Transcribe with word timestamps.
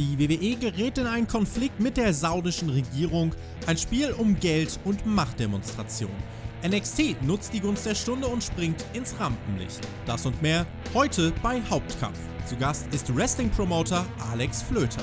Die 0.00 0.18
WWE 0.18 0.56
gerät 0.56 0.96
in 0.96 1.06
einen 1.06 1.28
Konflikt 1.28 1.78
mit 1.78 1.98
der 1.98 2.14
saudischen 2.14 2.70
Regierung, 2.70 3.34
ein 3.66 3.76
Spiel 3.76 4.12
um 4.12 4.40
Geld 4.40 4.80
und 4.84 5.04
Machtdemonstration. 5.04 6.10
NXT 6.66 7.22
nutzt 7.22 7.52
die 7.52 7.60
Gunst 7.60 7.84
der 7.84 7.94
Stunde 7.94 8.26
und 8.26 8.42
springt 8.42 8.82
ins 8.94 9.20
Rampenlicht. 9.20 9.86
Das 10.06 10.24
und 10.24 10.40
mehr 10.40 10.64
heute 10.94 11.34
bei 11.42 11.60
Hauptkampf. 11.68 12.18
Zu 12.46 12.56
Gast 12.56 12.86
ist 12.94 13.14
Wrestling-Promoter 13.14 14.06
Alex 14.32 14.62
Flöter. 14.62 15.02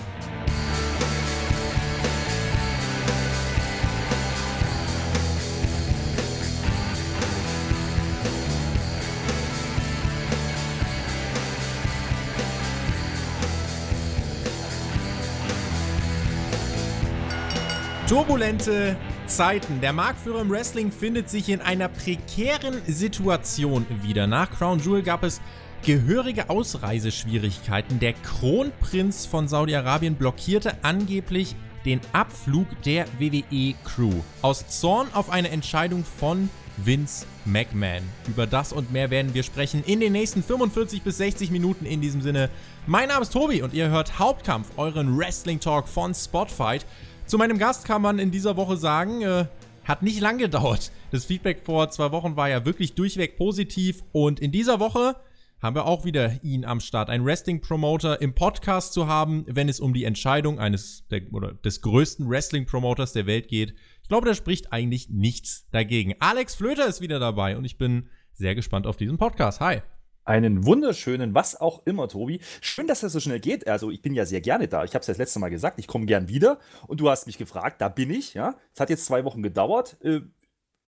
Turbulente 18.07 18.95
Zeiten. 19.25 19.81
Der 19.81 19.91
Marktführer 19.91 20.39
im 20.39 20.49
Wrestling 20.49 20.93
findet 20.93 21.29
sich 21.29 21.49
in 21.49 21.59
einer 21.59 21.89
prekären 21.89 22.81
Situation 22.87 23.85
wieder. 24.01 24.27
Nach 24.27 24.49
Crown 24.49 24.79
Jewel 24.79 25.03
gab 25.03 25.23
es 25.23 25.41
gehörige 25.85 26.49
Ausreiseschwierigkeiten. 26.49 27.99
Der 27.99 28.13
Kronprinz 28.13 29.25
von 29.25 29.49
Saudi-Arabien 29.49 30.15
blockierte 30.15 30.77
angeblich 30.83 31.53
den 31.83 31.99
Abflug 32.13 32.67
der 32.83 33.07
WWE-Crew. 33.19 34.13
Aus 34.41 34.65
Zorn 34.69 35.09
auf 35.13 35.29
eine 35.29 35.49
Entscheidung 35.49 36.05
von 36.05 36.49
Vince 36.77 37.25
McMahon. 37.43 38.03
Über 38.29 38.47
das 38.47 38.71
und 38.71 38.89
mehr 38.89 39.09
werden 39.09 39.33
wir 39.33 39.43
sprechen 39.43 39.83
in 39.85 39.99
den 39.99 40.13
nächsten 40.13 40.43
45 40.43 41.01
bis 41.01 41.17
60 41.17 41.51
Minuten 41.51 41.85
in 41.85 41.99
diesem 41.99 42.21
Sinne. 42.21 42.49
Mein 42.85 43.09
Name 43.09 43.23
ist 43.23 43.33
Tobi 43.33 43.63
und 43.63 43.73
ihr 43.73 43.89
hört 43.89 44.17
Hauptkampf, 44.17 44.69
euren 44.77 45.17
Wrestling 45.17 45.59
Talk 45.59 45.89
von 45.89 46.13
Spotfight. 46.13 46.85
Zu 47.27 47.37
meinem 47.37 47.57
Gast 47.57 47.83
kann 47.83 48.01
man 48.01 48.19
in 48.19 48.31
dieser 48.31 48.55
Woche 48.55 48.77
sagen, 48.77 49.21
äh, 49.21 49.47
hat 49.83 50.01
nicht 50.01 50.21
lang 50.21 50.37
gedauert. 50.37 50.93
Das 51.11 51.25
Feedback 51.25 51.59
vor 51.65 51.89
zwei 51.89 52.13
Wochen 52.13 52.37
war 52.37 52.47
ja 52.47 52.63
wirklich 52.63 52.95
durchweg 52.95 53.35
positiv 53.35 54.01
und 54.13 54.39
in 54.39 54.53
dieser 54.53 54.79
Woche 54.79 55.17
haben 55.61 55.75
wir 55.75 55.85
auch 55.85 56.05
wieder 56.05 56.41
ihn 56.41 56.63
am 56.63 56.79
Start, 56.79 57.09
einen 57.09 57.25
Wrestling-Promoter 57.25 58.21
im 58.21 58.33
Podcast 58.33 58.93
zu 58.93 59.07
haben, 59.07 59.43
wenn 59.47 59.67
es 59.67 59.81
um 59.81 59.93
die 59.93 60.05
Entscheidung 60.05 60.57
eines 60.57 61.05
der, 61.09 61.23
oder 61.33 61.53
des 61.53 61.81
größten 61.81 62.29
Wrestling-Promoters 62.29 63.11
der 63.11 63.25
Welt 63.25 63.49
geht. 63.49 63.73
Ich 64.03 64.07
glaube, 64.07 64.27
da 64.27 64.33
spricht 64.33 64.71
eigentlich 64.71 65.09
nichts 65.09 65.67
dagegen. 65.71 66.15
Alex 66.19 66.55
Flöter 66.55 66.87
ist 66.87 67.01
wieder 67.01 67.19
dabei 67.19 67.57
und 67.57 67.65
ich 67.65 67.77
bin 67.77 68.07
sehr 68.31 68.55
gespannt 68.55 68.87
auf 68.87 68.95
diesen 68.95 69.17
Podcast. 69.17 69.59
Hi. 69.59 69.81
Einen 70.27 70.65
wunderschönen, 70.65 71.33
was 71.33 71.55
auch 71.55 71.85
immer, 71.85 72.09
Tobi. 72.09 72.41
Schön, 72.59 72.85
dass 72.85 72.99
das 72.99 73.13
so 73.13 73.21
schnell 73.21 73.39
geht. 73.39 73.65
Also, 73.65 73.91
ich 73.91 74.01
bin 74.01 74.13
ja 74.13 74.25
sehr 74.25 74.41
gerne 74.41 74.67
da. 74.67 74.83
Ich 74.83 74.93
habe 74.93 74.99
es 74.99 75.07
ja 75.07 75.13
das 75.13 75.19
letzte 75.19 75.39
Mal 75.39 75.47
gesagt, 75.47 75.79
ich 75.79 75.87
komme 75.87 76.05
gern 76.05 76.27
wieder. 76.27 76.59
Und 76.87 76.99
du 76.99 77.09
hast 77.09 77.27
mich 77.27 77.37
gefragt, 77.37 77.79
da 77.79 77.87
bin 77.87 78.09
ich, 78.09 78.33
ja. 78.33 78.55
Es 78.73 78.81
hat 78.81 78.89
jetzt 78.89 79.05
zwei 79.05 79.23
Wochen 79.23 79.41
gedauert. 79.41 79.95
Äh, 80.03 80.19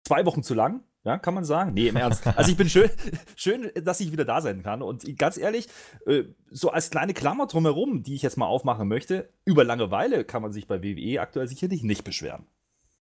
zwei 0.05 0.27
Wochen 0.27 0.43
zu 0.43 0.53
lang, 0.53 0.83
ja, 1.05 1.17
kann 1.17 1.33
man 1.33 1.47
sagen? 1.47 1.73
Nee, 1.73 1.89
im 1.89 1.97
Ernst. 1.97 2.27
Also 2.37 2.51
ich 2.51 2.59
bin 2.59 2.69
schön, 2.69 2.91
schön, 3.35 3.71
dass 3.83 4.01
ich 4.01 4.13
wieder 4.13 4.27
da 4.27 4.43
sein 4.43 4.63
kann. 4.63 4.83
Und 4.83 5.07
ganz 5.17 5.39
ehrlich, 5.39 5.67
äh, 6.07 6.25
so 6.51 6.71
als 6.71 6.91
kleine 6.91 7.15
Klammer 7.15 7.47
drumherum, 7.47 8.03
die 8.03 8.15
ich 8.15 8.21
jetzt 8.21 8.37
mal 8.37 8.47
aufmachen 8.47 8.87
möchte, 8.87 9.31
über 9.47 9.65
Langeweile 9.65 10.25
kann 10.25 10.43
man 10.43 10.53
sich 10.53 10.67
bei 10.67 10.83
WWE 10.83 11.23
aktuell 11.23 11.49
sicherlich 11.49 11.83
nicht 11.83 12.05
beschweren. 12.05 12.45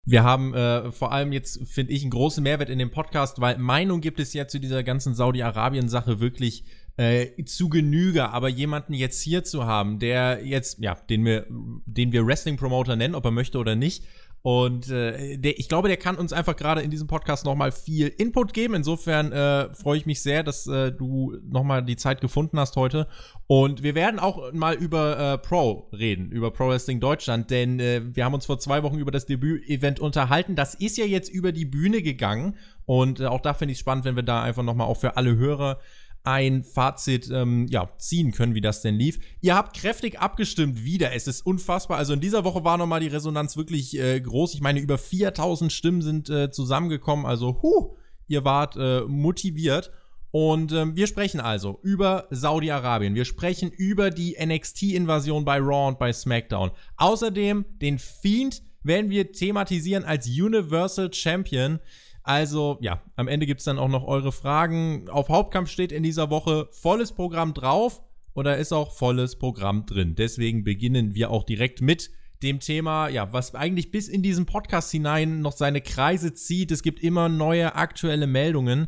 Wir 0.05 0.25
haben 0.25 0.55
äh, 0.55 0.91
vor 0.93 1.13
allem 1.13 1.33
jetzt, 1.33 1.69
finde 1.69 1.93
ich, 1.93 2.03
einen 2.03 2.11
großen 2.11 2.43
Mehrwert 2.43 2.71
in 2.71 2.79
dem 2.79 2.91
Podcast, 2.91 3.41
weil 3.41 3.59
Meinung 3.59 4.01
gibt 4.01 4.19
es 4.19 4.33
ja 4.33 4.49
zu 4.49 4.59
dieser 4.59 4.83
ganzen 4.83 5.15
Saudi-Arabien-Sache 5.15 6.21
wirklich 6.21 6.65
äh, 6.97 7.45
zu 7.45 7.69
Genüge. 7.69 8.31
Aber 8.31 8.49
jemanden 8.49 8.95
jetzt 8.95 9.21
hier 9.21 9.45
zu 9.45 9.67
haben, 9.67 9.99
der 9.99 10.45
jetzt, 10.45 10.79
ja, 10.81 10.95
den 10.95 11.25
wir, 11.25 11.47
den 11.49 12.13
wir 12.13 12.27
Wrestling-Promoter 12.27 12.97
nennen, 12.97 13.15
ob 13.15 13.25
er 13.25 13.31
möchte 13.31 13.59
oder 13.59 13.77
nicht, 13.77 14.05
und 14.43 14.89
äh, 14.89 15.37
der, 15.37 15.59
ich 15.59 15.69
glaube, 15.69 15.89
der 15.89 15.99
kann 15.99 16.17
uns 16.17 16.33
einfach 16.33 16.57
gerade 16.57 16.81
in 16.81 16.91
diesem 16.91 17.07
Podcast 17.07 17.45
nochmal 17.45 17.73
viel 17.73 18.09
Input 18.09 18.55
geben. 18.55 18.75
Insofern 18.75 19.33
äh, 19.33 19.75
freue 19.75 19.99
ich 19.99 20.07
mich 20.07 20.23
sehr, 20.23 20.43
dass 20.43 20.67
äh, 20.67 20.93
du 20.93 21.37
nochmal 21.47 21.85
die 21.85 21.97
Zeit 21.97 22.23
gefunden 22.23 22.59
hast 22.59 22.77
heute. 22.77 23.07
Und 23.47 23.83
wir 23.83 23.95
werden 23.95 24.19
auch 24.19 24.53
mal 24.53 24.75
über 24.75 25.35
äh, 25.35 25.39
Pro 25.39 25.91
reden, 25.93 26.31
über 26.31 26.51
Pro 26.53 26.69
Wrestling 26.69 27.01
Deutschland, 27.01 27.51
denn 27.51 27.81
äh, 27.81 28.01
wir 28.15 28.25
haben 28.25 28.33
uns 28.35 28.47
vor 28.47 28.59
zwei 28.59 28.83
Wochen 28.83 28.99
über 28.99 29.11
das 29.11 29.27
Debüt-Event 29.27 30.01
unterhalten. 30.01 30.57
Das 30.57 30.75
ist 30.75 30.97
ja 30.97 31.05
jetzt 31.05 31.29
über 31.29 31.53
die 31.53 31.67
Bühne 31.67 32.01
gegangen. 32.01 32.57
Und 32.87 33.21
äh, 33.21 33.27
auch 33.27 33.41
da 33.41 33.53
finde 33.53 33.73
ich 33.73 33.77
es 33.77 33.81
spannend, 33.81 34.07
wenn 34.07 34.17
wir 34.17 34.23
da 34.23 34.43
einfach 34.43 34.63
nochmal 34.63 34.87
auch 34.87 34.97
für 34.97 35.19
alle 35.19 35.37
Hörer 35.37 35.79
ein 36.23 36.63
Fazit 36.63 37.31
ähm, 37.31 37.67
ja, 37.69 37.91
ziehen 37.99 38.33
können, 38.33 38.55
wie 38.55 38.61
das 38.61 38.83
denn 38.83 38.97
lief. 38.97 39.19
Ihr 39.41 39.55
habt 39.55 39.77
kräftig 39.77 40.21
abgestimmt 40.21 40.85
wieder. 40.85 41.13
Es 41.15 41.27
ist 41.27 41.47
unfassbar. 41.47 41.99
Also 41.99 42.13
in 42.13 42.21
dieser 42.21 42.45
Woche 42.45 42.65
war 42.65 42.77
nochmal 42.77 43.01
die 43.01 43.09
Resonanz 43.09 43.57
wirklich 43.57 43.99
äh, 43.99 44.21
groß. 44.21 44.55
Ich 44.55 44.61
meine, 44.61 44.81
über 44.81 44.99
4000 44.99 45.73
Stimmen 45.73 46.03
sind 46.03 46.29
äh, 46.29 46.51
zusammengekommen. 46.51 47.27
Also, 47.27 47.61
huh, 47.63 47.97
ihr 48.29 48.45
wart 48.45 48.77
äh, 48.77 49.03
motiviert. 49.03 49.91
Und 50.33 50.73
ähm, 50.73 50.95
wir 50.95 51.07
sprechen 51.07 51.41
also 51.41 51.81
über 51.83 52.29
Saudi-Arabien. 52.31 53.15
Wir 53.15 53.25
sprechen 53.25 53.71
über 53.71 54.11
die 54.11 54.37
NXT-Invasion 54.41 55.45
bei 55.45 55.59
Raw 55.59 55.89
und 55.89 55.99
bei 55.99 56.13
SmackDown. 56.13 56.71
Außerdem 56.97 57.65
den 57.81 57.99
Fiend 57.99 58.63
werden 58.83 59.11
wir 59.11 59.33
thematisieren 59.33 60.05
als 60.05 60.27
Universal 60.29 61.13
Champion. 61.13 61.81
Also 62.31 62.79
ja, 62.81 63.03
am 63.17 63.27
Ende 63.27 63.45
gibt 63.45 63.59
es 63.59 63.65
dann 63.65 63.81
auch 63.81 63.89
noch 63.89 64.07
eure 64.07 64.31
Fragen. 64.31 65.09
Auf 65.09 65.29
Hauptkampf 65.31 65.69
steht 65.69 65.91
in 65.91 66.05
dieser 66.05 66.31
Woche 66.31 66.69
volles 66.71 67.11
Programm 67.11 67.55
drauf 67.55 68.03
oder 68.35 68.57
ist 68.57 68.73
auch 68.73 68.93
volles 68.93 69.37
Programm 69.37 69.85
drin. 69.85 70.15
Deswegen 70.15 70.63
beginnen 70.63 71.17
wir 71.17 71.33
auch 71.33 71.43
direkt 71.43 71.83
mit 71.83 72.13
dem 72.45 72.61
Thema, 72.61 73.09
ja, 73.09 73.33
was 73.33 73.57
eigentlich 73.57 73.91
bis 73.91 74.07
in 74.07 74.23
diesen 74.23 74.47
Podcast 74.47 74.93
hinein 74.93 75.41
noch 75.41 75.51
seine 75.51 75.81
Kreise 75.81 76.33
zieht. 76.33 76.71
Es 76.71 76.85
gibt 76.85 77.01
immer 77.01 77.29
neue 77.29 77.75
aktuelle 77.75 78.29
Meldungen. 78.29 78.87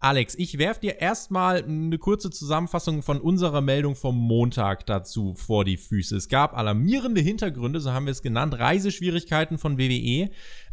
Alex, 0.00 0.34
ich 0.36 0.56
werfe 0.56 0.80
dir 0.80 0.98
erstmal 0.98 1.64
eine 1.64 1.98
kurze 1.98 2.30
Zusammenfassung 2.30 3.02
von 3.02 3.20
unserer 3.20 3.60
Meldung 3.60 3.96
vom 3.96 4.16
Montag 4.16 4.86
dazu 4.86 5.34
vor 5.34 5.66
die 5.66 5.76
Füße. 5.76 6.16
Es 6.16 6.30
gab 6.30 6.56
alarmierende 6.56 7.20
Hintergründe, 7.20 7.80
so 7.80 7.92
haben 7.92 8.06
wir 8.06 8.12
es 8.12 8.22
genannt, 8.22 8.58
Reiseschwierigkeiten 8.58 9.58
von 9.58 9.76
WWE. 9.76 10.30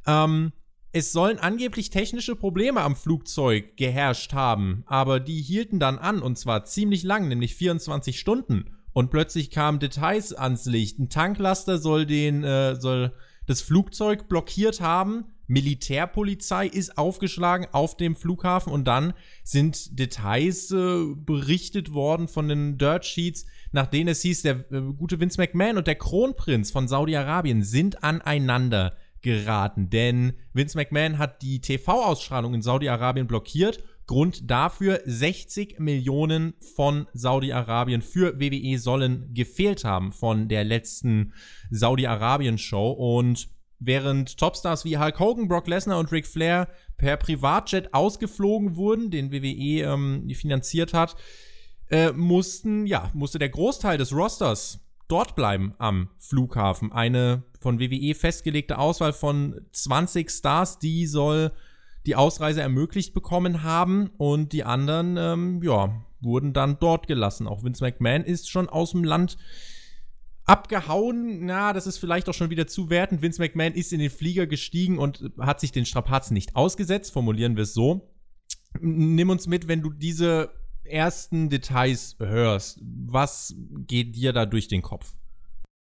Ähm, 0.08 0.54
es 0.96 1.12
sollen 1.12 1.40
angeblich 1.40 1.90
technische 1.90 2.38
Probleme 2.38 2.80
am 2.80 2.96
Flugzeug 2.96 3.76
geherrscht 3.76 4.32
haben, 4.32 4.86
aber 4.86 5.20
die 5.20 5.42
hielten 5.42 5.78
dann 5.78 6.00
an 6.00 6.22
und 6.22 6.38
zwar 6.38 6.64
ziemlich 6.64 7.04
lang, 7.04 7.28
nämlich 7.28 7.54
24 7.56 8.18
Stunden. 8.18 8.70
Und 8.94 9.12
plötzlich 9.12 9.52
kamen 9.52 9.80
Details 9.80 10.32
ans 10.32 10.64
Licht. 10.64 10.98
Ein 10.98 11.10
Tanklaster 11.10 11.80
soll 11.80 12.06
den, 12.06 12.46
äh, 12.46 12.80
soll 12.80 13.12
das 13.46 13.62
Flugzeug 13.62 14.30
blockiert 14.30 14.80
haben. 14.80 15.26
Militärpolizei 15.48 16.66
ist 16.66 16.98
aufgeschlagen 16.98 17.68
auf 17.74 17.98
dem 17.98 18.16
Flughafen 18.16 18.72
und 18.72 18.86
dann 18.86 19.14
sind 19.44 20.00
Details 20.00 20.72
äh, 20.72 21.14
berichtet 21.14 21.94
worden 21.94 22.30
von 22.30 22.48
den 22.48 22.78
Dirt 22.78 23.04
Sheets, 23.04 23.46
nach 23.74 23.88
denen 23.88 24.08
es 24.08 24.22
hieß, 24.22 24.44
der 24.44 24.64
äh, 24.72 24.80
gute 24.98 25.20
Vince 25.20 25.42
McMahon 25.42 25.78
und 25.78 25.88
der 25.88 25.96
Kronprinz 25.96 26.72
von 26.72 26.88
Saudi-Arabien 26.88 27.64
sind 27.64 28.02
aneinander 28.02 28.96
geraten, 29.26 29.90
denn 29.90 30.34
Vince 30.54 30.78
McMahon 30.78 31.18
hat 31.18 31.42
die 31.42 31.60
TV-Ausstrahlung 31.60 32.54
in 32.54 32.62
Saudi-Arabien 32.62 33.26
blockiert. 33.26 33.84
Grund 34.06 34.52
dafür 34.52 35.02
60 35.04 35.80
Millionen 35.80 36.54
von 36.76 37.08
Saudi-Arabien 37.14 38.04
für 38.04 38.40
WWE 38.40 38.78
sollen 38.78 39.34
gefehlt 39.34 39.84
haben 39.84 40.12
von 40.12 40.48
der 40.48 40.64
letzten 40.64 41.34
Saudi-Arabien-Show 41.72 42.92
und 42.92 43.50
während 43.80 44.38
Topstars 44.38 44.86
wie 44.86 45.00
Hulk 45.00 45.20
Hogan, 45.20 45.48
Brock 45.48 45.68
Lesnar 45.68 45.98
und 45.98 46.12
Ric 46.12 46.28
Flair 46.28 46.68
per 46.98 47.18
Privatjet 47.18 47.96
ausgeflogen 47.96 48.76
wurden, 48.76 49.10
den 49.10 49.32
WWE 49.32 49.92
ähm, 49.92 50.30
finanziert 50.36 50.94
hat, 50.94 51.16
äh, 51.90 52.12
mussten, 52.12 52.86
ja, 52.86 53.10
musste 53.16 53.40
der 53.40 53.50
Großteil 53.50 53.98
des 53.98 54.14
Rosters 54.14 54.86
dort 55.08 55.36
bleiben 55.36 55.74
am 55.80 56.10
Flughafen. 56.20 56.92
Eine 56.92 57.44
von 57.66 57.80
WWE 57.80 58.14
festgelegte 58.14 58.78
Auswahl 58.78 59.12
von 59.12 59.60
20 59.72 60.30
Stars, 60.30 60.78
die 60.78 61.08
soll 61.08 61.52
die 62.06 62.16
Ausreise 62.16 62.62
ermöglicht 62.62 63.16
bekommen 63.16 63.64
haben 63.64 64.12
und 64.20 64.54
die 64.54 64.64
anderen, 64.64 65.18
ähm, 65.18 65.64
ja, 65.64 66.06
wurden 66.22 66.54
dann 66.54 66.78
dort 66.80 67.08
gelassen. 67.08 67.48
Auch 67.48 67.64
Vince 67.64 67.84
McMahon 67.84 68.24
ist 68.24 68.52
schon 68.52 68.70
aus 68.70 68.92
dem 68.92 69.04
Land 69.04 69.38
abgehauen. 70.44 71.48
Na, 71.48 71.74
das 71.74 71.88
ist 71.88 71.98
vielleicht 71.98 72.30
auch 72.30 72.36
schon 72.36 72.52
wieder 72.52 72.68
zu 72.68 72.92
wertend. 72.92 73.24
Vince 73.24 73.42
McMahon 73.42 73.74
ist 73.74 73.92
in 73.92 74.00
den 74.00 74.12
Flieger 74.12 74.46
gestiegen 74.46 75.00
und 75.00 75.32
hat 75.40 75.60
sich 75.60 75.72
den 75.72 75.88
Strapazen 75.88 76.36
nicht 76.36 76.56
ausgesetzt, 76.56 77.14
formulieren 77.14 77.56
wir 77.56 77.64
es 77.64 77.74
so. 77.74 78.14
Nimm 78.80 79.32
uns 79.32 79.48
mit, 79.48 79.68
wenn 79.68 79.82
du 79.82 79.90
diese 79.90 80.52
ersten 80.84 81.50
Details 81.50 82.16
hörst, 82.20 82.80
was 82.84 83.56
geht 83.88 84.16
dir 84.16 84.34
da 84.34 84.46
durch 84.46 84.68
den 84.68 84.84
Kopf? 84.84 85.16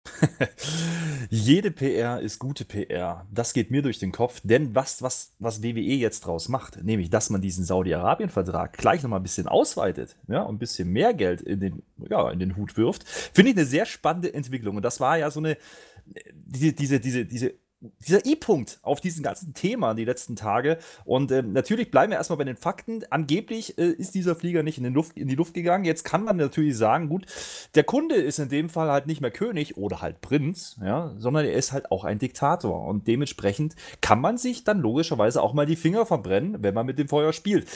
Jede 1.29 1.71
PR 1.71 2.19
ist 2.19 2.39
gute 2.39 2.65
PR. 2.65 3.25
Das 3.31 3.53
geht 3.53 3.71
mir 3.71 3.81
durch 3.81 3.99
den 3.99 4.11
Kopf, 4.11 4.41
denn 4.43 4.73
was, 4.75 5.01
was, 5.01 5.33
was 5.39 5.61
WWE 5.61 5.79
jetzt 5.79 6.21
draus 6.21 6.49
macht, 6.49 6.83
nämlich, 6.83 7.09
dass 7.09 7.29
man 7.29 7.41
diesen 7.41 7.65
Saudi-Arabien-Vertrag 7.65 8.73
gleich 8.73 9.03
nochmal 9.03 9.19
ein 9.19 9.23
bisschen 9.23 9.47
ausweitet 9.47 10.15
ja, 10.27 10.41
und 10.41 10.55
ein 10.55 10.59
bisschen 10.59 10.89
mehr 10.89 11.13
Geld 11.13 11.41
in 11.41 11.59
den, 11.59 11.83
ja, 12.09 12.29
in 12.31 12.39
den 12.39 12.55
Hut 12.55 12.77
wirft, 12.77 13.07
finde 13.07 13.51
ich 13.51 13.57
eine 13.57 13.65
sehr 13.65 13.85
spannende 13.85 14.33
Entwicklung. 14.33 14.77
Und 14.77 14.83
das 14.83 14.99
war 14.99 15.17
ja 15.17 15.29
so 15.31 15.39
eine, 15.39 15.57
diese, 16.33 16.73
diese, 16.73 16.99
diese, 16.99 17.25
diese 17.25 17.53
dieser 17.81 18.25
I-Punkt 18.25 18.79
auf 18.81 18.99
diesem 18.99 19.23
ganzen 19.23 19.53
Thema 19.53 19.93
die 19.93 20.05
letzten 20.05 20.35
Tage. 20.35 20.77
Und 21.05 21.31
äh, 21.31 21.41
natürlich 21.41 21.91
bleiben 21.91 22.11
wir 22.11 22.17
erstmal 22.17 22.37
bei 22.37 22.43
den 22.43 22.57
Fakten. 22.57 23.03
Angeblich 23.09 23.77
äh, 23.77 23.89
ist 23.91 24.15
dieser 24.15 24.35
Flieger 24.35 24.63
nicht 24.63 24.77
in, 24.77 24.93
Luft, 24.93 25.17
in 25.17 25.27
die 25.27 25.35
Luft 25.35 25.53
gegangen. 25.53 25.85
Jetzt 25.85 26.03
kann 26.03 26.23
man 26.23 26.37
natürlich 26.37 26.77
sagen, 26.77 27.07
gut, 27.07 27.25
der 27.75 27.83
Kunde 27.83 28.15
ist 28.15 28.39
in 28.39 28.49
dem 28.49 28.69
Fall 28.69 28.89
halt 28.89 29.07
nicht 29.07 29.21
mehr 29.21 29.31
König 29.31 29.77
oder 29.77 30.01
halt 30.01 30.21
Prinz, 30.21 30.77
ja, 30.83 31.13
sondern 31.17 31.45
er 31.45 31.53
ist 31.53 31.71
halt 31.71 31.91
auch 31.91 32.03
ein 32.03 32.19
Diktator. 32.19 32.85
Und 32.85 33.07
dementsprechend 33.07 33.75
kann 34.01 34.19
man 34.19 34.37
sich 34.37 34.63
dann 34.63 34.79
logischerweise 34.79 35.41
auch 35.41 35.53
mal 35.53 35.65
die 35.65 35.77
Finger 35.77 36.05
verbrennen, 36.05 36.61
wenn 36.61 36.73
man 36.73 36.85
mit 36.85 36.99
dem 36.99 37.07
Feuer 37.07 37.31
spielt. 37.31 37.67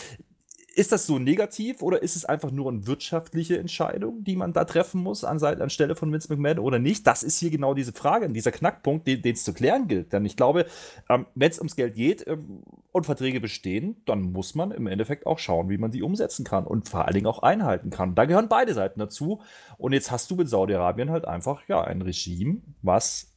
Ist 0.76 0.92
das 0.92 1.06
so 1.06 1.20
negativ 1.20 1.84
oder 1.84 2.02
ist 2.02 2.16
es 2.16 2.26
einfach 2.26 2.50
nur 2.50 2.72
eine 2.72 2.88
wirtschaftliche 2.88 3.60
Entscheidung, 3.60 4.24
die 4.24 4.36
man 4.36 4.54
da 4.54 4.66
treffen 4.66 5.04
muss 5.04 5.24
an 5.24 5.38
Seite, 5.38 5.62
anstelle 5.62 5.96
von 5.96 6.12
Vince 6.12 6.34
McMahon 6.34 6.58
oder 6.58 6.80
nicht? 6.80 7.06
Das 7.06 7.22
ist 7.22 7.38
hier 7.38 7.52
genau 7.52 7.76
diese 7.76 7.94
Frage, 7.94 8.28
dieser 8.30 8.52
Knackpunkt, 8.52 9.06
den 9.06 9.22
es 9.24 9.44
zu 9.44 9.54
klären 9.54 9.88
gilt. 9.88 10.14
Denn 10.14 10.26
ich 10.26 10.36
glaube, 10.36 10.66
ähm, 11.10 11.28
wenn 11.36 11.52
es 11.52 11.60
ums 11.60 11.76
Geld 11.76 11.94
geht 11.94 12.26
ähm, 12.26 12.64
und 12.92 13.06
Verträge 13.06 13.40
bestehen, 13.40 14.02
dann 14.06 14.22
muss 14.22 14.56
man 14.56 14.72
im 14.72 14.88
Endeffekt 14.88 15.28
auch 15.28 15.38
schauen, 15.38 15.70
wie 15.70 15.78
man 15.78 15.92
die 15.92 16.02
umsetzen 16.02 16.44
kann 16.44 16.66
und 16.66 16.90
vor 16.90 17.06
allen 17.06 17.14
Dingen 17.14 17.28
auch 17.28 17.44
einhalten 17.44 17.92
kann. 17.92 18.16
Da 18.16 18.26
gehören 18.26 18.50
beide 18.50 18.74
Seiten 18.74 19.00
dazu. 19.00 19.42
Und 19.78 19.94
jetzt 19.94 20.10
hast 20.10 20.32
du 20.32 20.36
mit 20.36 20.50
Saudi-Arabien 20.50 21.12
halt 21.12 21.26
einfach 21.26 21.68
ja 21.68 21.84
ein 21.84 22.02
Regime, 22.02 22.62
was 22.82 23.32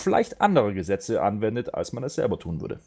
vielleicht 0.00 0.40
andere 0.40 0.72
Gesetze 0.72 1.20
anwendet, 1.20 1.74
als 1.74 1.92
man 1.92 2.02
es 2.02 2.14
selber 2.14 2.38
tun 2.38 2.62
würde. 2.62 2.80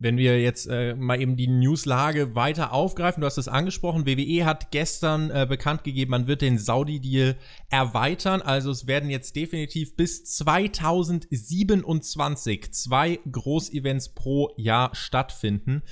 Wenn 0.00 0.16
wir 0.16 0.40
jetzt 0.40 0.66
äh, 0.66 0.94
mal 0.94 1.20
eben 1.20 1.36
die 1.36 1.48
Newslage 1.48 2.36
weiter 2.36 2.72
aufgreifen, 2.72 3.20
du 3.20 3.26
hast 3.26 3.36
es 3.36 3.48
angesprochen, 3.48 4.06
WWE 4.06 4.44
hat 4.44 4.70
gestern 4.70 5.28
äh, 5.30 5.44
bekannt 5.48 5.82
gegeben, 5.82 6.12
man 6.12 6.28
wird 6.28 6.40
den 6.40 6.56
Saudi-Deal 6.56 7.34
erweitern. 7.68 8.40
Also 8.40 8.70
es 8.70 8.86
werden 8.86 9.10
jetzt 9.10 9.34
definitiv 9.34 9.96
bis 9.96 10.24
2027 10.24 12.72
zwei 12.72 13.18
Großevents 13.30 14.10
pro 14.10 14.52
Jahr 14.56 14.94
stattfinden. 14.94 15.82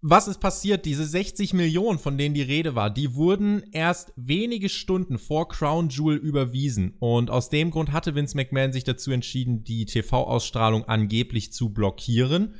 Was 0.00 0.28
ist 0.28 0.38
passiert? 0.38 0.86
Diese 0.86 1.04
60 1.04 1.54
Millionen, 1.54 1.98
von 1.98 2.18
denen 2.18 2.36
die 2.36 2.42
Rede 2.42 2.76
war, 2.76 2.88
die 2.88 3.16
wurden 3.16 3.64
erst 3.72 4.12
wenige 4.14 4.68
Stunden 4.68 5.18
vor 5.18 5.48
Crown 5.48 5.88
Jewel 5.88 6.18
überwiesen. 6.18 6.94
Und 7.00 7.32
aus 7.32 7.50
dem 7.50 7.72
Grund 7.72 7.90
hatte 7.90 8.14
Vince 8.14 8.36
McMahon 8.36 8.72
sich 8.72 8.84
dazu 8.84 9.10
entschieden, 9.10 9.64
die 9.64 9.86
TV-Ausstrahlung 9.86 10.84
angeblich 10.84 11.52
zu 11.52 11.70
blockieren 11.70 12.54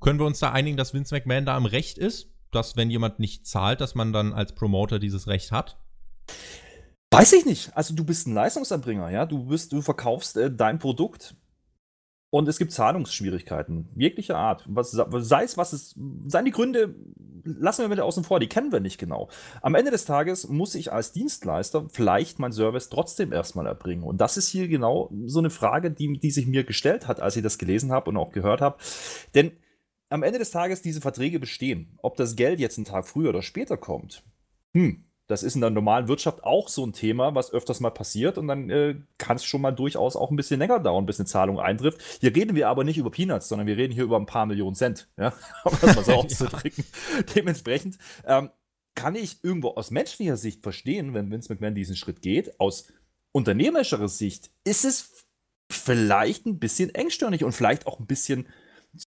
können 0.00 0.18
wir 0.18 0.26
uns 0.26 0.38
da 0.38 0.52
einigen, 0.52 0.76
dass 0.76 0.94
Vince 0.94 1.14
McMahon 1.14 1.46
da 1.46 1.56
im 1.56 1.66
Recht 1.66 1.98
ist? 1.98 2.28
Dass, 2.50 2.76
wenn 2.76 2.90
jemand 2.90 3.18
nicht 3.18 3.46
zahlt, 3.46 3.80
dass 3.80 3.94
man 3.94 4.12
dann 4.12 4.32
als 4.32 4.54
Promoter 4.54 4.98
dieses 4.98 5.26
Recht 5.26 5.52
hat? 5.52 5.78
Weiß 7.10 7.32
ich 7.32 7.44
nicht. 7.44 7.76
Also 7.76 7.94
du 7.94 8.04
bist 8.04 8.26
ein 8.26 8.34
Leistungserbringer, 8.34 9.10
ja. 9.10 9.26
Du 9.26 9.44
bist, 9.44 9.72
du 9.72 9.82
verkaufst 9.82 10.36
äh, 10.36 10.50
dein 10.50 10.78
Produkt 10.78 11.34
und 12.32 12.48
es 12.48 12.58
gibt 12.58 12.72
Zahlungsschwierigkeiten, 12.72 13.90
jeglicher 13.94 14.38
Art. 14.38 14.64
Was, 14.66 14.92
sei 14.92 15.44
es, 15.44 15.58
was 15.58 15.74
es, 15.74 15.94
seien 16.26 16.46
die 16.46 16.50
Gründe, 16.50 16.94
lassen 17.44 17.82
wir 17.82 17.90
mit 17.90 18.00
außen 18.00 18.24
vor, 18.24 18.40
die 18.40 18.48
kennen 18.48 18.72
wir 18.72 18.80
nicht 18.80 18.96
genau. 18.96 19.28
Am 19.60 19.74
Ende 19.74 19.90
des 19.90 20.06
Tages 20.06 20.48
muss 20.48 20.74
ich 20.74 20.90
als 20.90 21.12
Dienstleister 21.12 21.90
vielleicht 21.90 22.38
mein 22.38 22.52
Service 22.52 22.88
trotzdem 22.88 23.34
erstmal 23.34 23.66
erbringen. 23.66 24.02
Und 24.02 24.22
das 24.22 24.38
ist 24.38 24.48
hier 24.48 24.68
genau 24.68 25.12
so 25.26 25.40
eine 25.40 25.50
Frage, 25.50 25.90
die, 25.90 26.18
die 26.18 26.30
sich 26.30 26.46
mir 26.46 26.64
gestellt 26.64 27.06
hat, 27.06 27.20
als 27.20 27.36
ich 27.36 27.42
das 27.42 27.58
gelesen 27.58 27.92
habe 27.92 28.08
und 28.08 28.16
auch 28.16 28.32
gehört 28.32 28.62
habe. 28.62 28.78
Denn 29.34 29.52
am 30.08 30.22
Ende 30.22 30.38
des 30.38 30.52
Tages 30.52 30.80
diese 30.80 31.02
Verträge 31.02 31.38
bestehen. 31.38 31.98
Ob 31.98 32.16
das 32.16 32.34
Geld 32.34 32.60
jetzt 32.60 32.78
einen 32.78 32.86
Tag 32.86 33.06
früher 33.06 33.28
oder 33.28 33.42
später 33.42 33.76
kommt, 33.76 34.22
hm, 34.72 35.04
das 35.32 35.42
ist 35.42 35.54
in 35.54 35.62
der 35.62 35.70
normalen 35.70 36.08
Wirtschaft 36.08 36.44
auch 36.44 36.68
so 36.68 36.84
ein 36.84 36.92
Thema, 36.92 37.34
was 37.34 37.52
öfters 37.54 37.80
mal 37.80 37.90
passiert 37.90 38.36
und 38.36 38.48
dann 38.48 38.68
äh, 38.68 38.96
kann 39.16 39.36
es 39.36 39.44
schon 39.44 39.62
mal 39.62 39.72
durchaus 39.72 40.14
auch 40.14 40.30
ein 40.30 40.36
bisschen 40.36 40.60
länger 40.60 40.78
dauern, 40.78 41.06
bis 41.06 41.18
eine 41.18 41.26
Zahlung 41.26 41.58
eintrifft. 41.58 42.02
Hier 42.20 42.36
reden 42.36 42.54
wir 42.54 42.68
aber 42.68 42.84
nicht 42.84 42.98
über 42.98 43.10
Peanuts, 43.10 43.48
sondern 43.48 43.66
wir 43.66 43.78
reden 43.78 43.94
hier 43.94 44.04
über 44.04 44.18
ein 44.18 44.26
paar 44.26 44.44
Millionen 44.44 44.76
Cent, 44.76 45.08
ja, 45.16 45.32
um 45.64 45.72
das 45.80 45.96
mal 45.96 46.04
so 46.04 46.12
auszudrücken. 46.16 46.84
Dementsprechend 47.34 47.96
ähm, 48.26 48.50
kann 48.94 49.14
ich 49.14 49.42
irgendwo 49.42 49.68
aus 49.68 49.90
menschlicher 49.90 50.36
Sicht 50.36 50.62
verstehen, 50.62 51.14
wenn 51.14 51.30
Vince 51.30 51.50
McMahon 51.50 51.74
diesen 51.74 51.96
Schritt 51.96 52.20
geht. 52.20 52.60
Aus 52.60 52.92
unternehmerischer 53.32 54.06
Sicht 54.08 54.50
ist 54.64 54.84
es 54.84 55.24
vielleicht 55.70 56.44
ein 56.44 56.58
bisschen 56.58 56.94
engstirnig 56.94 57.42
und 57.42 57.52
vielleicht 57.52 57.86
auch 57.86 57.98
ein 57.98 58.06
bisschen 58.06 58.48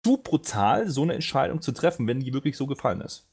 zu 0.01 0.15
brutal, 0.23 0.89
so 0.89 1.03
eine 1.03 1.15
Entscheidung 1.15 1.61
zu 1.61 1.73
treffen, 1.73 2.07
wenn 2.07 2.21
die 2.21 2.33
wirklich 2.33 2.55
so 2.55 2.65
gefallen 2.65 3.01
ist. 3.01 3.29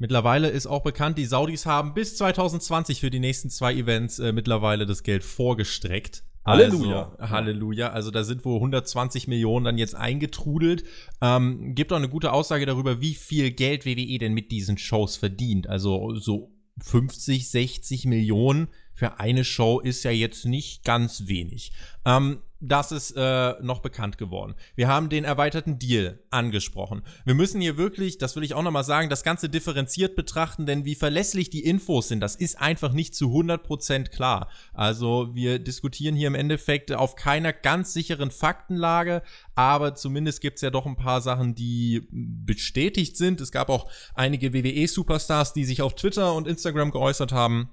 Mittlerweile 0.00 0.48
ist 0.48 0.66
auch 0.66 0.82
bekannt, 0.82 1.18
die 1.18 1.26
Saudis 1.26 1.66
haben 1.66 1.92
bis 1.92 2.16
2020 2.16 3.00
für 3.00 3.10
die 3.10 3.20
nächsten 3.20 3.50
zwei 3.50 3.74
Events 3.74 4.18
äh, 4.18 4.32
mittlerweile 4.32 4.86
das 4.86 5.02
Geld 5.02 5.22
vorgestreckt. 5.22 6.24
Halleluja. 6.46 7.12
Also, 7.18 7.30
Halleluja. 7.30 7.90
Also 7.90 8.10
da 8.10 8.24
sind 8.24 8.42
wohl 8.46 8.56
120 8.56 9.28
Millionen 9.28 9.66
dann 9.66 9.76
jetzt 9.76 9.94
eingetrudelt. 9.94 10.84
Ähm, 11.20 11.74
gibt 11.74 11.92
auch 11.92 11.98
eine 11.98 12.08
gute 12.08 12.32
Aussage 12.32 12.64
darüber, 12.64 13.02
wie 13.02 13.14
viel 13.14 13.50
Geld 13.50 13.84
WWE 13.84 14.16
denn 14.18 14.32
mit 14.32 14.50
diesen 14.50 14.78
Shows 14.78 15.18
verdient. 15.18 15.66
Also 15.66 16.14
so 16.14 16.50
50, 16.82 17.50
60 17.50 18.06
Millionen 18.06 18.68
für 18.94 19.20
eine 19.20 19.44
Show 19.44 19.80
ist 19.80 20.02
ja 20.02 20.12
jetzt 20.12 20.46
nicht 20.46 20.82
ganz 20.82 21.26
wenig. 21.26 21.72
Ähm, 22.06 22.38
das 22.60 22.92
ist 22.92 23.12
äh, 23.16 23.54
noch 23.62 23.80
bekannt 23.80 24.18
geworden. 24.18 24.54
Wir 24.74 24.88
haben 24.88 25.08
den 25.08 25.24
erweiterten 25.24 25.78
Deal 25.78 26.20
angesprochen. 26.30 27.02
Wir 27.24 27.34
müssen 27.34 27.60
hier 27.60 27.78
wirklich, 27.78 28.18
das 28.18 28.36
will 28.36 28.42
ich 28.42 28.54
auch 28.54 28.62
nochmal 28.62 28.84
sagen, 28.84 29.08
das 29.08 29.22
Ganze 29.22 29.48
differenziert 29.48 30.14
betrachten, 30.14 30.66
denn 30.66 30.84
wie 30.84 30.94
verlässlich 30.94 31.48
die 31.50 31.64
Infos 31.64 32.08
sind, 32.08 32.20
das 32.20 32.36
ist 32.36 32.60
einfach 32.60 32.92
nicht 32.92 33.14
zu 33.14 33.26
100% 33.26 34.10
klar. 34.10 34.50
Also 34.74 35.34
wir 35.34 35.58
diskutieren 35.58 36.14
hier 36.14 36.28
im 36.28 36.34
Endeffekt 36.34 36.92
auf 36.92 37.16
keiner 37.16 37.52
ganz 37.52 37.94
sicheren 37.94 38.30
Faktenlage, 38.30 39.22
aber 39.54 39.94
zumindest 39.94 40.42
gibt's 40.42 40.60
ja 40.60 40.70
doch 40.70 40.86
ein 40.86 40.96
paar 40.96 41.22
Sachen, 41.22 41.54
die 41.54 42.06
bestätigt 42.10 43.16
sind. 43.16 43.40
Es 43.40 43.52
gab 43.52 43.70
auch 43.70 43.90
einige 44.14 44.52
WWE-Superstars, 44.52 45.54
die 45.54 45.64
sich 45.64 45.80
auf 45.80 45.94
Twitter 45.94 46.34
und 46.34 46.46
Instagram 46.46 46.90
geäußert 46.90 47.32
haben 47.32 47.70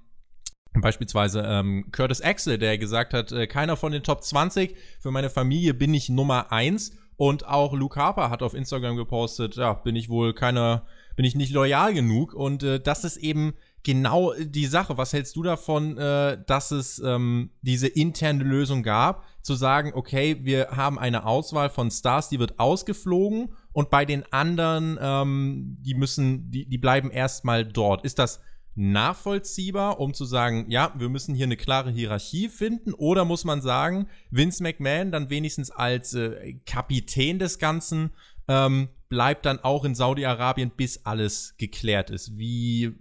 Beispielsweise 0.74 1.44
ähm, 1.46 1.90
Curtis 1.92 2.22
Axel, 2.22 2.58
der 2.58 2.78
gesagt 2.78 3.14
hat, 3.14 3.32
äh, 3.32 3.48
keiner 3.48 3.78
von 3.78 3.92
den 3.92 4.04
Top 4.04 4.24
20, 4.24 4.76
für 5.00 5.12
meine 5.12 5.30
Familie 5.30 5.74
bin 5.74 5.94
ich 5.94 6.10
Nummer 6.10 6.52
1. 6.52 6.92
Und 7.18 7.48
auch 7.48 7.74
Luke 7.74 8.00
Harper 8.00 8.30
hat 8.30 8.44
auf 8.44 8.54
Instagram 8.54 8.96
gepostet, 8.96 9.56
ja, 9.56 9.74
bin 9.74 9.96
ich 9.96 10.08
wohl 10.08 10.34
keiner, 10.34 10.86
bin 11.16 11.26
ich 11.26 11.34
nicht 11.34 11.52
loyal 11.52 11.94
genug. 11.94 12.36
Und 12.36 12.62
äh, 12.62 12.80
das 12.80 13.04
ist 13.04 13.18
eben 13.18 13.56
genau 13.84 14.34
die 14.38 14.68
Sache. 14.68 14.98
Was 14.98 15.14
hältst 15.14 15.36
du 15.36 15.42
davon, 15.42 15.98
äh, 15.98 16.38
dass 16.46 16.70
es 16.70 17.00
ähm, 17.00 17.50
diese 17.62 17.88
interne 17.88 18.44
Lösung 18.44 18.84
gab, 18.84 19.26
zu 19.42 19.56
sagen, 19.56 19.94
okay, 19.96 20.38
wir 20.44 20.72
haben 20.72 21.00
eine 21.00 21.26
Auswahl 21.26 21.70
von 21.70 21.90
Stars, 21.90 22.30
die 22.30 22.38
wird 22.38 22.60
ausgeflogen 22.60 23.54
und 23.72 23.90
bei 23.90 24.06
den 24.06 24.24
anderen, 24.32 25.00
ähm, 25.02 25.78
die 25.80 25.96
müssen, 25.96 26.52
die, 26.52 26.68
die 26.68 26.78
bleiben 26.78 27.10
erstmal 27.10 27.66
dort. 27.66 28.04
Ist 28.04 28.20
das 28.20 28.42
nachvollziehbar, 28.78 30.00
um 30.00 30.14
zu 30.14 30.24
sagen, 30.24 30.66
ja, 30.70 30.94
wir 30.96 31.10
müssen 31.10 31.34
hier 31.34 31.46
eine 31.46 31.58
klare 31.58 31.92
Hierarchie 31.92 32.48
finden? 32.48 32.94
Oder 32.94 33.26
muss 33.26 33.44
man 33.44 33.62
sagen, 33.62 34.08
Vince 34.30 34.62
McMahon 34.62 35.12
dann 35.12 35.30
wenigstens 35.30 35.72
als 35.72 36.14
äh, 36.14 36.54
Kapitän 36.66 37.40
des 37.40 37.58
Ganzen 37.58 38.12
ähm, 38.48 38.90
bleibt 39.10 39.46
dann 39.46 39.60
auch 39.60 39.84
in 39.84 39.96
Saudi-Arabien, 39.96 40.70
bis 40.70 41.06
alles 41.06 41.56
geklärt 41.58 42.12
ist? 42.12 42.38
Wie 42.38 42.94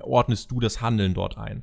ordnest 0.00 0.50
du 0.50 0.60
das 0.60 0.80
Handeln 0.80 1.14
dort 1.14 1.36
ein? 1.36 1.62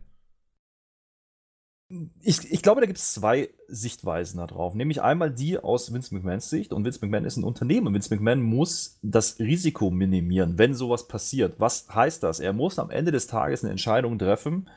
Ich, 2.22 2.51
ich 2.51 2.62
glaube, 2.62 2.81
da 2.81 2.88
gibt 2.88 3.00
es 3.00 3.13
zwei 3.13 3.50
Sichtweisen 3.67 4.38
darauf. 4.38 4.75
Nämlich 4.75 5.01
einmal 5.01 5.31
die 5.31 5.58
aus 5.58 5.91
Vince 5.91 6.13
McMahons 6.13 6.50
Sicht. 6.50 6.72
Und 6.72 6.86
Vince 6.86 7.00
McMahon 7.01 7.25
ist 7.25 7.38
ein 7.38 7.43
Unternehmen. 7.43 7.93
Vince 7.93 8.13
McMahon 8.13 8.41
muss 8.41 9.00
das 9.01 9.39
Risiko 9.39 9.89
minimieren, 9.89 10.58
wenn 10.58 10.75
sowas 10.75 11.08
passiert. 11.08 11.60
Was 11.60 11.88
heißt 11.89 12.22
das? 12.22 12.39
Er 12.39 12.53
muss 12.53 12.77
am 12.77 12.91
Ende 12.91 13.12
des 13.12 13.27
Tages 13.27 13.63
eine 13.63 13.72
Entscheidung 13.72 14.19
treffen, 14.19 14.69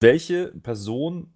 welche 0.00 0.48
Personen 0.62 1.34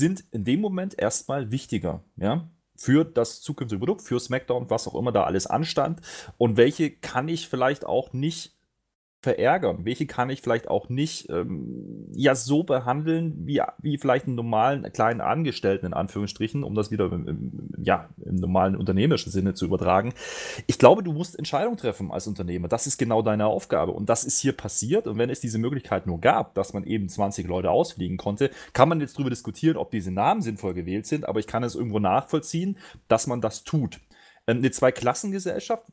sind 0.00 0.24
in 0.30 0.44
dem 0.44 0.60
Moment 0.60 0.98
erstmal 0.98 1.50
wichtiger. 1.50 2.02
Ja? 2.16 2.48
für 2.78 3.04
das 3.04 3.42
zukünftige 3.42 3.80
Produkt, 3.80 4.02
für 4.02 4.20
SmackDown, 4.20 4.70
was 4.70 4.86
auch 4.86 4.94
immer 4.94 5.12
da 5.12 5.24
alles 5.24 5.46
anstand 5.46 6.00
und 6.38 6.56
welche 6.56 6.90
kann 6.90 7.28
ich 7.28 7.48
vielleicht 7.48 7.84
auch 7.84 8.12
nicht 8.12 8.57
verärgern? 9.20 9.80
Welche 9.84 10.06
kann 10.06 10.30
ich 10.30 10.42
vielleicht 10.42 10.68
auch 10.68 10.88
nicht 10.88 11.28
ähm, 11.28 12.06
ja 12.12 12.34
so 12.34 12.62
behandeln, 12.62 13.34
wie, 13.46 13.60
wie 13.78 13.98
vielleicht 13.98 14.26
einen 14.26 14.36
normalen 14.36 14.90
kleinen 14.92 15.20
Angestellten 15.20 15.86
in 15.86 15.92
Anführungsstrichen, 15.92 16.62
um 16.62 16.74
das 16.74 16.90
wieder 16.90 17.10
im, 17.10 17.26
im, 17.26 17.70
ja, 17.82 18.08
im 18.24 18.36
normalen 18.36 18.76
unternehmerischen 18.76 19.32
Sinne 19.32 19.54
zu 19.54 19.64
übertragen. 19.64 20.14
Ich 20.66 20.78
glaube, 20.78 21.02
du 21.02 21.12
musst 21.12 21.36
Entscheidungen 21.36 21.76
treffen 21.76 22.12
als 22.12 22.28
Unternehmer. 22.28 22.68
Das 22.68 22.86
ist 22.86 22.96
genau 22.96 23.22
deine 23.22 23.46
Aufgabe. 23.46 23.92
Und 23.92 24.08
das 24.08 24.22
ist 24.22 24.38
hier 24.38 24.52
passiert. 24.52 25.08
Und 25.08 25.18
wenn 25.18 25.30
es 25.30 25.40
diese 25.40 25.58
Möglichkeit 25.58 26.06
nur 26.06 26.20
gab, 26.20 26.54
dass 26.54 26.72
man 26.72 26.84
eben 26.84 27.08
20 27.08 27.48
Leute 27.48 27.70
ausfliegen 27.70 28.18
konnte, 28.18 28.50
kann 28.72 28.88
man 28.88 29.00
jetzt 29.00 29.16
darüber 29.16 29.30
diskutieren, 29.30 29.76
ob 29.76 29.90
diese 29.90 30.12
Namen 30.12 30.42
sinnvoll 30.42 30.74
gewählt 30.74 31.06
sind. 31.06 31.26
Aber 31.28 31.40
ich 31.40 31.48
kann 31.48 31.64
es 31.64 31.74
irgendwo 31.74 31.98
nachvollziehen, 31.98 32.78
dass 33.08 33.26
man 33.26 33.40
das 33.40 33.64
tut. 33.64 34.00
Ähm, 34.48 34.58
eine 34.58 34.70
Zweiklassengesellschaft 34.70 35.84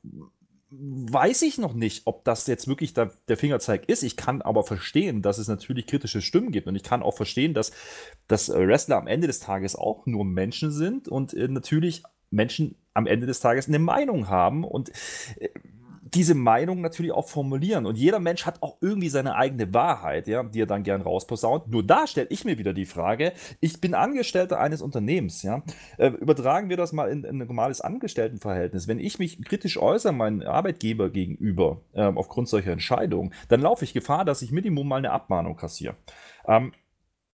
weiß 0.72 1.44
ich 1.44 1.58
noch 1.58 1.74
nicht, 1.74 2.04
ob 2.06 2.26
das 2.26 2.48
jetzt 2.48 2.68
wirklich 2.68 2.94
der, 2.94 3.12
der, 3.28 3.38
Fingerzeig 3.38 3.88
ist. 3.88 4.04
Ich 4.04 4.18
kann 4.18 4.42
aber 4.42 4.64
verstehen, 4.64 5.22
dass 5.22 5.38
es 5.38 5.48
natürlich 5.48 5.86
kritische 5.86 6.22
Stimmen 6.22 6.52
gibt. 6.52 6.68
Und 6.68 6.76
ich 6.76 6.84
kann 6.84 7.04
auch 7.04 7.16
verstehen, 7.16 7.54
dass, 7.54 7.72
dass 8.28 8.50
Wrestler 8.50 8.98
am 8.98 9.08
Ende 9.08 9.28
des 9.28 9.40
Tages 9.40 9.76
auch 9.76 10.06
nur 10.06 10.26
Menschen 10.26 10.72
sind 10.72 11.08
und 11.08 11.34
äh, 11.34 11.48
natürlich 11.48 12.04
Menschen 12.32 12.76
am 12.94 13.06
Ende 13.06 13.28
des 13.28 13.40
Tages 13.40 13.68
eine 13.68 13.80
Meinung 13.80 14.28
haben. 14.28 14.64
Und 14.64 14.92
äh, 15.38 15.50
diese 16.16 16.34
Meinung 16.34 16.82
natürlich 16.82 17.12
auch 17.12 17.28
formulieren. 17.28 17.86
Und 17.86 17.98
jeder 17.98 18.20
Mensch 18.20 18.46
hat 18.46 18.64
auch 18.64 18.78
irgendwie 18.82 19.10
seine 19.10 19.36
eigene 19.36 19.74
Wahrheit, 19.74 20.28
ja, 20.28 20.44
die 20.44 20.62
er 20.62 20.66
dann 20.66 20.84
gern 20.84 21.02
rausposaunt. 21.02 21.68
Nur 21.68 21.84
da 21.84 22.08
stelle 22.08 22.28
ich 22.30 22.46
mir 22.46 22.58
wieder 22.58 22.74
die 22.74 22.86
Frage, 22.86 23.34
ich 23.60 23.82
bin 23.82 23.94
Angestellter 23.94 24.60
eines 24.60 24.82
Unternehmens, 24.82 25.44
ja. 25.44 25.62
Äh, 25.98 26.08
übertragen 26.08 26.70
wir 26.70 26.78
das 26.78 26.94
mal 26.94 27.10
in, 27.10 27.24
in, 27.24 27.42
ein 27.42 27.48
normales 27.48 27.82
Angestelltenverhältnis. 27.82 28.88
Wenn 28.88 29.00
ich 29.00 29.20
mich 29.20 29.44
kritisch 29.44 29.78
äußere 29.78 30.14
meinem 30.14 30.42
Arbeitgeber 30.42 31.10
gegenüber, 31.10 31.82
äh, 31.94 32.04
aufgrund 32.04 32.48
solcher 32.48 32.72
Entscheidungen, 32.72 33.34
dann 33.50 33.62
laufe 33.62 33.84
ich 33.84 33.94
Gefahr, 33.94 34.26
dass 34.26 34.42
ich 34.42 34.52
Minimum 34.52 34.88
mal 34.88 34.98
eine 34.98 35.12
Abmahnung 35.12 35.58
kassiere. 35.58 35.96
Ähm, 36.48 36.72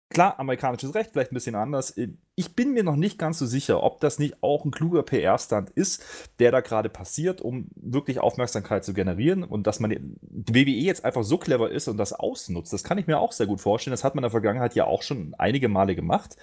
Klar, 0.08 0.38
amerikanisches 0.38 0.94
Recht, 0.94 1.10
vielleicht 1.12 1.32
ein 1.32 1.34
bisschen 1.34 1.56
anders. 1.56 1.98
Ich 2.36 2.54
bin 2.54 2.72
mir 2.72 2.84
noch 2.84 2.94
nicht 2.94 3.18
ganz 3.18 3.40
so 3.40 3.46
sicher, 3.46 3.82
ob 3.82 4.00
das 4.00 4.20
nicht 4.20 4.40
auch 4.40 4.64
ein 4.64 4.70
kluger 4.70 5.02
PR-Stand 5.02 5.70
ist, 5.70 6.30
der 6.38 6.52
da 6.52 6.60
gerade 6.60 6.88
passiert, 6.88 7.40
um 7.40 7.66
wirklich 7.74 8.20
Aufmerksamkeit 8.20 8.84
zu 8.84 8.94
generieren 8.94 9.42
und 9.42 9.66
dass 9.66 9.80
man 9.80 9.90
die 9.90 10.54
WWE 10.54 10.70
jetzt 10.70 11.04
einfach 11.04 11.24
so 11.24 11.38
clever 11.38 11.70
ist 11.72 11.88
und 11.88 11.96
das 11.96 12.12
ausnutzt. 12.12 12.72
Das 12.72 12.84
kann 12.84 12.98
ich 12.98 13.08
mir 13.08 13.18
auch 13.18 13.32
sehr 13.32 13.46
gut 13.46 13.60
vorstellen. 13.60 13.92
Das 13.92 14.04
hat 14.04 14.14
man 14.14 14.20
in 14.20 14.26
der 14.26 14.30
Vergangenheit 14.30 14.76
ja 14.76 14.84
auch 14.84 15.02
schon 15.02 15.34
einige 15.38 15.68
Male 15.68 15.96
gemacht, 15.96 16.36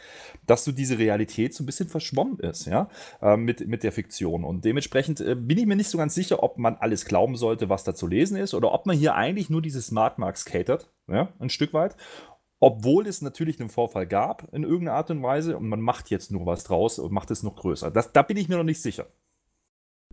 dass 0.46 0.66
so 0.66 0.74
diese 0.74 1.00
Realität 1.00 1.54
so 1.54 1.64
ein 1.64 1.66
bisschen 1.66 1.88
verschwommen 1.88 2.40
ist, 2.40 2.66
ja, 2.66 2.90
äh, 3.22 3.38
mit, 3.38 3.66
mit 3.68 3.84
der 3.84 3.94
Fiktion. 3.94 4.44
Und 4.44 4.66
dementsprechend 4.66 5.22
äh, 5.22 5.36
bin 5.36 5.58
ich 5.58 5.66
mir 5.66 5.78
nicht 5.78 5.90
so 5.90 5.98
ganz 5.98 6.14
sicher, 6.14 6.44
ob 6.44 6.58
man 6.58 6.76
alles 6.76 7.06
glauben 7.06 7.38
sollte, 7.38 7.70
was 7.70 7.86
da 7.86 7.96
zu 7.96 8.08
lesen 8.08 8.36
ist, 8.36 8.54
oder 8.54 8.74
ob 8.74 8.86
man 8.86 8.98
hier 8.98 9.16
eigentlich 9.16 9.50
nur 9.50 9.62
diese 9.62 9.82
Smart 9.82 10.20
Marks 10.20 10.44
catert, 10.44 10.90
ja, 11.08 11.30
ein 11.40 11.50
Stück 11.50 11.74
weit 11.74 11.96
obwohl 12.64 13.08
es 13.08 13.22
natürlich 13.22 13.60
einen 13.60 13.68
Vorfall 13.68 14.08
gab 14.08 14.48
in 14.54 14.64
irgendeiner 14.64 14.96
Art 14.96 15.12
und 15.12 15.22
Weise 15.22 15.58
und 15.58 15.68
man 15.68 15.82
macht 15.82 16.10
jetzt 16.10 16.32
nur 16.32 16.46
was 16.46 16.64
draus 16.64 16.98
und 16.98 17.12
macht 17.12 17.30
es 17.30 17.44
noch 17.44 17.58
größer. 17.58 17.92
Das, 17.92 18.14
da 18.14 18.22
bin 18.22 18.38
ich 18.38 18.48
mir 18.48 18.56
noch 18.56 18.64
nicht 18.64 18.82
sicher. 18.82 19.08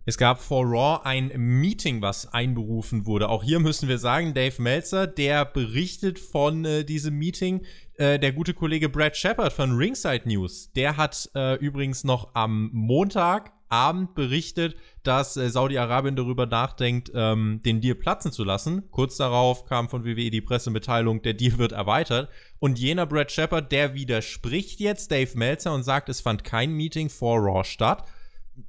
Es 0.03 0.17
gab 0.17 0.41
vor 0.41 0.65
Raw 0.65 0.99
ein 1.05 1.31
Meeting, 1.37 2.01
was 2.01 2.33
einberufen 2.33 3.05
wurde. 3.05 3.29
Auch 3.29 3.43
hier 3.43 3.61
müssen 3.61 3.87
wir 3.87 3.99
sagen, 3.99 4.33
Dave 4.33 4.61
Meltzer, 4.61 5.07
der 5.07 5.45
berichtet 5.45 6.19
von 6.19 6.65
äh, 6.65 6.83
diesem 6.83 7.17
Meeting. 7.17 7.61
Äh, 7.93 8.19
der 8.19 8.33
gute 8.33 8.53
Kollege 8.53 8.89
Brad 8.89 9.15
Shepard 9.15 9.53
von 9.53 9.77
Ringside 9.77 10.27
News, 10.27 10.73
der 10.73 10.97
hat 10.97 11.29
äh, 11.35 11.55
übrigens 11.55 12.03
noch 12.03 12.35
am 12.35 12.69
Montag 12.73 13.53
Abend 13.71 14.15
berichtet, 14.15 14.75
dass 15.03 15.37
äh, 15.37 15.49
Saudi-Arabien 15.49 16.15
darüber 16.15 16.45
nachdenkt, 16.45 17.11
ähm, 17.15 17.61
den 17.65 17.79
Deal 17.79 17.95
platzen 17.95 18.31
zu 18.31 18.43
lassen. 18.43 18.83
Kurz 18.91 19.15
darauf 19.17 19.65
kam 19.65 19.89
von 19.89 20.05
WWE 20.05 20.29
die 20.29 20.41
Pressemitteilung, 20.41 21.21
der 21.21 21.33
Deal 21.33 21.57
wird 21.57 21.71
erweitert. 21.71 22.29
Und 22.59 22.77
jener 22.77 23.05
Brad 23.05 23.31
Shepard, 23.31 23.71
der 23.71 23.93
widerspricht 23.93 24.79
jetzt 24.79 25.11
Dave 25.11 25.37
Meltzer 25.37 25.73
und 25.73 25.83
sagt, 25.83 26.09
es 26.09 26.21
fand 26.21 26.43
kein 26.43 26.73
Meeting 26.73 27.09
vor 27.09 27.39
Raw 27.39 27.63
statt. 27.63 28.03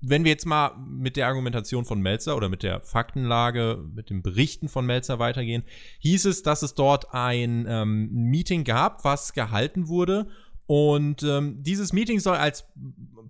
Wenn 0.01 0.23
wir 0.23 0.31
jetzt 0.31 0.47
mal 0.47 0.71
mit 0.79 1.17
der 1.17 1.27
Argumentation 1.27 1.85
von 1.85 2.01
Meltzer 2.01 2.37
oder 2.37 2.49
mit 2.49 2.63
der 2.63 2.81
Faktenlage, 2.83 3.85
mit 3.93 4.09
den 4.09 4.23
Berichten 4.23 4.69
von 4.69 4.87
Meltzer 4.87 5.19
weitergehen, 5.19 5.65
hieß 5.99 6.27
es, 6.27 6.43
dass 6.43 6.63
es 6.63 6.75
dort 6.75 7.13
ein 7.13 7.67
ähm, 7.69 8.09
Meeting 8.13 8.63
gab, 8.63 9.05
was 9.05 9.33
gehalten 9.33 9.89
wurde 9.89 10.29
und 10.67 11.23
ähm, 11.23 11.63
dieses 11.63 11.93
Meeting 11.93 12.19
soll 12.19 12.37
als 12.37 12.65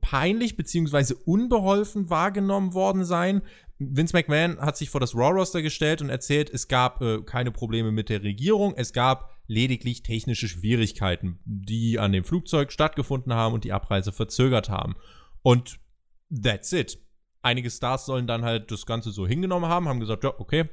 peinlich 0.02 0.56
bzw. 0.56 1.14
unbeholfen 1.24 2.10
wahrgenommen 2.10 2.74
worden 2.74 3.06
sein. 3.06 3.40
Vince 3.78 4.14
McMahon 4.14 4.60
hat 4.60 4.76
sich 4.76 4.90
vor 4.90 5.00
das 5.00 5.14
Raw-Roster 5.14 5.62
gestellt 5.62 6.02
und 6.02 6.10
erzählt, 6.10 6.50
es 6.50 6.68
gab 6.68 7.00
äh, 7.00 7.22
keine 7.22 7.50
Probleme 7.50 7.90
mit 7.90 8.10
der 8.10 8.22
Regierung, 8.22 8.74
es 8.76 8.92
gab 8.92 9.30
lediglich 9.46 10.02
technische 10.02 10.48
Schwierigkeiten, 10.48 11.40
die 11.44 11.98
an 11.98 12.12
dem 12.12 12.24
Flugzeug 12.24 12.72
stattgefunden 12.72 13.32
haben 13.32 13.54
und 13.54 13.64
die 13.64 13.72
Abreise 13.72 14.12
verzögert 14.12 14.68
haben. 14.68 14.94
Und 15.42 15.80
that's 16.30 16.72
it. 16.72 16.98
Einige 17.42 17.70
Stars 17.70 18.06
sollen 18.06 18.26
dann 18.26 18.44
halt 18.44 18.70
das 18.70 18.86
Ganze 18.86 19.10
so 19.10 19.26
hingenommen 19.26 19.68
haben, 19.68 19.88
haben 19.88 20.00
gesagt, 20.00 20.22
ja, 20.22 20.32
okay, 20.38 20.68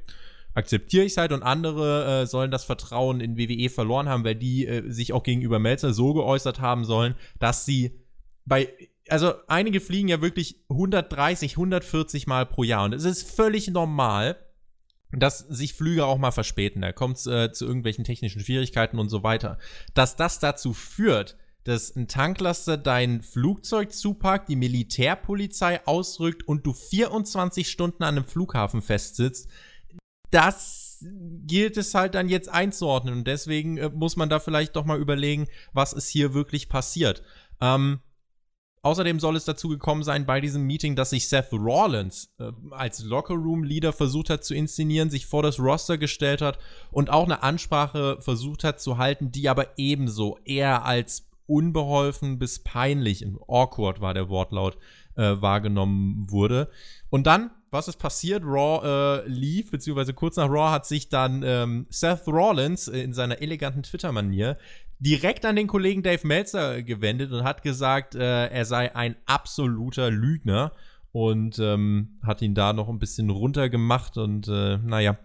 akzeptiere 0.53 1.05
ich 1.05 1.13
es 1.13 1.17
halt 1.17 1.31
und 1.31 1.43
andere 1.43 2.21
äh, 2.21 2.25
sollen 2.27 2.51
das 2.51 2.63
Vertrauen 2.63 3.21
in 3.21 3.37
WWE 3.37 3.69
verloren 3.69 4.09
haben, 4.09 4.23
weil 4.23 4.35
die 4.35 4.67
äh, 4.67 4.89
sich 4.89 5.13
auch 5.13 5.23
gegenüber 5.23 5.59
Melzer 5.59 5.93
so 5.93 6.13
geäußert 6.13 6.59
haben 6.59 6.85
sollen, 6.85 7.15
dass 7.39 7.65
sie 7.65 7.99
bei 8.45 8.71
also 9.09 9.33
einige 9.47 9.79
fliegen 9.79 10.07
ja 10.07 10.21
wirklich 10.21 10.63
130, 10.69 11.53
140 11.53 12.27
Mal 12.27 12.45
pro 12.45 12.63
Jahr 12.63 12.85
und 12.85 12.93
es 12.93 13.05
ist 13.05 13.29
völlig 13.29 13.69
normal, 13.69 14.37
dass 15.11 15.39
sich 15.39 15.73
Flüge 15.73 16.05
auch 16.05 16.17
mal 16.17 16.31
verspäten. 16.31 16.81
Da 16.81 16.91
kommt 16.91 17.17
es 17.17 17.27
äh, 17.27 17.51
zu 17.51 17.65
irgendwelchen 17.65 18.03
technischen 18.03 18.41
Schwierigkeiten 18.41 18.99
und 18.99 19.09
so 19.09 19.23
weiter. 19.23 19.57
Dass 19.93 20.15
das 20.15 20.39
dazu 20.39 20.73
führt, 20.73 21.37
dass 21.63 21.95
ein 21.95 22.07
Tanklaster 22.07 22.77
dein 22.77 23.21
Flugzeug 23.21 23.91
zupackt, 23.91 24.49
die 24.49 24.55
Militärpolizei 24.55 25.85
ausrückt 25.85 26.47
und 26.47 26.65
du 26.65 26.73
24 26.73 27.69
Stunden 27.69 28.03
an 28.03 28.17
einem 28.17 28.25
Flughafen 28.25 28.81
festsitzt, 28.81 29.49
das 30.31 30.99
gilt 31.01 31.77
es 31.77 31.93
halt 31.95 32.15
dann 32.15 32.29
jetzt 32.29 32.49
einzuordnen. 32.49 33.15
Und 33.15 33.27
deswegen 33.27 33.77
äh, 33.77 33.89
muss 33.89 34.15
man 34.15 34.29
da 34.29 34.39
vielleicht 34.39 34.75
doch 34.75 34.85
mal 34.85 34.99
überlegen, 34.99 35.47
was 35.73 35.93
ist 35.93 36.09
hier 36.09 36.33
wirklich 36.33 36.69
passiert. 36.69 37.23
Ähm, 37.61 37.99
außerdem 38.81 39.19
soll 39.19 39.35
es 39.35 39.45
dazu 39.45 39.69
gekommen 39.69 40.03
sein 40.03 40.25
bei 40.25 40.41
diesem 40.41 40.63
Meeting, 40.63 40.95
dass 40.95 41.11
sich 41.11 41.27
Seth 41.27 41.51
Rollins 41.51 42.33
äh, 42.39 42.51
als 42.71 43.03
Lockerroom-Leader 43.03 43.93
versucht 43.93 44.29
hat 44.29 44.43
zu 44.43 44.53
inszenieren, 44.53 45.09
sich 45.09 45.25
vor 45.25 45.43
das 45.43 45.59
Roster 45.59 45.97
gestellt 45.97 46.41
hat 46.41 46.59
und 46.91 47.09
auch 47.09 47.25
eine 47.25 47.43
Ansprache 47.43 48.17
versucht 48.19 48.63
hat 48.63 48.81
zu 48.81 48.97
halten, 48.97 49.31
die 49.31 49.49
aber 49.49 49.77
ebenso 49.77 50.37
eher 50.45 50.85
als 50.85 51.27
unbeholfen 51.45 52.37
bis 52.37 52.59
peinlich, 52.59 53.25
awkward 53.47 54.01
war 54.01 54.13
der 54.13 54.29
Wortlaut, 54.29 54.77
äh, 55.15 55.41
wahrgenommen 55.41 56.27
wurde. 56.29 56.69
Und 57.09 57.25
dann 57.25 57.51
was 57.71 57.87
ist 57.87 57.97
passiert? 57.97 58.43
Raw 58.43 59.23
äh, 59.23 59.27
lief, 59.27 59.71
beziehungsweise 59.71 60.13
kurz 60.13 60.37
nach 60.37 60.49
Raw 60.49 60.71
hat 60.71 60.85
sich 60.85 61.09
dann 61.09 61.43
ähm, 61.43 61.85
Seth 61.89 62.27
Rollins 62.27 62.87
äh, 62.87 63.01
in 63.01 63.13
seiner 63.13 63.41
eleganten 63.41 63.83
Twitter-Manier 63.83 64.57
direkt 64.99 65.45
an 65.45 65.55
den 65.55 65.67
Kollegen 65.67 66.03
Dave 66.03 66.27
Meltzer 66.27 66.83
gewendet 66.83 67.31
und 67.31 67.43
hat 67.43 67.63
gesagt, 67.63 68.15
äh, 68.15 68.47
er 68.47 68.65
sei 68.65 68.95
ein 68.95 69.15
absoluter 69.25 70.11
Lügner 70.11 70.73
und 71.11 71.57
ähm, 71.59 72.19
hat 72.21 72.41
ihn 72.41 72.53
da 72.53 72.73
noch 72.73 72.89
ein 72.89 72.99
bisschen 72.99 73.29
runtergemacht 73.29 74.17
und 74.17 74.47
äh, 74.47 74.77
naja, 74.77 75.17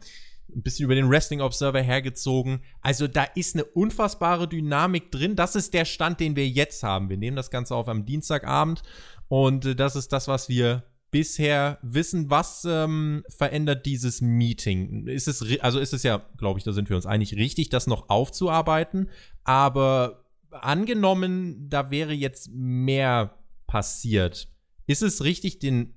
ein 0.55 0.63
bisschen 0.63 0.85
über 0.85 0.95
den 0.95 1.11
Wrestling 1.11 1.41
Observer 1.41 1.83
hergezogen. 1.83 2.61
Also 2.81 3.09
da 3.09 3.25
ist 3.25 3.57
eine 3.57 3.65
unfassbare 3.65 4.49
Dynamik 4.49 5.11
drin. 5.11 5.37
Das 5.37 5.57
ist 5.57 5.75
der 5.75 5.85
Stand, 5.85 6.21
den 6.21 6.37
wir 6.37 6.49
jetzt 6.49 6.83
haben. 6.83 7.09
Wir 7.09 7.17
nehmen 7.17 7.37
das 7.37 7.51
Ganze 7.51 7.75
auf 7.75 7.89
am 7.89 8.07
Dienstagabend 8.07 8.83
und 9.29 9.67
äh, 9.67 9.75
das 9.75 9.97
ist 9.97 10.13
das, 10.13 10.29
was 10.29 10.49
wir 10.49 10.85
bisher 11.15 11.79
wissen, 11.83 12.29
was 12.29 12.67
ähm, 12.69 13.23
verändert 13.29 13.87
dieses 13.87 14.21
Meeting? 14.21 15.07
Ist 15.07 15.29
es, 15.29 15.61
also 15.61 15.79
ist 15.79 15.93
es 15.93 16.03
ja, 16.03 16.21
glaube 16.39 16.59
ich, 16.59 16.65
da 16.65 16.73
sind 16.73 16.89
wir 16.89 16.97
uns 16.97 17.07
einig, 17.07 17.37
richtig, 17.37 17.69
das 17.69 17.87
noch 17.87 18.09
aufzuarbeiten, 18.09 19.09
aber 19.45 20.25
angenommen, 20.51 21.69
da 21.69 21.93
wäre 21.93 22.13
jetzt 22.13 22.51
mehr 22.53 23.39
passiert. 23.69 24.49
Ist 24.89 25.03
es 25.03 25.23
richtig, 25.23 25.61
den 25.61 25.95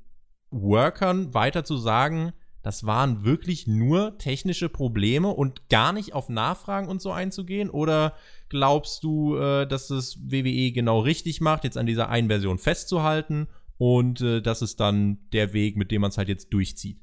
Workern 0.52 1.34
weiter 1.34 1.64
zu 1.64 1.78
sagen, 1.78 2.32
das 2.62 2.86
waren 2.86 3.24
wirklich 3.24 3.66
nur 3.66 4.20
technische 4.20 4.70
Probleme 4.70 5.30
und 5.30 5.68
gar 5.68 5.94
nicht 5.94 6.14
auf 6.14 6.30
Nachfragen 6.30 6.90
und 6.90 7.02
so 7.02 7.12
einzugehen? 7.12 7.72
Oder 7.72 8.14
glaubst 8.50 9.04
du, 9.04 9.36
äh, 9.36 9.66
dass 9.66 9.90
es 9.90 10.20
WWE 10.22 10.72
genau 10.74 11.00
richtig 11.00 11.42
macht, 11.42 11.64
jetzt 11.64 11.78
an 11.78 11.88
dieser 11.88 12.10
einen 12.10 12.28
Version 12.28 12.60
festzuhalten 12.60 13.48
und 13.78 14.22
äh, 14.22 14.42
das 14.42 14.62
ist 14.62 14.80
dann 14.80 15.30
der 15.32 15.54
Weg, 15.54 15.78
mit 15.78 15.92
dem 15.92 16.02
man 16.02 16.10
es 16.10 16.18
halt 16.18 16.30
jetzt 16.30 16.54
durchzieht. 16.54 17.00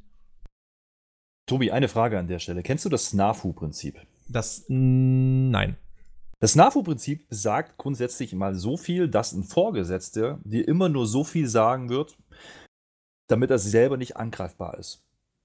Tobi, 1.46 1.70
eine 1.70 1.88
Frage 1.88 2.18
an 2.18 2.26
der 2.26 2.38
Stelle. 2.38 2.62
Kennst 2.62 2.84
du 2.84 2.88
das 2.88 3.10
SNAFU-Prinzip? 3.10 4.00
Das, 4.28 4.64
nein. 4.68 5.76
Das 6.40 6.52
SNAFU-Prinzip 6.52 7.28
besagt 7.28 7.76
grundsätzlich 7.76 8.34
mal 8.34 8.54
so 8.54 8.76
viel, 8.76 9.08
dass 9.08 9.32
ein 9.32 9.44
Vorgesetzter 9.44 10.40
dir 10.44 10.66
immer 10.66 10.88
nur 10.88 11.06
so 11.06 11.22
viel 11.22 11.46
sagen 11.48 11.90
wird, 11.90 12.16
damit 13.28 13.50
er 13.50 13.58
selber 13.58 13.96
nicht 13.96 14.16
angreifbar 14.16 14.78
ist. 14.78 15.03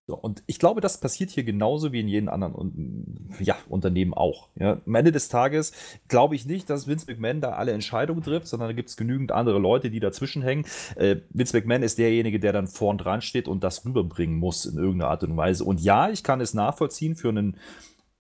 So, 0.10 0.16
und 0.16 0.42
ich 0.48 0.58
glaube, 0.58 0.82
das 0.82 1.00
passiert 1.00 1.30
hier 1.30 1.44
genauso 1.44 1.92
wie 1.92 2.00
in 2.00 2.08
jedem 2.08 2.30
anderen 2.30 3.30
ja, 3.40 3.56
Unternehmen 3.70 4.16
auch. 4.16 4.50
Ja. 4.56 4.82
Am 4.84 4.96
Ende 4.96 5.12
des 5.12 5.30
Tages 5.30 5.72
glaube 6.08 6.34
ich 6.34 6.48
nicht, 6.48 6.68
dass 6.72 6.88
Vince 6.88 7.06
McMahon 7.08 7.42
da 7.42 7.52
alle 7.52 7.74
Entscheidungen 7.74 8.24
trifft, 8.24 8.48
sondern 8.48 8.70
da 8.70 8.74
gibt 8.74 8.90
es 8.90 8.98
genügend 8.98 9.32
andere 9.32 9.60
Leute, 9.60 9.92
die 9.92 10.00
dazwischen 10.00 10.42
hängen. 10.42 10.66
Äh, 10.96 11.18
Vince 11.30 11.56
McMahon 11.56 11.84
ist 11.84 12.00
derjenige, 12.00 12.40
der 12.40 12.54
dann 12.54 12.66
vorn 12.66 12.98
dran 12.98 13.22
steht 13.22 13.48
und 13.48 13.64
das 13.64 13.86
rüberbringen 13.86 14.36
muss 14.36 14.66
in 14.66 14.80
irgendeiner 14.80 15.12
Art 15.12 15.24
und 15.24 15.38
Weise. 15.38 15.64
Und 15.64 15.80
ja, 15.80 16.10
ich 16.10 16.24
kann 16.24 16.42
es 16.42 16.56
nachvollziehen 16.56 17.16
für 17.16 17.30
einen, 17.30 17.58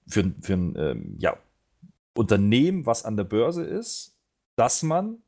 für, 0.05 0.31
für 0.41 0.53
ein 0.53 0.75
ähm, 0.77 1.15
ja, 1.17 1.37
Unternehmen, 2.13 2.85
was 2.85 3.03
an 3.03 3.17
der 3.17 3.23
Börse 3.23 3.63
ist, 3.63 4.15
dass 4.55 4.83
man 4.83 5.23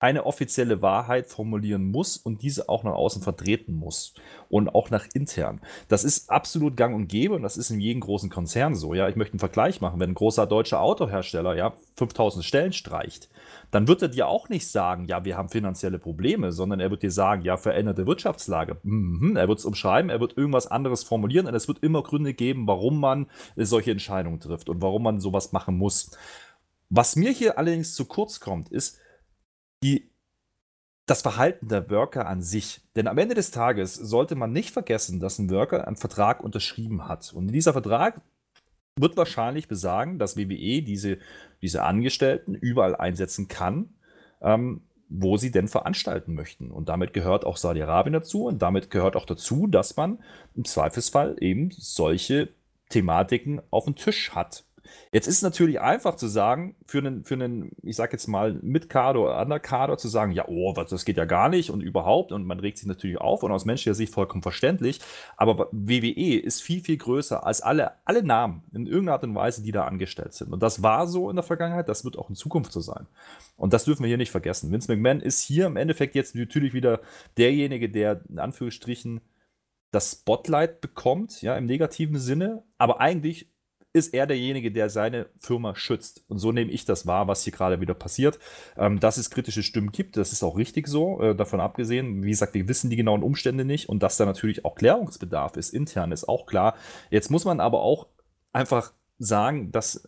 eine 0.00 0.26
offizielle 0.26 0.80
Wahrheit 0.80 1.26
formulieren 1.26 1.90
muss 1.90 2.16
und 2.16 2.42
diese 2.42 2.68
auch 2.68 2.84
nach 2.84 2.92
außen 2.92 3.22
vertreten 3.22 3.74
muss 3.74 4.14
und 4.48 4.68
auch 4.68 4.90
nach 4.90 5.06
intern. 5.12 5.60
Das 5.88 6.04
ist 6.04 6.30
absolut 6.30 6.76
gang 6.76 6.94
und 6.94 7.08
gäbe 7.08 7.34
und 7.34 7.42
das 7.42 7.56
ist 7.56 7.70
in 7.70 7.80
jedem 7.80 8.00
großen 8.00 8.30
Konzern 8.30 8.76
so. 8.76 8.94
Ja, 8.94 9.08
ich 9.08 9.16
möchte 9.16 9.34
einen 9.34 9.40
Vergleich 9.40 9.80
machen. 9.80 9.98
Wenn 9.98 10.10
ein 10.10 10.14
großer 10.14 10.46
deutscher 10.46 10.80
Autohersteller 10.80 11.56
ja 11.56 11.72
5000 11.96 12.44
Stellen 12.44 12.72
streicht, 12.72 13.28
dann 13.72 13.88
wird 13.88 14.02
er 14.02 14.08
dir 14.08 14.28
auch 14.28 14.48
nicht 14.48 14.68
sagen, 14.68 15.06
ja, 15.06 15.24
wir 15.24 15.36
haben 15.36 15.48
finanzielle 15.48 15.98
Probleme, 15.98 16.52
sondern 16.52 16.78
er 16.78 16.90
wird 16.90 17.02
dir 17.02 17.10
sagen, 17.10 17.42
ja, 17.42 17.56
veränderte 17.56 18.06
Wirtschaftslage. 18.06 18.76
Mhm. 18.84 19.36
Er 19.36 19.48
wird 19.48 19.58
es 19.58 19.64
umschreiben, 19.64 20.10
er 20.10 20.20
wird 20.20 20.36
irgendwas 20.36 20.68
anderes 20.68 21.02
formulieren 21.02 21.46
und 21.46 21.54
es 21.54 21.66
wird 21.66 21.82
immer 21.82 22.04
Gründe 22.04 22.34
geben, 22.34 22.68
warum 22.68 23.00
man 23.00 23.26
solche 23.56 23.90
Entscheidungen 23.90 24.38
trifft 24.38 24.68
und 24.68 24.80
warum 24.80 25.02
man 25.02 25.18
sowas 25.18 25.50
machen 25.52 25.76
muss. 25.76 26.16
Was 26.88 27.16
mir 27.16 27.32
hier 27.32 27.58
allerdings 27.58 27.94
zu 27.94 28.06
kurz 28.06 28.40
kommt, 28.40 28.70
ist, 28.70 28.98
die, 29.82 30.10
das 31.06 31.22
Verhalten 31.22 31.68
der 31.68 31.90
Worker 31.90 32.26
an 32.26 32.42
sich. 32.42 32.80
Denn 32.96 33.06
am 33.06 33.18
Ende 33.18 33.34
des 33.34 33.50
Tages 33.50 33.94
sollte 33.94 34.34
man 34.34 34.52
nicht 34.52 34.70
vergessen, 34.70 35.20
dass 35.20 35.38
ein 35.38 35.50
Worker 35.50 35.86
einen 35.86 35.96
Vertrag 35.96 36.42
unterschrieben 36.42 37.08
hat. 37.08 37.32
Und 37.32 37.48
dieser 37.48 37.72
Vertrag 37.72 38.20
wird 38.96 39.16
wahrscheinlich 39.16 39.68
besagen, 39.68 40.18
dass 40.18 40.36
WWE 40.36 40.82
diese, 40.82 41.18
diese 41.62 41.82
Angestellten 41.84 42.54
überall 42.54 42.96
einsetzen 42.96 43.48
kann, 43.48 43.90
ähm, 44.40 44.82
wo 45.08 45.36
sie 45.36 45.50
denn 45.50 45.68
veranstalten 45.68 46.34
möchten. 46.34 46.70
Und 46.70 46.88
damit 46.88 47.14
gehört 47.14 47.44
auch 47.44 47.56
Saudi-Arabien 47.56 48.12
dazu 48.12 48.46
und 48.46 48.60
damit 48.60 48.90
gehört 48.90 49.16
auch 49.16 49.24
dazu, 49.24 49.66
dass 49.66 49.96
man 49.96 50.18
im 50.54 50.64
Zweifelsfall 50.64 51.36
eben 51.40 51.70
solche 51.70 52.50
Thematiken 52.90 53.62
auf 53.70 53.84
dem 53.84 53.96
Tisch 53.96 54.34
hat. 54.34 54.64
Jetzt 55.12 55.26
ist 55.26 55.36
es 55.36 55.42
natürlich 55.42 55.80
einfach 55.80 56.16
zu 56.16 56.26
sagen, 56.26 56.76
für 56.86 56.98
einen, 56.98 57.24
für 57.24 57.34
einen 57.34 57.72
ich 57.82 57.96
sag 57.96 58.12
jetzt 58.12 58.26
mal, 58.26 58.54
Mit-Kader 58.62 59.20
oder 59.20 59.40
Underkader 59.40 59.96
zu 59.96 60.08
sagen, 60.08 60.32
ja, 60.32 60.46
oh, 60.48 60.72
das 60.72 61.04
geht 61.04 61.16
ja 61.16 61.24
gar 61.24 61.48
nicht 61.48 61.70
und 61.70 61.80
überhaupt 61.80 62.32
und 62.32 62.46
man 62.46 62.60
regt 62.60 62.78
sich 62.78 62.86
natürlich 62.86 63.18
auf 63.18 63.42
und 63.42 63.52
aus 63.52 63.64
menschlicher 63.64 63.94
Sicht 63.94 64.12
vollkommen 64.12 64.42
verständlich. 64.42 65.00
Aber 65.36 65.68
WWE 65.72 66.38
ist 66.38 66.62
viel, 66.62 66.80
viel 66.82 66.96
größer 66.96 67.46
als 67.46 67.60
alle, 67.60 67.92
alle 68.04 68.22
Namen 68.22 68.62
in 68.72 68.86
irgendeiner 68.86 69.12
Art 69.12 69.24
und 69.24 69.34
Weise, 69.34 69.62
die 69.62 69.72
da 69.72 69.84
angestellt 69.84 70.34
sind. 70.34 70.52
Und 70.52 70.62
das 70.62 70.82
war 70.82 71.06
so 71.06 71.30
in 71.30 71.36
der 71.36 71.42
Vergangenheit, 71.42 71.88
das 71.88 72.04
wird 72.04 72.18
auch 72.18 72.28
in 72.28 72.36
Zukunft 72.36 72.72
so 72.72 72.80
sein. 72.80 73.06
Und 73.56 73.72
das 73.72 73.84
dürfen 73.84 74.02
wir 74.02 74.08
hier 74.08 74.18
nicht 74.18 74.30
vergessen. 74.30 74.70
Vince 74.70 74.90
McMahon 74.92 75.20
ist 75.20 75.42
hier 75.42 75.66
im 75.66 75.76
Endeffekt 75.76 76.14
jetzt 76.14 76.34
natürlich 76.34 76.74
wieder 76.74 77.00
derjenige, 77.36 77.88
der 77.88 78.20
in 78.28 78.38
Anführungsstrichen 78.38 79.20
das 79.90 80.12
Spotlight 80.12 80.80
bekommt, 80.80 81.40
ja, 81.42 81.56
im 81.56 81.64
negativen 81.64 82.18
Sinne, 82.18 82.62
aber 82.76 83.00
eigentlich 83.00 83.50
ist 83.98 84.14
er 84.14 84.26
derjenige, 84.26 84.72
der 84.72 84.88
seine 84.88 85.26
Firma 85.38 85.74
schützt. 85.74 86.22
Und 86.28 86.38
so 86.38 86.52
nehme 86.52 86.70
ich 86.70 86.84
das 86.84 87.06
wahr, 87.06 87.28
was 87.28 87.42
hier 87.42 87.52
gerade 87.52 87.80
wieder 87.80 87.94
passiert. 87.94 88.38
Ähm, 88.76 89.00
dass 89.00 89.16
es 89.18 89.30
kritische 89.30 89.62
Stimmen 89.62 89.92
gibt, 89.92 90.16
das 90.16 90.32
ist 90.32 90.42
auch 90.42 90.56
richtig 90.56 90.88
so. 90.88 91.20
Äh, 91.20 91.34
davon 91.34 91.60
abgesehen, 91.60 92.22
wie 92.22 92.30
gesagt, 92.30 92.54
wir 92.54 92.68
wissen 92.68 92.90
die 92.90 92.96
genauen 92.96 93.22
Umstände 93.22 93.64
nicht 93.64 93.88
und 93.88 94.02
dass 94.02 94.16
da 94.16 94.24
natürlich 94.24 94.64
auch 94.64 94.74
Klärungsbedarf 94.74 95.56
ist, 95.56 95.70
intern 95.70 96.12
ist 96.12 96.28
auch 96.28 96.46
klar. 96.46 96.74
Jetzt 97.10 97.30
muss 97.30 97.44
man 97.44 97.60
aber 97.60 97.82
auch 97.82 98.06
einfach 98.52 98.92
sagen, 99.18 99.72
dass 99.72 100.06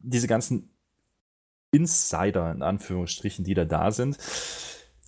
diese 0.00 0.26
ganzen 0.26 0.70
Insider 1.70 2.50
in 2.50 2.62
Anführungsstrichen, 2.62 3.44
die 3.44 3.54
da 3.54 3.64
da 3.64 3.90
sind, 3.90 4.18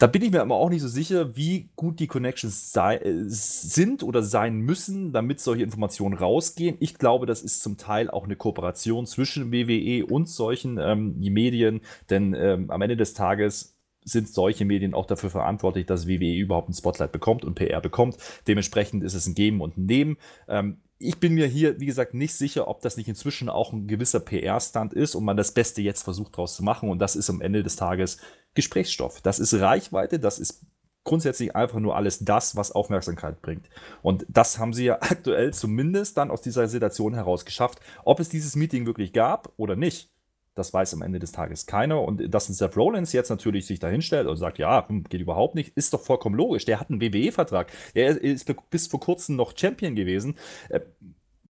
da 0.00 0.06
bin 0.06 0.22
ich 0.22 0.30
mir 0.30 0.40
aber 0.40 0.54
auch 0.56 0.70
nicht 0.70 0.80
so 0.80 0.88
sicher, 0.88 1.36
wie 1.36 1.68
gut 1.76 2.00
die 2.00 2.06
Connections 2.06 2.72
sei, 2.72 2.96
äh, 2.96 3.24
sind 3.26 4.02
oder 4.02 4.22
sein 4.22 4.56
müssen, 4.56 5.12
damit 5.12 5.40
solche 5.40 5.62
Informationen 5.62 6.14
rausgehen. 6.14 6.78
Ich 6.80 6.94
glaube, 6.96 7.26
das 7.26 7.42
ist 7.42 7.62
zum 7.62 7.76
Teil 7.76 8.08
auch 8.08 8.24
eine 8.24 8.34
Kooperation 8.34 9.06
zwischen 9.06 9.52
WWE 9.52 10.06
und 10.06 10.26
solchen 10.26 10.78
ähm, 10.78 11.20
die 11.20 11.28
Medien, 11.28 11.82
denn 12.08 12.32
ähm, 12.32 12.70
am 12.70 12.80
Ende 12.80 12.96
des 12.96 13.12
Tages 13.12 13.76
sind 14.02 14.26
solche 14.26 14.64
Medien 14.64 14.94
auch 14.94 15.04
dafür 15.04 15.28
verantwortlich, 15.28 15.84
dass 15.84 16.08
WWE 16.08 16.34
überhaupt 16.34 16.70
ein 16.70 16.74
Spotlight 16.74 17.12
bekommt 17.12 17.44
und 17.44 17.54
PR 17.54 17.82
bekommt. 17.82 18.16
Dementsprechend 18.48 19.04
ist 19.04 19.12
es 19.12 19.26
ein 19.26 19.34
Geben 19.34 19.60
und 19.60 19.76
ein 19.76 19.84
Nehmen. 19.84 20.16
Ähm, 20.48 20.78
ich 20.98 21.18
bin 21.18 21.34
mir 21.34 21.46
hier, 21.46 21.78
wie 21.80 21.86
gesagt, 21.86 22.12
nicht 22.12 22.34
sicher, 22.34 22.68
ob 22.68 22.80
das 22.82 22.96
nicht 22.96 23.08
inzwischen 23.08 23.48
auch 23.48 23.72
ein 23.72 23.86
gewisser 23.86 24.20
PR-Stand 24.20 24.92
ist 24.92 25.14
und 25.14 25.24
man 25.24 25.36
das 25.36 25.52
Beste 25.52 25.80
jetzt 25.82 26.02
versucht 26.02 26.34
daraus 26.34 26.56
zu 26.56 26.62
machen. 26.62 26.90
Und 26.90 26.98
das 27.00 27.16
ist 27.16 27.30
am 27.30 27.40
Ende 27.40 27.62
des 27.62 27.76
Tages 27.76 28.18
Gesprächsstoff. 28.54 29.20
Das 29.20 29.38
ist 29.38 29.54
Reichweite, 29.54 30.18
das 30.18 30.38
ist 30.38 30.66
grundsätzlich 31.04 31.56
einfach 31.56 31.80
nur 31.80 31.96
alles 31.96 32.20
das, 32.20 32.56
was 32.56 32.72
Aufmerksamkeit 32.72 33.40
bringt. 33.42 33.68
Und 34.02 34.26
das 34.28 34.58
haben 34.58 34.72
sie 34.72 34.84
ja 34.84 34.94
aktuell 35.00 35.52
zumindest 35.52 36.16
dann 36.16 36.30
aus 36.30 36.42
dieser 36.42 36.68
Situation 36.68 37.14
heraus 37.14 37.44
geschafft. 37.44 37.80
Ob 38.04 38.20
es 38.20 38.28
dieses 38.28 38.56
Meeting 38.56 38.86
wirklich 38.86 39.12
gab 39.12 39.52
oder 39.56 39.76
nicht, 39.76 40.10
das 40.54 40.74
weiß 40.74 40.94
am 40.94 41.02
Ende 41.02 41.18
des 41.18 41.32
Tages 41.32 41.66
keiner. 41.66 42.02
Und 42.02 42.32
dass 42.32 42.48
ein 42.48 42.54
Seth 42.54 42.76
Rollins 42.76 43.12
jetzt 43.12 43.30
natürlich 43.30 43.66
sich 43.66 43.78
dahinstellt 43.78 44.26
und 44.26 44.36
sagt, 44.36 44.58
ja, 44.58 44.86
hm, 44.88 45.04
geht 45.04 45.20
überhaupt 45.20 45.54
nicht, 45.54 45.76
ist 45.76 45.94
doch 45.94 46.00
vollkommen 46.00 46.36
logisch. 46.36 46.64
Der 46.64 46.80
hat 46.80 46.90
einen 46.90 47.00
WWE-Vertrag. 47.00 47.72
Der 47.94 48.20
ist 48.20 48.52
bis 48.68 48.86
vor 48.88 49.00
kurzem 49.00 49.36
noch 49.36 49.56
Champion 49.56 49.94
gewesen. 49.94 50.36
Äh, 50.68 50.80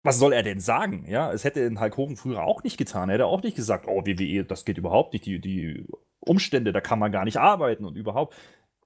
was 0.03 0.19
soll 0.19 0.33
er 0.33 0.43
denn 0.43 0.61
sagen? 0.61 1.05
Ja, 1.09 1.33
es 1.33 1.45
hätte 1.45 1.61
in 1.61 1.81
Hulk 1.81 1.97
Hogan 1.97 2.17
früher 2.17 2.43
auch 2.43 2.63
nicht 2.63 2.79
getan. 2.79 3.11
Er 3.11 3.15
hätte 3.15 3.27
auch 3.27 3.43
nicht 3.43 3.57
gesagt, 3.57 3.87
oh, 3.87 4.07
WWE, 4.07 4.45
das 4.45 4.65
geht 4.65 4.79
überhaupt 4.79 5.13
nicht. 5.13 5.27
Die, 5.27 5.41
die 5.41 5.87
Umstände, 6.21 6.73
da 6.73 6.81
kann 6.81 6.99
man 6.99 7.13
gar 7.13 7.25
nicht 7.25 7.39
arbeiten 7.39 7.85
und 7.85 7.97
überhaupt. 7.97 8.35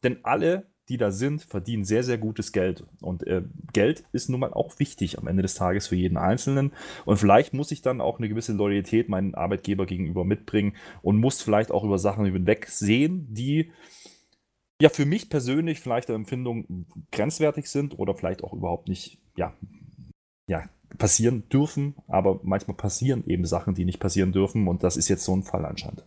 Denn 0.02 0.24
alle 0.24 0.66
die 0.88 0.98
da 0.98 1.10
sind, 1.10 1.42
verdienen 1.42 1.84
sehr, 1.84 2.02
sehr 2.02 2.18
gutes 2.18 2.52
Geld. 2.52 2.84
Und 3.00 3.26
äh, 3.26 3.42
Geld 3.72 4.04
ist 4.12 4.28
nun 4.28 4.40
mal 4.40 4.52
auch 4.52 4.78
wichtig 4.78 5.18
am 5.18 5.26
Ende 5.26 5.42
des 5.42 5.54
Tages 5.54 5.88
für 5.88 5.96
jeden 5.96 6.18
Einzelnen. 6.18 6.72
Und 7.06 7.16
vielleicht 7.16 7.54
muss 7.54 7.70
ich 7.70 7.80
dann 7.80 8.00
auch 8.00 8.18
eine 8.18 8.28
gewisse 8.28 8.52
Loyalität 8.52 9.08
meinem 9.08 9.34
Arbeitgeber 9.34 9.86
gegenüber 9.86 10.24
mitbringen 10.24 10.76
und 11.02 11.18
muss 11.18 11.40
vielleicht 11.40 11.70
auch 11.70 11.84
über 11.84 11.98
Sachen 11.98 12.26
hinweg 12.26 12.66
sehen, 12.66 13.26
die 13.30 13.70
ja 14.80 14.90
für 14.90 15.06
mich 15.06 15.30
persönlich 15.30 15.80
vielleicht 15.80 16.08
der 16.08 16.16
Empfindung 16.16 16.86
grenzwertig 17.12 17.70
sind 17.70 17.98
oder 17.98 18.14
vielleicht 18.14 18.44
auch 18.44 18.52
überhaupt 18.52 18.88
nicht, 18.88 19.18
ja, 19.36 19.54
ja, 20.48 20.68
passieren 20.98 21.48
dürfen. 21.48 21.94
Aber 22.08 22.40
manchmal 22.42 22.76
passieren 22.76 23.24
eben 23.26 23.46
Sachen, 23.46 23.74
die 23.74 23.86
nicht 23.86 24.00
passieren 24.00 24.32
dürfen. 24.32 24.68
Und 24.68 24.82
das 24.82 24.98
ist 24.98 25.08
jetzt 25.08 25.24
so 25.24 25.34
ein 25.34 25.44
Fall 25.44 25.64
anscheinend. 25.64 26.04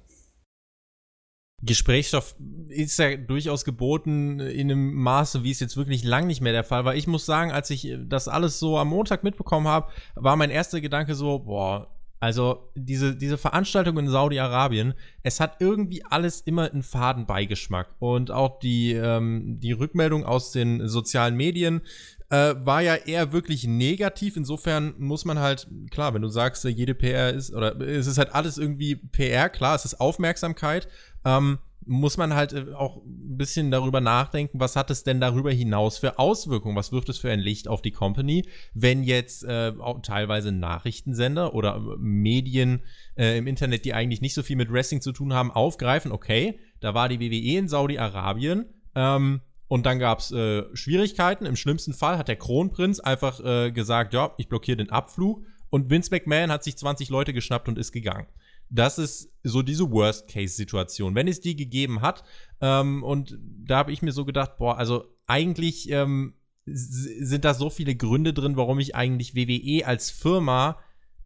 Gesprächsstoff 1.64 2.36
ist 2.70 3.00
ja 3.00 3.18
durchaus 3.18 3.66
geboten 3.66 4.40
in 4.40 4.70
einem 4.72 4.94
Maße, 4.94 5.44
wie 5.44 5.50
es 5.50 5.60
jetzt 5.60 5.76
wirklich 5.76 6.04
lang 6.04 6.28
nicht 6.28 6.42
mehr 6.42 6.54
der 6.54 6.64
Fall 6.64 6.86
war. 6.86 6.96
Ich 6.96 7.08
muss 7.08 7.26
sagen, 7.26 7.52
als 7.52 7.72
ich 7.72 7.96
das 8.06 8.28
alles 8.28 8.60
so 8.60 8.78
am 8.78 8.90
Montag 8.90 9.24
mitbekommen 9.24 9.68
habe, 9.68 9.92
war 10.14 10.36
mein 10.36 10.52
erster 10.52 10.82
Gedanke 10.82 11.16
so, 11.16 11.40
boah, 11.40 11.90
also 12.20 12.72
diese, 12.76 13.16
diese 13.16 13.38
Veranstaltung 13.38 13.98
in 13.98 14.08
Saudi-Arabien, 14.08 14.94
es 15.24 15.40
hat 15.40 15.58
irgendwie 15.60 16.04
alles 16.06 16.42
immer 16.42 16.72
einen 16.72 16.84
Fadenbeigeschmack. 16.84 17.90
Und 18.00 18.32
auch 18.32 18.60
die, 18.60 18.94
ähm, 18.94 19.60
die 19.60 19.72
Rückmeldung 19.72 20.26
aus 20.26 20.52
den 20.52 20.88
sozialen 20.88 21.36
Medien 21.36 21.82
äh, 22.30 22.56
war 22.58 22.82
ja 22.82 22.96
eher 22.96 23.32
wirklich 23.32 23.66
negativ. 23.66 24.38
Insofern 24.38 24.96
muss 24.98 25.26
man 25.26 25.40
halt, 25.40 25.68
klar, 25.92 26.14
wenn 26.14 26.22
du 26.22 26.30
sagst, 26.30 26.64
jede 26.64 26.96
PR 26.96 27.34
ist, 27.34 27.54
oder 27.54 27.80
es 27.80 28.08
ist 28.08 28.18
halt 28.18 28.34
alles 28.34 28.58
irgendwie 28.58 28.96
PR, 28.96 29.50
klar, 29.50 29.76
es 29.76 29.86
ist 29.86 30.00
Aufmerksamkeit, 30.00 30.88
ähm, 31.26 31.60
muss 31.88 32.18
man 32.18 32.34
halt 32.34 32.54
äh, 32.54 32.74
auch 32.74 32.98
ein 32.98 33.38
bisschen 33.38 33.72
darüber 33.72 34.02
nachdenken, 34.02 34.60
was 34.60 34.76
hat 34.76 34.92
es 34.92 35.04
denn 35.04 35.22
darüber 35.22 35.52
hinaus 35.52 35.98
für 35.98 36.20
Auswirkungen? 36.20 36.76
Was 36.76 36.92
wirft 36.92 37.10
es 37.10 37.18
für 37.18 37.32
ein 37.32 37.40
Licht 37.40 37.68
auf 37.68 37.82
die 37.82 37.92
Company, 37.92 38.46
wenn 38.74 39.04
jetzt 39.04 39.44
äh, 39.44 39.74
auch 39.80 40.02
teilweise 40.02 40.52
Nachrichtensender 40.52 41.54
oder 41.54 41.76
äh, 41.76 41.98
Medien 41.98 42.84
äh, 43.16 43.38
im 43.38 43.48
Internet, 43.48 43.86
die 43.86 43.94
eigentlich 43.94 44.22
nicht 44.22 44.34
so 44.34 44.44
viel 44.44 44.58
mit 44.58 44.72
Wrestling 44.72 45.02
zu 45.02 45.14
tun 45.14 45.34
haben, 45.34 45.52
aufgreifen, 45.52 46.12
okay, 46.12 46.60
da 46.82 46.94
war 46.94 47.10
die 47.10 47.20
WWE 47.20 47.58
in 47.58 47.68
Saudi-Arabien, 47.68 48.66
ähm, 48.96 49.42
und 49.68 49.86
dann 49.86 50.00
gab 50.00 50.20
es 50.20 50.32
äh, 50.32 50.64
Schwierigkeiten. 50.76 51.46
Im 51.46 51.56
schlimmsten 51.56 51.94
Fall 51.94 52.18
hat 52.18 52.28
der 52.28 52.38
Kronprinz 52.38 53.00
einfach 53.00 53.40
äh, 53.44 53.72
gesagt, 53.72 54.14
ja, 54.14 54.34
ich 54.38 54.48
blockiere 54.48 54.78
den 54.78 54.90
Abflug. 54.90 55.44
Und 55.70 55.90
Vince 55.90 56.10
McMahon 56.12 56.52
hat 56.52 56.64
sich 56.64 56.78
20 56.78 57.10
Leute 57.10 57.34
geschnappt 57.34 57.68
und 57.68 57.78
ist 57.78 57.92
gegangen. 57.92 58.28
Das 58.70 58.98
ist 58.98 59.34
so 59.44 59.62
diese 59.62 59.92
Worst-Case-Situation, 59.92 61.16
wenn 61.16 61.28
es 61.28 61.42
die 61.42 61.56
gegeben 61.56 62.02
hat. 62.02 62.24
Ähm, 62.62 63.04
und 63.04 63.38
da 63.40 63.78
habe 63.78 63.92
ich 63.92 64.02
mir 64.02 64.14
so 64.14 64.24
gedacht, 64.24 64.58
boah, 64.58 64.78
also 64.78 65.06
eigentlich 65.26 65.90
ähm, 65.90 66.34
sind 66.66 67.44
da 67.44 67.54
so 67.54 67.70
viele 67.70 67.96
Gründe 67.96 68.34
drin, 68.34 68.56
warum 68.58 68.80
ich 68.80 68.96
eigentlich 68.96 69.36
WWE 69.36 69.86
als 69.86 70.10
Firma, 70.12 70.80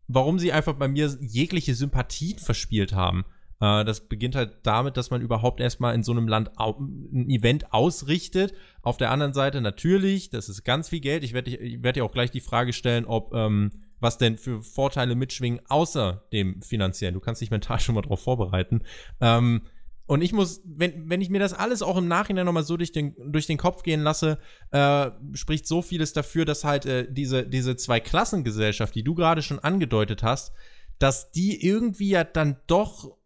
warum 0.07 0.39
sie 0.39 0.51
einfach 0.51 0.73
bei 0.73 0.87
mir 0.87 1.15
jegliche 1.19 1.75
Sympathien 1.75 2.39
verspielt 2.39 2.93
haben. 2.93 3.25
Äh, 3.61 3.85
das 3.85 4.01
beginnt 4.09 4.35
halt 4.35 4.57
damit, 4.63 4.97
dass 4.97 5.11
man 5.11 5.21
überhaupt 5.21 5.61
erstmal 5.61 5.95
in 5.95 6.03
so 6.03 6.11
einem 6.11 6.27
Land 6.27 6.51
ein 6.57 7.29
Event 7.29 7.71
ausrichtet. 7.71 8.53
Auf 8.81 8.97
der 8.97 9.11
anderen 9.11 9.33
Seite 9.33 9.61
natürlich, 9.61 10.29
das 10.29 10.49
ist 10.49 10.63
ganz 10.63 10.89
viel 10.89 10.99
Geld. 10.99 11.23
Ich 11.23 11.33
werde 11.33 11.57
werd 11.83 11.95
dir 11.95 12.03
auch 12.03 12.11
gleich 12.11 12.31
die 12.31 12.41
Frage 12.41 12.73
stellen, 12.73 13.05
ob 13.05 13.33
ähm, 13.33 13.71
was 13.99 14.17
denn 14.17 14.37
für 14.37 14.63
Vorteile 14.63 15.15
mitschwingen 15.15 15.61
außer 15.69 16.23
dem 16.33 16.61
finanziellen. 16.63 17.13
Du 17.13 17.19
kannst 17.19 17.39
dich 17.39 17.51
mental 17.51 17.79
schon 17.79 17.95
mal 17.95 18.01
drauf 18.01 18.21
vorbereiten. 18.21 18.81
Ähm, 19.21 19.61
und 20.07 20.21
ich 20.21 20.33
muss, 20.33 20.61
wenn, 20.65 21.09
wenn 21.09 21.21
ich 21.21 21.29
mir 21.29 21.39
das 21.39 21.53
alles 21.53 21.81
auch 21.81 21.95
im 21.95 22.07
Nachhinein 22.07 22.45
nochmal 22.45 22.63
so 22.63 22.75
durch 22.75 22.91
den, 22.91 23.15
durch 23.31 23.47
den 23.47 23.57
Kopf 23.57 23.83
gehen 23.83 24.01
lasse, 24.01 24.39
äh, 24.71 25.09
spricht 25.33 25.65
so 25.65 25.81
vieles 25.81 26.11
dafür, 26.11 26.43
dass 26.43 26.65
halt 26.65 26.85
äh, 26.85 27.07
diese, 27.09 27.47
diese 27.47 27.77
Zwei-Klassengesellschaft, 27.77 28.93
die 28.93 29.03
du 29.03 29.13
gerade 29.13 29.41
schon 29.41 29.59
angedeutet 29.59 30.21
hast, 30.21 30.51
dass 31.01 31.31
die 31.31 31.65
irgendwie 31.65 32.09
ja 32.09 32.23
dann 32.23 32.57
doch 32.67 33.17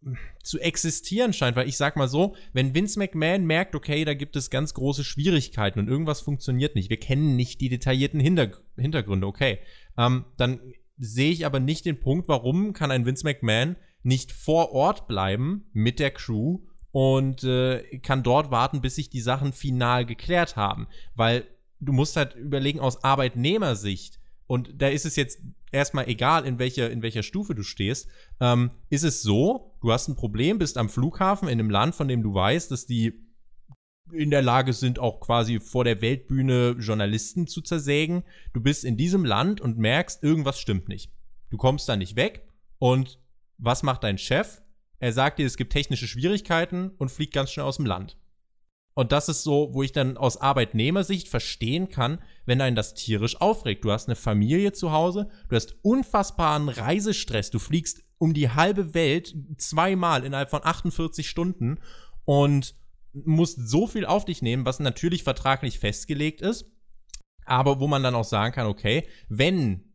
zu 0.41 0.59
existieren 0.59 1.33
scheint. 1.33 1.57
Weil 1.57 1.67
ich 1.67 1.75
sag 1.75 1.97
mal 1.97 2.07
so, 2.07 2.35
wenn 2.53 2.73
Vince 2.73 2.97
McMahon 2.97 3.45
merkt, 3.45 3.75
okay, 3.75 4.05
da 4.05 4.13
gibt 4.13 4.37
es 4.37 4.49
ganz 4.49 4.73
große 4.73 5.03
Schwierigkeiten 5.03 5.79
und 5.79 5.89
irgendwas 5.89 6.21
funktioniert 6.21 6.75
nicht, 6.75 6.89
wir 6.89 6.99
kennen 6.99 7.35
nicht 7.35 7.59
die 7.59 7.67
detaillierten 7.67 8.21
Hinter 8.21 8.51
Hintergründe, 8.77 9.27
okay, 9.27 9.59
ähm, 9.97 10.23
dann 10.37 10.61
sehe 10.97 11.31
ich 11.31 11.45
aber 11.45 11.59
nicht 11.59 11.85
den 11.85 11.99
Punkt, 11.99 12.29
warum 12.29 12.71
kann 12.71 12.91
ein 12.91 13.05
Vince 13.05 13.25
McMahon 13.25 13.75
nicht 14.03 14.31
vor 14.31 14.71
Ort 14.71 15.07
bleiben 15.09 15.65
mit 15.73 15.99
der 15.99 16.11
Crew 16.11 16.59
und 16.91 17.43
äh, 17.43 17.99
kann 17.99 18.23
dort 18.23 18.51
warten, 18.51 18.79
bis 18.79 18.95
sich 18.95 19.09
die 19.09 19.19
Sachen 19.19 19.51
final 19.51 20.05
geklärt 20.05 20.55
haben. 20.55 20.87
Weil 21.13 21.43
du 21.81 21.91
musst 21.91 22.15
halt 22.15 22.35
überlegen, 22.35 22.79
aus 22.79 23.03
Arbeitnehmersicht, 23.03 24.19
und 24.47 24.81
da 24.81 24.87
ist 24.87 25.05
es 25.05 25.15
jetzt 25.15 25.39
erstmal 25.71 26.07
egal, 26.07 26.45
in 26.45 26.59
welcher, 26.59 26.89
in 26.91 27.01
welcher 27.01 27.23
Stufe 27.23 27.55
du 27.55 27.63
stehst, 27.63 28.07
ähm, 28.39 28.71
ist 28.89 29.03
es 29.03 29.21
so, 29.21 29.77
du 29.81 29.91
hast 29.91 30.07
ein 30.07 30.15
Problem, 30.15 30.57
bist 30.57 30.77
am 30.77 30.89
Flughafen 30.89 31.47
in 31.47 31.59
einem 31.59 31.69
Land, 31.69 31.95
von 31.95 32.07
dem 32.07 32.23
du 32.23 32.33
weißt, 32.33 32.71
dass 32.71 32.85
die 32.85 33.25
in 34.11 34.29
der 34.29 34.43
Lage 34.43 34.73
sind, 34.73 34.99
auch 34.99 35.19
quasi 35.19 35.59
vor 35.59 35.83
der 35.83 36.01
Weltbühne 36.01 36.75
Journalisten 36.79 37.47
zu 37.47 37.61
zersägen. 37.61 38.23
Du 38.53 38.61
bist 38.61 38.85
in 38.85 38.97
diesem 38.97 39.25
Land 39.25 39.61
und 39.61 39.79
merkst, 39.79 40.23
irgendwas 40.23 40.59
stimmt 40.59 40.87
nicht. 40.87 41.11
Du 41.49 41.57
kommst 41.57 41.89
da 41.89 41.95
nicht 41.95 42.15
weg 42.15 42.47
und 42.77 43.19
was 43.57 43.83
macht 43.83 44.03
dein 44.03 44.17
Chef? 44.17 44.61
Er 44.99 45.11
sagt 45.11 45.39
dir, 45.39 45.45
es 45.45 45.57
gibt 45.57 45.73
technische 45.73 46.07
Schwierigkeiten 46.07 46.91
und 46.97 47.09
fliegt 47.09 47.33
ganz 47.33 47.51
schnell 47.51 47.65
aus 47.65 47.77
dem 47.77 47.85
Land. 47.85 48.17
Und 48.95 49.11
das 49.11 49.27
ist 49.27 49.43
so, 49.43 49.73
wo 49.73 49.83
ich 49.83 49.91
dann 49.91 50.15
aus 50.15 50.37
Arbeitnehmersicht 50.37 51.27
verstehen 51.27 51.89
kann, 51.89 52.19
wenn 52.45 52.61
einen 52.61 52.77
das 52.77 52.93
tierisch 52.93 53.39
aufregt. 53.41 53.83
Du 53.83 53.91
hast 53.91 54.07
eine 54.07 54.15
Familie 54.15 54.71
zu 54.71 54.93
Hause, 54.93 55.27
du 55.49 55.55
hast 55.55 55.75
unfassbaren 55.83 56.69
Reisestress, 56.69 57.51
du 57.51 57.59
fliegst 57.59 58.01
um 58.17 58.33
die 58.33 58.49
halbe 58.49 58.93
Welt 58.93 59.35
zweimal 59.57 60.23
innerhalb 60.23 60.49
von 60.49 60.61
48 60.63 61.29
Stunden 61.29 61.79
und 62.23 62.73
musst 63.11 63.67
so 63.67 63.85
viel 63.85 64.05
auf 64.05 64.23
dich 64.23 64.41
nehmen, 64.41 64.65
was 64.65 64.79
natürlich 64.79 65.23
vertraglich 65.23 65.79
festgelegt 65.79 66.41
ist, 66.41 66.65
aber 67.45 67.81
wo 67.81 67.87
man 67.87 68.01
dann 68.01 68.15
auch 68.15 68.23
sagen 68.23 68.53
kann, 68.53 68.67
okay, 68.67 69.07
wenn 69.27 69.93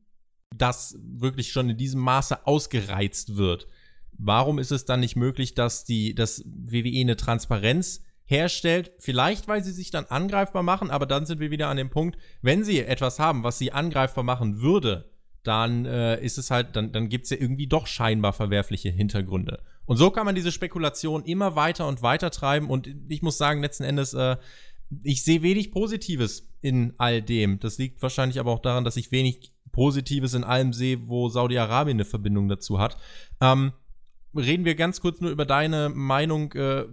das 0.54 0.98
wirklich 1.00 1.52
schon 1.52 1.70
in 1.70 1.78
diesem 1.78 2.00
Maße 2.02 2.46
ausgereizt 2.46 3.36
wird, 3.36 3.66
warum 4.12 4.58
ist 4.58 4.72
es 4.72 4.84
dann 4.84 5.00
nicht 5.00 5.16
möglich, 5.16 5.54
dass 5.54 5.84
die, 5.84 6.14
dass 6.14 6.44
WWE 6.44 7.00
eine 7.00 7.16
Transparenz 7.16 8.02
herstellt. 8.30 8.92
Vielleicht, 8.98 9.48
weil 9.48 9.62
sie 9.62 9.72
sich 9.72 9.90
dann 9.90 10.06
angreifbar 10.06 10.62
machen, 10.62 10.90
aber 10.90 11.04
dann 11.04 11.26
sind 11.26 11.40
wir 11.40 11.50
wieder 11.50 11.68
an 11.68 11.76
dem 11.76 11.90
Punkt, 11.90 12.16
wenn 12.42 12.64
sie 12.64 12.80
etwas 12.80 13.18
haben, 13.18 13.42
was 13.42 13.58
sie 13.58 13.72
angreifbar 13.72 14.24
machen 14.24 14.62
würde, 14.62 15.10
dann 15.42 15.84
äh, 15.84 16.22
ist 16.22 16.38
es 16.38 16.50
halt, 16.50 16.76
dann, 16.76 16.92
dann 16.92 17.08
gibt 17.08 17.24
es 17.24 17.30
ja 17.30 17.38
irgendwie 17.38 17.66
doch 17.66 17.86
scheinbar 17.86 18.32
verwerfliche 18.32 18.90
Hintergründe. 18.90 19.62
Und 19.84 19.96
so 19.96 20.10
kann 20.10 20.26
man 20.26 20.34
diese 20.34 20.52
Spekulation 20.52 21.24
immer 21.24 21.56
weiter 21.56 21.88
und 21.88 22.02
weiter 22.02 22.30
treiben. 22.30 22.70
Und 22.70 22.88
ich 23.08 23.22
muss 23.22 23.36
sagen, 23.36 23.62
letzten 23.62 23.84
Endes, 23.84 24.14
äh, 24.14 24.36
ich 25.02 25.24
sehe 25.24 25.42
wenig 25.42 25.72
Positives 25.72 26.48
in 26.60 26.94
all 26.98 27.22
dem. 27.22 27.58
Das 27.58 27.78
liegt 27.78 28.00
wahrscheinlich 28.02 28.38
aber 28.38 28.52
auch 28.52 28.60
daran, 28.60 28.84
dass 28.84 28.96
ich 28.96 29.10
wenig 29.10 29.52
Positives 29.72 30.34
in 30.34 30.44
allem 30.44 30.72
sehe, 30.72 31.08
wo 31.08 31.28
Saudi-Arabien 31.28 31.96
eine 31.96 32.04
Verbindung 32.04 32.48
dazu 32.48 32.78
hat. 32.78 32.96
Ähm, 33.40 33.72
reden 34.36 34.64
wir 34.64 34.74
ganz 34.74 35.00
kurz 35.00 35.20
nur 35.20 35.30
über 35.30 35.46
deine 35.46 35.88
Meinung. 35.88 36.52
Äh, 36.52 36.84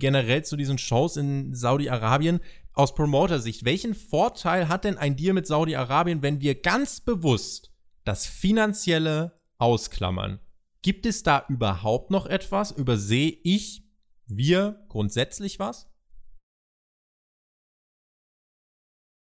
generell 0.00 0.44
zu 0.44 0.56
diesen 0.56 0.78
Shows 0.78 1.16
in 1.16 1.54
Saudi-Arabien 1.54 2.40
aus 2.72 2.94
Promoter-Sicht. 2.94 3.64
Welchen 3.64 3.94
Vorteil 3.94 4.68
hat 4.68 4.84
denn 4.84 4.98
ein 4.98 5.16
Deal 5.16 5.34
mit 5.34 5.46
Saudi-Arabien, 5.46 6.22
wenn 6.22 6.40
wir 6.40 6.60
ganz 6.60 7.00
bewusst 7.00 7.72
das 8.04 8.26
Finanzielle 8.26 9.38
ausklammern? 9.58 10.40
Gibt 10.82 11.06
es 11.06 11.22
da 11.22 11.44
überhaupt 11.48 12.10
noch 12.10 12.26
etwas? 12.26 12.72
Übersehe 12.72 13.38
ich, 13.44 13.84
wir 14.26 14.84
grundsätzlich 14.88 15.58
was? 15.58 15.88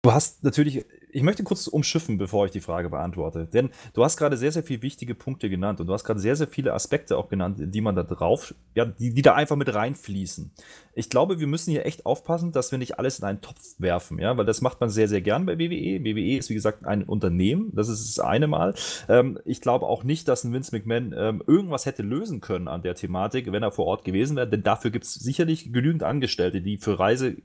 Du 0.03 0.13
hast 0.13 0.43
natürlich 0.43 0.86
ich 1.12 1.24
möchte 1.24 1.43
kurz 1.43 1.67
umschiffen, 1.67 2.17
bevor 2.17 2.45
ich 2.45 2.52
die 2.52 2.60
Frage 2.60 2.89
beantworte. 2.89 3.45
Denn 3.45 3.69
du 3.93 4.04
hast 4.04 4.17
gerade 4.17 4.38
sehr, 4.38 4.52
sehr 4.52 4.63
viele 4.63 4.82
wichtige 4.82 5.15
Punkte 5.15 5.50
genannt 5.50 5.80
und 5.80 5.88
du 5.88 5.93
hast 5.93 6.04
gerade 6.04 6.19
sehr, 6.19 6.36
sehr 6.36 6.48
viele 6.48 6.74
Aspekte 6.74 7.17
auch 7.17 7.30
genannt, 7.30 7.58
die 7.60 7.82
man 7.82 7.95
da 7.95 8.04
drauf, 8.04 8.54
ja, 8.76 8.86
die, 8.86 9.13
die 9.13 9.22
da 9.22 9.34
einfach 9.36 9.56
mit 9.56 9.74
reinfließen. 9.74 10.52
Ich 10.93 11.10
glaube, 11.10 11.39
wir 11.39 11.48
müssen 11.48 11.72
hier 11.72 11.86
echt 11.86 12.06
aufpassen, 12.06 12.52
dass 12.52 12.72
wir 12.72 12.78
nicht 12.78 13.00
alles 13.00 13.19
in 13.19 13.26
einen 13.26 13.41
Topf 13.41 13.76
werfen, 13.78 14.19
ja, 14.19 14.38
weil 14.38 14.45
das 14.45 14.62
macht 14.62 14.82
man 14.82 14.89
sehr, 14.89 15.08
sehr 15.08 15.22
gern 15.22 15.45
bei 15.45 15.58
WWE. 15.58 16.04
WWE 16.04 16.38
ist, 16.38 16.50
wie 16.50 16.56
gesagt, 16.56 16.86
ein 16.86 17.04
Unternehmen. 17.04 17.72
Das 17.74 17.89
ist 17.89 18.17
das 18.17 18.24
eine 18.24 18.48
Mal. 18.48 18.74
Ähm, 19.08 19.39
ich 19.45 19.62
glaube 19.62 19.88
auch 19.88 20.04
nicht, 20.04 20.28
dass 20.28 20.43
ein 20.43 20.54
Vince 20.54 20.76
McMahon 20.76 21.15
ähm, 21.17 21.43
irgendwas 21.48 21.86
hätte 21.86 22.04
lösen 22.04 22.41
können 22.41 22.67
an 22.67 22.82
der 22.82 22.95
Thematik, 22.95 23.52
wenn 23.52 23.63
er 23.63 23.72
vor 23.72 23.86
Ort 23.86 24.04
gewesen 24.04 24.36
wäre, 24.36 24.48
denn 24.48 24.63
dafür 24.63 24.91
gibt 24.91 25.06
es 25.06 25.13
sicherlich 25.13 25.72
genügend 25.72 26.04
Angestellte, 26.04 26.62
die 26.62 26.78
für 26.78 27.00
Reise 27.00 27.38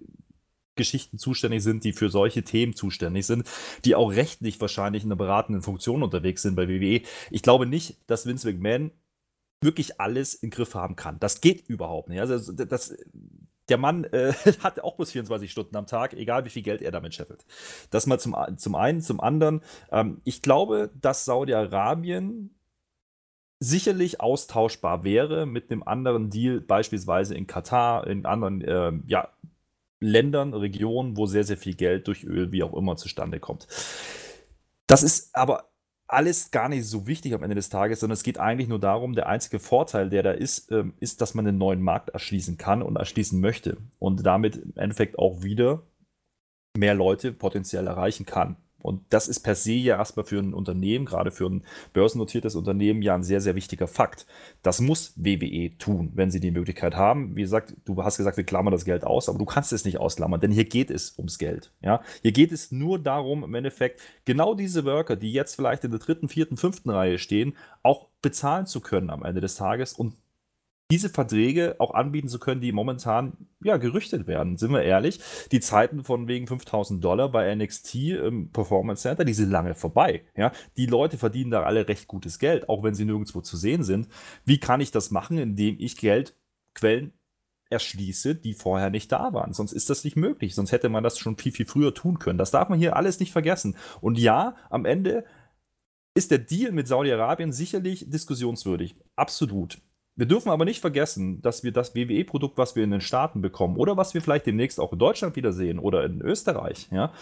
Geschichten 0.77 1.19
zuständig 1.19 1.63
sind, 1.63 1.85
die 1.85 1.93
für 1.93 2.11
solche 2.11 2.43
Themen 2.43 2.75
zuständig 2.75 3.27
sind, 3.27 3.47
die 3.85 3.95
auch 3.95 4.11
rechtlich 4.11 4.61
wahrscheinlich 4.61 5.05
in 5.05 5.09
einer 5.09 5.17
beratenden 5.17 5.63
Funktion 5.63 6.03
unterwegs 6.03 6.43
sind 6.43 6.55
bei 6.55 6.69
WWE. 6.69 7.03
Ich 7.31 7.43
glaube 7.43 7.67
nicht, 7.67 7.99
dass 8.07 8.27
Vince 8.27 8.51
McMahon 8.51 8.91
wirklich 9.61 10.01
alles 10.01 10.35
im 10.35 10.51
Griff 10.51 10.75
haben 10.75 10.97
kann. 10.97 11.19
Das 11.21 11.41
geht 11.41 11.69
überhaupt 11.69 12.09
nicht. 12.09 12.21
Also 12.21 12.53
das, 12.53 12.97
der 13.69 13.79
Mann 13.79 14.05
äh, 14.05 14.33
hat 14.61 14.81
auch 14.81 14.97
bloß 14.97 15.13
24 15.13 15.51
Stunden 15.51 15.77
am 15.77 15.87
Tag, 15.87 16.15
egal 16.15 16.45
wie 16.45 16.51
viel 16.51 16.63
Geld 16.63 16.83
er 16.83 16.93
damit 16.93 17.15
scheffelt. 17.15 17.45
Das 17.91 18.07
mal 18.07 18.19
zum, 18.19 18.37
zum 18.57 18.75
einen. 18.75 19.01
Zum 19.01 19.21
anderen, 19.21 19.63
ähm, 19.91 20.21
ich 20.25 20.43
glaube, 20.43 20.91
dass 21.01 21.25
Saudi-Arabien 21.25 22.55
sicherlich 23.61 24.21
austauschbar 24.21 25.05
wäre 25.05 25.47
mit 25.47 25.71
einem 25.71 25.83
anderen 25.83 26.29
Deal, 26.29 26.61
beispielsweise 26.61 27.35
in 27.35 27.47
Katar, 27.47 28.07
in 28.07 28.27
anderen 28.27 28.61
äh, 28.61 28.93
ja, 29.07 29.29
Ländern, 30.01 30.55
Regionen, 30.55 31.17
wo 31.17 31.27
sehr, 31.27 31.45
sehr 31.45 31.57
viel 31.57 31.75
Geld 31.75 32.09
durch 32.09 32.25
Öl, 32.25 32.53
wie 32.53 32.63
auch 32.63 32.75
immer, 32.75 32.97
zustande 32.97 33.41
kommt. 33.41 33.67
Das 34.87 35.03
ist 35.03 35.35
aber 35.35 35.71
alles 36.07 36.51
gar 36.51 36.69
nicht 36.69 36.87
so 36.87 37.07
wichtig 37.07 37.35
am 37.35 37.43
Ende 37.43 37.55
des 37.55 37.71
Tages, 37.71 38.01
sondern 38.01 38.15
es 38.15 38.23
geht 38.23 38.39
eigentlich 38.39 38.69
nur 38.69 38.79
darum, 38.79 39.15
der 39.15 39.29
einzige 39.29 39.59
Vorteil, 39.59 40.11
der 40.11 40.23
da 40.23 40.33
ist, 40.33 40.71
ähm, 40.71 40.95
ist, 41.01 41.21
dass 41.21 41.35
man 41.35 41.47
einen 41.47 41.59
neuen 41.59 41.83
Markt 41.83 42.11
erschließen 42.11 42.59
kann 42.59 42.83
und 42.83 42.97
erschließen 42.97 43.41
möchte 43.41 43.79
und 43.99 44.25
damit 44.25 44.57
im 44.57 44.73
Endeffekt 44.77 45.19
auch 45.19 45.43
wieder 45.43 45.83
mehr 46.77 46.95
Leute 46.95 47.33
potenziell 47.33 47.87
erreichen 47.87 48.27
kann. 48.27 48.57
Und 48.85 49.01
das 49.09 49.29
ist 49.29 49.41
per 49.41 49.55
se 49.55 49.73
ja 49.73 49.97
erstmal 49.97 50.27
für 50.27 50.39
ein 50.39 50.53
Unternehmen, 50.53 51.07
gerade 51.07 51.31
für 51.31 51.47
ein 51.47 51.65
börsennotiertes 51.95 52.55
Unternehmen, 52.55 53.01
ja 53.01 53.15
ein 53.15 53.23
sehr, 53.23 53.41
sehr 53.41 53.55
wichtiger 53.55 53.89
Fakt. 53.89 54.27
Das 54.63 54.79
muss 54.83 55.15
WWE 55.17 55.79
tun, 55.79 56.13
wenn 56.15 56.31
sie 56.31 56.39
die 56.39 56.51
Möglichkeit 56.51 56.95
haben. 56.95 57.35
Wie 57.35 57.41
gesagt, 57.41 57.75
du 57.87 58.05
hast 58.05 58.19
gesagt, 58.19 58.37
wir 58.37 58.45
klammern 58.45 58.73
das 58.73 58.85
Geld 58.85 59.03
aus, 59.05 59.31
aber 59.31 59.39
du 59.39 59.47
kannst 59.47 59.73
es 59.73 59.87
nicht 59.87 59.99
ausklammern, 60.01 60.39
denn 60.39 60.51
hier 60.51 60.67
geht 60.67 60.91
es 60.91 61.17
ums 61.17 61.39
Geld. 61.39 61.73
Ja? 61.81 62.03
Hier 62.21 62.33
geht 62.33 62.53
es 62.53 62.73
nur 62.73 62.99
darum, 62.99 63.43
im 63.43 63.55
Endeffekt, 63.55 64.03
genau 64.27 64.55
diese 64.55 64.85
Worker, 64.85 65.17
die 65.17 65.33
jetzt 65.33 65.55
vielleicht 65.55 65.85
in 65.85 65.91
der 65.91 66.01
dritten, 66.01 66.29
vierten, 66.29 66.59
fünften 66.59 66.91
Reihe 66.91 67.19
stehen, 67.19 67.57
auch 67.83 68.09
bezahlen 68.21 68.67
zu 68.67 68.83
können 68.83 69.09
am 69.09 69.25
Ende 69.25 69.41
des 69.41 69.55
Tages 69.55 69.95
und 69.95 70.13
diese 70.91 71.09
Verträge 71.09 71.77
auch 71.79 71.95
anbieten 71.95 72.29
zu 72.29 72.39
können, 72.39 72.61
die 72.61 72.73
momentan 72.73 73.49
ja 73.63 73.79
gerüchtet 73.79 74.27
werden. 74.27 74.57
Sind 74.57 74.73
wir 74.73 74.83
ehrlich, 74.83 75.19
die 75.51 75.61
Zeiten 75.61 76.05
von 76.05 76.29
wegen 76.29 76.47
5000 76.47 77.03
Dollar 77.03 77.31
bei 77.31 77.55
NXT 77.55 77.95
im 77.95 78.53
Performance 78.53 79.03
Center, 79.03 79.25
die 79.25 79.35
sind 79.35 79.51
lange 79.51 79.75
vorbei. 79.75 80.25
Ja, 80.37 80.53
die 80.77 80.87
Leute 80.87 81.17
verdienen 81.17 81.51
da 81.51 81.63
alle 81.63 81.89
recht 81.89 82.07
gutes 82.07 82.39
Geld, 82.39 82.69
auch 82.69 82.83
wenn 82.83 82.95
sie 82.95 83.07
nirgendwo 83.07 83.41
zu 83.41 83.57
sehen 83.57 83.83
sind. 83.83 84.09
Wie 84.45 84.59
kann 84.59 84.81
ich 84.81 84.91
das 84.91 85.11
machen, 85.11 85.39
indem 85.39 85.77
ich 85.79 85.97
Geldquellen 85.97 87.13
erschließe, 87.71 88.35
die 88.35 88.55
vorher 88.55 88.91
nicht 88.91 89.11
da 89.11 89.33
waren. 89.33 89.53
Sonst 89.53 89.73
ist 89.73 89.91
das 89.91 90.05
nicht 90.05 90.17
möglich. 90.17 90.55
Sonst 90.55 90.73
hätte 90.73 90.89
man 90.89 91.03
das 91.03 91.19
schon 91.19 91.37
viel, 91.37 91.53
viel 91.53 91.67
früher 91.67 91.95
tun 91.95 92.19
können. 92.19 92.39
Das 92.39 92.51
darf 92.51 92.69
man 92.69 92.79
hier 92.79 92.97
alles 92.97 93.21
nicht 93.21 93.33
vergessen. 93.33 93.77
Und 94.01 94.19
ja, 94.19 94.55
am 94.71 94.85
Ende 94.85 95.25
ist 96.15 96.31
der 96.31 96.39
Deal 96.39 96.73
mit 96.73 96.87
Saudi-Arabien 96.87 97.53
sicherlich 97.53 98.09
diskussionswürdig. 98.09 98.95
Absolut. 99.17 99.79
Wir 100.17 100.27
dürfen 100.27 100.51
aber 100.51 100.65
nicht 100.65 100.81
vergessen, 100.81 101.43
dass 101.43 101.65
wir 101.65 101.73
das 101.73 101.95
WWE-Produkt, 101.95 102.57
was 102.57 102.77
wir 102.77 102.85
in 102.85 102.93
den 102.93 103.01
Staaten 103.01 103.41
bekommen 103.41 103.77
oder 103.77 103.97
was 103.97 104.15
wir 104.15 104.23
vielleicht 104.23 104.47
demnächst 104.47 104.79
auch 104.79 104.93
in 104.93 104.99
Deutschland 104.99 105.35
wiedersehen 105.35 105.79
oder 105.79 106.05
in 106.05 106.21
Österreich, 106.21 106.89
ja, 106.93 107.13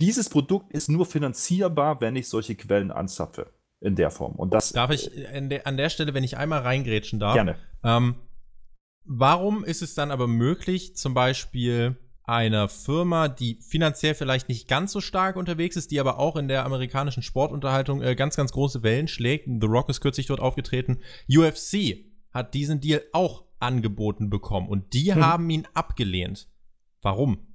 dieses 0.00 0.30
Produkt 0.30 0.72
ist 0.72 0.88
nur 0.88 1.04
finanzierbar, 1.04 2.00
wenn 2.00 2.16
ich 2.16 2.28
solche 2.28 2.54
Quellen 2.54 2.90
anzapfe. 2.90 3.50
In 3.80 3.94
der 3.94 4.10
Form. 4.10 4.34
Und 4.34 4.52
das. 4.52 4.72
Darf 4.72 4.90
ich 4.90 5.08
an 5.32 5.50
der, 5.50 5.64
an 5.64 5.76
der 5.76 5.88
Stelle, 5.88 6.12
wenn 6.12 6.24
ich 6.24 6.36
einmal 6.36 6.62
reingrätschen 6.62 7.20
darf? 7.20 7.34
Gerne. 7.34 7.54
Ähm, 7.84 8.16
warum 9.04 9.62
ist 9.62 9.82
es 9.82 9.94
dann 9.94 10.10
aber 10.10 10.26
möglich, 10.26 10.96
zum 10.96 11.14
Beispiel 11.14 11.96
einer 12.24 12.68
Firma, 12.68 13.28
die 13.28 13.58
finanziell 13.62 14.14
vielleicht 14.14 14.48
nicht 14.48 14.66
ganz 14.66 14.90
so 14.90 15.00
stark 15.00 15.36
unterwegs 15.36 15.76
ist, 15.76 15.92
die 15.92 16.00
aber 16.00 16.18
auch 16.18 16.34
in 16.34 16.48
der 16.48 16.64
amerikanischen 16.66 17.22
Sportunterhaltung 17.22 18.02
äh, 18.02 18.16
ganz, 18.16 18.36
ganz 18.36 18.50
große 18.50 18.82
Wellen 18.82 19.06
schlägt. 19.06 19.46
The 19.46 19.66
Rock 19.66 19.88
ist 19.88 20.00
kürzlich 20.00 20.26
dort 20.26 20.40
aufgetreten. 20.40 20.98
UFC 21.30 22.07
hat 22.30 22.54
diesen 22.54 22.80
Deal 22.80 23.02
auch 23.12 23.44
angeboten 23.58 24.30
bekommen 24.30 24.68
und 24.68 24.92
die 24.92 25.14
hm. 25.14 25.24
haben 25.24 25.50
ihn 25.50 25.66
abgelehnt. 25.74 26.48
Warum? 27.02 27.47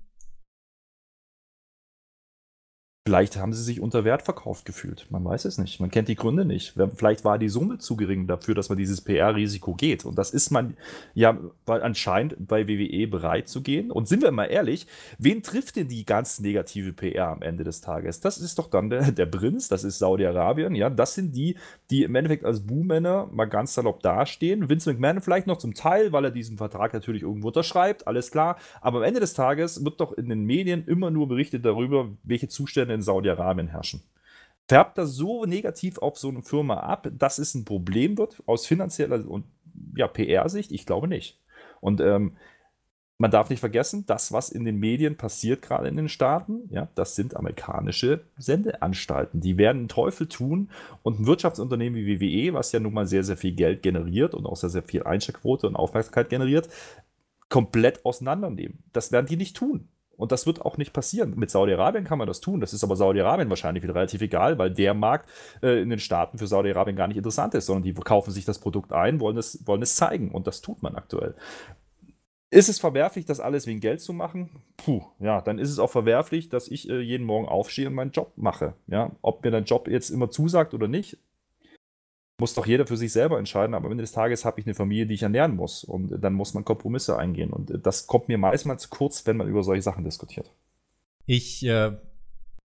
Vielleicht 3.06 3.36
haben 3.36 3.52
sie 3.52 3.62
sich 3.62 3.82
unter 3.82 4.06
Wert 4.06 4.22
verkauft 4.22 4.64
gefühlt. 4.64 5.08
Man 5.10 5.26
weiß 5.26 5.44
es 5.44 5.58
nicht. 5.58 5.82
Man 5.82 5.92
kennt 5.92 6.08
die 6.08 6.16
Gründe 6.16 6.46
nicht. 6.46 6.74
Vielleicht 6.96 7.26
war 7.26 7.38
die 7.38 7.50
Summe 7.50 7.78
zu 7.78 7.98
gering 7.98 8.28
dafür, 8.28 8.56
dass 8.56 8.70
man 8.70 8.78
dieses 8.78 9.02
PR-Risiko 9.02 9.74
geht. 9.74 10.06
Und 10.06 10.18
das 10.18 10.32
ist 10.32 10.52
man 10.52 10.78
ja 11.14 11.38
anscheinend 11.66 12.48
bei 12.48 12.66
WWE 12.66 13.08
bereit 13.08 13.50
zu 13.50 13.62
gehen. 13.62 13.92
Und 13.92 14.08
sind 14.08 14.24
wir 14.24 14.32
mal 14.32 14.46
ehrlich, 14.46 14.88
wen 15.18 15.44
trifft 15.44 15.76
denn 15.76 15.90
die 15.90 16.06
ganz 16.06 16.40
negative 16.40 16.94
PR 16.94 17.28
am 17.28 17.42
Ende 17.42 17.66
des 17.66 17.82
Tages? 17.82 18.22
Das 18.22 18.38
ist 18.38 18.58
doch 18.58 18.70
dann 18.70 18.90
der, 18.90 19.12
der 19.12 19.26
Prinz, 19.26 19.68
das 19.68 19.84
ist 19.84 20.00
Saudi-Arabien. 20.00 20.74
Ja, 20.74 20.90
das 20.90 21.14
sind 21.14 21.36
die, 21.36 21.58
die 21.90 22.04
im 22.04 22.16
Endeffekt 22.16 22.46
als 22.46 22.62
Buhmänner 22.62 23.28
mal 23.34 23.48
ganz 23.48 23.74
salopp 23.74 24.02
dastehen. 24.02 24.70
Vince 24.70 24.90
McMahon 24.90 25.20
vielleicht 25.20 25.48
noch 25.48 25.58
zum 25.58 25.74
Teil, 25.74 26.14
weil 26.14 26.24
er 26.24 26.32
diesen 26.32 26.56
Vertrag 26.56 26.94
natürlich 26.94 27.24
irgendwo 27.24 27.48
unterschreibt, 27.48 28.08
alles 28.08 28.32
klar. 28.32 28.56
Aber 28.80 29.00
am 29.00 29.04
Ende 29.04 29.20
des 29.20 29.34
Tages 29.34 29.84
wird 29.84 30.00
doch 30.00 30.14
in 30.14 30.30
den 30.30 30.46
Medien 30.46 30.86
immer 30.88 31.12
nur 31.12 31.28
berichtet 31.28 31.66
darüber, 31.66 32.08
welche 32.24 32.48
Zustände 32.48 32.93
in 32.94 33.02
Saudi-Arabien 33.02 33.68
herrschen. 33.68 34.02
Färbt 34.68 34.98
das 34.98 35.12
so 35.12 35.46
negativ 35.46 35.98
auf 35.98 36.18
so 36.18 36.30
eine 36.30 36.42
Firma 36.42 36.78
ab, 36.78 37.10
dass 37.18 37.38
es 37.38 37.54
ein 37.54 37.66
Problem 37.66 38.18
wird 38.18 38.42
aus 38.46 38.66
finanzieller 38.66 39.28
und 39.28 39.46
ja, 39.96 40.08
PR-Sicht? 40.08 40.72
Ich 40.72 40.86
glaube 40.86 41.08
nicht. 41.08 41.38
Und 41.82 42.00
ähm, 42.00 42.34
man 43.18 43.32
darf 43.32 43.50
nicht 43.50 43.60
vergessen, 43.60 44.06
das, 44.06 44.32
was 44.32 44.50
in 44.50 44.66
den 44.66 44.80
Medien 44.80 45.16
passiert, 45.16 45.62
gerade 45.62 45.88
in 45.88 45.96
den 45.96 46.10
Staaten, 46.10 46.68
ja, 46.72 46.90
das 46.96 47.16
sind 47.16 47.36
amerikanische 47.36 48.22
Sendeanstalten. 48.38 49.40
Die 49.40 49.58
werden 49.58 49.84
den 49.84 49.88
Teufel 49.88 50.28
tun 50.28 50.70
und 51.04 51.20
ein 51.20 51.28
Wirtschaftsunternehmen 51.28 52.06
wie 52.06 52.20
WWE, 52.20 52.54
was 52.54 52.72
ja 52.72 52.80
nun 52.80 52.94
mal 52.94 53.06
sehr, 53.06 53.24
sehr 53.24 53.38
viel 53.38 53.54
Geld 53.54 53.84
generiert 53.84 54.34
und 54.34 54.46
auch 54.46 54.58
sehr, 54.58 54.70
sehr 54.70 54.84
viel 54.84 55.04
Einsteckquote 55.04 55.68
und 55.68 55.76
Aufmerksamkeit 55.76 56.30
generiert, 56.30 56.70
komplett 57.50 58.04
auseinandernehmen. 58.04 58.80
Das 58.94 59.12
werden 59.12 59.28
die 59.28 59.38
nicht 59.38 59.56
tun. 59.56 59.88
Und 60.16 60.32
das 60.32 60.46
wird 60.46 60.62
auch 60.62 60.78
nicht 60.78 60.94
passieren. 60.94 61.34
Mit 61.36 61.50
Saudi-Arabien 61.50 62.04
kann 62.04 62.18
man 62.18 62.28
das 62.28 62.40
tun. 62.40 62.60
Das 62.60 62.74
ist 62.74 62.84
aber 62.84 62.96
Saudi-Arabien 62.96 63.50
wahrscheinlich 63.50 63.84
wieder 63.84 63.96
relativ 63.96 64.22
egal, 64.22 64.58
weil 64.58 64.72
der 64.72 64.94
Markt 64.94 65.30
äh, 65.62 65.82
in 65.82 65.90
den 65.90 66.00
Staaten 66.00 66.38
für 66.38 66.48
Saudi-Arabien 66.48 66.96
gar 66.96 67.08
nicht 67.08 67.18
interessant 67.18 67.54
ist, 67.56 67.66
sondern 67.66 67.84
die 67.84 67.94
kaufen 67.94 68.32
sich 68.32 68.46
das 68.46 68.60
Produkt 68.60 68.94
ein, 68.94 69.20
wollen 69.20 69.38
es, 69.38 69.66
wollen 69.66 69.82
es 69.82 69.96
zeigen. 69.96 70.32
Und 70.32 70.48
das 70.48 70.62
tut 70.62 70.84
man 70.84 70.96
aktuell. 70.96 71.36
Ist 72.54 72.70
es 72.70 72.78
verwerflich, 72.78 73.26
das 73.26 73.40
alles 73.40 73.66
wegen 73.66 73.80
Geld 73.80 74.00
zu 74.00 74.14
machen? 74.14 74.62
Puh, 74.78 75.02
ja, 75.20 75.42
dann 75.42 75.58
ist 75.58 75.72
es 75.72 75.80
auch 75.80 75.90
verwerflich, 75.90 76.50
dass 76.50 76.68
ich 76.68 76.88
äh, 76.88 77.00
jeden 77.00 77.26
Morgen 77.26 77.48
aufstehe 77.48 77.88
und 77.88 77.96
meinen 77.96 78.12
Job 78.12 78.32
mache. 78.36 78.76
Ja, 78.86 79.12
ob 79.24 79.44
mir 79.44 79.50
dein 79.50 79.66
Job 79.66 79.88
jetzt 79.88 80.12
immer 80.12 80.30
zusagt 80.30 80.76
oder 80.76 80.88
nicht, 80.88 81.18
muss 82.40 82.54
doch 82.56 82.66
jeder 82.66 82.88
für 82.88 82.98
sich 82.98 83.12
selber 83.12 83.38
entscheiden, 83.38 83.74
aber 83.74 83.86
am 83.86 83.92
Ende 83.92 84.04
des 84.04 84.12
Tages 84.12 84.44
habe 84.44 84.60
ich 84.60 84.66
eine 84.66 84.74
Familie, 84.74 85.06
die 85.06 85.14
ich 85.14 85.24
ernähren 85.24 85.56
muss. 85.56 85.84
Und 85.84 86.22
dann 86.22 86.34
muss 86.34 86.54
man 86.54 86.66
Kompromisse 86.66 87.18
eingehen. 87.18 87.52
Und 87.52 87.86
das 87.86 88.08
kommt 88.08 88.28
mir 88.28 88.38
meistens 88.38 88.84
zu 88.84 88.90
kurz, 88.90 89.26
wenn 89.26 89.38
man 89.38 89.48
über 89.48 89.64
solche 89.64 89.84
Sachen 89.84 90.04
diskutiert. 90.04 90.52
Ich, 91.26 91.64
äh, 91.66 91.96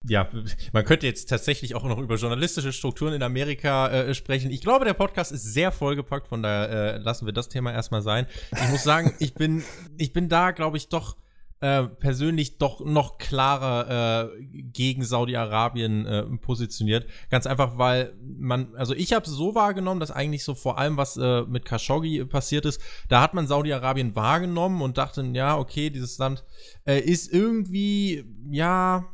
ja, 0.06 0.28
man 0.72 0.84
könnte 0.84 1.06
jetzt 1.06 1.30
tatsächlich 1.30 1.74
auch 1.74 1.84
noch 1.84 1.98
über 1.98 2.16
journalistische 2.16 2.72
Strukturen 2.72 3.14
in 3.14 3.22
Amerika 3.22 3.88
äh, 3.88 4.14
sprechen. 4.14 4.50
Ich 4.50 4.60
glaube, 4.60 4.84
der 4.84 4.94
Podcast 4.94 5.32
ist 5.32 5.44
sehr 5.44 5.72
vollgepackt, 5.72 6.28
von 6.28 6.42
daher 6.42 6.68
äh, 6.68 6.98
lassen 6.98 7.24
wir 7.24 7.32
das 7.32 7.48
Thema 7.48 7.72
erstmal 7.72 8.02
sein. 8.02 8.26
Ich 8.52 8.68
muss 8.68 8.84
sagen, 8.84 9.14
ich 9.18 9.34
bin, 9.34 9.64
ich 9.96 10.12
bin 10.12 10.28
da, 10.28 10.50
glaube 10.50 10.76
ich, 10.76 10.88
doch 10.88 11.16
äh, 11.64 11.84
persönlich 11.84 12.58
doch 12.58 12.84
noch 12.84 13.16
klarer 13.16 14.28
äh, 14.36 14.42
gegen 14.64 15.02
Saudi-Arabien 15.02 16.04
äh, 16.04 16.22
positioniert. 16.36 17.06
Ganz 17.30 17.46
einfach, 17.46 17.78
weil 17.78 18.12
man, 18.20 18.74
also 18.76 18.92
ich 18.92 19.14
habe 19.14 19.26
so 19.26 19.54
wahrgenommen, 19.54 19.98
dass 19.98 20.10
eigentlich 20.10 20.44
so 20.44 20.54
vor 20.54 20.76
allem, 20.76 20.98
was 20.98 21.16
äh, 21.16 21.40
mit 21.44 21.64
Khashoggi 21.64 22.22
passiert 22.26 22.66
ist, 22.66 22.82
da 23.08 23.22
hat 23.22 23.32
man 23.32 23.46
Saudi-Arabien 23.46 24.14
wahrgenommen 24.14 24.82
und 24.82 24.98
dachte, 24.98 25.22
ja, 25.32 25.56
okay, 25.56 25.88
dieses 25.88 26.18
Land 26.18 26.44
äh, 26.84 27.00
ist 27.00 27.32
irgendwie, 27.32 28.26
ja, 28.50 29.06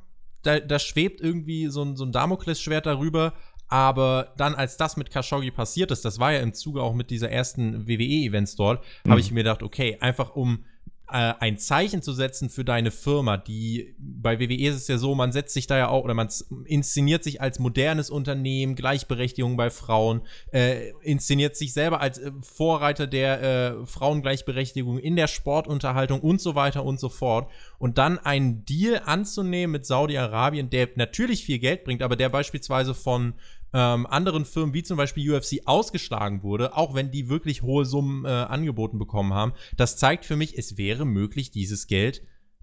da, 0.42 0.58
da 0.58 0.80
schwebt 0.80 1.20
irgendwie 1.20 1.68
so 1.68 1.84
ein, 1.84 1.94
so 1.94 2.04
ein 2.04 2.10
Damoklesschwert 2.10 2.84
darüber, 2.84 3.32
aber 3.68 4.32
dann, 4.36 4.56
als 4.56 4.76
das 4.76 4.96
mit 4.96 5.10
Khashoggi 5.10 5.52
passiert 5.52 5.92
ist, 5.92 6.04
das 6.04 6.18
war 6.18 6.32
ja 6.32 6.40
im 6.40 6.52
Zuge 6.52 6.82
auch 6.82 6.94
mit 6.94 7.10
dieser 7.10 7.30
ersten 7.30 7.86
WWE-Events 7.86 8.56
dort, 8.56 8.84
mhm. 9.04 9.10
habe 9.12 9.20
ich 9.20 9.30
mir 9.30 9.44
gedacht, 9.44 9.62
okay, 9.62 9.98
einfach 10.00 10.34
um 10.34 10.64
äh, 11.12 11.34
ein 11.40 11.58
Zeichen 11.58 12.02
zu 12.02 12.12
setzen 12.12 12.50
für 12.50 12.64
deine 12.64 12.90
Firma, 12.90 13.36
die 13.36 13.94
bei 13.98 14.38
WWE 14.38 14.68
ist 14.68 14.76
es 14.76 14.88
ja 14.88 14.98
so, 14.98 15.14
man 15.14 15.32
setzt 15.32 15.54
sich 15.54 15.66
da 15.66 15.76
ja 15.76 15.88
auch 15.88 16.04
oder 16.04 16.14
man 16.14 16.28
inszeniert 16.64 17.24
sich 17.24 17.40
als 17.40 17.58
modernes 17.58 18.10
Unternehmen, 18.10 18.74
Gleichberechtigung 18.74 19.56
bei 19.56 19.70
Frauen, 19.70 20.22
äh, 20.52 20.90
inszeniert 21.02 21.56
sich 21.56 21.72
selber 21.72 22.00
als 22.00 22.18
äh, 22.18 22.32
Vorreiter 22.42 23.06
der 23.06 23.42
äh, 23.42 23.86
Frauengleichberechtigung 23.86 24.98
in 24.98 25.16
der 25.16 25.26
Sportunterhaltung 25.26 26.20
und 26.20 26.40
so 26.40 26.54
weiter 26.54 26.84
und 26.84 27.00
so 27.00 27.08
fort. 27.08 27.50
Und 27.78 27.98
dann 27.98 28.18
einen 28.18 28.64
Deal 28.64 29.02
anzunehmen 29.04 29.72
mit 29.72 29.86
Saudi-Arabien, 29.86 30.70
der 30.70 30.88
natürlich 30.94 31.44
viel 31.44 31.58
Geld 31.58 31.84
bringt, 31.84 32.02
aber 32.02 32.16
der 32.16 32.28
beispielsweise 32.28 32.94
von 32.94 33.34
ähm, 33.72 34.06
anderen 34.06 34.44
Firmen 34.44 34.74
wie 34.74 34.82
zum 34.82 34.96
Beispiel 34.96 35.32
UFC 35.32 35.60
ausgeschlagen 35.66 36.42
wurde, 36.42 36.76
auch 36.76 36.94
wenn 36.94 37.10
die 37.10 37.28
wirklich 37.28 37.62
hohe 37.62 37.84
Summen 37.84 38.24
äh, 38.24 38.28
angeboten 38.28 38.98
bekommen 38.98 39.32
haben. 39.32 39.52
Das 39.76 39.96
zeigt 39.96 40.24
für 40.24 40.36
mich, 40.36 40.58
es 40.58 40.76
wäre 40.76 41.04
möglich, 41.04 41.50
dieses 41.50 41.86
Geld 41.86 42.22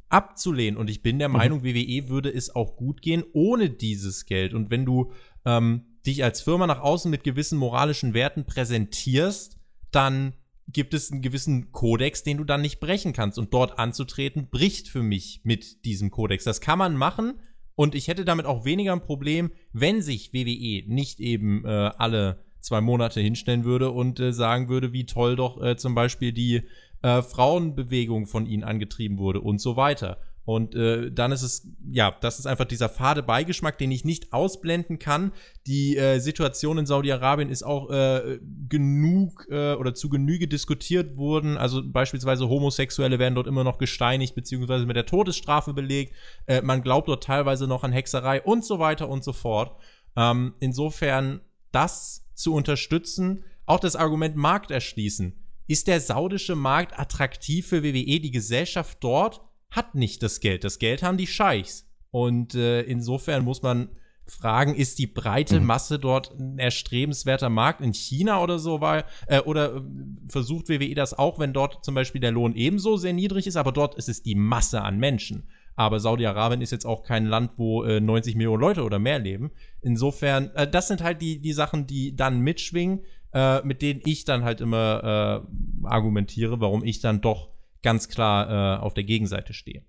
abzulehnen. 0.09 0.77
Und 0.77 0.89
ich 0.89 1.01
bin 1.01 1.19
der 1.19 1.29
mhm. 1.29 1.35
Meinung, 1.35 1.63
WWE 1.63 2.09
würde 2.09 2.33
es 2.33 2.55
auch 2.55 2.75
gut 2.75 3.01
gehen 3.01 3.23
ohne 3.33 3.69
dieses 3.69 4.25
Geld. 4.25 4.53
Und 4.53 4.69
wenn 4.69 4.85
du 4.85 5.11
ähm, 5.45 5.97
dich 6.05 6.23
als 6.23 6.41
Firma 6.41 6.67
nach 6.67 6.81
außen 6.81 7.11
mit 7.11 7.23
gewissen 7.23 7.57
moralischen 7.57 8.13
Werten 8.13 8.45
präsentierst, 8.45 9.57
dann 9.91 10.33
gibt 10.67 10.93
es 10.93 11.11
einen 11.11 11.21
gewissen 11.21 11.71
Kodex, 11.71 12.23
den 12.23 12.37
du 12.37 12.43
dann 12.43 12.61
nicht 12.61 12.79
brechen 12.79 13.13
kannst. 13.13 13.37
Und 13.37 13.53
dort 13.53 13.79
anzutreten, 13.79 14.49
bricht 14.49 14.89
für 14.89 15.03
mich 15.03 15.41
mit 15.43 15.85
diesem 15.85 16.11
Kodex. 16.11 16.43
Das 16.43 16.61
kann 16.61 16.79
man 16.79 16.95
machen, 16.95 17.39
und 17.77 17.93
ich 17.93 18.07
hätte 18.07 18.25
damit 18.25 18.47
auch 18.47 18.65
weniger 18.65 18.91
ein 18.91 19.03
Problem, 19.03 19.51
wenn 19.71 20.01
sich 20.01 20.33
WWE 20.33 20.83
nicht 20.91 21.19
eben 21.19 21.63
äh, 21.63 21.69
alle 21.69 22.43
zwei 22.59 22.81
Monate 22.81 23.21
hinstellen 23.21 23.65
würde 23.65 23.91
und 23.91 24.19
äh, 24.19 24.33
sagen 24.33 24.67
würde, 24.67 24.93
wie 24.93 25.05
toll 25.05 25.35
doch 25.35 25.61
äh, 25.61 25.77
zum 25.77 25.93
Beispiel 25.93 26.33
die 26.33 26.63
äh, 27.03 27.21
Frauenbewegung 27.21 28.25
von 28.25 28.47
ihnen 28.47 28.63
angetrieben 28.63 29.19
wurde 29.19 29.41
und 29.41 29.61
so 29.61 29.77
weiter. 29.77 30.17
Und 30.47 30.75
äh, 30.75 31.11
dann 31.11 31.33
ist 31.33 31.41
es, 31.41 31.67
ja, 31.91 32.15
das 32.21 32.39
ist 32.39 32.45
einfach 32.45 32.63
dieser 32.63 32.87
fade 32.87 33.21
Beigeschmack, 33.21 33.77
den 33.77 33.91
ich 33.91 34.05
nicht 34.05 34.31
ausblenden 34.31 34.97
kann. 34.97 35.33
Die 35.67 35.97
äh, 35.97 36.19
Situation 36.19 36.77
in 36.77 36.85
Saudi-Arabien 36.85 37.49
ist 37.49 37.63
auch 37.63 37.89
äh, 37.89 38.39
genug 38.69 39.45
äh, 39.49 39.73
oder 39.73 39.93
zu 39.93 40.07
Genüge 40.07 40.47
diskutiert 40.47 41.17
worden. 41.17 41.57
Also 41.57 41.81
beispielsweise 41.83 42.47
Homosexuelle 42.47 43.19
werden 43.19 43.35
dort 43.35 43.47
immer 43.47 43.65
noch 43.65 43.77
gesteinigt 43.77 44.35
beziehungsweise 44.35 44.85
mit 44.85 44.95
der 44.95 45.05
Todesstrafe 45.05 45.73
belegt. 45.73 46.15
Äh, 46.45 46.61
man 46.61 46.81
glaubt 46.81 47.09
dort 47.09 47.25
teilweise 47.25 47.67
noch 47.67 47.83
an 47.83 47.91
Hexerei 47.91 48.41
und 48.41 48.63
so 48.63 48.79
weiter 48.79 49.09
und 49.09 49.25
so 49.25 49.33
fort. 49.33 49.75
Ähm, 50.15 50.53
insofern 50.61 51.41
das 51.73 52.25
zu 52.35 52.53
unterstützen, 52.53 53.43
auch 53.65 53.81
das 53.81 53.97
Argument 53.97 54.37
Markt 54.37 54.71
erschließen. 54.71 55.33
Ist 55.67 55.87
der 55.87 55.99
saudische 55.99 56.55
Markt 56.55 56.97
attraktiv 56.97 57.67
für 57.67 57.83
WWE, 57.83 58.21
die 58.21 58.31
Gesellschaft 58.31 58.99
dort? 59.01 59.41
Hat 59.77 59.95
nicht 59.95 60.21
das 60.21 60.41
Geld. 60.41 60.65
Das 60.65 60.79
Geld 60.79 61.03
haben 61.03 61.17
die 61.17 61.27
Scheichs. 61.27 61.87
Und 62.11 62.55
äh, 62.55 62.81
insofern 62.81 63.45
muss 63.45 63.61
man 63.61 63.89
fragen, 64.25 64.75
ist 64.75 64.99
die 64.99 65.07
breite 65.07 65.59
mhm. 65.59 65.65
Masse 65.65 65.99
dort 65.99 66.37
ein 66.37 66.59
erstrebenswerter 66.59 67.49
Markt 67.49 67.81
in 67.81 67.93
China 67.93 68.41
oder 68.41 68.59
so 68.59 68.81
war, 68.81 69.05
äh, 69.27 69.39
oder 69.39 69.77
äh, 69.77 69.81
versucht 70.27 70.67
WWE 70.67 70.95
das 70.95 71.17
auch, 71.17 71.39
wenn 71.39 71.53
dort 71.53 71.83
zum 71.83 71.95
Beispiel 71.95 72.21
der 72.21 72.31
Lohn 72.31 72.53
ebenso 72.55 72.97
sehr 72.97 73.13
niedrig 73.13 73.47
ist, 73.47 73.55
aber 73.55 73.71
dort 73.71 73.95
ist 73.95 74.09
es 74.09 74.23
die 74.23 74.35
Masse 74.35 74.81
an 74.81 74.97
Menschen. 74.97 75.47
Aber 75.75 75.99
Saudi-Arabien 75.99 76.61
ist 76.61 76.71
jetzt 76.71 76.85
auch 76.85 77.03
kein 77.03 77.25
Land, 77.25 77.51
wo 77.57 77.83
äh, 77.83 78.01
90 78.01 78.35
Millionen 78.35 78.61
Leute 78.61 78.83
oder 78.83 78.99
mehr 78.99 79.19
leben. 79.19 79.51
Insofern, 79.81 80.49
äh, 80.55 80.69
das 80.69 80.87
sind 80.87 81.03
halt 81.03 81.21
die, 81.21 81.39
die 81.39 81.53
Sachen, 81.53 81.87
die 81.87 82.15
dann 82.15 82.41
mitschwingen, 82.41 83.03
äh, 83.33 83.61
mit 83.61 83.81
denen 83.81 84.01
ich 84.03 84.25
dann 84.25 84.43
halt 84.43 84.59
immer 84.59 85.43
äh, 85.83 85.87
argumentiere, 85.87 86.59
warum 86.59 86.83
ich 86.83 86.99
dann 86.99 87.21
doch 87.21 87.51
ganz 87.87 88.09
klar 88.09 88.49
äh, 88.49 88.81
auf 88.81 88.93
der 88.95 89.05
Gegenseite 89.05 89.53
stehe. 89.53 89.81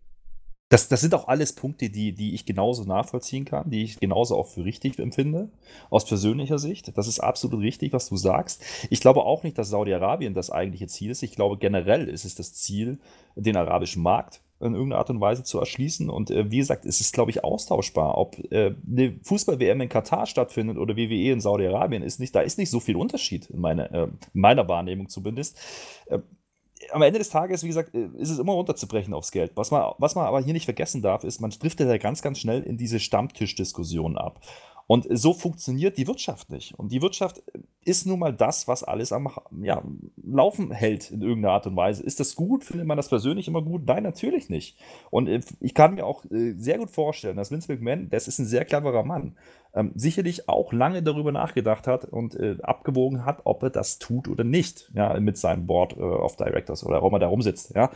Das, 0.68 0.86
das 0.86 1.00
sind 1.00 1.14
auch 1.14 1.26
alles 1.26 1.52
Punkte, 1.52 1.90
die, 1.90 2.12
die 2.12 2.32
ich 2.32 2.46
genauso 2.46 2.84
nachvollziehen 2.84 3.44
kann, 3.44 3.70
die 3.70 3.82
ich 3.82 3.98
genauso 3.98 4.36
auch 4.36 4.46
für 4.46 4.64
richtig 4.64 5.00
empfinde, 5.00 5.50
aus 5.90 6.06
persönlicher 6.06 6.60
Sicht. 6.60 6.96
Das 6.96 7.08
ist 7.08 7.18
absolut 7.18 7.60
richtig, 7.60 7.92
was 7.92 8.08
du 8.08 8.16
sagst. 8.16 8.62
Ich 8.88 9.00
glaube 9.00 9.24
auch 9.24 9.42
nicht, 9.42 9.58
dass 9.58 9.70
Saudi-Arabien 9.70 10.32
das 10.32 10.52
eigentliche 10.52 10.86
Ziel 10.86 11.10
ist. 11.10 11.24
Ich 11.24 11.34
glaube, 11.34 11.58
generell 11.58 12.08
ist 12.08 12.24
es 12.24 12.36
das 12.36 12.54
Ziel, 12.54 13.00
den 13.34 13.56
arabischen 13.56 14.04
Markt 14.04 14.42
in 14.60 14.74
irgendeiner 14.74 15.00
Art 15.00 15.10
und 15.10 15.20
Weise 15.20 15.42
zu 15.42 15.58
erschließen. 15.58 16.08
Und 16.08 16.30
äh, 16.30 16.52
wie 16.52 16.58
gesagt, 16.58 16.84
es 16.84 17.00
ist, 17.00 17.14
glaube 17.14 17.32
ich, 17.32 17.42
austauschbar. 17.42 18.16
Ob 18.16 18.38
äh, 18.52 18.76
eine 18.86 19.18
Fußball-WM 19.24 19.80
in 19.80 19.88
Katar 19.88 20.26
stattfindet 20.26 20.78
oder 20.78 20.96
WWE 20.96 21.32
in 21.32 21.40
Saudi-Arabien, 21.40 22.04
ist 22.04 22.20
nicht, 22.20 22.34
da 22.36 22.42
ist 22.42 22.58
nicht 22.58 22.70
so 22.70 22.78
viel 22.78 22.94
Unterschied, 22.94 23.50
in, 23.50 23.58
meine, 23.58 23.90
äh, 23.90 24.04
in 24.04 24.40
meiner 24.40 24.68
Wahrnehmung 24.68 25.08
zumindest. 25.08 25.58
Am 26.90 27.02
Ende 27.02 27.18
des 27.18 27.30
Tages, 27.30 27.62
wie 27.62 27.68
gesagt, 27.68 27.94
äh, 27.94 28.08
ist 28.18 28.30
es 28.30 28.38
immer 28.38 28.52
runterzubrechen 28.52 29.14
aufs 29.14 29.30
Geld. 29.30 29.52
Was 29.54 29.70
man, 29.70 29.92
was 29.98 30.14
man 30.14 30.26
aber 30.26 30.40
hier 30.40 30.52
nicht 30.52 30.64
vergessen 30.64 31.02
darf, 31.02 31.24
ist, 31.24 31.40
man 31.40 31.50
driftet 31.50 31.88
ja 31.88 31.98
ganz, 31.98 32.22
ganz 32.22 32.38
schnell 32.38 32.62
in 32.62 32.76
diese 32.76 33.00
Stammtischdiskussion 33.00 34.16
ab. 34.16 34.40
Und 34.88 35.06
so 35.10 35.34
funktioniert 35.34 35.98
die 35.98 36.06
Wirtschaft 36.06 36.48
nicht. 36.50 36.74
Und 36.78 36.92
die 36.92 37.02
Wirtschaft 37.02 37.42
ist 37.84 38.06
nun 38.06 38.18
mal 38.18 38.32
das, 38.32 38.66
was 38.68 38.82
alles 38.82 39.12
am 39.12 39.28
ja, 39.60 39.82
Laufen 40.24 40.72
hält 40.72 41.10
in 41.10 41.20
irgendeiner 41.20 41.52
Art 41.52 41.66
und 41.66 41.76
Weise. 41.76 42.02
Ist 42.02 42.20
das 42.20 42.34
gut? 42.34 42.64
Findet 42.64 42.86
man 42.86 42.96
das 42.96 43.10
persönlich 43.10 43.48
immer 43.48 43.60
gut? 43.60 43.82
Nein, 43.86 44.02
natürlich 44.02 44.48
nicht. 44.48 44.78
Und 45.10 45.28
äh, 45.28 45.40
ich 45.60 45.74
kann 45.74 45.94
mir 45.94 46.06
auch 46.06 46.24
äh, 46.30 46.54
sehr 46.56 46.78
gut 46.78 46.90
vorstellen, 46.90 47.36
dass 47.36 47.50
Vince 47.50 47.70
McMahon, 47.70 48.08
das 48.08 48.28
ist 48.28 48.38
ein 48.38 48.46
sehr 48.46 48.64
cleverer 48.64 49.04
Mann, 49.04 49.36
ähm, 49.74 49.92
sicherlich 49.94 50.48
auch 50.48 50.72
lange 50.72 51.02
darüber 51.02 51.32
nachgedacht 51.32 51.86
hat 51.86 52.06
und 52.06 52.34
äh, 52.34 52.56
abgewogen 52.62 53.26
hat, 53.26 53.42
ob 53.44 53.62
er 53.62 53.70
das 53.70 53.98
tut 53.98 54.26
oder 54.26 54.42
nicht, 54.42 54.90
ja, 54.94 55.20
mit 55.20 55.36
seinem 55.36 55.66
Board 55.66 55.98
äh, 55.98 56.00
of 56.00 56.36
Directors 56.36 56.82
oder 56.82 56.96
warum 56.96 57.12
er 57.12 57.18
da 57.18 57.28
rumsitzt, 57.28 57.74
ja 57.76 57.90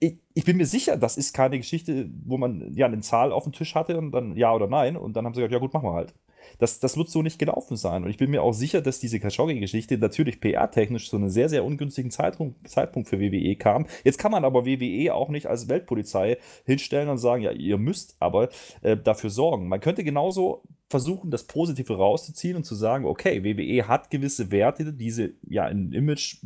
ich, 0.00 0.18
ich, 0.34 0.44
bin 0.44 0.56
mir 0.56 0.66
sicher, 0.66 0.96
das 0.96 1.16
ist 1.18 1.34
keine 1.34 1.58
Geschichte, 1.58 2.10
wo 2.24 2.38
man 2.38 2.74
ja 2.74 2.86
eine 2.86 3.00
Zahl 3.00 3.32
auf 3.32 3.44
dem 3.44 3.52
Tisch 3.52 3.74
hatte 3.74 3.98
und 3.98 4.12
dann 4.12 4.34
ja 4.34 4.52
oder 4.54 4.66
nein 4.66 4.96
und 4.96 5.14
dann 5.14 5.26
haben 5.26 5.34
sie 5.34 5.40
gesagt, 5.40 5.52
ja 5.52 5.58
gut, 5.58 5.74
machen 5.74 5.88
wir 5.88 5.92
halt. 5.92 6.14
Das, 6.58 6.80
das 6.80 6.96
wird 6.96 7.10
so 7.10 7.22
nicht 7.22 7.38
gelaufen 7.38 7.76
sein. 7.76 8.02
Und 8.02 8.10
ich 8.10 8.16
bin 8.16 8.30
mir 8.30 8.42
auch 8.42 8.52
sicher, 8.52 8.80
dass 8.80 8.98
diese 8.98 9.20
Khashoggi-Geschichte 9.20 9.98
natürlich 9.98 10.40
PR-technisch 10.40 11.10
zu 11.10 11.16
einem 11.16 11.28
sehr, 11.28 11.50
sehr 11.50 11.64
ungünstigen 11.64 12.10
Zeitpunkt, 12.10 12.68
Zeitpunkt 12.68 13.08
für 13.08 13.20
WWE 13.20 13.56
kam. 13.56 13.86
Jetzt 14.04 14.18
kann 14.18 14.32
man 14.32 14.44
aber 14.44 14.64
WWE 14.64 15.14
auch 15.14 15.28
nicht 15.28 15.46
als 15.46 15.68
Weltpolizei 15.68 16.38
hinstellen 16.64 17.10
und 17.10 17.18
sagen, 17.18 17.42
ja, 17.42 17.52
ihr 17.52 17.76
müsst 17.76 18.16
aber 18.20 18.48
äh, 18.80 18.96
dafür 18.96 19.30
sorgen. 19.30 19.68
Man 19.68 19.80
könnte 19.80 20.02
genauso 20.02 20.62
versuchen, 20.88 21.30
das 21.30 21.44
Positive 21.44 21.96
rauszuziehen 21.96 22.56
und 22.56 22.64
zu 22.64 22.74
sagen, 22.74 23.04
okay, 23.04 23.44
WWE 23.44 23.86
hat 23.86 24.10
gewisse 24.10 24.50
Werte, 24.50 24.92
diese 24.92 25.34
ja 25.48 25.68
in 25.68 25.92
Image 25.92 26.38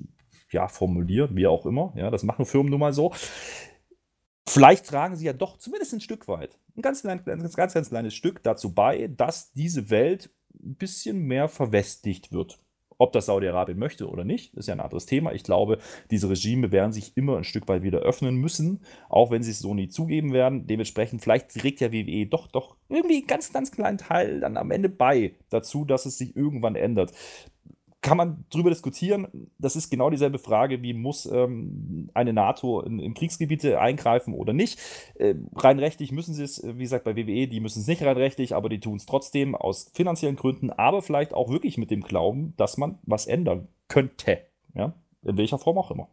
ja, 0.55 0.69
formulieren, 0.69 1.37
wie 1.37 1.47
auch 1.47 1.67
immer. 1.67 1.93
Ja, 1.97 2.11
das 2.11 2.23
machen 2.23 2.47
Firmen 2.47 2.71
nun 2.71 2.81
mal 2.81 2.95
so. 2.95 3.13
Vielleicht 4.49 4.87
tragen 4.87 5.17
sie 5.17 5.27
ja 5.27 5.33
doch 5.33 5.59
zumindest 5.59 5.95
ein 5.95 6.01
Stück 6.01 6.29
weit, 6.29 6.59
ein 6.77 6.83
ganz, 6.83 7.03
klein, 7.03 7.23
ganz, 7.25 7.57
ganz, 7.57 7.75
ganz 7.75 7.89
kleines 7.89 8.15
Stück 8.15 8.43
dazu 8.43 8.73
bei, 8.73 9.09
dass 9.09 9.53
diese 9.53 9.91
Welt 9.91 10.31
ein 10.55 10.77
bisschen 10.77 11.21
mehr 11.23 11.49
verwestlicht 11.49 12.33
wird. 12.33 12.61
Ob 12.97 13.13
das 13.13 13.27
Saudi-Arabien 13.27 13.79
möchte 13.79 14.09
oder 14.09 14.23
nicht, 14.23 14.55
ist 14.55 14.69
ja 14.69 14.75
ein 14.75 14.81
anderes 14.81 15.07
Thema. 15.07 15.33
Ich 15.33 15.43
glaube, 15.43 15.79
diese 16.13 16.31
Regime 16.31 16.71
werden 16.71 16.93
sich 16.93 17.17
immer 17.17 17.37
ein 17.37 17.43
Stück 17.45 17.67
weit 17.67 17.83
wieder 17.83 17.99
öffnen 17.99 18.37
müssen, 18.37 18.85
auch 19.09 19.33
wenn 19.33 19.43
sie 19.43 19.51
es 19.51 19.59
so 19.59 19.75
nie 19.75 19.89
zugeben 19.89 20.33
werden. 20.33 20.69
Dementsprechend, 20.69 21.21
vielleicht 21.21 21.53
trägt 21.53 21.81
ja 21.81 21.91
WWE 21.91 22.27
doch, 22.27 22.47
doch 22.47 22.77
irgendwie 22.89 23.17
einen 23.17 23.27
ganz, 23.27 23.53
ganz 23.53 23.73
kleinen 23.73 23.99
Teil 23.99 24.41
dann 24.41 24.57
am 24.57 24.71
Ende 24.71 24.89
bei 24.89 25.35
dazu, 25.51 25.85
dass 25.85 26.07
es 26.07 26.19
sich 26.19 26.37
irgendwann 26.37 26.77
ändert 26.77 27.13
kann 28.05 28.19
man 28.19 28.45
drüber 28.51 28.69
diskutieren. 28.69 29.49
Das 29.59 29.77
ist 29.77 29.89
genau 29.89 30.11
dieselbe 30.11 30.39
Frage, 30.39 30.83
wie 30.83 30.93
muss 30.93 31.25
ähm, 31.25 32.11
eine 32.13 32.35
NATO 32.35 32.83
in, 32.83 32.99
in, 32.99 33.15
Kriegsgebiete 33.15 33.81
eingreifen 33.81 34.35
oder 34.35 34.53
nicht. 34.53 34.79
Äh, 35.15 35.35
rein 35.57 35.79
rechtlich 35.79 36.13
müssen 36.13 36.35
sie 36.35 36.45
es, 36.45 36.63
wie 36.63 36.83
gesagt, 36.83 37.05
bei 37.05 37.17
WWE, 37.17 37.49
die 37.49 37.61
müssen 37.61 37.81
es 37.81 37.87
nicht 37.87 38.03
rein 38.03 38.19
rechtlich, 38.19 38.55
aber 38.55 38.69
die 38.69 38.79
tun 38.79 38.97
es 38.97 39.07
trotzdem 39.07 39.55
aus 39.55 39.91
finanziellen 39.95 40.37
Gründen, 40.37 40.71
aber 40.71 41.01
vielleicht 41.01 41.33
auch 41.33 41.49
wirklich 41.49 41.79
mit 41.79 41.91
dem 41.91 42.03
Glauben, 42.03 42.53
dass 42.59 42.77
man 42.77 42.99
was 43.05 43.27
ändern 43.27 43.69
könnte. 43.89 44.39
Ja? 44.75 44.93
In 45.23 45.39
welcher 45.39 45.59
Form 45.59 45.79
auch 45.79 45.91
immer 45.91 46.09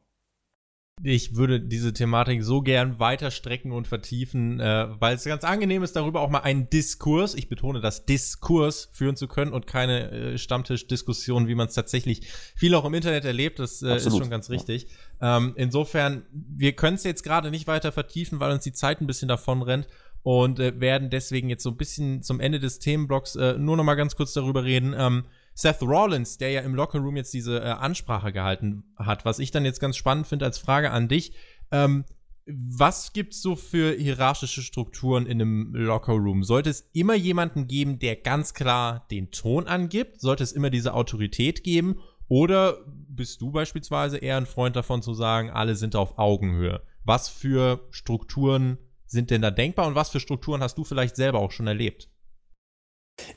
ich 1.03 1.35
würde 1.35 1.59
diese 1.59 1.93
Thematik 1.93 2.43
so 2.43 2.61
gern 2.61 2.99
weiter 2.99 3.31
strecken 3.31 3.71
und 3.71 3.87
vertiefen, 3.87 4.59
äh, 4.59 4.87
weil 4.99 5.15
es 5.15 5.23
ganz 5.23 5.43
angenehm 5.43 5.83
ist, 5.83 5.95
darüber 5.95 6.21
auch 6.21 6.29
mal 6.29 6.39
einen 6.39 6.69
Diskurs, 6.69 7.33
ich 7.35 7.49
betone 7.49 7.81
das 7.81 8.05
Diskurs, 8.05 8.89
führen 8.91 9.15
zu 9.15 9.27
können 9.27 9.53
und 9.53 9.67
keine 9.67 10.11
äh, 10.11 10.37
Stammtischdiskussion, 10.37 11.47
wie 11.47 11.55
man 11.55 11.67
es 11.67 11.73
tatsächlich 11.73 12.27
viel 12.55 12.75
auch 12.75 12.85
im 12.85 12.93
Internet 12.93 13.25
erlebt. 13.25 13.59
Das 13.59 13.81
äh, 13.81 13.95
ist 13.95 14.09
schon 14.09 14.29
ganz 14.29 14.49
richtig. 14.49 14.87
Ja. 15.21 15.37
Ähm, 15.37 15.53
insofern, 15.55 16.23
wir 16.31 16.73
können 16.73 16.95
es 16.95 17.03
jetzt 17.03 17.23
gerade 17.23 17.51
nicht 17.51 17.67
weiter 17.67 17.91
vertiefen, 17.91 18.39
weil 18.39 18.51
uns 18.51 18.63
die 18.63 18.73
Zeit 18.73 19.01
ein 19.01 19.07
bisschen 19.07 19.27
davon 19.27 19.61
rennt 19.61 19.87
und 20.23 20.59
äh, 20.59 20.79
werden 20.79 21.09
deswegen 21.09 21.49
jetzt 21.49 21.63
so 21.63 21.71
ein 21.71 21.77
bisschen 21.77 22.21
zum 22.21 22.39
Ende 22.39 22.59
des 22.59 22.79
Themenblocks 22.79 23.35
äh, 23.35 23.57
nur 23.57 23.77
noch 23.77 23.83
mal 23.83 23.95
ganz 23.95 24.15
kurz 24.15 24.33
darüber 24.33 24.63
reden. 24.63 24.93
Ähm, 24.97 25.25
Seth 25.53 25.81
Rollins, 25.81 26.37
der 26.37 26.51
ja 26.51 26.61
im 26.61 26.75
Lockerroom 26.75 27.17
jetzt 27.17 27.33
diese 27.33 27.59
äh, 27.59 27.65
Ansprache 27.65 28.31
gehalten 28.31 28.83
hat, 28.97 29.25
was 29.25 29.39
ich 29.39 29.51
dann 29.51 29.65
jetzt 29.65 29.79
ganz 29.79 29.97
spannend 29.97 30.27
finde 30.27 30.45
als 30.45 30.57
Frage 30.57 30.91
an 30.91 31.07
dich. 31.07 31.33
Ähm, 31.71 32.05
was 32.47 33.13
gibt 33.13 33.33
es 33.33 33.41
so 33.41 33.55
für 33.55 33.93
hierarchische 33.93 34.61
Strukturen 34.61 35.25
in 35.25 35.41
einem 35.41 35.75
Lockerroom? 35.75 36.43
Sollte 36.43 36.69
es 36.69 36.89
immer 36.93 37.15
jemanden 37.15 37.67
geben, 37.67 37.99
der 37.99 38.15
ganz 38.15 38.53
klar 38.53 39.05
den 39.11 39.31
Ton 39.31 39.67
angibt? 39.67 40.19
Sollte 40.19 40.43
es 40.43 40.51
immer 40.51 40.69
diese 40.69 40.93
Autorität 40.93 41.63
geben? 41.63 41.99
Oder 42.27 42.77
bist 42.87 43.41
du 43.41 43.51
beispielsweise 43.51 44.17
eher 44.17 44.37
ein 44.37 44.45
Freund 44.45 44.75
davon 44.75 45.01
zu 45.01 45.13
sagen, 45.13 45.51
alle 45.51 45.75
sind 45.75 45.95
auf 45.95 46.17
Augenhöhe? 46.17 46.81
Was 47.03 47.29
für 47.29 47.87
Strukturen 47.91 48.77
sind 49.05 49.29
denn 49.29 49.41
da 49.41 49.51
denkbar 49.51 49.87
und 49.87 49.95
was 49.95 50.09
für 50.09 50.19
Strukturen 50.19 50.61
hast 50.63 50.77
du 50.77 50.83
vielleicht 50.83 51.15
selber 51.15 51.39
auch 51.39 51.51
schon 51.51 51.67
erlebt? 51.67 52.09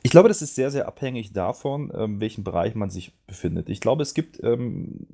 Ich 0.02 0.10
glaube, 0.10 0.28
das 0.28 0.42
ist 0.42 0.54
sehr, 0.54 0.70
sehr 0.70 0.86
abhängig 0.86 1.32
davon, 1.32 1.92
ähm, 1.94 2.20
welchem 2.20 2.44
Bereich 2.44 2.74
man 2.74 2.90
sich 2.90 3.12
befindet. 3.26 3.68
Ich 3.68 3.80
glaube, 3.80 4.02
es 4.02 4.14
gibt 4.14 4.42
ähm, 4.42 5.06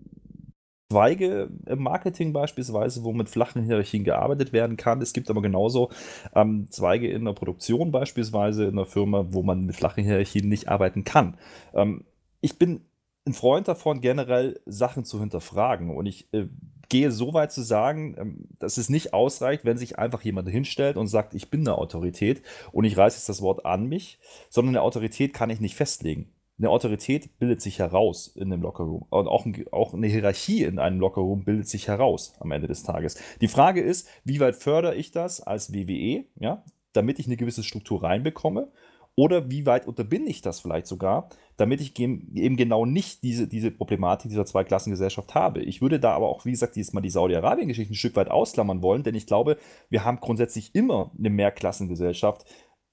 Zweige 0.90 1.51
im 1.66 1.83
Marketing 1.85 2.33
beispielsweise, 2.33 3.05
wo 3.05 3.12
mit 3.12 3.29
flachen 3.29 3.62
Hierarchien 3.62 4.03
gearbeitet 4.03 4.53
werden 4.53 4.77
kann. 4.77 5.01
Es 5.01 5.12
gibt 5.12 5.31
aber 5.31 5.40
genauso 5.40 5.90
ähm, 6.35 6.66
Zweige 6.68 7.09
in 7.09 7.25
der 7.25 7.33
Produktion 7.33 7.92
beispielsweise 7.92 8.64
in 8.64 8.73
einer 8.73 8.87
Firma, 8.87 9.27
wo 9.31 9.44
man 9.44 9.66
mit 9.66 9.77
flachen 9.77 10.03
Hierarchien 10.03 10.49
nicht 10.49 10.68
arbeiten 10.68 11.05
kann. 11.05 11.37
Ähm, 11.75 12.05
ich 12.40 12.59
bin 12.59 12.81
ein 13.25 13.35
Freund 13.35 13.68
davon, 13.68 14.01
generell 14.01 14.61
Sachen 14.66 15.05
zu 15.05 15.20
hinterfragen. 15.20 15.90
Und 15.96 16.07
ich 16.07 16.33
äh, 16.33 16.49
gehe 16.90 17.11
so 17.11 17.33
weit 17.33 17.53
zu 17.53 17.62
sagen, 17.62 18.14
ähm, 18.18 18.48
dass 18.59 18.76
es 18.76 18.90
nicht 18.90 19.14
ausreicht, 19.14 19.64
wenn 19.64 19.79
sich 19.79 19.98
einfach 19.98 20.22
jemand 20.22 20.50
hinstellt 20.50 20.98
und 20.98 21.07
sagt, 21.07 21.33
ich 21.33 21.48
bin 21.48 21.61
eine 21.61 21.79
Autorität 21.79 22.42
und 22.72 22.85
ich 22.85 22.98
reiße 22.98 23.16
jetzt 23.16 23.31
das 23.31 23.40
Wort 23.40 23.64
an 23.64 23.87
mich, 23.87 24.18
sondern 24.50 24.76
eine 24.76 24.83
Autorität 24.83 25.33
kann 25.33 25.48
ich 25.48 25.61
nicht 25.61 25.76
festlegen. 25.76 26.33
Eine 26.59 26.68
Autorität 26.68 27.38
bildet 27.38 27.62
sich 27.62 27.79
heraus 27.79 28.26
in 28.26 28.53
einem 28.53 28.61
Lockerroom. 28.61 29.07
Und 29.09 29.29
auch, 29.29 29.46
auch 29.72 29.94
eine 29.94 30.09
Hierarchie 30.09 30.64
in 30.64 30.79
einem 30.79 31.00
Lockerroom 31.00 31.44
bildet 31.44 31.68
sich 31.68 31.88
heraus 31.88 32.35
am 32.38 32.50
Ende 32.50 32.68
des 32.68 32.83
Tages. 32.83 33.16
Die 33.40 33.48
Frage 33.48 33.81
ist, 33.81 34.07
wie 34.24 34.40
weit 34.40 34.57
fördere 34.57 34.94
ich 34.94 35.11
das 35.11 35.40
als 35.40 35.72
WWE, 35.72 36.26
ja, 36.38 36.62
damit 36.92 37.18
ich 37.18 37.26
eine 37.26 37.38
gewisse 37.38 37.62
Struktur 37.62 38.03
reinbekomme? 38.03 38.70
Oder 39.14 39.50
wie 39.50 39.64
weit 39.64 39.87
unterbinde 39.87 40.31
ich 40.31 40.42
das 40.42 40.61
vielleicht 40.61 40.87
sogar, 40.87 41.31
damit 41.61 41.81
ich 41.81 41.99
eben 41.99 42.57
genau 42.57 42.87
nicht 42.87 43.23
diese, 43.23 43.46
diese 43.46 43.70
Problematik 43.70 44.31
dieser 44.31 44.46
Zweiklassengesellschaft 44.46 45.35
habe. 45.35 45.62
Ich 45.62 45.83
würde 45.83 46.01
da 46.01 46.12
aber 46.12 46.29
auch, 46.29 46.46
wie 46.46 46.53
gesagt, 46.53 46.75
diesmal 46.75 47.03
die 47.03 47.11
Saudi-Arabien-Geschichte 47.11 47.92
ein 47.92 47.96
Stück 47.96 48.16
weit 48.16 48.31
ausklammern 48.31 48.83
wollen, 48.83 49.03
denn 49.03 49.14
ich 49.14 49.27
glaube, 49.27 49.59
wir 49.90 50.05
haben 50.05 50.20
grundsätzlich 50.20 50.75
immer 50.75 51.11
eine 51.18 51.29
Mehrklassengesellschaft 51.29 52.46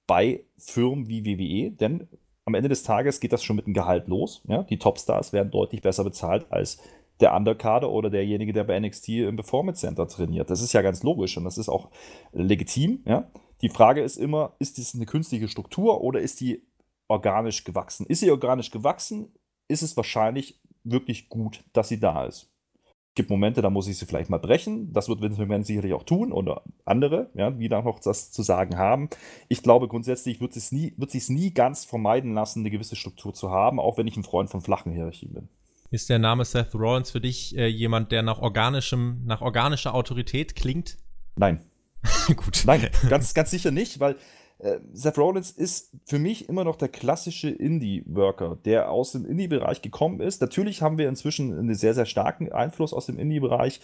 bei 0.06 0.43
Firmen 0.58 1.08
wie 1.08 1.25
WWE, 1.25 1.71
denn 1.71 2.08
am 2.45 2.56
Ende 2.56 2.69
des 2.69 2.84
Tages 2.84 3.19
geht 3.19 3.34
das 3.34 3.43
schon 3.43 3.56
mit 3.56 3.67
dem 3.67 3.73
Gehalt 3.73 4.08
los. 4.08 4.41
Ja? 4.47 4.63
Die 4.63 4.80
Topstars 4.80 5.34
werden 5.34 5.51
deutlich 5.51 5.82
besser 5.82 6.03
bezahlt 6.03 6.45
als 6.49 6.80
der 7.19 7.36
Underkader 7.36 7.89
oder 7.89 8.10
derjenige, 8.10 8.53
der 8.53 8.63
bei 8.63 8.80
NXT 8.80 9.10
im 9.10 9.36
Performance 9.36 9.82
Center 9.82 10.08
trainiert. 10.08 10.49
Das 10.49 10.62
ist 10.62 10.73
ja 10.73 10.82
ganz 10.82 11.03
logisch 11.03 11.36
und 11.38 11.43
das 11.43 11.58
ist 11.58 11.69
auch 11.69 11.89
legitim. 12.32 13.01
Ja? 13.06 13.30
Die 13.62 13.69
Frage 13.69 14.01
ist 14.01 14.17
immer, 14.17 14.53
ist 14.60 14.77
das 14.77 14.93
eine 14.93 15.06
künstliche 15.06 15.47
Struktur 15.47 16.01
oder 16.01 16.19
ist 16.19 16.39
die 16.39 16.66
organisch 17.08 17.63
gewachsen? 17.63 18.06
Ist 18.06 18.20
sie 18.20 18.32
organisch 18.32 18.72
gewachsen, 18.72 19.34
ist 19.67 19.82
es 19.82 19.98
wahrscheinlich 19.98 20.62
wirklich 20.84 21.30
gut, 21.30 21.63
dass 21.74 21.89
sie 21.89 22.00
da 22.00 22.26
ist. 22.26 22.50
Es 22.84 23.15
gibt 23.15 23.30
Momente, 23.30 23.62
da 23.62 23.70
muss 23.70 23.88
ich 23.88 23.98
sie 23.98 24.06
vielleicht 24.06 24.30
mal 24.30 24.38
brechen. 24.38 24.93
Das 24.93 25.10
wird 25.10 25.22
Vince 25.22 25.39
McMahon 25.39 25.63
sicherlich 25.63 25.93
auch 25.93 26.04
tun 26.04 26.32
oder 26.32 26.62
andere, 26.86 27.32
ja, 27.34 27.50
die 27.50 27.67
da 27.67 27.82
noch 27.82 28.00
das 28.00 28.32
zu 28.32 28.43
sagen 28.43 28.78
haben. 28.78 29.10
Ich 29.48 29.63
glaube, 29.63 29.88
grundsätzlich 29.88 30.39
wird 30.39 30.56
es 30.56 30.72
nie, 30.72 30.93
wird 30.98 31.12
sich 31.12 31.28
nie 31.30 31.52
ganz 31.52 31.84
vermeiden 31.84 32.34
lassen, 32.36 32.60
eine 32.60 32.70
gewisse 32.70 32.96
Struktur 32.96 33.34
zu 33.34 33.50
haben, 33.50 33.80
auch 33.80 33.98
wenn 33.98 34.08
ich 34.08 34.17
ein 34.17 34.24
Freund 34.24 34.52
von 34.52 34.62
flachen 34.62 34.91
Hierarchien 34.91 35.34
bin. 35.34 35.50
Ist 35.89 36.10
der 36.10 36.20
Name 36.20 36.43
Seth 36.43 36.76
Rollins 36.76 37.12
für 37.12 37.22
dich 37.22 37.58
äh, 37.58 37.67
jemand, 37.67 38.12
der 38.12 38.22
nach 38.22 38.39
organischem, 38.39 39.24
nach 39.26 39.41
organischer 39.41 39.96
Autorität 39.96 40.56
klingt? 40.56 40.98
Nein. 41.38 41.62
Gut. 42.36 42.63
Nein, 42.65 42.89
ganz, 43.10 43.34
ganz 43.34 43.52
sicher 43.52 43.72
nicht, 43.72 44.00
weil 44.00 44.17
äh, 44.60 44.80
Seth 44.93 45.17
Rollins 45.17 45.52
ist 45.52 45.91
für 46.06 46.20
mich 46.20 46.50
immer 46.50 46.63
noch 46.63 46.76
der 46.76 46.89
klassische 46.89 47.50
Indie-Worker, 47.50 48.58
der 48.65 48.91
aus 48.91 49.12
dem 49.12 49.26
Indie-Bereich 49.26 49.82
gekommen 49.82 50.20
ist. 50.20 50.41
Natürlich 50.41 50.82
haben 50.82 50.98
wir 50.98 51.10
inzwischen 51.10 51.58
einen 51.58 51.76
sehr, 51.76 51.93
sehr 51.93 52.06
starken 52.06 52.52
Einfluss 52.52 52.93
aus 52.93 53.06
dem 53.06 53.20
Indie-Bereich. 53.20 53.82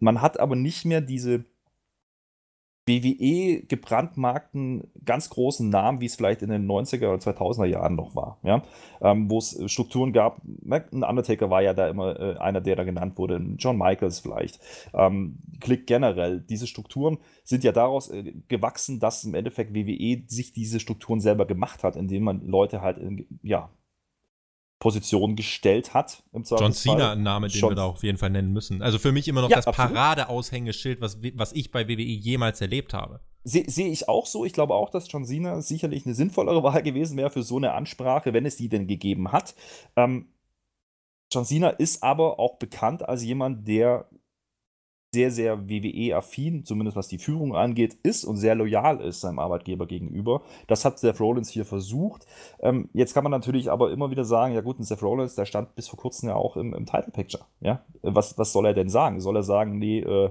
Man 0.00 0.22
hat 0.22 0.40
aber 0.40 0.56
nicht 0.56 0.84
mehr 0.84 1.00
diese 1.00 1.44
WWE 2.86 3.62
gebrandmarkten 3.66 4.90
ganz 5.04 5.30
großen 5.30 5.68
Namen, 5.70 6.00
wie 6.00 6.06
es 6.06 6.16
vielleicht 6.16 6.42
in 6.42 6.50
den 6.50 6.66
90er 6.66 7.08
oder 7.08 7.22
2000er 7.22 7.64
Jahren 7.64 7.96
noch 7.96 8.14
war, 8.14 8.38
ja, 8.42 8.62
ähm, 9.00 9.30
wo 9.30 9.38
es 9.38 9.58
Strukturen 9.66 10.12
gab. 10.12 10.42
Ein 10.68 11.02
Undertaker 11.02 11.48
war 11.48 11.62
ja 11.62 11.72
da 11.72 11.88
immer 11.88 12.18
äh, 12.20 12.36
einer, 12.36 12.60
der 12.60 12.76
da 12.76 12.84
genannt 12.84 13.16
wurde, 13.16 13.40
John 13.58 13.78
Michaels 13.78 14.20
vielleicht. 14.20 14.60
Ähm, 14.92 15.38
Klick 15.60 15.86
generell. 15.86 16.40
Diese 16.40 16.66
Strukturen 16.66 17.18
sind 17.42 17.64
ja 17.64 17.72
daraus 17.72 18.10
äh, 18.10 18.34
gewachsen, 18.48 19.00
dass 19.00 19.24
im 19.24 19.34
Endeffekt 19.34 19.74
WWE 19.74 20.22
sich 20.26 20.52
diese 20.52 20.78
Strukturen 20.78 21.20
selber 21.20 21.46
gemacht 21.46 21.84
hat, 21.84 21.96
indem 21.96 22.24
man 22.24 22.46
Leute 22.46 22.82
halt 22.82 22.98
in, 22.98 23.26
ja, 23.42 23.70
Position 24.84 25.34
gestellt 25.34 25.94
hat. 25.94 26.22
John 26.34 26.74
Cena, 26.74 27.12
ein 27.12 27.22
Name, 27.22 27.48
den 27.48 27.58
John 27.58 27.70
wir 27.70 27.76
da 27.76 27.86
auf 27.86 28.02
jeden 28.02 28.18
Fall 28.18 28.28
nennen 28.28 28.52
müssen. 28.52 28.82
Also 28.82 28.98
für 28.98 29.12
mich 29.12 29.28
immer 29.28 29.40
noch 29.40 29.48
ja, 29.48 29.56
das 29.56 29.64
Paradeaushängeschild, 29.64 31.00
was, 31.00 31.16
was 31.36 31.54
ich 31.54 31.70
bei 31.70 31.88
WWE 31.88 32.02
jemals 32.02 32.60
erlebt 32.60 32.92
habe. 32.92 33.20
Sehe 33.44 33.64
seh 33.66 33.88
ich 33.88 34.10
auch 34.10 34.26
so. 34.26 34.44
Ich 34.44 34.52
glaube 34.52 34.74
auch, 34.74 34.90
dass 34.90 35.10
John 35.10 35.24
Cena 35.24 35.62
sicherlich 35.62 36.04
eine 36.04 36.14
sinnvollere 36.14 36.62
Wahl 36.62 36.82
gewesen 36.82 37.16
wäre 37.16 37.30
für 37.30 37.42
so 37.42 37.56
eine 37.56 37.72
Ansprache, 37.72 38.34
wenn 38.34 38.44
es 38.44 38.56
die 38.56 38.68
denn 38.68 38.86
gegeben 38.86 39.32
hat. 39.32 39.54
Ähm, 39.96 40.26
John 41.32 41.46
Cena 41.46 41.70
ist 41.70 42.02
aber 42.02 42.38
auch 42.38 42.56
bekannt 42.58 43.08
als 43.08 43.24
jemand, 43.24 43.66
der 43.66 44.06
sehr, 45.14 45.30
sehr 45.30 45.68
WWE-affin, 45.68 46.64
zumindest 46.64 46.96
was 46.96 47.08
die 47.08 47.18
Führung 47.18 47.54
angeht, 47.54 47.96
ist 48.02 48.24
und 48.24 48.36
sehr 48.36 48.56
loyal 48.56 49.00
ist 49.00 49.20
seinem 49.20 49.38
Arbeitgeber 49.38 49.86
gegenüber. 49.86 50.42
Das 50.66 50.84
hat 50.84 50.98
Seth 50.98 51.20
Rollins 51.20 51.48
hier 51.48 51.64
versucht. 51.64 52.26
Ähm, 52.60 52.88
jetzt 52.92 53.14
kann 53.14 53.22
man 53.22 53.30
natürlich 53.30 53.70
aber 53.70 53.92
immer 53.92 54.10
wieder 54.10 54.24
sagen, 54.24 54.54
ja 54.54 54.60
gut, 54.60 54.80
ein 54.80 54.82
Seth 54.82 55.02
Rollins, 55.02 55.36
der 55.36 55.46
stand 55.46 55.74
bis 55.76 55.88
vor 55.88 55.98
kurzem 55.98 56.28
ja 56.28 56.34
auch 56.34 56.56
im, 56.56 56.74
im 56.74 56.84
Title 56.84 57.12
Picture. 57.12 57.44
Ja? 57.60 57.80
Was, 58.02 58.36
was 58.36 58.52
soll 58.52 58.66
er 58.66 58.74
denn 58.74 58.90
sagen? 58.90 59.20
Soll 59.20 59.36
er 59.36 59.44
sagen, 59.44 59.78
nee, 59.78 60.00
äh, 60.00 60.30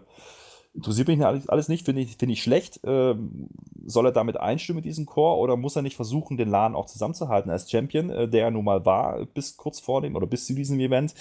interessiert 0.75 1.07
mich 1.07 1.23
alles, 1.25 1.47
alles 1.47 1.69
nicht, 1.69 1.85
finde 1.85 2.01
ich, 2.01 2.17
find 2.17 2.31
ich 2.31 2.43
schlecht. 2.43 2.81
Ähm, 2.83 3.47
soll 3.85 4.07
er 4.07 4.11
damit 4.11 4.37
einstimmen 4.37 4.77
mit 4.77 4.85
diesem 4.85 5.05
Chor 5.05 5.37
oder 5.39 5.55
muss 5.55 5.75
er 5.75 5.81
nicht 5.81 5.95
versuchen, 5.95 6.37
den 6.37 6.49
Laden 6.49 6.75
auch 6.75 6.87
zusammenzuhalten 6.87 7.51
als 7.51 7.71
Champion, 7.71 8.09
äh, 8.09 8.27
der 8.27 8.45
er 8.45 8.51
nun 8.51 8.65
mal 8.65 8.85
war, 8.85 9.25
bis 9.25 9.55
kurz 9.55 9.79
vor 9.79 10.01
dem 10.01 10.15
oder 10.15 10.27
bis 10.27 10.45
zu 10.45 10.53
diesem 10.53 10.79
Event? 10.79 11.13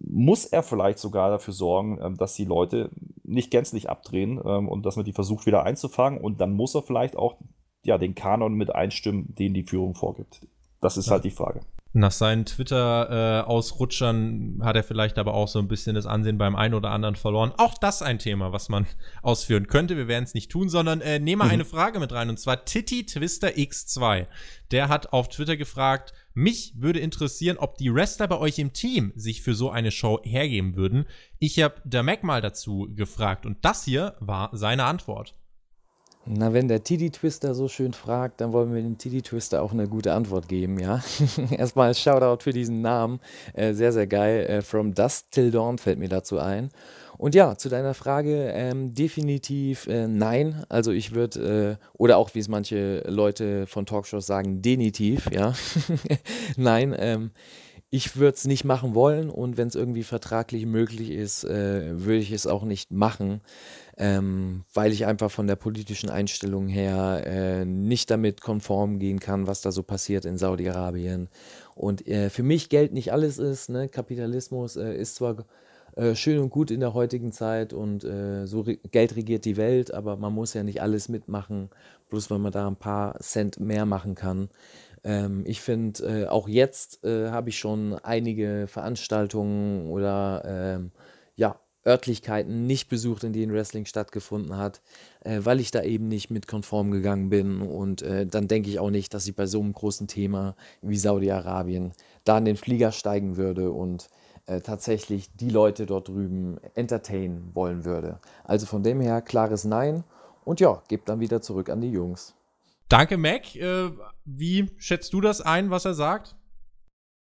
Muss 0.00 0.44
er 0.44 0.62
vielleicht 0.62 0.98
sogar 0.98 1.30
dafür 1.30 1.54
sorgen, 1.54 1.98
ähm, 2.02 2.16
dass 2.16 2.34
die 2.34 2.44
Leute 2.44 2.90
nicht 3.22 3.50
gänzlich 3.50 3.88
abdrehen 3.88 4.40
ähm, 4.44 4.68
und 4.68 4.84
dass 4.86 4.96
man 4.96 5.04
die 5.04 5.12
versucht 5.12 5.46
wieder 5.46 5.64
einzufangen. 5.64 6.20
Und 6.20 6.40
dann 6.40 6.52
muss 6.52 6.74
er 6.74 6.82
vielleicht 6.82 7.16
auch 7.16 7.36
ja, 7.84 7.98
den 7.98 8.14
Kanon 8.14 8.54
mit 8.54 8.74
einstimmen, 8.74 9.34
den 9.34 9.54
die 9.54 9.64
Führung 9.64 9.94
vorgibt. 9.94 10.46
Das 10.80 10.96
ist 10.96 11.06
ja. 11.06 11.12
halt 11.12 11.24
die 11.24 11.30
Frage. 11.30 11.60
Nach 11.96 12.10
seinen 12.10 12.44
Twitter-Ausrutschern 12.44 14.58
äh, 14.60 14.64
hat 14.64 14.74
er 14.74 14.82
vielleicht 14.82 15.16
aber 15.16 15.32
auch 15.32 15.46
so 15.46 15.60
ein 15.60 15.68
bisschen 15.68 15.94
das 15.94 16.06
Ansehen 16.06 16.38
beim 16.38 16.56
einen 16.56 16.74
oder 16.74 16.90
anderen 16.90 17.14
verloren. 17.14 17.52
Auch 17.56 17.78
das 17.78 18.02
ein 18.02 18.18
Thema, 18.18 18.52
was 18.52 18.68
man 18.68 18.88
ausführen 19.22 19.68
könnte. 19.68 19.96
Wir 19.96 20.08
werden 20.08 20.24
es 20.24 20.34
nicht 20.34 20.50
tun, 20.50 20.68
sondern 20.68 21.00
äh, 21.00 21.20
nehmen 21.20 21.42
wir 21.42 21.46
mhm. 21.46 21.52
eine 21.52 21.64
Frage 21.64 22.00
mit 22.00 22.12
rein. 22.12 22.30
Und 22.30 22.40
zwar 22.40 22.64
Titty 22.64 23.06
Twister 23.06 23.50
X2. 23.50 24.26
Der 24.72 24.88
hat 24.88 25.12
auf 25.12 25.28
Twitter 25.28 25.56
gefragt, 25.56 26.12
mich 26.34 26.72
würde 26.76 26.98
interessieren, 26.98 27.58
ob 27.58 27.78
die 27.78 27.94
Wrestler 27.94 28.26
bei 28.26 28.38
euch 28.38 28.58
im 28.58 28.72
Team 28.72 29.12
sich 29.14 29.42
für 29.42 29.54
so 29.54 29.70
eine 29.70 29.92
Show 29.92 30.18
hergeben 30.24 30.74
würden. 30.74 31.06
Ich 31.38 31.62
habe 31.62 31.76
der 31.84 32.02
Mac 32.02 32.24
mal 32.24 32.40
dazu 32.40 32.88
gefragt 32.92 33.46
und 33.46 33.64
das 33.64 33.84
hier 33.84 34.16
war 34.18 34.50
seine 34.52 34.86
Antwort. 34.86 35.36
Na, 36.26 36.54
wenn 36.54 36.68
der 36.68 36.82
Titty 36.82 37.10
Twister 37.10 37.54
so 37.54 37.68
schön 37.68 37.92
fragt, 37.92 38.40
dann 38.40 38.54
wollen 38.54 38.74
wir 38.74 38.80
dem 38.80 38.96
Titty 38.96 39.20
Twister 39.20 39.62
auch 39.62 39.72
eine 39.72 39.86
gute 39.86 40.14
Antwort 40.14 40.48
geben, 40.48 40.78
ja. 40.78 41.02
Erstmal 41.50 41.94
Shoutout 41.94 42.42
für 42.42 42.52
diesen 42.52 42.80
Namen. 42.80 43.20
Äh, 43.52 43.74
sehr, 43.74 43.92
sehr 43.92 44.06
geil. 44.06 44.46
Äh, 44.46 44.62
From 44.62 44.94
Dust 44.94 45.30
Till 45.32 45.50
Dawn 45.50 45.76
fällt 45.76 45.98
mir 45.98 46.08
dazu 46.08 46.38
ein. 46.38 46.70
Und 47.18 47.34
ja, 47.34 47.56
zu 47.56 47.68
deiner 47.68 47.92
Frage, 47.92 48.50
ähm, 48.54 48.94
definitiv 48.94 49.86
äh, 49.86 50.08
nein. 50.08 50.64
Also 50.70 50.92
ich 50.92 51.14
würde, 51.14 51.78
äh, 51.78 51.86
oder 51.92 52.16
auch 52.16 52.34
wie 52.34 52.40
es 52.40 52.48
manche 52.48 53.04
Leute 53.06 53.66
von 53.66 53.84
Talkshows 53.84 54.26
sagen, 54.26 54.62
denitiv, 54.62 55.28
ja. 55.30 55.52
nein, 56.56 56.94
ähm, 56.98 57.32
ich 57.94 58.16
würde 58.16 58.34
es 58.34 58.44
nicht 58.44 58.64
machen 58.64 58.94
wollen 58.94 59.30
und 59.30 59.56
wenn 59.56 59.68
es 59.68 59.74
irgendwie 59.74 60.02
vertraglich 60.02 60.66
möglich 60.66 61.10
ist, 61.10 61.44
äh, 61.44 62.04
würde 62.04 62.18
ich 62.18 62.32
es 62.32 62.46
auch 62.46 62.64
nicht 62.64 62.90
machen 62.90 63.40
ähm, 63.96 64.64
weil 64.74 64.92
ich 64.92 65.06
einfach 65.06 65.30
von 65.30 65.46
der 65.46 65.56
politischen 65.56 66.10
Einstellung 66.10 66.68
her 66.68 67.22
äh, 67.26 67.64
nicht 67.64 68.10
damit 68.10 68.40
konform 68.40 68.98
gehen 68.98 69.20
kann, 69.20 69.46
was 69.46 69.60
da 69.60 69.70
so 69.70 69.82
passiert 69.82 70.24
in 70.24 70.36
Saudi-Arabien. 70.36 71.28
Und 71.74 72.06
äh, 72.08 72.30
für 72.30 72.42
mich 72.42 72.68
Geld 72.68 72.92
nicht 72.92 73.12
alles 73.12 73.38
ist. 73.38 73.68
Ne? 73.70 73.88
Kapitalismus 73.88 74.76
äh, 74.76 74.96
ist 74.96 75.16
zwar 75.16 75.44
äh, 75.96 76.14
schön 76.16 76.40
und 76.40 76.50
gut 76.50 76.72
in 76.72 76.80
der 76.80 76.94
heutigen 76.94 77.30
Zeit 77.30 77.72
und 77.72 78.02
äh, 78.02 78.46
so 78.46 78.62
re 78.62 78.78
Geld 78.90 79.14
regiert 79.14 79.44
die 79.44 79.56
Welt, 79.56 79.94
aber 79.94 80.16
man 80.16 80.32
muss 80.32 80.54
ja 80.54 80.64
nicht 80.64 80.82
alles 80.82 81.08
mitmachen, 81.08 81.70
bloß 82.10 82.30
weil 82.30 82.40
man 82.40 82.52
da 82.52 82.66
ein 82.66 82.76
paar 82.76 83.18
Cent 83.20 83.60
mehr 83.60 83.86
machen 83.86 84.16
kann. 84.16 84.48
Ähm, 85.04 85.44
ich 85.46 85.60
finde, 85.60 86.24
äh, 86.24 86.26
auch 86.26 86.48
jetzt 86.48 87.00
habe 87.04 87.50
ich 87.50 87.58
schon 87.58 87.94
einige 88.02 88.66
Veranstaltungen 88.66 89.90
oder 89.90 90.42
ähm, 90.46 90.90
ja, 91.36 91.60
Örtlichkeiten 91.86 92.66
nicht 92.66 92.88
besucht, 92.88 93.24
in 93.24 93.32
denen 93.32 93.52
Wrestling 93.52 93.84
stattgefunden 93.84 94.56
hat, 94.56 94.80
äh, 95.20 95.40
weil 95.42 95.60
ich 95.60 95.70
da 95.70 95.82
eben 95.82 96.08
nicht 96.08 96.30
mit 96.30 96.48
konform 96.48 96.90
gegangen 96.90 97.28
bin. 97.28 97.60
Und 97.60 98.02
äh, 98.02 98.26
dann 98.26 98.48
denke 98.48 98.70
ich 98.70 98.78
auch 98.78 98.90
nicht, 98.90 99.12
dass 99.12 99.26
ich 99.26 99.36
bei 99.36 99.46
so 99.46 99.60
einem 99.60 99.72
großen 99.72 100.06
Thema 100.06 100.56
wie 100.80 100.96
Saudi-Arabien 100.96 101.92
da 102.24 102.38
in 102.38 102.46
den 102.46 102.56
Flieger 102.56 102.92
steigen 102.92 103.36
würde 103.36 103.70
und 103.70 104.08
äh, 104.46 104.60
tatsächlich 104.60 105.34
die 105.36 105.50
Leute 105.50 105.86
dort 105.86 106.08
drüben 106.08 106.58
entertainen 106.74 107.50
wollen 107.54 107.84
würde. 107.84 108.18
Also 108.44 108.66
von 108.66 108.82
dem 108.82 109.00
her 109.00 109.20
klares 109.20 109.64
Nein. 109.64 110.04
Und 110.44 110.60
ja, 110.60 110.82
gebe 110.88 111.02
dann 111.06 111.20
wieder 111.20 111.40
zurück 111.40 111.68
an 111.68 111.80
die 111.80 111.90
Jungs. 111.90 112.34
Danke, 112.88 113.16
Mac. 113.16 113.54
Äh, 113.56 113.90
wie 114.24 114.70
schätzt 114.78 115.12
du 115.12 115.20
das 115.20 115.40
ein, 115.40 115.70
was 115.70 115.84
er 115.84 115.94
sagt? 115.94 116.36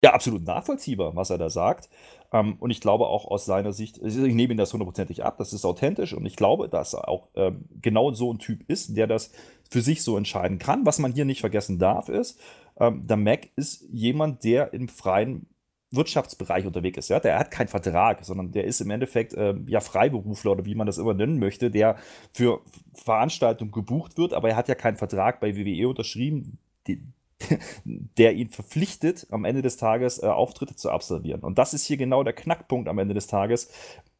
Ja, 0.03 0.13
absolut 0.13 0.43
nachvollziehbar, 0.43 1.15
was 1.15 1.29
er 1.29 1.37
da 1.37 1.49
sagt. 1.49 1.89
Ähm, 2.33 2.55
und 2.59 2.71
ich 2.71 2.81
glaube 2.81 3.07
auch 3.07 3.25
aus 3.25 3.45
seiner 3.45 3.71
Sicht, 3.71 3.99
ich 4.01 4.15
nehme 4.15 4.53
ihn 4.53 4.57
das 4.57 4.73
hundertprozentig 4.73 5.23
ab, 5.23 5.37
das 5.37 5.53
ist 5.53 5.65
authentisch 5.65 6.13
und 6.13 6.25
ich 6.25 6.35
glaube, 6.35 6.69
dass 6.69 6.93
er 6.93 7.07
auch 7.07 7.29
ähm, 7.35 7.65
genau 7.81 8.11
so 8.11 8.33
ein 8.33 8.39
Typ 8.39 8.63
ist, 8.67 8.97
der 8.97 9.05
das 9.05 9.31
für 9.69 9.81
sich 9.81 10.03
so 10.03 10.17
entscheiden 10.17 10.57
kann. 10.57 10.85
Was 10.85 10.97
man 10.97 11.13
hier 11.13 11.25
nicht 11.25 11.41
vergessen 11.41 11.77
darf, 11.77 12.09
ist, 12.09 12.39
ähm, 12.79 13.05
der 13.05 13.17
Mac 13.17 13.49
ist 13.55 13.85
jemand, 13.91 14.43
der 14.43 14.73
im 14.73 14.87
freien 14.87 15.45
Wirtschaftsbereich 15.91 16.65
unterwegs 16.65 16.97
ist. 16.97 17.09
Ja? 17.09 17.19
Der 17.19 17.37
hat 17.37 17.51
keinen 17.51 17.67
Vertrag, 17.67 18.23
sondern 18.23 18.51
der 18.51 18.63
ist 18.63 18.81
im 18.81 18.89
Endeffekt 18.89 19.33
äh, 19.33 19.55
ja 19.67 19.81
Freiberufler 19.81 20.51
oder 20.51 20.65
wie 20.65 20.75
man 20.75 20.87
das 20.87 20.97
immer 20.97 21.13
nennen 21.13 21.39
möchte, 21.39 21.69
der 21.69 21.97
für 22.33 22.61
Veranstaltungen 22.93 23.71
gebucht 23.71 24.17
wird, 24.17 24.33
aber 24.33 24.49
er 24.49 24.55
hat 24.55 24.67
ja 24.67 24.75
keinen 24.75 24.97
Vertrag 24.97 25.39
bei 25.39 25.55
WWE 25.55 25.89
unterschrieben. 25.89 26.57
Die, 26.87 27.01
der 27.85 28.33
ihn 28.33 28.49
verpflichtet, 28.49 29.27
am 29.31 29.45
Ende 29.45 29.61
des 29.61 29.77
Tages 29.77 30.21
äh, 30.21 30.27
Auftritte 30.27 30.75
zu 30.75 30.91
absolvieren. 30.91 31.41
Und 31.41 31.57
das 31.57 31.73
ist 31.73 31.85
hier 31.85 31.97
genau 31.97 32.23
der 32.23 32.33
Knackpunkt 32.33 32.87
am 32.87 32.99
Ende 32.99 33.13
des 33.13 33.27
Tages. 33.27 33.69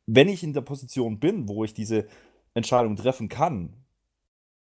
Wenn 0.08 0.28
ich 0.28 0.44
in 0.44 0.54
der 0.54 0.62
Position 0.62 1.20
bin, 1.20 1.48
wo 1.48 1.64
ich 1.64 1.74
diese 1.74 2.08
Entscheidung 2.54 2.96
treffen 2.96 3.30
kann, 3.30 3.74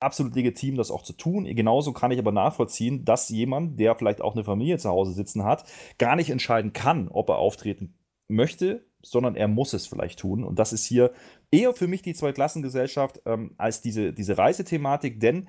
absolut 0.01 0.35
legitim, 0.35 0.77
das 0.77 0.91
auch 0.91 1.03
zu 1.03 1.13
tun. 1.13 1.45
Genauso 1.45 1.93
kann 1.93 2.11
ich 2.11 2.19
aber 2.19 2.33
nachvollziehen, 2.33 3.05
dass 3.05 3.29
jemand, 3.29 3.79
der 3.81 3.95
vielleicht 3.97 4.21
auch 4.21 4.35
eine 4.35 4.45
Familie 4.45 4.79
zu 4.79 4.91
Hause 4.91 5.13
sitzen 5.13 5.45
hat, 5.45 5.65
gar 5.99 6.17
nicht 6.17 6.31
entscheiden 6.31 6.73
kann, 6.73 7.09
ob 7.09 7.29
er 7.29 7.39
auftreten 7.39 7.95
möchte, 8.29 8.85
sondern 9.03 9.37
er 9.37 9.49
muss 9.49 9.73
es 9.73 9.87
vielleicht 9.87 10.19
tun. 10.19 10.45
Und 10.45 10.59
das 10.59 10.73
ist 10.73 10.85
hier 10.85 11.13
eher 11.51 11.73
für 11.73 11.87
mich 11.87 12.03
die 12.03 12.15
Zweiklassengesellschaft 12.15 13.23
ähm, 13.25 13.55
als 13.57 13.81
diese, 13.81 14.13
diese 14.13 14.37
Reisethematik, 14.37 15.21
denn 15.21 15.49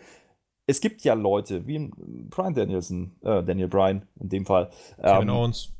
es 0.70 0.82
gibt 0.82 1.02
ja 1.04 1.14
Leute, 1.14 1.66
wie 1.66 1.90
Brian 2.30 2.54
Danielson, 2.54 3.16
äh, 3.22 3.42
Daniel 3.42 3.70
Bryan 3.70 4.06
in 4.20 4.30
dem 4.30 4.46
Fall. 4.46 4.70
Kevin 4.98 5.30
ähm, 5.30 5.36
Owens. 5.36 5.72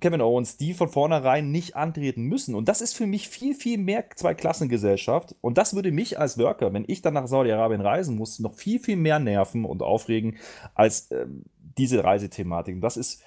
Kevin 0.00 0.20
Owens, 0.20 0.56
die 0.56 0.74
von 0.74 0.88
vornherein 0.88 1.50
nicht 1.50 1.76
antreten 1.76 2.24
müssen. 2.24 2.54
Und 2.54 2.68
das 2.68 2.80
ist 2.80 2.94
für 2.94 3.06
mich 3.06 3.28
viel, 3.28 3.54
viel 3.54 3.78
mehr 3.78 4.04
Zweiklassengesellschaft. 4.14 5.36
Und 5.40 5.58
das 5.58 5.74
würde 5.74 5.92
mich 5.92 6.18
als 6.18 6.38
Worker, 6.38 6.72
wenn 6.72 6.84
ich 6.86 7.02
dann 7.02 7.14
nach 7.14 7.26
Saudi-Arabien 7.26 7.80
reisen 7.80 8.16
muss, 8.16 8.38
noch 8.38 8.54
viel, 8.54 8.78
viel 8.78 8.96
mehr 8.96 9.18
nerven 9.18 9.64
und 9.64 9.82
aufregen 9.82 10.38
als 10.74 11.10
ähm, 11.10 11.44
diese 11.78 12.02
Reisethematik. 12.02 12.80
Das 12.80 12.96
ist 12.96 13.22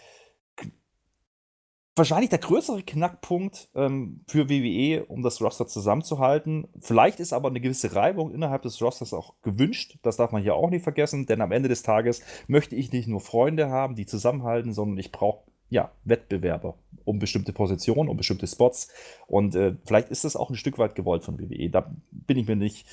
wahrscheinlich 1.96 2.30
der 2.30 2.40
größere 2.40 2.84
Knackpunkt 2.84 3.70
ähm, 3.76 4.24
für 4.28 4.50
WWE, 4.50 5.06
um 5.06 5.22
das 5.22 5.42
Roster 5.42 5.68
zusammenzuhalten. 5.68 6.68
Vielleicht 6.80 7.20
ist 7.20 7.34
aber 7.34 7.50
eine 7.50 7.62
gewisse 7.62 7.96
Reibung 7.96 8.34
innerhalb 8.34 8.64
des 8.64 8.82
Rosters 8.82 9.14
auch 9.14 9.36
gewünscht. 9.42 9.98
Das 10.02 10.18
darf 10.18 10.32
man 10.32 10.42
hier 10.42 10.56
auch 10.56 10.70
nicht 10.70 10.84
vergessen, 10.84 11.26
denn 11.26 11.42
am 11.42 11.52
Ende 11.52 11.70
des 11.70 11.84
Tages 11.84 12.22
möchte 12.48 12.76
ich 12.76 12.92
nicht 12.92 13.08
nur 13.08 13.22
Freunde 13.22 13.70
haben, 13.70 13.96
die 13.96 14.06
zusammenhalten, 14.06 14.74
sondern 14.74 14.98
ich 14.98 15.12
brauche 15.12 15.44
ja, 15.70 15.92
Wettbewerber 16.04 16.78
um 17.06 17.20
bestimmte 17.20 17.54
Positionen, 17.54 18.10
um 18.10 18.18
bestimmte 18.18 18.48
Spots. 18.48 18.90
Und 19.28 19.56
äh, 19.56 19.76
vielleicht 19.86 20.10
ist 20.10 20.24
das 20.24 20.36
auch 20.36 20.50
ein 20.50 20.56
Stück 20.56 20.78
weit 20.78 20.96
gewollt 20.96 21.24
von 21.24 21.40
WWE. 21.40 21.70
Da 21.70 21.94
bin 22.12 22.38
ich 22.38 22.48
mir 22.48 22.56
nicht, 22.56 22.88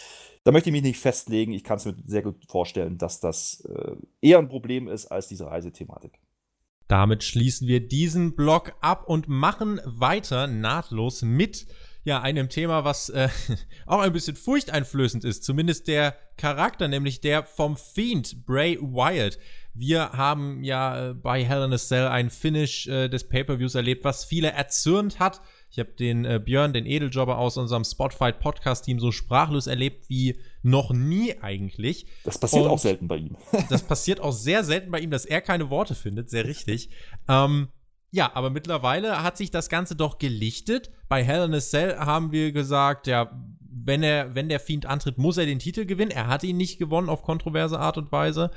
da 0.45 0.53
möchte 0.53 0.71
ich 0.71 0.73
mich 0.73 0.83
nicht 0.83 0.99
festlegen. 0.99 1.53
Ich 1.53 1.65
kann 1.65 1.77
es 1.77 1.85
mir 1.85 1.95
sehr 2.05 2.23
gut 2.23 2.37
vorstellen, 2.49 2.99
dass 2.99 3.21
das 3.21 3.65
äh, 3.69 3.95
eher 4.21 4.39
ein 4.39 4.49
Problem 4.49 4.89
ist 4.89 5.07
als 5.07 5.29
diese 5.29 5.47
Reisethematik. 5.47 6.19
Damit 6.89 7.23
schließen 7.23 7.69
wir 7.69 7.87
diesen 7.87 8.35
Block 8.35 8.73
ab 8.81 9.05
und 9.07 9.29
machen 9.29 9.81
weiter 9.85 10.49
nahtlos 10.49 11.23
mit 11.23 11.67
ja, 12.05 12.21
einem 12.21 12.49
Thema, 12.49 12.85
was 12.85 13.09
äh, 13.11 13.29
auch 13.87 14.01
ein 14.01 14.13
bisschen 14.13 14.37
furchteinflößend 14.37 15.25
ist. 15.25 15.45
Zumindest 15.45 15.89
der 15.89 16.17
Charakter, 16.37 16.89
nämlich 16.89 17.21
der 17.21 17.45
vom 17.45 17.77
Fiend 17.77 18.47
Bray 18.47 18.79
Wyatt. 18.81 19.39
Wir 19.75 20.13
haben 20.13 20.65
ja 20.65 21.11
äh, 21.11 21.15
bei 21.15 21.45
Hell 21.45 21.65
in 21.65 21.73
a 21.73 21.79
Cell 21.79 22.09
ein 22.09 22.31
Finish 22.31 22.89
äh, 22.89 23.09
des 23.09 23.29
Pay-Per-Views 23.29 23.75
erlebt, 23.75 24.05
was 24.05 24.25
viele 24.25 24.51
erzürnt 24.51 25.21
hat. 25.21 25.41
Ich 25.71 25.79
habe 25.79 25.93
den 25.93 26.25
äh, 26.25 26.41
Björn, 26.45 26.73
den 26.73 26.87
Edeljobber 26.87 27.39
aus 27.39 27.57
unserem 27.57 27.85
Spotfight 27.85 28.41
Podcast-Team, 28.41 28.99
so 28.99 29.13
sprachlos 29.13 29.69
erlebt 29.69 30.09
wie 30.09 30.41
noch 30.63 30.93
nie 30.93 31.39
eigentlich. 31.41 32.07
Das 32.25 32.39
passiert 32.39 32.65
Und 32.65 32.71
auch 32.71 32.79
selten 32.79 33.07
bei 33.07 33.19
ihm. 33.19 33.37
das 33.69 33.83
passiert 33.83 34.21
auch 34.21 34.33
sehr 34.33 34.65
selten 34.65 34.91
bei 34.91 34.99
ihm, 34.99 35.11
dass 35.11 35.25
er 35.25 35.41
keine 35.41 35.71
Worte 35.71 35.95
findet, 35.95 36.29
sehr 36.29 36.47
richtig. 36.47 36.91
Ähm, 37.29 37.69
ja, 38.11 38.31
aber 38.35 38.51
mittlerweile 38.51 39.23
hat 39.23 39.37
sich 39.37 39.51
das 39.51 39.69
Ganze 39.69 39.95
doch 39.95 40.19
gelichtet. 40.19 40.91
Bei 41.09 41.23
Hell 41.23 41.45
in 41.45 41.55
a 41.55 41.61
Cell 41.61 41.97
haben 41.97 42.33
wir 42.33 42.53
gesagt, 42.53 43.07
ja, 43.07 43.31
wenn 43.61 44.03
er, 44.03 44.35
wenn 44.35 44.49
der 44.49 44.61
Fiend 44.61 44.87
antritt, 44.87 45.17
muss 45.19 45.37
er 45.37 45.47
den 45.47 45.61
Titel 45.61 45.87
gewinnen. 45.87 46.11
Er 46.11 46.27
hat 46.27 46.43
ihn 46.43 46.57
nicht 46.57 46.79
gewonnen 46.79 47.09
auf 47.09 47.23
kontroverse 47.23 47.79
Art 47.79 47.99
und 47.99 48.11
Weise. 48.11 48.51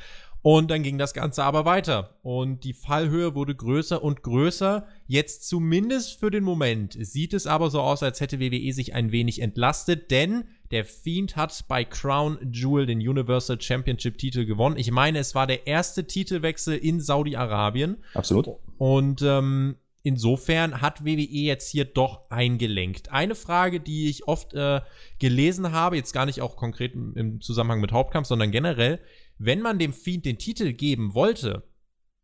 Und 0.43 0.69
dann 0.69 0.83
ging 0.83 0.97
das 0.97 1.13
Ganze 1.13 1.43
aber 1.45 1.63
weiter. 1.63 2.19
Und 2.21 2.65
die 2.65 2.73
Fallhöhe 2.73 3.33
wurde 3.33 3.55
größer 3.55 4.03
und 4.03 4.23
größer. 4.23 4.85
Jetzt 5.07 5.47
zumindest 5.47 6.19
für 6.19 6.31
den 6.31 6.43
Moment 6.43 6.97
sieht 6.99 7.33
es 7.33 7.47
aber 7.47 7.69
so 7.69 7.79
aus, 7.79 8.03
als 8.03 8.19
hätte 8.19 8.41
WWE 8.41 8.73
sich 8.73 8.93
ein 8.93 9.13
wenig 9.13 9.41
entlastet, 9.41 10.11
denn 10.11 10.43
der 10.69 10.83
Fiend 10.83 11.37
hat 11.37 11.63
bei 11.69 11.85
Crown 11.85 12.37
Jewel 12.51 12.85
den 12.85 12.99
Universal 12.99 13.61
Championship 13.61 14.17
Titel 14.17 14.45
gewonnen. 14.45 14.75
Ich 14.77 14.91
meine, 14.91 15.19
es 15.19 15.33
war 15.33 15.47
der 15.47 15.65
erste 15.65 16.07
Titelwechsel 16.07 16.77
in 16.77 16.99
Saudi-Arabien. 16.99 18.03
Absolut. 18.13 18.49
Und 18.77 19.21
ähm, 19.21 19.77
insofern 20.01 20.81
hat 20.81 21.05
WWE 21.05 21.21
jetzt 21.21 21.69
hier 21.69 21.85
doch 21.85 22.29
eingelenkt. 22.29 23.13
Eine 23.13 23.35
Frage, 23.35 23.79
die 23.79 24.09
ich 24.09 24.27
oft 24.27 24.53
äh, 24.55 24.81
gelesen 25.19 25.71
habe, 25.71 25.95
jetzt 25.95 26.11
gar 26.11 26.25
nicht 26.25 26.41
auch 26.41 26.57
konkret 26.57 26.93
im 26.95 27.39
Zusammenhang 27.39 27.79
mit 27.79 27.93
Hauptkampf, 27.93 28.27
sondern 28.27 28.51
generell, 28.51 28.99
wenn 29.37 29.61
man 29.61 29.79
dem 29.79 29.93
Fiend 29.93 30.25
den 30.25 30.37
Titel 30.37 30.73
geben 30.73 31.13
wollte, 31.13 31.63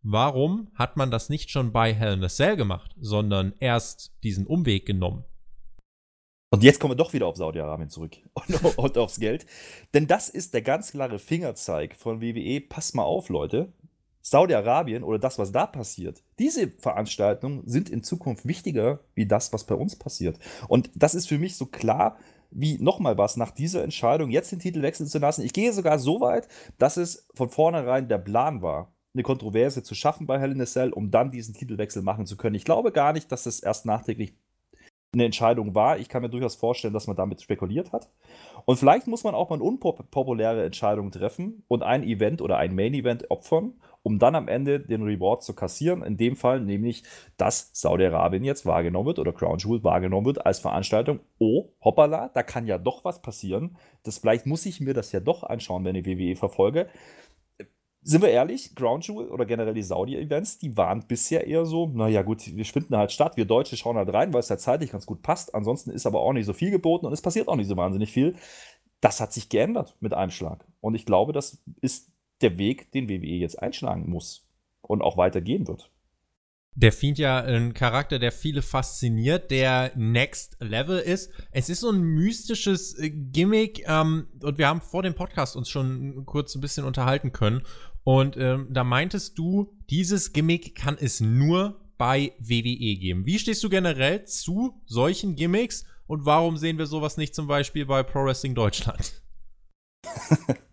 warum 0.02 0.70
hat 0.76 0.98
man 0.98 1.12
das 1.12 1.30
nicht 1.30 1.50
schon 1.50 1.72
bei 1.72 1.94
Hell 1.94 2.14
in 2.14 2.24
a 2.24 2.30
Cell 2.30 2.56
gemacht, 2.56 2.96
sondern 3.00 3.54
erst 3.60 4.14
diesen 4.24 4.48
Umweg 4.48 4.86
genommen? 4.86 5.24
Und 6.52 6.64
jetzt 6.64 6.80
kommen 6.80 6.92
wir 6.92 6.98
doch 6.98 7.14
wieder 7.14 7.28
auf 7.28 7.38
Saudi-Arabien 7.38 7.90
zurück 7.90 8.18
und, 8.34 8.78
und, 8.78 8.98
aufs 8.98 9.20
Geld. 9.20 9.46
Denn 9.94 10.08
das 10.08 10.30
ist 10.30 10.54
der 10.54 10.62
ganz 10.62 10.92
klare 10.92 11.20
Fingerzeig 11.20 11.96
von 11.96 12.22
WWE. 12.22 12.62
Passt 12.62 12.96
mal 12.96 13.04
auf, 13.04 13.30
Leute. 13.30 13.72
Saudi-Arabien 14.22 15.04
oder 15.04 15.18
das, 15.18 15.40
was 15.40 15.52
da 15.52 15.66
passiert, 15.66 16.22
diese 16.40 16.70
Veranstaltungen 16.70 17.64
sind 17.66 17.90
in 17.90 18.04
Zukunft 18.04 18.46
wichtiger 18.46 19.00
wie 19.16 19.26
das, 19.26 19.54
was 19.54 19.66
bei 19.66 19.76
uns 19.76 19.96
passiert. 19.96 20.38
Und 20.68 20.92
das 20.94 21.16
ist 21.16 21.28
für 21.28 21.40
mich 21.40 21.56
so 21.56 21.66
klar 21.66 22.18
wie 22.52 22.78
nochmal 22.82 23.18
was 23.18 23.38
nach 23.38 23.52
dieser 23.52 23.84
Entscheidung, 23.84 24.32
jetzt 24.32 24.52
den 24.52 24.60
Titel 24.60 24.82
wechseln 24.82 25.08
zu 25.08 25.20
lassen. 25.20 25.44
Ich 25.44 25.54
gehe 25.54 25.74
sogar 25.74 26.00
so 26.00 26.22
weit, 26.22 26.48
dass 26.78 26.98
es 26.98 27.28
von 27.34 27.50
vornherein 27.50 28.08
der 28.08 28.18
Plan 28.18 28.62
war, 28.62 28.94
eine 29.14 29.24
Kontroverse 29.24 29.84
zu 29.84 29.96
schaffen 29.96 30.28
bei 30.28 30.40
Hell 30.40 30.52
in 30.52 30.62
a 30.62 30.66
Cell, 30.66 30.92
um 30.92 31.12
dann 31.12 31.32
diesen 31.32 31.54
Titelwechsel 31.54 32.02
machen 32.02 32.26
zu 32.26 32.38
können. 32.38 32.56
Ich 32.56 32.66
glaube 32.66 32.92
gar 32.92 33.14
nicht, 33.14 33.32
dass 33.32 33.44
das 33.44 33.60
erst 33.60 33.86
nachträglich 33.86 34.36
eine 35.12 35.26
Entscheidung 35.26 35.74
war. 35.74 35.98
Ich 35.98 36.08
kann 36.08 36.22
mir 36.22 36.30
durchaus 36.30 36.56
vorstellen, 36.56 36.94
dass 36.94 37.08
man 37.08 37.16
damit 37.16 37.42
spekuliert 37.42 37.92
hat. 37.92 38.10
Und 38.66 38.78
vielleicht 38.78 39.08
muss 39.08 39.24
man 39.24 39.34
auch 39.34 39.50
mal 39.50 39.56
eine 39.56 39.64
unpopuläre 39.64 40.64
Entscheidung 40.64 41.10
treffen 41.10 41.64
und 41.68 41.82
ein 41.82 42.04
Event 42.04 42.42
oder 42.42 42.58
ein 42.58 42.76
Main-Event 42.76 43.32
opfern, 43.32 43.74
um 44.04 44.20
dann 44.20 44.36
am 44.36 44.48
Ende 44.48 44.80
den 44.80 45.02
Reward 45.02 45.44
zu 45.44 45.56
kassieren. 45.56 46.04
In 46.04 46.18
dem 46.18 46.36
Fall 46.36 46.60
nämlich, 46.60 47.04
dass 47.38 47.72
Saudi-Arabien 47.74 48.44
jetzt 48.44 48.68
wahrgenommen 48.68 49.08
wird 49.08 49.20
oder 49.20 49.34
Crown 49.34 49.58
Jewel 49.58 49.84
wahrgenommen 49.84 50.28
wird 50.28 50.46
als 50.46 50.60
Veranstaltung. 50.60 51.20
Oh, 51.40 51.70
hoppala, 51.84 52.30
da 52.34 52.44
kann 52.44 52.68
ja 52.68 52.78
doch 52.78 53.04
was 53.04 53.22
passieren. 53.22 53.78
Das 54.04 54.20
vielleicht 54.20 54.46
muss 54.46 54.66
ich 54.68 54.80
mir 54.80 54.94
das 54.94 55.12
ja 55.12 55.20
doch 55.20 55.44
anschauen, 55.44 55.86
wenn 55.86 55.96
ich 55.96 56.06
WWE 56.06 56.36
verfolge 56.36 56.88
sind 58.10 58.24
wir 58.24 58.30
ehrlich, 58.30 58.74
Ground 58.74 59.08
Jewel 59.08 59.30
oder 59.30 59.46
generell 59.46 59.76
die 59.76 59.84
Saudi-Events, 59.84 60.58
die 60.58 60.76
waren 60.76 61.06
bisher 61.08 61.46
eher 61.46 61.68
so, 61.68 61.86
naja 61.88 62.24
gut, 62.24 62.42
wir 62.56 62.66
finden 62.66 62.98
halt 62.98 63.12
statt, 63.12 63.38
wir 63.38 63.46
Deutsche 63.46 63.78
schauen 63.78 63.98
halt 63.98 64.12
rein, 64.12 64.34
weil 64.34 64.40
es 64.40 64.50
halt 64.50 64.62
zeitlich 64.62 64.92
ganz 64.92 65.06
gut 65.06 65.22
passt. 65.22 65.54
Ansonsten 65.54 65.92
ist 65.92 66.08
aber 66.08 66.20
auch 66.20 66.34
nicht 66.34 66.48
so 66.48 66.54
viel 66.54 66.72
geboten 66.72 67.06
und 67.06 67.14
es 67.14 67.22
passiert 67.22 67.48
auch 67.48 67.56
nicht 67.56 67.68
so 67.68 67.78
wahnsinnig 67.78 68.12
viel. 68.12 68.34
Das 69.00 69.22
hat 69.22 69.32
sich 69.32 69.48
geändert 69.50 69.96
mit 70.00 70.16
einem 70.16 70.32
Schlag. 70.32 70.66
Und 70.82 70.96
ich 70.96 71.06
glaube, 71.06 71.34
das 71.34 71.62
ist 71.82 72.12
der 72.42 72.58
Weg, 72.58 72.92
den 72.94 73.10
WWE 73.10 73.38
jetzt 73.38 73.62
einschlagen 73.62 74.10
muss 74.10 74.50
und 74.82 75.04
auch 75.04 75.18
weitergehen 75.18 75.68
wird. 75.68 75.92
Der 76.76 76.94
Fiend 76.94 77.18
ja 77.18 77.40
ein 77.40 77.74
Charakter, 77.74 78.20
der 78.20 78.32
viele 78.32 78.62
fasziniert, 78.62 79.52
der 79.52 79.92
Next 79.96 80.56
Level 80.62 81.00
ist. 81.00 81.32
Es 81.52 81.68
ist 81.68 81.82
so 81.82 81.90
ein 81.90 82.00
mystisches 82.00 82.98
äh, 82.98 83.10
Gimmick 83.10 83.84
ähm, 83.90 84.28
und 84.42 84.58
wir 84.58 84.68
haben 84.68 84.80
vor 84.80 85.04
dem 85.04 85.16
Podcast 85.16 85.56
uns 85.56 85.68
schon 85.68 86.26
kurz 86.26 86.56
ein 86.56 86.62
bisschen 86.62 86.86
unterhalten 86.86 87.34
können. 87.34 87.64
Und 88.04 88.38
ähm, 88.38 88.68
da 88.70 88.84
meintest 88.84 89.38
du, 89.38 89.78
dieses 89.90 90.34
Gimmick 90.34 90.76
kann 90.76 90.98
es 91.00 91.20
nur 91.20 91.80
bei 91.98 92.34
WWE 92.40 92.96
geben. 92.96 93.26
Wie 93.26 93.40
stehst 93.40 93.64
du 93.64 93.70
generell 93.70 94.24
zu 94.24 94.82
solchen 94.86 95.36
Gimmicks 95.36 95.84
und 96.08 96.26
warum 96.26 96.58
sehen 96.58 96.78
wir 96.78 96.86
sowas 96.86 97.18
nicht 97.18 97.36
zum 97.36 97.48
Beispiel 97.48 97.86
bei 97.86 98.04
Pro 98.04 98.24
Wrestling 98.26 98.56
Deutschland? 98.56 99.22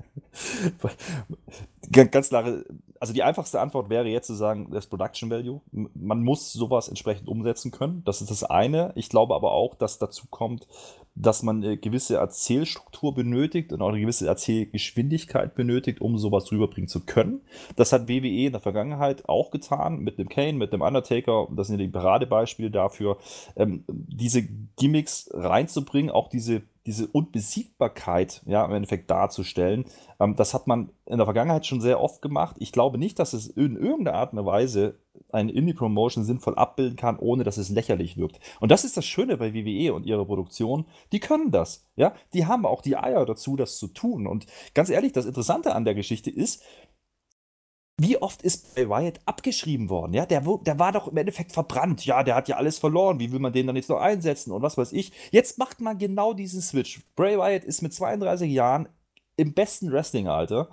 Ganz 1.93 2.28
klare, 2.28 2.64
also 3.01 3.12
die 3.12 3.22
einfachste 3.22 3.61
Antwort 3.61 3.91
wäre 3.91 4.09
jetzt 4.09 4.26
zu 4.26 4.34
sagen, 4.34 4.70
das 4.72 4.87
Production 4.87 5.30
Value. 5.30 5.61
Man 5.95 6.22
muss 6.22 6.53
sowas 6.53 6.89
entsprechend 6.89 7.28
umsetzen 7.28 7.70
können. 7.70 8.03
Das 8.05 8.20
ist 8.20 8.30
das 8.30 8.45
eine. 8.45 8.93
Ich 8.97 9.09
glaube 9.09 9.34
aber 9.34 9.53
auch, 9.53 9.74
dass 9.74 9.99
dazu 9.99 10.26
kommt, 10.28 10.66
dass 11.14 11.43
man 11.43 11.64
eine 11.64 11.78
gewisse 11.78 12.16
Erzählstruktur 12.16 13.14
benötigt 13.14 13.72
und 13.72 13.80
auch 13.80 13.89
eine 13.89 14.01
gewisse 14.01 14.26
Erzählgeschwindigkeit 14.26 15.55
benötigt, 15.55 16.01
um 16.01 16.18
sowas 16.18 16.53
rüberbringen 16.53 16.89
zu 16.89 17.01
können. 17.01 17.41
Das 17.74 17.93
hat 17.93 18.09
WWE 18.09 18.47
in 18.47 18.53
der 18.53 18.61
Vergangenheit 18.61 19.28
auch 19.28 19.51
getan, 19.51 20.01
mit 20.01 20.18
dem 20.18 20.28
Kane, 20.28 20.55
mit 20.55 20.72
dem 20.72 20.82
Undertaker. 20.82 21.49
Das 21.51 21.68
sind 21.68 21.80
ja 21.80 21.87
die 21.87 21.93
Paradebeispiele 21.93 22.70
dafür, 22.70 23.16
ähm, 23.57 23.84
diese 23.89 24.43
Gimmicks 24.76 25.30
reinzubringen, 25.32 26.11
auch 26.11 26.28
diese 26.28 26.62
diese 26.87 27.09
Unbesiegbarkeit 27.09 28.43
ja, 28.47 28.64
im 28.64 28.72
Endeffekt 28.72 29.11
darzustellen. 29.11 29.84
Ähm, 30.20 30.37
das 30.37 30.55
hat 30.55 30.66
man 30.66 30.91
in 31.05 31.18
der 31.18 31.26
Vergangenheit 31.26 31.66
schon 31.66 31.80
sehr 31.80 32.01
oft 32.01 32.22
gemacht. 32.22 32.57
Ich 32.59 32.72
glaube 32.72 32.99
nicht, 32.99 33.18
dass 33.18 33.32
es 33.32 33.49
in 33.49 33.76
irgendeiner 33.76 34.16
Art 34.16 34.32
und 34.32 34.47
Weise 34.47 34.99
eine 35.30 35.53
Indie-Promotion 35.53 36.24
sinnvoll 36.24 36.55
abbilden 36.55 36.97
kann, 36.97 37.18
ohne 37.18 37.45
dass 37.45 37.57
es 37.57 37.68
lächerlich 37.68 38.16
wirkt. 38.16 38.41
Und 38.61 38.70
das 38.70 38.84
ist 38.84 38.97
das 38.97 39.05
Schöne 39.05 39.37
bei 39.37 39.55
WWE 39.55 39.93
und 39.95 40.07
ihrer 40.07 40.24
Produktion. 40.24 40.87
Die 41.12 41.20
können 41.20 41.51
das. 41.51 41.87
Ja? 41.97 42.14
Die 42.32 42.47
haben 42.47 42.66
auch 42.66 42.82
die 42.82 42.97
Eier 42.97 43.26
dazu, 43.26 43.57
das 43.57 43.78
zu 43.78 43.89
tun. 43.89 44.26
Und 44.26 44.47
ganz 44.74 44.91
ehrlich, 44.91 45.12
das 45.12 45.26
Interessante 45.26 45.74
an 45.74 45.84
der 45.84 45.95
Geschichte 45.95 46.30
ist, 46.30 46.62
wie 47.99 48.18
oft 48.18 48.42
ist 48.42 48.74
Bray 48.74 48.88
Wyatt 48.88 49.20
abgeschrieben 49.24 49.88
worden? 49.88 50.12
Ja, 50.12 50.26
der, 50.26 50.42
der 50.42 50.78
war 50.78 50.92
doch 50.92 51.09
im 51.09 51.16
Endeffekt 51.16 51.53
verbrannt. 51.53 52.05
Ja, 52.05 52.22
der 52.22 52.34
hat 52.34 52.49
ja 52.49 52.57
alles 52.57 52.78
verloren. 52.78 53.20
Wie 53.20 53.32
will 53.32 53.38
man 53.38 53.55
den 53.55 53.66
dann 53.66 53.76
jetzt 53.76 53.88
noch 53.88 54.01
einsetzen 54.01 54.53
und 54.53 54.62
was 54.62 54.76
weiß 54.76 54.92
ich? 54.92 55.12
Jetzt 55.30 55.59
macht 55.59 55.80
man 55.80 55.97
genau 55.97 56.34
diesen 56.34 56.61
Switch. 56.61 57.01
Bray 57.16 57.38
Wyatt 57.38 57.64
ist 57.64 57.82
mit 57.82 57.94
32 57.94 58.51
Jahren 58.51 58.88
im 59.36 59.55
besten 59.55 59.90
Wrestling-Alter 59.90 60.68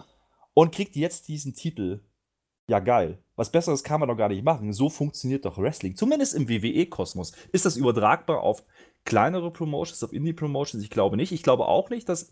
und 0.54 0.74
kriegt 0.74 0.96
jetzt 0.98 1.30
diesen 1.30 1.54
Titel. 1.54 2.02
Ja, 2.68 2.80
geil. 2.80 3.24
Was 3.36 3.52
Besseres 3.52 3.84
kann 3.84 4.00
man 4.00 4.10
doch 4.10 4.18
gar 4.18 4.30
nicht 4.30 4.44
machen. 4.44 4.74
So 4.74 4.90
funktioniert 4.90 5.46
doch 5.46 5.58
Wrestling. 5.58 5.96
Zumindest 5.96 6.36
im 6.36 6.50
WWE-Kosmos. 6.50 7.32
Ist 7.52 7.66
das 7.66 7.78
übertragbar 7.78 8.42
auf 8.42 8.64
kleinere 9.06 9.52
Promotions, 9.52 10.04
auf 10.04 10.14
Indie-Promotions? 10.14 10.84
Ich 10.84 10.90
glaube 10.90 11.18
nicht. 11.18 11.32
Ich 11.32 11.44
glaube 11.44 11.68
auch 11.68 11.90
nicht, 11.90 12.08
dass 12.10 12.32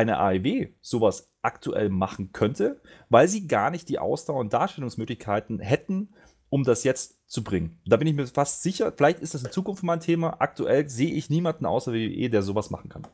eine 0.00 0.18
AEW 0.18 0.68
sowas 0.80 1.32
aktuell 1.42 1.90
machen 1.90 2.32
könnte, 2.32 2.80
weil 3.08 3.28
sie 3.28 3.46
gar 3.46 3.70
nicht 3.70 3.88
die 3.88 3.98
Ausdauer 3.98 4.40
und 4.40 4.52
Darstellungsmöglichkeiten 4.52 5.58
hätten, 5.58 6.14
um 6.48 6.64
das 6.64 6.84
jetzt 6.84 7.28
zu 7.30 7.44
bringen. 7.44 7.80
Da 7.86 7.96
bin 7.96 8.08
ich 8.08 8.14
mir 8.14 8.26
fast 8.26 8.62
sicher, 8.62 8.92
vielleicht 8.96 9.20
ist 9.20 9.34
das 9.34 9.44
in 9.44 9.52
Zukunft 9.52 9.82
mal 9.82 9.94
ein 9.94 10.00
Thema. 10.00 10.40
Aktuell 10.40 10.88
sehe 10.88 11.12
ich 11.12 11.30
niemanden 11.30 11.66
außer 11.66 11.92
WWE, 11.92 12.30
der 12.30 12.42
sowas 12.42 12.70
machen 12.70 12.88
kann 12.88 13.06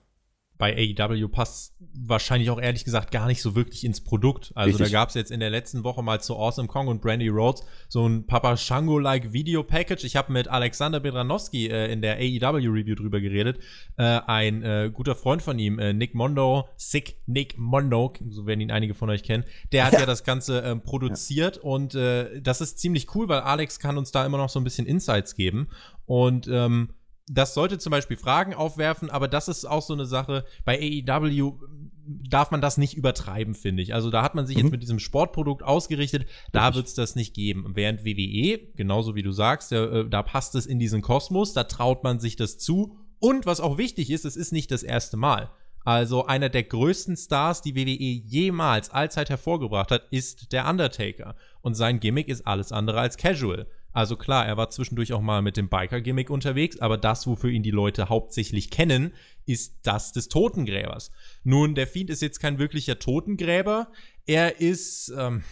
bei 0.58 0.94
AEW 0.98 1.28
passt 1.28 1.74
wahrscheinlich 1.98 2.50
auch 2.50 2.60
ehrlich 2.60 2.84
gesagt 2.84 3.10
gar 3.10 3.26
nicht 3.26 3.42
so 3.42 3.54
wirklich 3.54 3.84
ins 3.84 4.02
Produkt. 4.02 4.52
Also 4.54 4.70
Richtig. 4.70 4.92
da 4.92 5.00
gab 5.00 5.10
es 5.10 5.14
jetzt 5.14 5.30
in 5.30 5.40
der 5.40 5.50
letzten 5.50 5.84
Woche 5.84 6.02
mal 6.02 6.20
zu 6.20 6.36
Awesome 6.36 6.68
Kong 6.68 6.88
und 6.88 7.00
Brandy 7.02 7.28
Rhodes 7.28 7.62
so 7.88 8.06
ein 8.06 8.26
Papa 8.26 8.56
Shango-like 8.56 9.32
Video-Package. 9.32 10.04
Ich 10.04 10.16
habe 10.16 10.32
mit 10.32 10.48
Alexander 10.48 11.00
Bedranowski 11.00 11.66
äh, 11.66 11.92
in 11.92 12.00
der 12.00 12.16
AEW-Review 12.16 12.94
drüber 12.94 13.20
geredet. 13.20 13.58
Äh, 13.96 14.20
ein 14.26 14.62
äh, 14.62 14.90
guter 14.92 15.14
Freund 15.14 15.42
von 15.42 15.58
ihm, 15.58 15.78
äh, 15.78 15.92
Nick 15.92 16.14
Mondo, 16.14 16.68
Sick 16.76 17.16
Nick 17.26 17.58
Mondo, 17.58 18.14
so 18.30 18.46
werden 18.46 18.60
ihn 18.60 18.70
einige 18.70 18.94
von 18.94 19.10
euch 19.10 19.22
kennen, 19.22 19.44
der 19.72 19.84
hat 19.84 19.92
ja, 19.92 20.00
ja 20.00 20.06
das 20.06 20.24
Ganze 20.24 20.60
ähm, 20.60 20.82
produziert 20.82 21.56
ja. 21.56 21.62
und 21.62 21.94
äh, 21.94 22.40
das 22.40 22.60
ist 22.60 22.78
ziemlich 22.78 23.14
cool, 23.14 23.28
weil 23.28 23.40
Alex 23.40 23.78
kann 23.78 23.98
uns 23.98 24.10
da 24.10 24.24
immer 24.24 24.38
noch 24.38 24.48
so 24.48 24.60
ein 24.60 24.64
bisschen 24.64 24.86
Insights 24.86 25.34
geben. 25.34 25.68
Und 26.06 26.46
ähm, 26.48 26.90
das 27.28 27.54
sollte 27.54 27.78
zum 27.78 27.90
Beispiel 27.90 28.16
Fragen 28.16 28.54
aufwerfen, 28.54 29.10
aber 29.10 29.26
das 29.26 29.48
ist 29.48 29.64
auch 29.64 29.82
so 29.82 29.94
eine 29.94 30.06
Sache. 30.06 30.44
Bei 30.64 30.78
AEW 30.78 31.58
darf 32.06 32.52
man 32.52 32.60
das 32.60 32.78
nicht 32.78 32.94
übertreiben, 32.94 33.54
finde 33.54 33.82
ich. 33.82 33.94
Also 33.94 34.10
da 34.10 34.22
hat 34.22 34.36
man 34.36 34.46
sich 34.46 34.56
mhm. 34.56 34.64
jetzt 34.64 34.70
mit 34.70 34.82
diesem 34.82 35.00
Sportprodukt 35.00 35.62
ausgerichtet, 35.64 36.26
da 36.52 36.74
wird 36.74 36.86
es 36.86 36.94
das 36.94 37.16
nicht 37.16 37.34
geben. 37.34 37.72
Während 37.74 38.04
WWE, 38.04 38.58
genauso 38.76 39.16
wie 39.16 39.22
du 39.22 39.32
sagst, 39.32 39.72
ja, 39.72 39.84
äh, 39.86 40.08
da 40.08 40.22
passt 40.22 40.54
es 40.54 40.66
in 40.66 40.78
diesen 40.78 41.02
Kosmos, 41.02 41.52
da 41.52 41.64
traut 41.64 42.04
man 42.04 42.20
sich 42.20 42.36
das 42.36 42.58
zu. 42.58 42.96
Und 43.18 43.44
was 43.44 43.60
auch 43.60 43.76
wichtig 43.78 44.10
ist, 44.10 44.24
es 44.24 44.36
ist 44.36 44.52
nicht 44.52 44.70
das 44.70 44.84
erste 44.84 45.16
Mal. 45.16 45.50
Also 45.84 46.26
einer 46.26 46.48
der 46.48 46.64
größten 46.64 47.16
Stars, 47.16 47.62
die 47.62 47.76
WWE 47.76 48.26
jemals 48.26 48.90
allzeit 48.90 49.30
hervorgebracht 49.30 49.90
hat, 49.90 50.08
ist 50.10 50.52
der 50.52 50.68
Undertaker. 50.68 51.36
Und 51.60 51.74
sein 51.74 52.00
Gimmick 52.00 52.28
ist 52.28 52.46
alles 52.46 52.72
andere 52.72 53.00
als 53.00 53.16
casual. 53.16 53.68
Also 53.96 54.18
klar, 54.18 54.44
er 54.44 54.58
war 54.58 54.68
zwischendurch 54.68 55.14
auch 55.14 55.22
mal 55.22 55.40
mit 55.40 55.56
dem 55.56 55.70
Biker-Gimmick 55.70 56.28
unterwegs, 56.28 56.80
aber 56.80 56.98
das, 56.98 57.26
wofür 57.26 57.48
ihn 57.48 57.62
die 57.62 57.70
Leute 57.70 58.10
hauptsächlich 58.10 58.70
kennen, 58.70 59.14
ist 59.46 59.78
das 59.84 60.12
des 60.12 60.28
Totengräbers. 60.28 61.10
Nun, 61.44 61.74
der 61.74 61.86
Fiend 61.86 62.10
ist 62.10 62.20
jetzt 62.20 62.38
kein 62.38 62.58
wirklicher 62.58 62.98
Totengräber. 62.98 63.90
Er 64.26 64.60
ist, 64.60 65.10
ähm, 65.16 65.44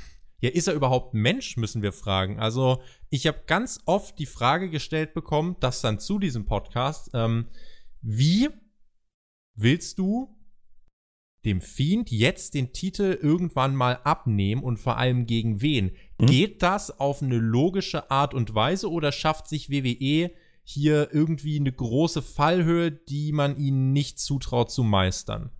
ja, 0.43 0.51
ist 0.51 0.69
er 0.69 0.75
überhaupt 0.75 1.15
Mensch, 1.15 1.57
müssen 1.57 1.81
wir 1.81 1.95
fragen. 1.95 2.39
Also, 2.39 2.83
ich 3.09 3.27
habe 3.27 3.45
ganz 3.47 3.81
oft 3.87 4.19
die 4.19 4.27
Frage 4.27 4.69
gestellt 4.69 5.15
bekommen, 5.15 5.57
das 5.61 5.81
dann 5.81 5.99
zu 5.99 6.19
diesem 6.19 6.45
Podcast, 6.45 7.13
ähm, 7.15 7.47
wie 8.03 8.51
willst 9.55 9.99
du 9.99 10.34
dem 11.45 11.61
Fiend 11.61 12.11
jetzt 12.11 12.55
den 12.55 12.73
Titel 12.73 13.19
irgendwann 13.21 13.75
mal 13.75 14.01
abnehmen 14.05 14.63
und 14.63 14.79
vor 14.79 14.99
allem 14.99 15.27
gegen 15.27 15.61
wen? 15.61 15.93
Mhm. 16.19 16.27
Geht 16.27 16.63
das 16.63 16.99
auf 17.01 17.23
eine 17.23 17.39
logische 17.39 18.11
Art 18.11 18.35
und 18.35 18.55
Weise 18.55 18.91
oder 18.91 19.13
schafft 19.13 19.49
sich 19.49 19.71
WWE 19.71 20.31
hier 20.63 21.09
irgendwie 21.13 21.61
eine 21.61 21.73
große 21.73 22.23
Fallhöhe, 22.23 22.91
die 22.91 23.33
man 23.33 23.59
ihnen 23.59 23.93
nicht 23.93 24.19
zutraut 24.19 24.71
zu 24.71 24.83
meistern? 24.83 25.51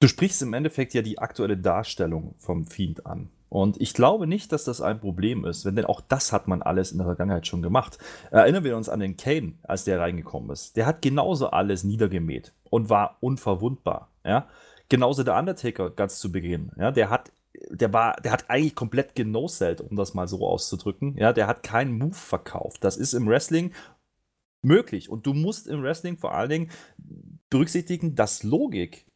Du 0.00 0.08
sprichst 0.08 0.40
im 0.42 0.54
Endeffekt 0.54 0.94
ja 0.94 1.02
die 1.02 1.18
aktuelle 1.18 1.58
Darstellung 1.58 2.34
vom 2.38 2.66
Fiend 2.66 3.04
an. 3.06 3.30
Und 3.50 3.80
ich 3.80 3.94
glaube 3.94 4.26
nicht, 4.26 4.52
dass 4.52 4.64
das 4.64 4.80
ein 4.80 5.00
Problem 5.00 5.44
ist, 5.44 5.64
denn 5.64 5.84
auch 5.84 6.00
das 6.00 6.32
hat 6.32 6.46
man 6.46 6.62
alles 6.62 6.92
in 6.92 6.98
der 6.98 7.06
Vergangenheit 7.06 7.46
schon 7.46 7.62
gemacht. 7.62 7.98
Erinnern 8.30 8.64
wir 8.64 8.76
uns 8.76 8.88
an 8.88 9.00
den 9.00 9.16
Kane, 9.16 9.54
als 9.62 9.84
der 9.84 9.98
reingekommen 9.98 10.50
ist. 10.50 10.76
Der 10.76 10.86
hat 10.86 11.02
genauso 11.02 11.50
alles 11.50 11.82
niedergemäht 11.82 12.54
und 12.70 12.88
war 12.88 13.18
unverwundbar. 13.20 14.10
Ja? 14.24 14.48
Genauso 14.88 15.22
der 15.22 15.36
Undertaker 15.36 15.90
ganz 15.90 16.18
zu 16.18 16.32
Beginn. 16.32 16.72
Ja? 16.76 16.90
Der 16.90 17.10
hat 17.10 17.32
der 17.68 17.92
war, 17.92 18.16
der 18.22 18.32
hat 18.32 18.48
eigentlich 18.48 18.74
komplett 18.74 19.14
genoselt, 19.14 19.80
um 19.80 19.96
das 19.96 20.14
mal 20.14 20.28
so 20.28 20.46
auszudrücken. 20.46 21.16
Ja, 21.16 21.32
der 21.32 21.46
hat 21.46 21.62
keinen 21.62 21.98
Move 21.98 22.14
verkauft. 22.14 22.84
Das 22.84 22.96
ist 22.96 23.12
im 23.12 23.26
Wrestling 23.26 23.72
möglich. 24.62 25.08
Und 25.08 25.26
du 25.26 25.34
musst 25.34 25.66
im 25.66 25.82
Wrestling 25.82 26.16
vor 26.16 26.34
allen 26.34 26.50
Dingen 26.50 26.70
berücksichtigen, 27.50 28.14
dass 28.14 28.42
Logik 28.42 29.06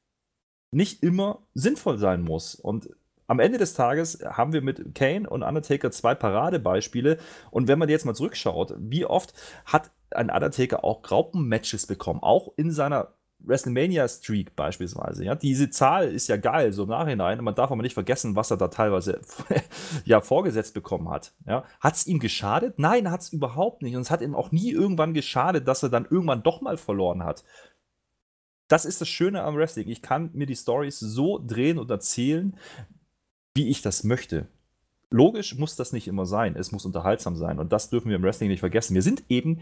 nicht 0.70 1.02
immer 1.02 1.42
sinnvoll 1.54 1.98
sein 1.98 2.22
muss. 2.22 2.54
Und 2.54 2.90
am 3.26 3.38
Ende 3.38 3.58
des 3.58 3.74
Tages 3.74 4.18
haben 4.24 4.52
wir 4.52 4.60
mit 4.60 4.94
Kane 4.94 5.28
und 5.28 5.42
Undertaker 5.42 5.90
zwei 5.90 6.14
Paradebeispiele. 6.14 7.18
Und 7.50 7.68
wenn 7.68 7.78
man 7.78 7.88
jetzt 7.88 8.04
mal 8.04 8.14
zurückschaut, 8.14 8.74
wie 8.78 9.06
oft 9.06 9.32
hat 9.64 9.90
ein 10.10 10.30
Undertaker 10.30 10.84
auch 10.84 11.02
Graupen-Matches 11.02 11.86
bekommen, 11.86 12.20
auch 12.22 12.52
in 12.56 12.70
seiner 12.70 13.14
WrestleMania 13.46 14.08
Streak 14.08 14.56
beispielsweise. 14.56 15.24
Ja, 15.24 15.34
diese 15.34 15.70
Zahl 15.70 16.08
ist 16.08 16.28
ja 16.28 16.36
geil, 16.36 16.72
so 16.72 16.84
im 16.84 16.88
Nachhinein. 16.88 17.42
Man 17.42 17.54
darf 17.54 17.70
aber 17.70 17.82
nicht 17.82 17.94
vergessen, 17.94 18.36
was 18.36 18.50
er 18.50 18.56
da 18.56 18.68
teilweise 18.68 19.20
ja 20.04 20.20
vorgesetzt 20.20 20.74
bekommen 20.74 21.08
hat. 21.08 21.32
Ja, 21.46 21.64
hat 21.80 21.94
es 21.94 22.06
ihm 22.06 22.18
geschadet? 22.18 22.78
Nein, 22.78 23.10
hat 23.10 23.22
es 23.22 23.32
überhaupt 23.32 23.82
nicht. 23.82 23.96
Und 23.96 24.02
es 24.02 24.10
hat 24.10 24.22
ihm 24.22 24.34
auch 24.34 24.52
nie 24.52 24.70
irgendwann 24.70 25.14
geschadet, 25.14 25.68
dass 25.68 25.82
er 25.82 25.88
dann 25.88 26.06
irgendwann 26.08 26.42
doch 26.42 26.60
mal 26.60 26.76
verloren 26.76 27.24
hat. 27.24 27.44
Das 28.68 28.84
ist 28.84 29.00
das 29.00 29.08
Schöne 29.08 29.42
am 29.42 29.56
Wrestling. 29.56 29.88
Ich 29.88 30.02
kann 30.02 30.30
mir 30.32 30.46
die 30.46 30.56
Stories 30.56 30.98
so 30.98 31.38
drehen 31.38 31.78
und 31.78 31.90
erzählen, 31.90 32.56
wie 33.54 33.68
ich 33.68 33.82
das 33.82 34.04
möchte. 34.04 34.48
Logisch 35.10 35.56
muss 35.56 35.76
das 35.76 35.92
nicht 35.92 36.08
immer 36.08 36.26
sein. 36.26 36.56
Es 36.56 36.72
muss 36.72 36.84
unterhaltsam 36.84 37.36
sein. 37.36 37.58
Und 37.58 37.72
das 37.72 37.90
dürfen 37.90 38.08
wir 38.08 38.16
im 38.16 38.22
Wrestling 38.22 38.48
nicht 38.48 38.60
vergessen. 38.60 38.94
Wir 38.94 39.02
sind 39.02 39.22
eben 39.28 39.60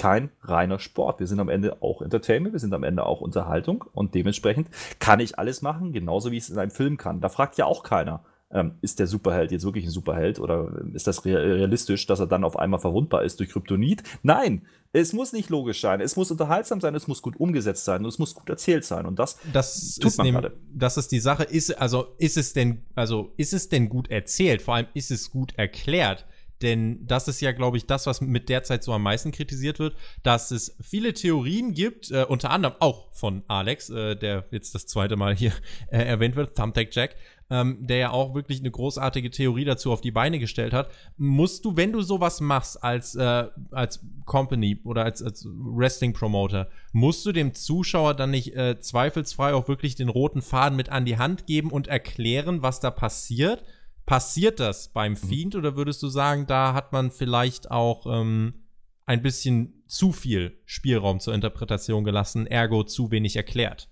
kein 0.00 0.30
reiner 0.40 0.78
Sport. 0.78 1.20
Wir 1.20 1.26
sind 1.26 1.40
am 1.40 1.50
Ende 1.50 1.82
auch 1.82 2.00
Entertainment, 2.00 2.54
wir 2.54 2.58
sind 2.58 2.72
am 2.72 2.84
Ende 2.84 3.04
auch 3.04 3.20
Unterhaltung 3.20 3.84
und 3.92 4.14
dementsprechend 4.14 4.70
kann 4.98 5.20
ich 5.20 5.38
alles 5.38 5.60
machen, 5.60 5.92
genauso 5.92 6.30
wie 6.30 6.38
ich 6.38 6.44
es 6.44 6.50
in 6.50 6.58
einem 6.58 6.70
Film 6.70 6.96
kann. 6.96 7.20
Da 7.20 7.28
fragt 7.28 7.58
ja 7.58 7.66
auch 7.66 7.82
keiner, 7.82 8.24
ähm, 8.50 8.76
ist 8.80 8.98
der 8.98 9.06
Superheld 9.06 9.52
jetzt 9.52 9.62
wirklich 9.62 9.84
ein 9.84 9.90
Superheld 9.90 10.40
oder 10.40 10.72
ist 10.94 11.06
das 11.06 11.26
realistisch, 11.26 12.06
dass 12.06 12.18
er 12.18 12.26
dann 12.26 12.44
auf 12.44 12.58
einmal 12.58 12.80
verwundbar 12.80 13.24
ist 13.24 13.40
durch 13.40 13.50
Kryptonit? 13.50 14.02
Nein, 14.22 14.62
es 14.94 15.12
muss 15.12 15.34
nicht 15.34 15.50
logisch 15.50 15.82
sein, 15.82 16.00
es 16.00 16.16
muss 16.16 16.30
unterhaltsam 16.30 16.80
sein, 16.80 16.94
es 16.94 17.06
muss 17.06 17.20
gut 17.20 17.38
umgesetzt 17.38 17.84
sein 17.84 18.00
und 18.00 18.08
es 18.08 18.18
muss 18.18 18.34
gut 18.34 18.48
erzählt 18.48 18.86
sein 18.86 19.04
und 19.04 19.18
das, 19.18 19.38
das 19.52 19.96
tut 19.96 20.16
man 20.16 20.32
gerade. 20.32 20.56
Das 20.74 20.96
ist 20.96 21.12
die 21.12 21.20
Sache, 21.20 21.42
ist 21.42 21.78
also 21.78 22.06
ist 22.16 22.38
es 22.38 22.54
denn 22.54 22.86
also 22.94 23.34
ist 23.36 23.52
es 23.52 23.68
denn 23.68 23.90
gut 23.90 24.10
erzählt? 24.10 24.62
Vor 24.62 24.76
allem 24.76 24.86
ist 24.94 25.10
es 25.10 25.30
gut 25.30 25.52
erklärt? 25.58 26.24
Denn 26.62 27.06
das 27.06 27.28
ist 27.28 27.40
ja, 27.40 27.52
glaube 27.52 27.76
ich, 27.76 27.86
das, 27.86 28.06
was 28.06 28.20
mit 28.20 28.48
der 28.48 28.62
Zeit 28.62 28.84
so 28.84 28.92
am 28.92 29.02
meisten 29.02 29.32
kritisiert 29.32 29.78
wird, 29.78 29.96
dass 30.22 30.50
es 30.50 30.76
viele 30.80 31.14
Theorien 31.14 31.72
gibt, 31.72 32.10
äh, 32.10 32.24
unter 32.28 32.50
anderem 32.50 32.74
auch 32.80 33.12
von 33.12 33.42
Alex, 33.48 33.90
äh, 33.90 34.16
der 34.16 34.44
jetzt 34.50 34.74
das 34.74 34.86
zweite 34.86 35.16
Mal 35.16 35.34
hier 35.34 35.52
äh, 35.90 36.02
erwähnt 36.02 36.36
wird, 36.36 36.56
Thumbtack 36.56 36.94
Jack, 36.94 37.16
ähm, 37.50 37.78
der 37.80 37.96
ja 37.96 38.10
auch 38.10 38.34
wirklich 38.34 38.60
eine 38.60 38.70
großartige 38.70 39.30
Theorie 39.30 39.64
dazu 39.64 39.92
auf 39.92 40.00
die 40.00 40.12
Beine 40.12 40.38
gestellt 40.38 40.72
hat. 40.72 40.90
Musst 41.16 41.64
du, 41.64 41.76
wenn 41.76 41.92
du 41.92 42.00
sowas 42.00 42.40
machst 42.40 42.82
als, 42.82 43.14
äh, 43.16 43.48
als 43.70 44.00
Company 44.24 44.78
oder 44.84 45.04
als, 45.04 45.22
als 45.22 45.46
Wrestling-Promoter, 45.48 46.68
musst 46.92 47.26
du 47.26 47.32
dem 47.32 47.54
Zuschauer 47.54 48.14
dann 48.14 48.30
nicht 48.30 48.54
äh, 48.54 48.78
zweifelsfrei 48.78 49.52
auch 49.54 49.66
wirklich 49.66 49.96
den 49.96 50.08
roten 50.08 50.42
Faden 50.42 50.76
mit 50.76 50.90
an 50.90 51.04
die 51.04 51.18
Hand 51.18 51.46
geben 51.46 51.70
und 51.70 51.88
erklären, 51.88 52.62
was 52.62 52.80
da 52.80 52.90
passiert? 52.90 53.64
Passiert 54.10 54.58
das 54.58 54.88
beim 54.88 55.12
mhm. 55.12 55.16
Fiend 55.18 55.54
oder 55.54 55.76
würdest 55.76 56.02
du 56.02 56.08
sagen, 56.08 56.48
da 56.48 56.74
hat 56.74 56.92
man 56.92 57.12
vielleicht 57.12 57.70
auch 57.70 58.06
ähm, 58.06 58.64
ein 59.06 59.22
bisschen 59.22 59.84
zu 59.86 60.10
viel 60.10 60.58
Spielraum 60.64 61.20
zur 61.20 61.32
Interpretation 61.32 62.02
gelassen, 62.02 62.48
ergo 62.48 62.82
zu 62.82 63.12
wenig 63.12 63.36
erklärt? 63.36 63.88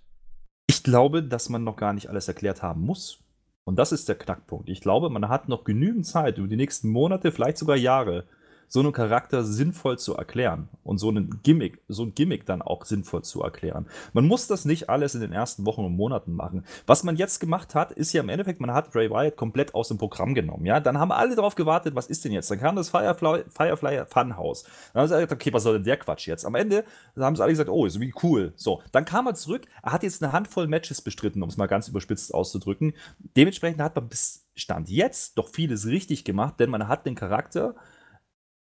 Ich 0.66 0.83
glaube, 0.83 1.23
dass 1.23 1.51
man 1.51 1.62
noch 1.62 1.77
gar 1.77 1.93
nicht 1.93 2.09
alles 2.09 2.27
erklärt 2.27 2.64
haben 2.64 2.81
muss. 2.81 3.21
Und 3.62 3.79
das 3.79 3.93
ist 3.93 4.09
der 4.09 4.16
Knackpunkt. 4.16 4.69
Ich 4.69 4.81
glaube, 4.81 5.09
man 5.09 5.29
hat 5.29 5.49
noch 5.49 5.62
genügend 5.62 6.05
Zeit 6.05 6.39
über 6.39 6.49
die 6.49 6.57
nächsten 6.57 6.89
Monate, 6.89 7.31
vielleicht 7.31 7.59
sogar 7.59 7.77
Jahre, 7.77 8.27
so 8.69 8.81
einen 8.81 8.93
Charakter 8.93 9.43
sinnvoll 9.45 9.99
zu 9.99 10.14
erklären 10.14 10.69
und 10.85 10.99
so 10.99 11.09
einen 11.09 11.41
Gimmick, 11.43 11.81
so 11.89 12.05
ein 12.05 12.14
Gimmick 12.14 12.45
dann 12.45 12.61
auch 12.61 12.85
sinnvoll 12.85 13.23
zu 13.23 13.43
erklären. 13.43 13.87
Man 14.12 14.27
muss 14.27 14.47
das 14.47 14.66
nicht 14.66 14.91
alles 14.91 15.14
in 15.14 15.23
den 15.23 15.33
ersten 15.33 15.64
Wochen 15.64 15.85
und 15.85 15.97
Monaten 15.97 16.35
machen. 16.35 16.64
Was 16.87 17.03
man 17.03 17.16
jetzt 17.16 17.41
gemacht 17.41 17.75
hat, 17.75 17.93
ist 17.93 18.12
ja 18.12 18.23
im 18.23 18.29
Endeffekt, 18.29 18.61
man 18.61 18.73
hat 18.73 18.95
Ray 18.95 19.11
Wyatt 19.11 19.37
komplett 19.37 19.75
aus 19.75 19.89
dem 19.89 19.97
Programm 19.97 20.35
genommen. 20.35 20.66
Ja, 20.66 20.81
dann 20.81 20.99
haben 20.99 21.12
alle 21.12 21.35
darauf 21.35 21.55
gewartet, 21.55 21.95
was 21.95 22.07
ist 22.07 22.25
denn 22.25 22.33
jetzt? 22.33 22.51
Dann 22.51 22.61
kam 22.61 22.77
das 22.77 22.91
Firefly, 22.91 23.45
Firefly 23.49 24.05
Funhouse. 24.07 24.64
Dann 24.93 25.01
haben 25.01 25.09
sie 25.09 25.14
gesagt, 25.14 25.33
okay, 25.33 25.53
was 25.53 25.62
soll 25.62 25.75
denn 25.75 25.85
der 25.85 25.97
Quatsch 25.97 26.27
jetzt? 26.27 26.45
Am 26.45 26.55
Ende 26.55 26.85
haben 27.19 27.37
sie 27.37 27.43
alle 27.43 27.53
gesagt, 27.53 27.71
oh, 27.71 27.87
ist 27.87 27.99
wie 27.99 28.12
cool. 28.23 28.53
So, 28.57 28.83
dann 28.93 29.07
kam 29.07 29.27
er 29.27 29.35
zurück. 29.35 29.62
Er 29.83 29.93
hat 29.93 30.03
jetzt 30.03 30.23
eine 30.23 30.33
Handvoll 30.33 30.69
Matches 30.69 31.01
bestritten, 31.01 31.43
um 31.43 31.49
es 31.49 31.57
mal 31.57 31.66
ganz 31.66 31.89
überspitzt 31.89 32.35
auszudrücken. 32.35 32.93
Dementsprechend 33.37 33.81
hat 33.81 33.97
man 33.97 34.09
bis 34.09 34.45
Stand 34.55 34.89
jetzt 34.91 35.39
doch 35.39 35.49
vieles 35.49 35.87
richtig 35.87 36.25
gemacht, 36.25 36.59
denn 36.59 36.69
man 36.69 36.89
hat 36.89 37.07
den 37.07 37.14
Charakter 37.14 37.77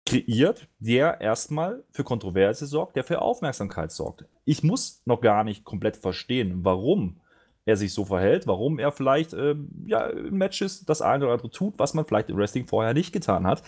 kreiert, 0.06 0.68
der 0.78 1.20
erstmal 1.20 1.82
für 1.90 2.04
Kontroverse 2.04 2.66
sorgt, 2.66 2.96
der 2.96 3.04
für 3.04 3.22
Aufmerksamkeit 3.22 3.90
sorgt. 3.90 4.26
Ich 4.44 4.62
muss 4.62 5.02
noch 5.06 5.20
gar 5.20 5.44
nicht 5.44 5.64
komplett 5.64 5.96
verstehen, 5.96 6.64
warum 6.64 7.20
er 7.64 7.76
sich 7.76 7.94
so 7.94 8.04
verhält, 8.04 8.46
warum 8.46 8.78
er 8.78 8.92
vielleicht 8.92 9.32
äh, 9.32 9.54
ja, 9.86 10.06
in 10.06 10.36
Matches 10.36 10.84
das 10.84 11.00
eine 11.00 11.24
oder 11.24 11.34
andere 11.34 11.50
tut, 11.50 11.78
was 11.78 11.94
man 11.94 12.04
vielleicht 12.04 12.28
im 12.28 12.36
Wrestling 12.36 12.66
vorher 12.66 12.92
nicht 12.92 13.12
getan 13.12 13.46
hat. 13.46 13.62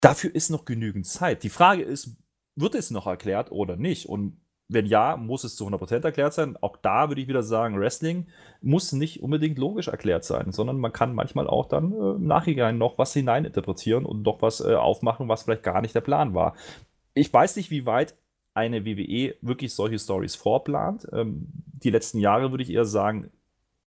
Dafür 0.00 0.34
ist 0.34 0.50
noch 0.50 0.66
genügend 0.66 1.06
Zeit. 1.06 1.42
Die 1.42 1.48
Frage 1.48 1.82
ist, 1.82 2.16
wird 2.54 2.74
es 2.74 2.90
noch 2.90 3.06
erklärt 3.06 3.50
oder 3.50 3.76
nicht? 3.76 4.06
Und 4.06 4.40
wenn 4.68 4.86
ja, 4.86 5.16
muss 5.16 5.44
es 5.44 5.56
zu 5.56 5.66
100% 5.66 6.04
erklärt 6.04 6.34
sein. 6.34 6.56
Auch 6.60 6.76
da 6.76 7.08
würde 7.08 7.20
ich 7.20 7.28
wieder 7.28 7.42
sagen, 7.42 7.78
Wrestling 7.78 8.26
muss 8.60 8.92
nicht 8.92 9.22
unbedingt 9.22 9.58
logisch 9.58 9.88
erklärt 9.88 10.24
sein, 10.24 10.50
sondern 10.50 10.78
man 10.78 10.92
kann 10.92 11.14
manchmal 11.14 11.46
auch 11.46 11.66
dann 11.66 11.92
äh, 11.92 12.10
im 12.16 12.26
Nachhinein 12.26 12.78
noch 12.78 12.98
was 12.98 13.12
hineininterpretieren 13.12 14.04
und 14.04 14.22
noch 14.22 14.42
was 14.42 14.60
äh, 14.60 14.74
aufmachen, 14.74 15.28
was 15.28 15.44
vielleicht 15.44 15.62
gar 15.62 15.82
nicht 15.82 15.94
der 15.94 16.00
Plan 16.00 16.34
war. 16.34 16.56
Ich 17.14 17.32
weiß 17.32 17.56
nicht, 17.56 17.70
wie 17.70 17.86
weit 17.86 18.16
eine 18.54 18.84
WWE 18.86 19.34
wirklich 19.40 19.74
solche 19.74 19.98
Stories 19.98 20.34
vorplant. 20.34 21.06
Ähm, 21.12 21.46
die 21.52 21.90
letzten 21.90 22.18
Jahre 22.18 22.50
würde 22.50 22.64
ich 22.64 22.72
eher 22.72 22.86
sagen, 22.86 23.30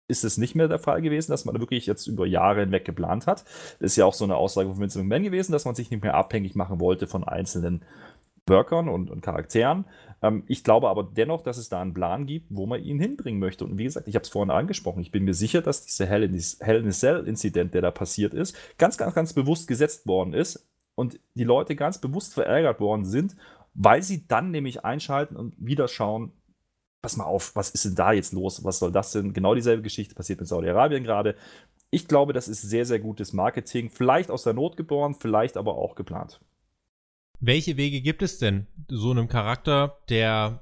ist 0.07 0.23
es 0.23 0.37
nicht 0.37 0.55
mehr 0.55 0.67
der 0.67 0.77
Fall 0.77 1.01
gewesen, 1.01 1.31
dass 1.31 1.45
man 1.45 1.59
wirklich 1.59 1.85
jetzt 1.85 2.05
über 2.05 2.27
Jahre 2.27 2.59
hinweg 2.59 2.85
geplant 2.85 3.27
hat. 3.27 3.43
Das 3.79 3.91
ist 3.91 3.95
ja 3.95 4.05
auch 4.05 4.13
so 4.13 4.25
eine 4.25 4.35
Aussage 4.35 4.69
von 4.69 4.79
Vince 4.79 4.99
McMahon 4.99 5.23
gewesen, 5.23 5.53
dass 5.53 5.65
man 5.65 5.73
sich 5.73 5.89
nicht 5.89 6.03
mehr 6.03 6.15
abhängig 6.15 6.53
machen 6.53 6.79
wollte 6.79 7.07
von 7.07 7.23
einzelnen 7.23 7.83
Workern 8.47 8.89
und, 8.89 9.09
und 9.09 9.21
Charakteren. 9.21 9.85
Ähm, 10.21 10.43
ich 10.47 10.63
glaube 10.63 10.89
aber 10.89 11.03
dennoch, 11.03 11.41
dass 11.41 11.57
es 11.57 11.69
da 11.69 11.81
einen 11.81 11.93
Plan 11.93 12.25
gibt, 12.25 12.47
wo 12.49 12.65
man 12.65 12.83
ihn 12.83 12.99
hinbringen 12.99 13.39
möchte. 13.39 13.65
Und 13.65 13.77
wie 13.77 13.83
gesagt, 13.83 14.07
ich 14.07 14.15
habe 14.15 14.23
es 14.23 14.29
vorhin 14.29 14.51
angesprochen, 14.51 15.01
ich 15.01 15.11
bin 15.11 15.23
mir 15.23 15.33
sicher, 15.33 15.61
dass 15.61 15.85
dieser 15.85 16.05
Hell 16.05 16.23
in, 16.23 16.33
Hell 16.59 16.77
in 16.77 16.87
a 16.87 16.91
Cell-Inzident, 16.91 17.73
der 17.73 17.81
da 17.81 17.91
passiert 17.91 18.33
ist, 18.33 18.55
ganz, 18.77 18.97
ganz, 18.97 19.13
ganz 19.13 19.33
bewusst 19.33 19.67
gesetzt 19.67 20.07
worden 20.07 20.33
ist 20.33 20.67
und 20.95 21.19
die 21.35 21.43
Leute 21.43 21.75
ganz 21.75 21.99
bewusst 21.99 22.33
verärgert 22.33 22.79
worden 22.79 23.05
sind, 23.05 23.35
weil 23.73 24.03
sie 24.03 24.27
dann 24.27 24.51
nämlich 24.51 24.83
einschalten 24.83 25.35
und 25.35 25.55
wieder 25.57 25.87
schauen, 25.87 26.33
pass 27.01 27.17
mal 27.17 27.25
auf, 27.25 27.55
was 27.55 27.69
ist 27.69 27.85
denn 27.85 27.95
da 27.95 28.11
jetzt 28.11 28.33
los? 28.33 28.63
Was 28.63 28.79
soll 28.79 28.91
das 28.91 29.11
denn? 29.11 29.33
Genau 29.33 29.55
dieselbe 29.55 29.81
Geschichte 29.81 30.13
passiert 30.13 30.39
mit 30.39 30.47
Saudi-Arabien 30.47 31.03
gerade. 31.03 31.35
Ich 31.89 32.07
glaube, 32.07 32.33
das 32.33 32.47
ist 32.47 32.61
sehr, 32.61 32.85
sehr 32.85 32.99
gutes 32.99 33.33
Marketing. 33.33 33.89
Vielleicht 33.89 34.29
aus 34.29 34.43
der 34.43 34.53
Not 34.53 34.77
geboren, 34.77 35.15
vielleicht 35.15 35.57
aber 35.57 35.75
auch 35.75 35.95
geplant. 35.95 36.39
Welche 37.41 37.75
Wege 37.75 38.01
gibt 38.01 38.21
es 38.21 38.37
denn, 38.37 38.67
so 38.87 39.11
einem 39.11 39.27
Charakter, 39.27 39.97
der 40.09 40.61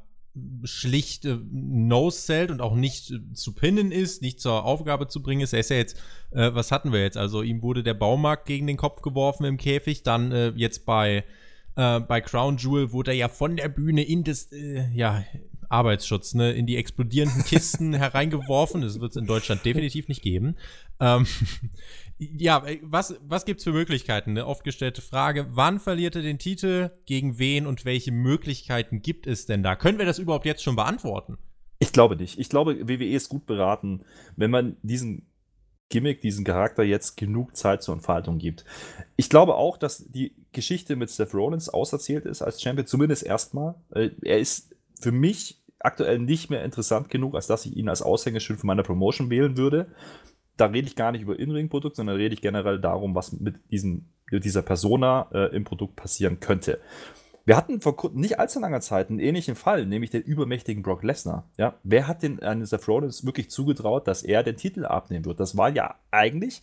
schlicht 0.64 1.26
äh, 1.26 1.38
no-sellt 1.52 2.52
und 2.52 2.62
auch 2.62 2.76
nicht 2.76 3.12
äh, 3.12 3.34
zu 3.34 3.54
pinnen 3.54 3.92
ist, 3.92 4.22
nicht 4.22 4.40
zur 4.40 4.64
Aufgabe 4.64 5.08
zu 5.08 5.22
bringen 5.22 5.42
ist. 5.42 5.54
Er 5.54 5.60
ist 5.60 5.70
ja 5.70 5.78
jetzt, 5.78 5.98
äh, 6.32 6.52
was 6.54 6.72
hatten 6.72 6.94
wir 6.94 7.02
jetzt? 7.02 7.18
Also 7.18 7.42
ihm 7.42 7.62
wurde 7.62 7.84
der 7.84 7.96
Baumarkt 7.96 8.46
gegen 8.46 8.68
den 8.68 8.78
Kopf 8.78 9.02
geworfen 9.02 9.46
im 9.46 9.58
Käfig, 9.58 10.04
dann 10.04 10.32
äh, 10.32 10.50
jetzt 10.56 10.86
bei, 10.86 11.26
äh, 11.76 12.00
bei 12.00 12.22
Crown 12.22 12.58
Jewel 12.58 12.92
wurde 12.92 13.12
er 13.12 13.18
ja 13.18 13.28
von 13.28 13.58
der 13.58 13.70
Bühne 13.70 14.04
in 14.04 14.24
das, 14.24 14.52
äh, 14.52 14.88
ja, 14.94 15.24
Arbeitsschutz, 15.70 16.34
ne, 16.34 16.52
in 16.52 16.66
die 16.66 16.78
explodierenden 16.78 17.44
Kisten 17.44 17.94
hereingeworfen. 17.96 18.82
Das 18.82 19.00
wird 19.00 19.12
es 19.12 19.18
in 19.18 19.28
Deutschland 19.28 19.64
definitiv 19.64 20.08
nicht 20.08 20.24
geben. 20.24 20.56
Ähm, 21.00 21.28
ja, 22.20 22.64
was, 22.82 23.16
was 23.26 23.46
gibt's 23.46 23.64
für 23.64 23.72
Möglichkeiten? 23.72 24.32
Eine 24.32 24.46
oft 24.46 24.64
gestellte 24.64 25.02
Frage. 25.02 25.48
Wann 25.52 25.80
verliert 25.80 26.16
er 26.16 26.22
den 26.22 26.38
Titel? 26.38 26.92
Gegen 27.06 27.40
wen 27.40 27.66
und 27.66 27.86
welche 27.86 28.12
Möglichkeiten 28.12 29.02
gibt 29.02 29.26
es 29.26 29.46
denn 29.46 29.64
da? 29.64 29.76
Können 29.76 29.98
wir 29.98 30.06
das 30.06 30.20
überhaupt 30.20 30.46
jetzt 30.46 30.64
schon 30.64 30.76
beantworten? 30.76 31.38
Ich 31.80 31.94
glaube 31.94 32.18
nicht. 32.18 32.38
Ich 32.38 32.50
glaube, 32.50 32.88
WWE 32.90 33.14
ist 33.14 33.30
gut 33.30 33.46
beraten, 33.46 34.04
wenn 34.36 34.52
man 34.52 34.76
diesen 34.84 35.28
Gimmick, 35.88 36.22
diesen 36.22 36.46
Charakter 36.46 36.84
jetzt 36.84 37.16
genug 37.16 37.56
Zeit 37.56 37.82
zur 37.82 37.96
Entfaltung 37.96 38.38
gibt. 38.38 38.66
Ich 39.16 39.30
glaube 39.30 39.56
auch, 39.56 39.78
dass 39.78 40.06
die 40.12 40.36
Geschichte 40.52 40.96
mit 40.98 41.10
Seth 41.10 41.34
Rollins 41.34 41.70
auserzählt 41.70 42.26
ist 42.26 42.42
als 42.42 42.62
Champion, 42.62 42.86
zumindest 42.86 43.24
erstmal. 43.24 43.76
Äh, 43.92 44.10
er 44.22 44.40
ist 44.40 44.76
für 45.00 45.12
mich 45.12 45.64
aktuell 45.80 46.20
nicht 46.20 46.50
mehr 46.50 46.64
interessant 46.64 47.10
genug, 47.10 47.34
als 47.34 47.48
dass 47.48 47.66
ich 47.66 47.76
ihn 47.76 47.90
als 47.90 48.02
Aushängeschild 48.02 48.60
für 48.60 48.68
meine 48.68 48.84
Promotion 48.84 49.30
wählen 49.30 49.58
würde. 49.58 49.88
Da 50.60 50.66
rede 50.66 50.88
ich 50.88 50.96
gar 50.96 51.12
nicht 51.12 51.22
über 51.22 51.40
In-Ring-Produkt, 51.40 51.96
sondern 51.96 52.18
rede 52.18 52.34
ich 52.34 52.42
generell 52.42 52.80
darum, 52.80 53.16
was 53.16 53.32
mit, 53.32 53.56
diesem, 53.72 54.06
mit 54.30 54.44
dieser 54.44 54.62
Persona 54.62 55.30
äh, 55.32 55.56
im 55.56 55.64
Produkt 55.64 55.96
passieren 55.96 56.40
könnte. 56.40 56.80
Wir 57.46 57.56
hatten 57.56 57.82
vor 57.82 58.12
nicht 58.14 58.40
allzu 58.40 58.60
langer 58.60 58.82
Zeit 58.82 59.10
einen 59.10 59.20
ähnlichen 59.20 59.56
Fall, 59.56 59.86
nämlich 59.86 60.12
den 60.12 60.22
übermächtigen 60.22 60.84
Brock 60.84 61.02
Lesnar. 61.04 61.50
Ja, 61.58 61.76
wer 61.84 62.08
hat 62.08 62.22
den 62.24 62.44
an 62.44 62.64
Seth 62.66 62.88
Rollins 62.88 63.26
wirklich 63.26 63.50
zugetraut, 63.50 64.08
dass 64.08 64.22
er 64.22 64.44
den 64.44 64.58
Titel 64.58 64.86
abnehmen 64.86 65.26
wird? 65.26 65.40
Das 65.40 65.56
war 65.56 65.70
ja 65.70 65.96
eigentlich 66.12 66.62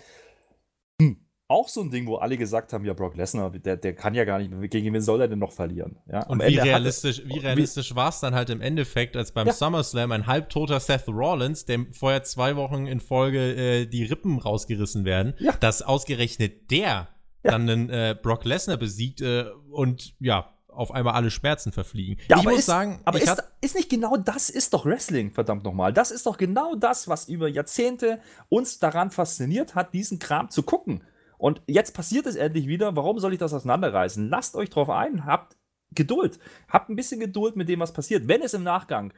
auch 1.49 1.69
so 1.69 1.81
ein 1.81 1.91
Ding, 1.91 2.07
wo 2.07 2.17
alle 2.17 2.37
gesagt 2.37 2.73
haben, 2.73 2.85
ja, 2.85 2.93
Brock 2.93 3.17
Lesnar, 3.17 3.51
der, 3.51 3.77
der 3.77 3.95
kann 3.95 4.15
ja 4.15 4.25
gar 4.25 4.39
nicht, 4.39 4.71
gegen 4.71 4.93
wen 4.93 5.01
soll 5.01 5.21
er 5.21 5.29
denn 5.29 5.39
noch 5.39 5.53
verlieren? 5.53 5.97
Ja, 6.11 6.27
und 6.27 6.43
wie 6.43 6.59
realistisch, 6.59 7.23
wie 7.25 7.39
realistisch 7.39 7.95
war 7.95 8.09
es 8.09 8.21
dann 8.21 8.35
halt 8.35 8.51
im 8.51 8.61
Endeffekt, 8.61 9.17
als 9.17 9.33
beim 9.33 9.47
ja. 9.47 9.53
SummerSlam 9.53 10.11
ein 10.13 10.27
halbtoter 10.27 10.81
Seth 10.81 11.07
Rollins, 11.09 11.65
dem 11.65 11.93
vorher 11.93 12.25
zwei 12.25 12.57
Wochen 12.57 12.87
in 12.87 12.99
Folge 12.99 13.55
äh, 13.55 13.87
die 13.87 14.05
Rippen 14.05 14.39
rausgerissen 14.39 15.05
werden, 15.05 15.35
ja. 15.39 15.53
dass 15.61 15.83
ausgerechnet 15.83 16.71
der 16.71 16.83
ja. 16.83 17.09
dann 17.43 17.63
einen 17.69 17.91
äh, 17.91 18.17
Brock 18.21 18.45
Lesnar 18.45 18.77
besiegt 18.77 19.21
äh, 19.21 19.45
und 19.71 20.15
ja, 20.19 20.53
auf 20.69 20.91
einmal 20.91 21.15
alle 21.15 21.31
Schmerzen 21.31 21.71
verfliegen. 21.71 22.19
Ja, 22.29 22.39
ich 22.39 22.45
muss 22.45 22.59
ist, 22.59 22.67
sagen, 22.67 23.01
aber 23.05 23.21
ist, 23.21 23.43
ist 23.61 23.77
nicht 23.77 23.89
genau 23.89 24.17
das 24.17 24.51
ist 24.51 24.75
doch 24.75 24.85
Wrestling, 24.85 25.31
verdammt 25.31 25.63
nochmal. 25.63 25.93
Das 25.93 26.11
ist 26.11 26.27
doch 26.27 26.37
genau 26.37 26.75
das, 26.75 27.09
was 27.09 27.29
über 27.29 27.49
Jahrzehnte 27.49 28.21
uns 28.49 28.79
daran 28.79 29.11
fasziniert 29.13 29.75
hat, 29.75 29.95
diesen 29.95 30.19
Kram 30.19 30.51
zu 30.51 30.65
gucken. 30.65 31.03
Und 31.39 31.63
jetzt 31.67 31.95
passiert 31.95 32.27
es 32.27 32.37
endlich 32.37 32.67
wieder. 32.67 32.97
Warum 32.97 33.19
soll 33.19 33.33
ich 33.33 33.39
das 33.39 33.53
auseinanderreißen? 33.53 34.29
Lasst 34.29 34.57
euch 34.57 34.71
drauf 34.71 34.91
ein, 34.91 35.27
habt 35.27 35.57
Geduld. 35.95 36.39
Habt 36.69 36.91
ein 36.91 36.97
bisschen 36.97 37.21
Geduld 37.21 37.57
mit 37.57 37.69
dem, 37.69 37.81
was 37.81 37.93
passiert. 37.93 38.29
Wenn 38.29 38.43
es 38.43 38.55
im 38.55 38.63
Nachgang 38.63 39.13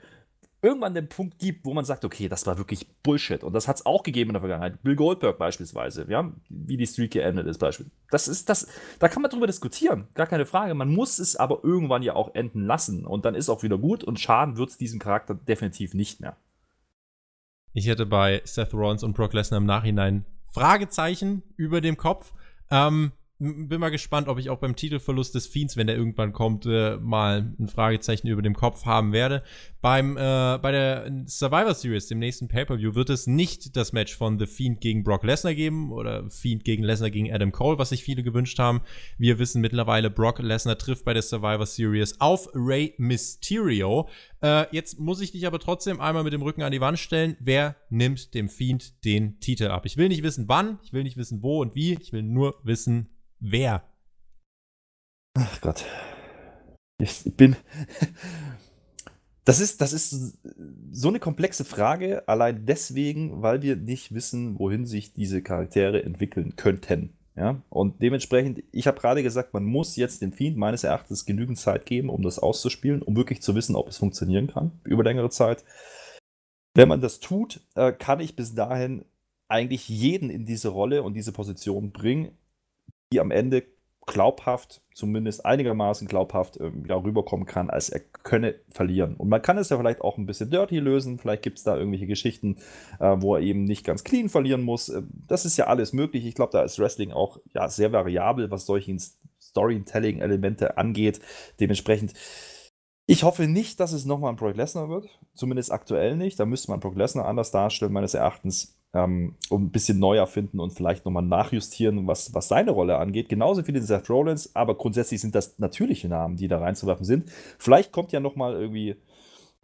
irgendwann 0.61 0.95
den 0.95 1.09
Punkt 1.09 1.39
gibt, 1.39 1.65
wo 1.65 1.73
man 1.73 1.85
sagt, 1.85 2.05
okay, 2.05 2.29
das 2.29 2.47
war 2.47 2.59
wirklich 2.59 2.89
Bullshit. 3.03 3.45
Und 3.45 3.53
das 3.53 3.69
hat 3.69 3.77
es 3.77 3.87
auch 3.87 4.03
gegeben 4.03 4.31
in 4.31 4.35
der 4.35 4.41
Vergangenheit. 4.41 4.83
Bill 4.83 4.97
Goldberg 4.97 5.39
beispielsweise, 5.39 6.07
ja, 6.09 6.33
wie 6.49 6.77
die 6.77 6.87
Streak 6.87 7.13
geendet 7.13 7.47
ist 7.47 7.59
beispielsweise. 7.59 7.97
Das 8.11 8.29
ist 8.29 8.49
das, 8.49 8.67
da 8.99 9.09
kann 9.09 9.23
man 9.23 9.31
drüber 9.31 9.47
diskutieren, 9.47 10.09
gar 10.15 10.27
keine 10.27 10.47
Frage. 10.47 10.75
Man 10.75 10.93
muss 10.93 11.19
es 11.19 11.37
aber 11.37 11.61
irgendwann 11.63 12.03
ja 12.03 12.15
auch 12.15 12.35
enden 12.35 12.65
lassen. 12.65 13.07
Und 13.07 13.25
dann 13.25 13.35
ist 13.35 13.49
auch 13.49 13.63
wieder 13.63 13.79
gut 13.79 14.03
und 14.03 14.19
schaden 14.19 14.57
wird 14.57 14.71
es 14.71 14.79
diesem 14.79 14.99
Charakter 14.99 15.35
definitiv 15.35 15.95
nicht 15.95 16.21
mehr. 16.21 16.37
Ich 17.73 17.87
hätte 17.87 18.07
bei 18.07 18.43
Seth 18.45 18.75
Rollins 18.75 19.05
und 19.05 19.13
Brock 19.13 19.35
Lesnar 19.35 19.59
im 19.59 19.67
Nachhinein 19.67 20.25
Fragezeichen 20.51 21.43
über 21.57 21.81
dem 21.81 21.97
Kopf. 21.97 22.33
Ähm, 22.71 23.13
bin 23.39 23.81
mal 23.81 23.91
gespannt, 23.91 24.27
ob 24.27 24.39
ich 24.39 24.51
auch 24.51 24.59
beim 24.59 24.75
Titelverlust 24.75 25.35
des 25.35 25.47
Fiends, 25.47 25.77
wenn 25.77 25.87
der 25.87 25.97
irgendwann 25.97 26.33
kommt, 26.33 26.67
äh, 26.67 26.97
mal 26.97 27.55
ein 27.59 27.69
Fragezeichen 27.69 28.27
über 28.27 28.43
dem 28.43 28.55
Kopf 28.55 28.85
haben 28.85 29.13
werde. 29.13 29.45
Beim, 29.81 30.17
äh, 30.17 30.59
bei 30.61 30.73
der 30.73 31.25
Survivor 31.27 31.75
Series, 31.75 32.09
dem 32.09 32.19
nächsten 32.19 32.49
Pay-Per-View, 32.49 32.97
wird 32.97 33.11
es 33.11 33.29
nicht 33.29 33.77
das 33.77 33.93
Match 33.93 34.17
von 34.17 34.41
The 34.41 34.47
Fiend 34.47 34.81
gegen 34.81 35.05
Brock 35.05 35.23
Lesnar 35.23 35.55
geben 35.55 35.93
oder 35.93 36.29
Fiend 36.31 36.65
gegen 36.65 36.83
Lesnar 36.83 37.11
gegen 37.11 37.33
Adam 37.33 37.53
Cole, 37.53 37.79
was 37.79 37.91
sich 37.91 38.03
viele 38.03 38.25
gewünscht 38.25 38.59
haben. 38.59 38.81
Wir 39.19 39.39
wissen 39.39 39.61
mittlerweile, 39.61 40.11
Brock 40.11 40.41
Lesnar 40.41 40.77
trifft 40.77 41.05
bei 41.05 41.15
der 41.15 41.23
Survivor 41.23 41.67
Series 41.67 42.21
auf 42.21 42.49
Rey 42.55 42.95
Mysterio. 42.99 44.09
Äh, 44.43 44.67
jetzt 44.73 44.99
muss 44.99 45.21
ich 45.21 45.31
dich 45.31 45.47
aber 45.47 45.61
trotzdem 45.61 46.01
einmal 46.01 46.25
mit 46.25 46.33
dem 46.33 46.43
Rücken 46.43 46.63
an 46.63 46.73
die 46.73 46.81
Wand 46.81 46.99
stellen. 46.99 47.37
Wer 47.39 47.77
nimmt 47.89 48.35
dem 48.35 48.49
Fiend 48.49 49.05
den 49.05 49.39
Titel 49.39 49.69
ab? 49.69 49.87
Ich 49.87 49.97
will 49.97 50.09
nicht 50.09 50.25
wissen, 50.25 50.49
wann, 50.49 50.81
ich 50.83 50.93
will 50.93 51.05
nicht 51.05 51.17
wissen, 51.17 51.41
wo 51.41 51.61
und 51.61 51.77
wie, 51.77 51.95
ich 52.01 52.13
will 52.13 52.25
nur 52.25 52.57
wissen, 52.65 53.11
Wer? 53.41 53.83
Ach 55.35 55.61
Gott. 55.61 55.85
Ich 56.99 57.37
bin. 57.37 57.57
Das 59.45 59.61
ist, 59.61 59.81
das 59.81 59.95
ist 59.95 60.37
so 60.91 61.09
eine 61.09 61.21
komplexe 61.21 61.65
Frage, 61.65 62.29
allein 62.29 62.67
deswegen, 62.67 63.41
weil 63.41 63.63
wir 63.63 63.77
nicht 63.77 64.13
wissen, 64.13 64.59
wohin 64.59 64.85
sich 64.85 65.15
diese 65.15 65.41
Charaktere 65.41 66.03
entwickeln 66.03 66.57
könnten. 66.57 67.17
Ja? 67.35 67.63
Und 67.71 68.03
dementsprechend, 68.03 68.63
ich 68.73 68.87
habe 68.87 69.01
gerade 69.01 69.23
gesagt, 69.23 69.55
man 69.55 69.65
muss 69.65 69.97
jetzt 69.97 70.21
dem 70.21 70.35
Fiend 70.35 70.59
meines 70.59 70.85
Erachtens 70.85 71.25
genügend 71.25 71.57
Zeit 71.57 71.87
geben, 71.87 72.11
um 72.11 72.21
das 72.21 72.39
auszuspielen, 72.39 73.01
um 73.01 73.17
wirklich 73.17 73.41
zu 73.41 73.55
wissen, 73.55 73.75
ob 73.75 73.89
es 73.89 73.97
funktionieren 73.97 74.49
kann 74.49 74.73
über 74.85 75.03
längere 75.03 75.31
Zeit. 75.31 75.65
Wenn 76.75 76.89
man 76.89 77.01
das 77.01 77.19
tut, 77.19 77.61
äh, 77.75 77.93
kann 77.93 78.21
ich 78.21 78.37
bis 78.37 78.55
dahin 78.55 79.07
eigentlich 79.49 79.89
jeden 79.89 80.29
in 80.29 80.45
diese 80.45 80.69
Rolle 80.69 81.03
und 81.03 81.15
diese 81.15 81.33
Position 81.33 81.91
bringen 81.91 82.37
die 83.13 83.21
am 83.21 83.31
Ende 83.31 83.65
glaubhaft, 84.09 84.81
zumindest 84.95 85.45
einigermaßen 85.45 86.09
glaubhaft 86.09 86.59
ähm, 86.61 86.91
rüberkommen 86.91 87.47
kann, 87.47 87.69
als 87.69 87.91
er 87.91 88.01
könne 88.01 88.55
verlieren. 88.71 89.15
Und 89.17 89.29
man 89.29 89.43
kann 89.43 89.59
es 89.59 89.69
ja 89.69 89.77
vielleicht 89.77 90.01
auch 90.01 90.17
ein 90.17 90.27
bisschen 90.27 90.51
dirty 90.51 90.79
lösen, 90.79 91.19
vielleicht 91.19 91.43
gibt 91.43 91.59
es 91.59 91.65
da 91.65 91.77
irgendwelche 91.77 92.07
Geschichten, 92.07 92.57
äh, 93.01 93.17
wo 93.19 93.35
er 93.35 93.43
eben 93.43 93.65
nicht 93.65 93.85
ganz 93.85 94.05
clean 94.05 94.31
verlieren 94.31 94.63
muss. 94.63 94.89
Ähm, 94.89 95.11
das 95.29 95.45
ist 95.45 95.59
ja 95.59 95.67
alles 95.67 95.93
möglich. 95.93 96.25
Ich 96.25 96.35
glaube, 96.35 96.53
da 96.53 96.63
ist 96.63 96.79
Wrestling 96.79 97.13
auch 97.13 97.39
ja, 97.55 97.69
sehr 97.69 97.93
variabel, 97.93 98.51
was 98.51 98.67
solche 98.67 98.97
Storytelling-Elemente 99.41 100.79
angeht. 100.79 101.21
Dementsprechend 101.61 102.15
ich 103.11 103.23
hoffe 103.23 103.47
nicht, 103.47 103.81
dass 103.81 103.93
es 103.93 104.05
nochmal 104.05 104.35
ein 104.35 104.37
Brock 104.37 104.55
Lesnar 104.55 104.91
wird. 104.91 105.09
Zumindest 105.35 105.73
aktuell 105.73 106.15
nicht. 106.15 106.39
Da 106.39 106.45
müsste 106.45 106.71
man 106.71 106.79
Brock 106.79 106.95
Lesnar 106.95 107.25
anders 107.25 107.51
darstellen, 107.51 107.91
meines 107.91 108.13
Erachtens 108.13 108.78
ähm, 108.95 109.37
um 109.51 109.65
ein 109.65 109.71
bisschen 109.71 109.99
neu 109.99 110.17
erfinden 110.17 110.61
und 110.61 110.71
vielleicht 110.71 111.05
nochmal 111.05 111.23
nachjustieren, 111.23 112.07
was, 112.07 112.35
was 112.35 112.49
seine 112.49 112.71
Rolle 112.71 112.99
angeht. 112.99 113.29
Genauso 113.29 113.67
wie 113.67 113.73
den 113.73 113.83
Seth 113.83 114.09
Rollins, 114.09 114.55
aber 114.55 114.77
grundsätzlich 114.77 115.21
sind 115.21 115.35
das 115.35 115.59
natürliche 115.59 116.09
Namen, 116.09 116.37
die 116.37 116.49
da 116.49 116.59
reinzuwerfen 116.59 117.05
sind. 117.05 117.31
Vielleicht 117.59 117.93
kommt 117.93 118.13
ja 118.13 118.21
nochmal 118.21 118.55
irgendwie 118.55 118.97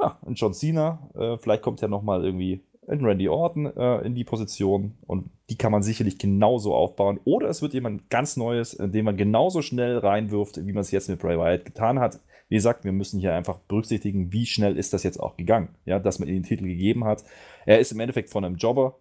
ja, 0.01 0.19
ein 0.27 0.35
John 0.35 0.53
Cena, 0.53 1.11
äh, 1.15 1.37
vielleicht 1.39 1.63
kommt 1.63 1.81
ja 1.81 1.89
nochmal 1.89 2.25
irgendwie 2.25 2.63
ein 2.87 3.05
Randy 3.05 3.29
Orton 3.29 3.67
äh, 3.77 4.01
in 4.01 4.15
die 4.15 4.25
Position 4.25 4.95
und 5.07 5.31
die 5.49 5.57
kann 5.57 5.73
man 5.73 5.83
sicherlich 5.83 6.19
genauso 6.19 6.75
aufbauen. 6.75 7.19
Oder 7.25 7.49
es 7.49 7.63
wird 7.63 7.75
jemand 7.75 8.11
ganz 8.11 8.37
Neues, 8.37 8.77
den 8.79 9.05
man 9.05 9.17
genauso 9.17 9.63
schnell 9.63 9.99
reinwirft, 9.99 10.67
wie 10.67 10.73
man 10.73 10.83
es 10.83 10.91
jetzt 10.91 11.09
mit 11.09 11.21
Bray 11.21 11.39
Wyatt 11.39 11.65
getan 11.65 11.99
hat. 11.99 12.21
Wie 12.49 12.57
gesagt, 12.57 12.85
wir 12.85 12.93
müssen 12.93 13.21
hier 13.21 13.35
einfach 13.35 13.59
berücksichtigen, 13.59 14.33
wie 14.33 14.45
schnell 14.45 14.77
ist 14.77 14.93
das 14.93 15.03
jetzt 15.03 15.19
auch 15.19 15.37
gegangen, 15.37 15.71
ja, 15.87 15.99
dass 15.99 16.19
man 16.19 16.29
ihm 16.29 16.35
den 16.35 16.43
Titel 16.43 16.65
gegeben 16.65 17.05
hat. 17.05 17.25
Er 17.65 17.79
ist 17.79 17.93
im 17.93 18.01
Endeffekt 18.01 18.29
von 18.29 18.45
einem 18.45 18.57
Jobber 18.57 18.99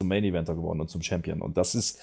zum 0.00 0.08
Main 0.08 0.24
Eventer 0.24 0.54
geworden 0.54 0.80
und 0.80 0.88
zum 0.88 1.02
Champion. 1.02 1.42
Und 1.42 1.56
das 1.56 1.74
ist 1.74 2.00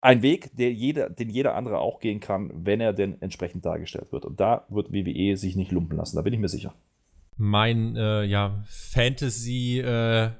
ein 0.00 0.22
Weg, 0.22 0.54
der 0.56 0.72
jeder, 0.72 1.10
den 1.10 1.30
jeder 1.30 1.54
andere 1.54 1.78
auch 1.78 2.00
gehen 2.00 2.20
kann, 2.20 2.50
wenn 2.54 2.80
er 2.80 2.92
denn 2.92 3.20
entsprechend 3.20 3.64
dargestellt 3.64 4.12
wird. 4.12 4.24
Und 4.24 4.38
da 4.38 4.66
wird 4.68 4.92
WWE 4.92 5.36
sich 5.36 5.56
nicht 5.56 5.72
lumpen 5.72 5.96
lassen, 5.96 6.16
da 6.16 6.22
bin 6.22 6.34
ich 6.34 6.38
mir 6.38 6.48
sicher. 6.48 6.74
Mein 7.36 7.96
äh, 7.96 8.24
ja, 8.24 8.62
Fantasy 8.66 9.80
äh, 9.80 10.30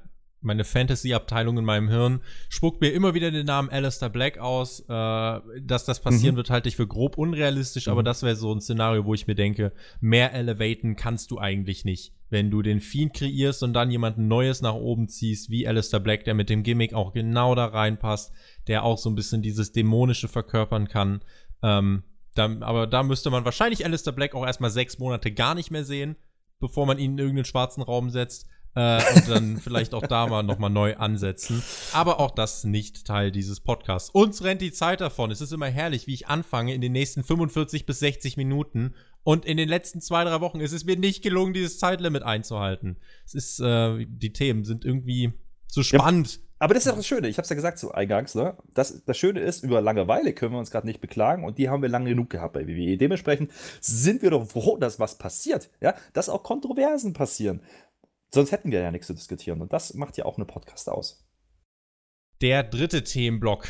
meine 0.40 0.64
Fantasy-Abteilung 0.64 1.58
in 1.58 1.64
meinem 1.64 1.88
Hirn 1.88 2.20
spuckt 2.48 2.80
mir 2.80 2.90
immer 2.90 3.14
wieder 3.14 3.30
den 3.30 3.46
Namen 3.46 3.70
Alistair 3.70 4.08
Black 4.08 4.38
aus. 4.38 4.80
Äh, 4.80 5.40
dass 5.62 5.84
das 5.84 6.00
passieren 6.00 6.34
mhm. 6.34 6.38
wird, 6.38 6.50
halte 6.50 6.68
ich 6.68 6.76
für 6.76 6.86
grob 6.86 7.18
unrealistisch, 7.18 7.86
mhm. 7.86 7.92
aber 7.92 8.02
das 8.02 8.22
wäre 8.22 8.36
so 8.36 8.52
ein 8.52 8.60
Szenario, 8.60 9.04
wo 9.04 9.14
ich 9.14 9.26
mir 9.26 9.34
denke, 9.34 9.72
mehr 10.00 10.32
elevaten 10.32 10.96
kannst 10.96 11.30
du 11.30 11.38
eigentlich 11.38 11.84
nicht. 11.84 12.12
Wenn 12.30 12.50
du 12.50 12.62
den 12.62 12.80
Fiend 12.80 13.14
kreierst 13.14 13.62
und 13.62 13.72
dann 13.72 13.90
jemanden 13.90 14.28
Neues 14.28 14.60
nach 14.60 14.74
oben 14.74 15.08
ziehst, 15.08 15.50
wie 15.50 15.66
Alistair 15.66 16.00
Black, 16.00 16.24
der 16.24 16.34
mit 16.34 16.50
dem 16.50 16.62
Gimmick 16.62 16.94
auch 16.94 17.12
genau 17.12 17.54
da 17.54 17.66
reinpasst, 17.66 18.32
der 18.66 18.84
auch 18.84 18.98
so 18.98 19.10
ein 19.10 19.14
bisschen 19.14 19.42
dieses 19.42 19.72
Dämonische 19.72 20.28
verkörpern 20.28 20.88
kann. 20.88 21.20
Ähm, 21.62 22.04
da, 22.34 22.44
aber 22.60 22.86
da 22.86 23.02
müsste 23.02 23.30
man 23.30 23.44
wahrscheinlich 23.44 23.84
Alistair 23.84 24.12
Black 24.12 24.34
auch 24.34 24.46
erstmal 24.46 24.70
sechs 24.70 24.98
Monate 24.98 25.32
gar 25.32 25.54
nicht 25.54 25.70
mehr 25.70 25.84
sehen, 25.84 26.16
bevor 26.60 26.86
man 26.86 26.98
ihn 26.98 27.12
in 27.12 27.18
irgendeinen 27.18 27.46
schwarzen 27.46 27.82
Raum 27.82 28.10
setzt 28.10 28.46
äh, 28.78 29.02
und 29.16 29.28
dann 29.28 29.56
vielleicht 29.62 29.92
auch 29.92 30.06
da 30.06 30.26
mal 30.28 30.42
nochmal 30.42 30.70
neu 30.70 30.96
ansetzen. 30.96 31.62
Aber 31.92 32.20
auch 32.20 32.30
das 32.30 32.62
nicht 32.62 33.04
Teil 33.04 33.32
dieses 33.32 33.60
Podcasts. 33.60 34.10
Uns 34.10 34.44
rennt 34.44 34.62
die 34.62 34.72
Zeit 34.72 35.00
davon. 35.00 35.32
Es 35.32 35.40
ist 35.40 35.52
immer 35.52 35.66
herrlich, 35.66 36.06
wie 36.06 36.14
ich 36.14 36.28
anfange 36.28 36.74
in 36.74 36.80
den 36.80 36.92
nächsten 36.92 37.24
45 37.24 37.86
bis 37.86 37.98
60 37.98 38.36
Minuten. 38.36 38.94
Und 39.24 39.44
in 39.44 39.56
den 39.56 39.68
letzten 39.68 40.00
zwei, 40.00 40.24
drei 40.24 40.40
Wochen 40.40 40.60
ist 40.60 40.72
es 40.72 40.84
mir 40.84 40.96
nicht 40.96 41.22
gelungen, 41.22 41.52
dieses 41.52 41.78
Zeitlimit 41.78 42.22
einzuhalten. 42.22 42.96
Es 43.26 43.34
ist, 43.34 43.60
äh, 43.60 44.06
die 44.08 44.32
Themen 44.32 44.64
sind 44.64 44.84
irgendwie 44.84 45.32
zu 45.66 45.82
spannend, 45.82 46.36
ja. 46.36 46.42
Aber 46.60 46.74
das 46.74 46.84
ist 46.84 46.90
ja 46.90 46.96
das 46.96 47.06
Schöne, 47.06 47.28
ich 47.28 47.38
habe 47.38 47.44
es 47.44 47.50
ja 47.50 47.56
gesagt 47.56 47.78
so 47.78 47.92
eingangs, 47.92 48.34
ne? 48.34 48.56
Das, 48.74 49.04
das 49.04 49.16
Schöne 49.16 49.40
ist, 49.40 49.62
über 49.62 49.80
Langeweile 49.80 50.32
können 50.32 50.52
wir 50.52 50.58
uns 50.58 50.72
gerade 50.72 50.86
nicht 50.88 51.00
beklagen 51.00 51.44
und 51.44 51.58
die 51.58 51.68
haben 51.68 51.82
wir 51.82 51.88
lange 51.88 52.10
genug 52.10 52.30
gehabt 52.30 52.54
bei 52.54 52.66
WWE. 52.66 52.96
Dementsprechend 52.96 53.52
sind 53.80 54.22
wir 54.22 54.30
doch 54.30 54.44
froh, 54.44 54.76
dass 54.76 54.98
was 54.98 55.18
passiert, 55.18 55.70
ja? 55.80 55.94
Dass 56.14 56.28
auch 56.28 56.42
Kontroversen 56.42 57.12
passieren. 57.12 57.60
Sonst 58.30 58.52
hätten 58.52 58.70
wir 58.70 58.80
ja 58.80 58.90
nichts 58.90 59.06
zu 59.06 59.14
diskutieren 59.14 59.60
und 59.60 59.72
das 59.72 59.94
macht 59.94 60.16
ja 60.16 60.24
auch 60.24 60.36
eine 60.36 60.44
Podcast 60.44 60.88
aus. 60.88 61.24
Der 62.40 62.62
dritte 62.62 63.02
Themenblock 63.02 63.66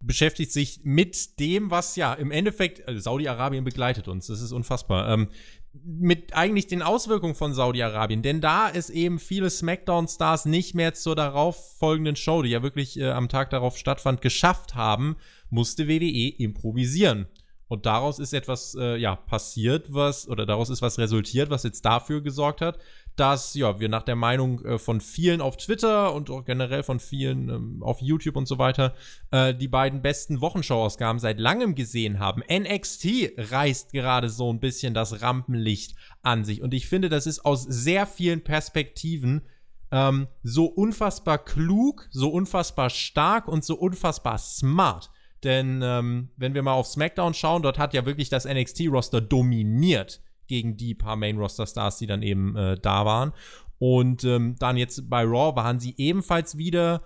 beschäftigt 0.00 0.52
sich 0.52 0.80
mit 0.84 1.40
dem, 1.40 1.70
was 1.70 1.96
ja 1.96 2.14
im 2.14 2.30
Endeffekt, 2.30 2.86
also 2.86 3.00
Saudi-Arabien 3.00 3.64
begleitet 3.64 4.08
uns, 4.08 4.28
das 4.28 4.40
ist 4.40 4.52
unfassbar, 4.52 5.08
ähm, 5.10 5.28
mit 5.72 6.34
eigentlich 6.34 6.66
den 6.66 6.82
Auswirkungen 6.82 7.34
von 7.34 7.52
Saudi-Arabien, 7.52 8.22
denn 8.22 8.40
da 8.40 8.70
es 8.70 8.90
eben 8.90 9.18
viele 9.18 9.50
Smackdown-Stars 9.50 10.46
nicht 10.46 10.74
mehr 10.74 10.94
zur 10.94 11.16
darauf 11.16 11.76
folgenden 11.78 12.16
Show, 12.16 12.42
die 12.42 12.50
ja 12.50 12.62
wirklich 12.62 12.98
äh, 12.98 13.10
am 13.10 13.28
Tag 13.28 13.50
darauf 13.50 13.76
stattfand, 13.76 14.20
geschafft 14.20 14.74
haben, 14.74 15.16
musste 15.50 15.88
WWE 15.88 16.28
improvisieren. 16.38 17.26
Und 17.68 17.84
daraus 17.84 18.18
ist 18.18 18.32
etwas 18.32 18.74
äh, 18.80 18.96
ja 18.96 19.14
passiert, 19.14 19.92
was 19.92 20.26
oder 20.26 20.46
daraus 20.46 20.70
ist 20.70 20.80
was 20.80 20.98
resultiert, 20.98 21.50
was 21.50 21.64
jetzt 21.64 21.84
dafür 21.84 22.22
gesorgt 22.22 22.62
hat, 22.62 22.78
dass 23.18 23.54
ja, 23.54 23.80
wir 23.80 23.88
nach 23.88 24.02
der 24.02 24.16
Meinung 24.16 24.64
äh, 24.64 24.78
von 24.78 25.00
vielen 25.00 25.40
auf 25.40 25.56
Twitter 25.56 26.14
und 26.14 26.30
auch 26.30 26.44
generell 26.44 26.82
von 26.82 27.00
vielen 27.00 27.48
ähm, 27.48 27.82
auf 27.82 28.00
YouTube 28.00 28.36
und 28.36 28.46
so 28.46 28.58
weiter 28.58 28.94
äh, 29.30 29.54
die 29.54 29.68
beiden 29.68 30.02
besten 30.02 30.40
Wochenshow-Ausgaben 30.40 31.18
seit 31.18 31.40
langem 31.40 31.74
gesehen 31.74 32.18
haben. 32.18 32.42
NXT 32.50 33.32
reißt 33.36 33.92
gerade 33.92 34.30
so 34.30 34.52
ein 34.52 34.60
bisschen 34.60 34.94
das 34.94 35.20
Rampenlicht 35.22 35.94
an 36.22 36.44
sich 36.44 36.62
und 36.62 36.74
ich 36.74 36.86
finde, 36.86 37.08
das 37.08 37.26
ist 37.26 37.44
aus 37.44 37.62
sehr 37.62 38.06
vielen 38.06 38.44
Perspektiven 38.44 39.42
ähm, 39.90 40.28
so 40.42 40.66
unfassbar 40.66 41.38
klug, 41.38 42.08
so 42.10 42.30
unfassbar 42.30 42.90
stark 42.90 43.48
und 43.48 43.64
so 43.64 43.76
unfassbar 43.76 44.38
smart. 44.38 45.10
Denn 45.44 45.80
ähm, 45.82 46.30
wenn 46.36 46.54
wir 46.54 46.62
mal 46.62 46.72
auf 46.72 46.86
SmackDown 46.86 47.34
schauen, 47.34 47.62
dort 47.62 47.78
hat 47.78 47.94
ja 47.94 48.06
wirklich 48.06 48.28
das 48.28 48.44
NXT-Roster 48.44 49.20
dominiert 49.20 50.20
gegen 50.48 50.76
die 50.76 50.94
paar 50.94 51.16
Main-Roster-Stars, 51.16 51.98
die 51.98 52.06
dann 52.06 52.22
eben 52.22 52.56
äh, 52.56 52.76
da 52.80 53.04
waren. 53.04 53.32
Und 53.78 54.24
ähm, 54.24 54.56
dann 54.58 54.76
jetzt 54.76 55.08
bei 55.08 55.22
Raw 55.22 55.54
waren 55.54 55.78
sie 55.78 55.94
ebenfalls 55.96 56.58
wieder 56.58 57.02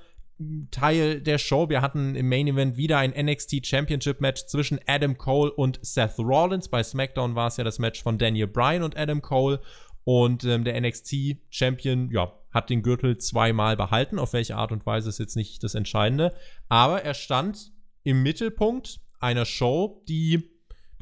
Teil 0.70 1.20
der 1.20 1.38
Show. 1.38 1.68
Wir 1.68 1.82
hatten 1.82 2.14
im 2.14 2.28
Main 2.28 2.48
Event 2.48 2.76
wieder 2.76 2.98
ein 2.98 3.12
NXT 3.12 3.66
Championship 3.66 4.20
Match 4.20 4.46
zwischen 4.46 4.80
Adam 4.86 5.18
Cole 5.18 5.52
und 5.52 5.78
Seth 5.82 6.18
Rollins. 6.18 6.68
Bei 6.68 6.82
SmackDown 6.82 7.34
war 7.34 7.48
es 7.48 7.56
ja 7.58 7.64
das 7.64 7.78
Match 7.78 8.02
von 8.02 8.18
Daniel 8.18 8.46
Bryan 8.46 8.82
und 8.82 8.96
Adam 8.96 9.22
Cole. 9.22 9.60
Und 10.04 10.44
ähm, 10.44 10.64
der 10.64 10.80
NXT 10.80 11.36
Champion, 11.50 12.10
ja, 12.10 12.32
hat 12.50 12.70
den 12.70 12.82
Gürtel 12.82 13.18
zweimal 13.18 13.76
behalten. 13.76 14.18
Auf 14.18 14.32
welche 14.32 14.56
Art 14.56 14.72
und 14.72 14.84
Weise 14.84 15.08
ist 15.08 15.18
jetzt 15.18 15.36
nicht 15.36 15.62
das 15.62 15.74
Entscheidende. 15.74 16.34
Aber 16.68 17.02
er 17.02 17.14
stand 17.14 17.72
im 18.02 18.22
Mittelpunkt 18.22 19.00
einer 19.20 19.44
Show, 19.44 20.02
die 20.08 20.50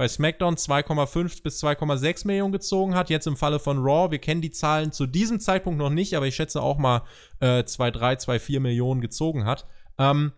bei 0.01 0.09
SmackDown 0.09 0.57
2,5 0.57 1.42
bis 1.42 1.62
2,6 1.62 2.26
Millionen 2.26 2.53
gezogen 2.53 2.94
hat. 2.94 3.11
Jetzt 3.11 3.26
im 3.26 3.36
Falle 3.36 3.59
von 3.59 3.76
Raw, 3.80 4.11
wir 4.11 4.18
kennen 4.18 4.40
die 4.40 4.51
Zahlen 4.51 4.92
zu 4.92 5.07
diesem 5.07 5.40
Zeitpunkt 5.40 5.78
noch 5.78 5.90
nicht, 5.90 6.16
aber 6.16 6.26
ich 6.26 6.36
schätze 6.36 6.62
auch 6.62 6.78
mal 6.78 7.03
äh, 7.40 7.64
2,3, 7.64 8.18
2,4 8.24 8.61
Millionen 8.61 9.03
gezogen 9.03 9.44
hat. 9.44 9.66
Ähm, 9.98 10.32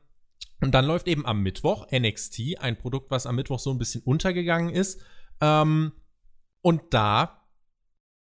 und 0.60 0.72
dann 0.74 0.84
läuft 0.84 1.06
eben 1.06 1.24
am 1.26 1.44
Mittwoch 1.44 1.86
NXT, 1.92 2.58
ein 2.58 2.76
Produkt, 2.76 3.12
was 3.12 3.24
am 3.24 3.36
Mittwoch 3.36 3.60
so 3.60 3.70
ein 3.70 3.78
bisschen 3.78 4.02
untergegangen 4.02 4.74
ist. 4.74 5.00
Ähm, 5.40 5.92
und 6.60 6.82
da 6.90 7.46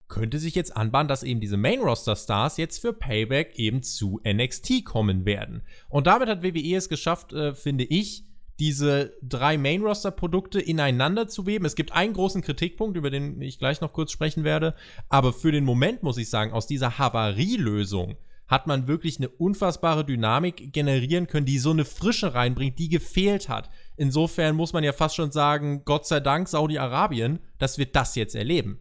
könnte 0.09 0.39
sich 0.39 0.55
jetzt 0.55 0.77
anbahnen, 0.77 1.09
dass 1.09 1.23
eben 1.23 1.41
diese 1.41 1.57
Main-Roster-Stars 1.57 2.59
jetzt 2.59 2.83
für 2.83 2.93
Payback 2.93 3.59
eben 3.59 3.83
zu 3.83 4.21
NXT 4.31 4.85
kommen 4.85 5.25
werden. 5.25 5.63
Und 5.89 6.07
damit 6.07 6.29
hat 6.29 6.43
WWE 6.43 6.77
es 6.77 6.91
geschafft, 6.91 7.33
äh, 7.33 7.55
finde 7.55 7.85
ich, 7.85 8.27
diese 8.59 9.15
drei 9.23 9.59
Main-Roster-Produkte 9.59 10.61
ineinander 10.61 11.29
zu 11.29 11.47
weben. 11.47 11.65
Es 11.65 11.75
gibt 11.75 11.93
einen 11.93 12.13
großen 12.13 12.43
Kritikpunkt, 12.43 12.97
über 12.97 13.11
den 13.11 13.41
ich 13.41 13.59
gleich 13.59 13.81
noch 13.81 13.93
kurz 13.93 14.13
sprechen 14.13 14.45
werde. 14.45 14.75
Aber 15.09 15.33
für 15.33 15.53
den 15.53 15.65
Moment 15.65 16.03
muss 16.03 16.19
ich 16.19 16.31
sagen, 16.31 16.53
aus 16.53 16.67
dieser 16.67 16.99
Havarielösung 16.99 18.17
hat 18.47 18.67
man 18.67 18.87
wirklich 18.87 19.19
eine 19.19 19.29
unfassbare 19.29 20.05
Dynamik 20.05 20.73
generieren 20.73 21.27
können, 21.27 21.47
die 21.47 21.59
so 21.59 21.71
eine 21.71 21.85
Frische 21.85 22.35
reinbringt, 22.35 22.79
die 22.79 22.89
gefehlt 22.89 23.49
hat. 23.49 23.71
Insofern 23.97 24.55
muss 24.55 24.73
man 24.73 24.85
ja 24.85 24.93
fast 24.93 25.17
schon 25.17 25.33
sagen, 25.33 25.83
Gott 25.85 26.07
sei 26.07 26.21
Dank 26.21 26.49
Saudi-Arabien, 26.49 27.39
dass 27.59 27.79
wir 27.79 27.87
das 27.87 28.15
jetzt 28.15 28.35
erleben. 28.35 28.81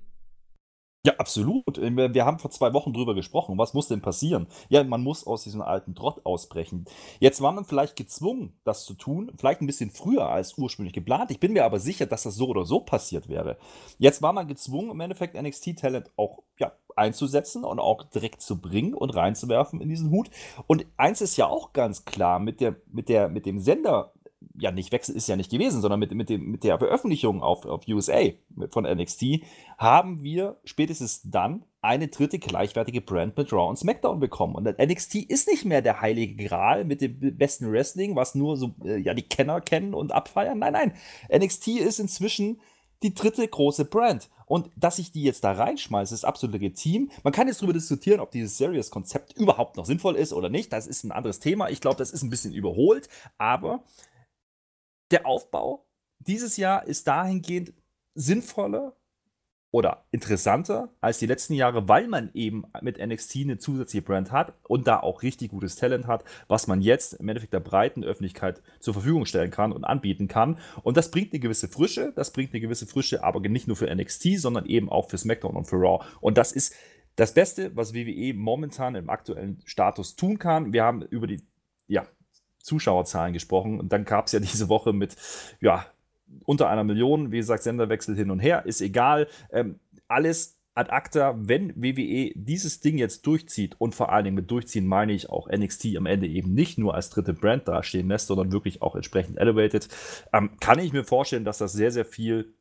Ja, 1.06 1.16
absolut. 1.18 1.78
Äh, 1.78 2.14
wir 2.14 2.26
haben 2.26 2.40
vor 2.40 2.50
zwei 2.50 2.72
Wochen 2.74 2.94
drüber 2.94 3.14
gesprochen. 3.14 3.58
Was 3.58 3.74
muss 3.74 3.90
denn 3.90 4.02
passieren? 4.02 4.48
Ja, 4.70 4.84
man 4.86 5.04
muss 5.04 5.28
aus 5.28 5.44
diesem 5.44 5.62
alten 5.62 5.96
Trott 5.96 6.26
ausbrechen. 6.26 6.86
Jetzt 7.20 7.42
war 7.42 7.52
man 7.52 7.66
vielleicht 7.66 7.98
gezwungen, 7.98 8.58
das 8.64 8.86
zu 8.86 8.94
tun, 8.94 9.30
vielleicht 9.38 9.60
ein 9.60 9.68
bisschen 9.68 9.90
früher 9.92 10.30
als 10.30 10.58
ursprünglich 10.58 10.94
geplant. 10.94 11.30
Ich 11.32 11.42
bin 11.42 11.52
mir 11.52 11.66
aber 11.66 11.80
sicher, 11.82 12.06
dass 12.06 12.24
das 12.24 12.36
so 12.36 12.48
oder 12.48 12.64
so 12.64 12.80
passiert 12.80 13.28
wäre. 13.28 13.58
Jetzt 13.98 14.22
war 14.22 14.32
man 14.32 14.48
gezwungen, 14.48 14.92
im 14.92 15.00
Endeffekt 15.02 15.36
NXT-Talent 15.36 16.10
auch 16.16 16.40
ja, 16.58 16.72
einzusetzen 16.96 17.66
und 17.66 17.80
auch 17.80 18.04
direkt 18.04 18.42
zu 18.42 18.62
bringen 18.62 18.94
und 18.94 19.10
reinzuwerfen 19.10 19.82
in 19.82 19.90
diesen 19.90 20.10
Hut. 20.10 20.30
Und 20.68 20.86
eins 20.96 21.20
ist 21.20 21.36
ja 21.36 21.48
auch 21.48 21.74
ganz 21.74 22.06
klar, 22.06 22.40
mit, 22.40 22.62
der, 22.62 22.78
mit, 22.88 23.10
der, 23.10 23.28
mit 23.28 23.46
dem 23.46 23.60
Sender 23.60 24.14
ja 24.56 24.72
nicht 24.72 24.92
Wechsel 24.92 25.16
ist 25.16 25.28
ja 25.28 25.36
nicht 25.36 25.52
gewesen, 25.52 25.82
sondern 25.82 26.00
mit, 26.00 26.12
mit, 26.14 26.30
dem, 26.30 26.52
mit 26.52 26.64
der 26.64 26.78
Veröffentlichung 26.80 27.42
auf, 27.42 27.66
auf 27.66 27.88
USA 27.88 28.22
von 28.70 28.86
NXT 28.86 29.42
haben 29.78 30.24
wir 30.24 30.58
spätestens 30.64 31.22
dann 31.24 31.66
eine 31.82 32.08
dritte 32.08 32.40
gleichwertige 32.40 33.02
Brand 33.02 33.36
mit 33.36 33.52
Raw 33.52 33.70
und 33.70 33.78
SmackDown 33.78 34.20
bekommen. 34.20 34.56
Und 34.56 34.66
NXT 34.66 35.16
ist 35.16 35.48
nicht 35.50 35.66
mehr 35.66 35.82
der 35.82 36.00
heilige 36.00 36.46
Gral 36.46 36.86
mit 36.86 37.02
dem 37.02 37.38
besten 37.38 37.72
Wrestling, 37.72 38.16
was 38.16 38.36
nur 38.36 38.56
so 38.56 38.74
äh, 38.86 38.98
ja 38.98 39.14
die 39.14 39.28
Kenner 39.28 39.60
kennen 39.60 39.94
und 39.94 40.14
abfeiern. 40.14 40.60
Nein, 40.60 40.74
nein. 40.74 40.94
NXT 41.30 41.68
ist 41.80 42.00
inzwischen 42.00 42.60
die 43.04 43.14
dritte 43.14 43.46
große 43.46 43.86
Brand. 43.86 44.30
Und 44.46 44.70
dass 44.76 45.00
ich 45.00 45.12
die 45.12 45.24
jetzt 45.24 45.44
da 45.44 45.52
reinschmeiße, 45.52 46.14
ist 46.14 46.26
absolut 46.26 46.54
legitim. 46.54 47.12
Man 47.24 47.34
kann 47.34 47.48
jetzt 47.48 47.62
darüber 47.62 47.74
diskutieren, 47.74 48.20
ob 48.20 48.32
dieses 48.32 48.58
Serious-Konzept 48.58 49.34
überhaupt 49.34 49.78
noch 49.78 49.86
sinnvoll 49.86 50.16
ist 50.16 50.34
oder 50.34 50.50
nicht. 50.50 50.72
Das 50.72 50.88
ist 50.88 51.04
ein 51.04 51.12
anderes 51.12 51.40
Thema. 51.40 51.70
Ich 51.70 51.82
glaube, 51.82 51.98
das 51.98 52.12
ist 52.12 52.24
ein 52.24 52.30
bisschen 52.30 52.54
überholt. 52.54 53.10
Aber 53.38 53.84
der 55.14 55.26
Aufbau 55.26 55.86
dieses 56.20 56.58
Jahr 56.58 56.86
ist 56.86 57.08
dahingehend 57.08 57.74
sinnvoller 58.16 58.96
oder 59.72 60.06
interessanter 60.12 60.94
als 61.02 61.18
die 61.18 61.26
letzten 61.26 61.56
Jahre, 61.56 61.88
weil 61.88 62.08
man 62.08 62.30
eben 62.34 62.64
mit 62.82 63.04
NXT 63.04 63.38
eine 63.38 63.58
zusätzliche 63.58 64.06
Brand 64.06 64.32
hat 64.32 64.54
und 64.68 64.88
da 64.88 65.00
auch 65.00 65.24
richtig 65.24 65.50
gutes 65.50 65.76
Talent 65.76 66.06
hat, 66.06 66.24
was 66.48 66.68
man 66.68 66.82
jetzt 66.82 67.14
im 67.14 67.28
Endeffekt 67.28 67.54
der 67.54 67.60
breiten 67.60 68.04
Öffentlichkeit 68.04 68.62
zur 68.80 68.94
Verfügung 68.94 69.26
stellen 69.26 69.50
kann 69.50 69.72
und 69.72 69.84
anbieten 69.84 70.28
kann. 70.28 70.60
Und 70.84 70.96
das 70.96 71.10
bringt 71.10 71.34
eine 71.34 71.40
gewisse 71.40 71.68
Frische, 71.68 72.14
das 72.16 72.32
bringt 72.32 72.54
eine 72.54 72.62
gewisse 72.62 72.86
Frische, 72.86 73.24
aber 73.24 73.40
nicht 73.40 73.68
nur 73.68 73.76
für 73.76 73.94
NXT, 73.94 74.40
sondern 74.40 74.68
eben 74.68 74.90
auch 74.90 75.10
für 75.10 75.18
SmackDown 75.18 75.56
und 75.56 75.66
für 75.66 75.78
Raw. 75.78 76.06
Und 76.22 76.38
das 76.38 76.52
ist 76.52 76.76
das 77.16 77.34
Beste, 77.34 77.76
was 77.76 77.96
WWE 77.96 78.34
momentan 78.36 78.94
im 78.94 79.10
aktuellen 79.10 79.62
Status 79.66 80.16
tun 80.16 80.38
kann. 80.38 80.72
Wir 80.72 80.84
haben 80.84 81.02
über 81.02 81.26
die 81.26 81.42
ja, 81.88 82.08
Zuschauerzahlen 82.64 83.34
gesprochen. 83.34 83.80
Und 83.80 83.94
dann 83.94 84.06
gab 84.06 84.26
es 84.26 84.32
ja 84.32 84.40
diese 84.42 84.70
Woche 84.70 84.94
mit, 84.94 85.16
ja, 85.62 85.86
unter 86.46 86.70
einer 86.70 86.84
Million, 86.84 87.32
wie 87.32 87.38
gesagt, 87.38 87.64
Senderwechsel 87.64 88.16
hin 88.16 88.32
und 88.32 88.40
her, 88.40 88.66
ist 88.66 88.82
egal. 88.82 89.28
Ähm, 89.52 89.80
alles 90.08 90.60
ad 90.76 90.92
acta, 90.92 91.36
wenn 91.38 91.74
WWE 91.76 92.32
dieses 92.36 92.80
Ding 92.80 92.98
jetzt 92.98 93.28
durchzieht 93.28 93.80
und 93.80 93.94
vor 93.94 94.12
allen 94.12 94.26
Dingen 94.26 94.36
mit 94.36 94.50
durchziehen 94.50 94.88
meine 94.88 95.14
ich 95.14 95.30
auch 95.30 95.48
NXT 95.48 95.96
am 95.98 96.08
Ende 96.08 96.28
eben 96.28 96.54
nicht 96.54 96.80
nur 96.80 96.96
als 96.96 97.12
dritte 97.12 97.34
Brand 97.34 97.68
dastehen 97.68 98.08
lässt, 98.08 98.28
sondern 98.28 98.52
wirklich 98.52 98.82
auch 98.82 98.96
entsprechend 98.96 99.38
elevated, 99.38 99.88
ähm, 100.34 100.58
kann 100.60 100.80
ich 100.80 100.92
mir 100.92 101.04
vorstellen, 101.04 101.46
dass 101.46 101.60
das 101.60 101.74
sehr, 101.74 101.92
sehr 101.92 102.06
viel 102.06 102.56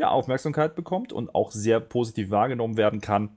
ja, 0.00 0.10
Aufmerksamkeit 0.10 0.76
bekommt 0.76 1.12
und 1.12 1.34
auch 1.34 1.50
sehr 1.50 1.80
positiv 1.80 2.30
wahrgenommen 2.30 2.76
werden 2.76 3.00
kann. 3.00 3.36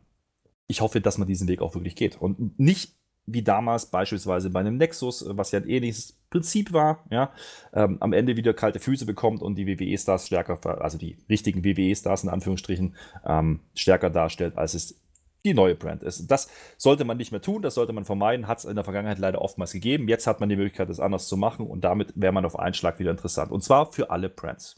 Ich 0.68 0.82
hoffe, 0.82 1.02
dass 1.02 1.18
man 1.18 1.28
diesen 1.28 1.48
Weg 1.48 1.62
auch 1.62 1.74
wirklich 1.74 1.96
geht 1.96 2.22
und 2.22 2.60
nicht 2.60 2.99
wie 3.26 3.44
damals 3.44 3.86
beispielsweise 3.88 4.50
bei 4.50 4.60
einem 4.60 4.78
Nexus, 4.78 5.22
äh, 5.22 5.38
was 5.38 5.52
ja 5.52 5.60
ein 5.60 5.70
ähnliches 5.70 6.20
Prinzip 6.30 6.74
war, 6.74 7.06
ja, 7.10 7.32
ähm, 7.74 7.98
am 8.00 8.14
Ende 8.14 8.38
wieder 8.38 8.54
kalte 8.54 8.80
Füße 8.80 9.06
bekommt 9.06 9.42
und 9.42 9.56
die 9.56 9.68
WWE-Stars 9.68 10.28
stärker, 10.28 10.60
also 10.82 10.98
die 10.98 11.18
richtigen 11.30 11.64
WWE-Stars 11.64 12.24
in 12.24 12.30
Anführungsstrichen, 12.30 12.96
ähm, 13.26 13.62
stärker 13.76 14.10
darstellt, 14.10 14.58
als 14.58 14.74
es 14.74 15.00
die 15.46 15.54
neue 15.54 15.76
Brand 15.76 16.04
ist. 16.04 16.28
Das 16.28 16.50
sollte 16.78 17.06
man 17.06 17.18
nicht 17.18 17.32
mehr 17.32 17.42
tun, 17.42 17.62
das 17.62 17.76
sollte 17.76 17.94
man 17.94 18.06
vermeiden, 18.06 18.48
hat 18.48 18.60
es 18.60 18.66
in 18.66 18.76
der 18.76 18.84
Vergangenheit 18.84 19.20
leider 19.20 19.42
oftmals 19.42 19.72
gegeben. 19.72 20.08
Jetzt 20.08 20.28
hat 20.28 20.40
man 20.40 20.50
die 20.50 20.56
Möglichkeit, 20.56 20.90
das 20.90 21.00
anders 21.00 21.28
zu 21.28 21.38
machen 21.38 21.66
und 21.66 21.84
damit 21.84 22.14
wäre 22.16 22.34
man 22.34 22.46
auf 22.46 22.60
einen 22.60 22.74
Schlag 22.74 23.00
wieder 23.00 23.12
interessant. 23.12 23.52
Und 23.52 23.64
zwar 23.64 23.92
für 23.92 24.12
alle 24.12 24.30
Brands. 24.30 24.76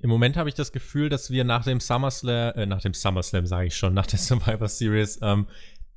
Im 0.00 0.10
Moment 0.10 0.36
habe 0.36 0.48
ich 0.48 0.54
das 0.54 0.70
Gefühl, 0.70 1.08
dass 1.08 1.30
wir 1.30 1.42
nach 1.42 1.64
dem 1.64 1.80
SummerSlam, 1.80 2.54
äh, 2.54 2.66
nach 2.66 2.80
dem 2.80 2.94
SummerSlam 2.94 3.46
sage 3.46 3.66
ich 3.66 3.76
schon, 3.76 3.94
nach 3.94 4.06
der 4.06 4.18
Survivor 4.18 4.68
Series, 4.68 5.18
ähm, 5.22 5.48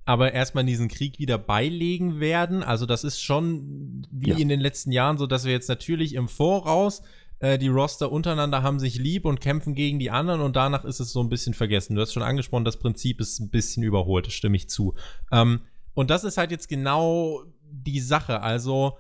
aber 0.06 0.34
erstmal 0.34 0.66
diesen 0.66 0.88
Krieg 0.88 1.20
wieder 1.20 1.38
beilegen 1.38 2.20
werden. 2.20 2.64
Also 2.64 2.86
das 2.86 3.04
ist 3.04 3.22
schon 3.22 4.08
wie 4.12 4.32
ja. 4.32 4.38
in 4.38 4.50
den 4.50 4.60
letzten 4.60 4.92
Jahren 4.92 5.18
so, 5.18 5.28
dass 5.28 5.46
wir 5.46 5.52
jetzt 5.52 5.70
natürlich 5.70 6.16
im 6.16 6.28
Voraus 6.28 7.04
äh, 7.40 7.58
die 7.58 7.68
Roster 7.68 8.12
untereinander 8.12 8.64
haben 8.64 8.80
sich 8.80 8.98
lieb 8.98 9.26
und 9.26 9.42
kämpfen 9.42 9.76
gegen 9.76 10.00
die 10.00 10.12
anderen 10.12 10.42
und 10.42 10.56
danach 10.56 10.86
ist 10.86 11.00
es 11.00 11.12
so 11.12 11.22
ein 11.22 11.30
bisschen 11.30 11.54
vergessen. 11.54 11.96
Du 11.96 12.02
hast 12.02 12.14
schon 12.14 12.24
angesprochen, 12.24 12.66
das 12.66 12.78
Prinzip 12.78 13.20
ist 13.20 13.40
ein 13.40 13.50
bisschen 13.50 13.84
überholt, 13.84 14.32
stimme 14.32 14.56
ich 14.56 14.70
zu. 14.70 14.96
Ähm, 15.32 15.62
und 15.94 16.10
das 16.10 16.24
ist 16.24 16.38
halt 16.38 16.52
jetzt 16.52 16.70
genau 16.70 17.44
die 17.72 18.00
Sache. 18.00 18.42
Also, 18.42 18.98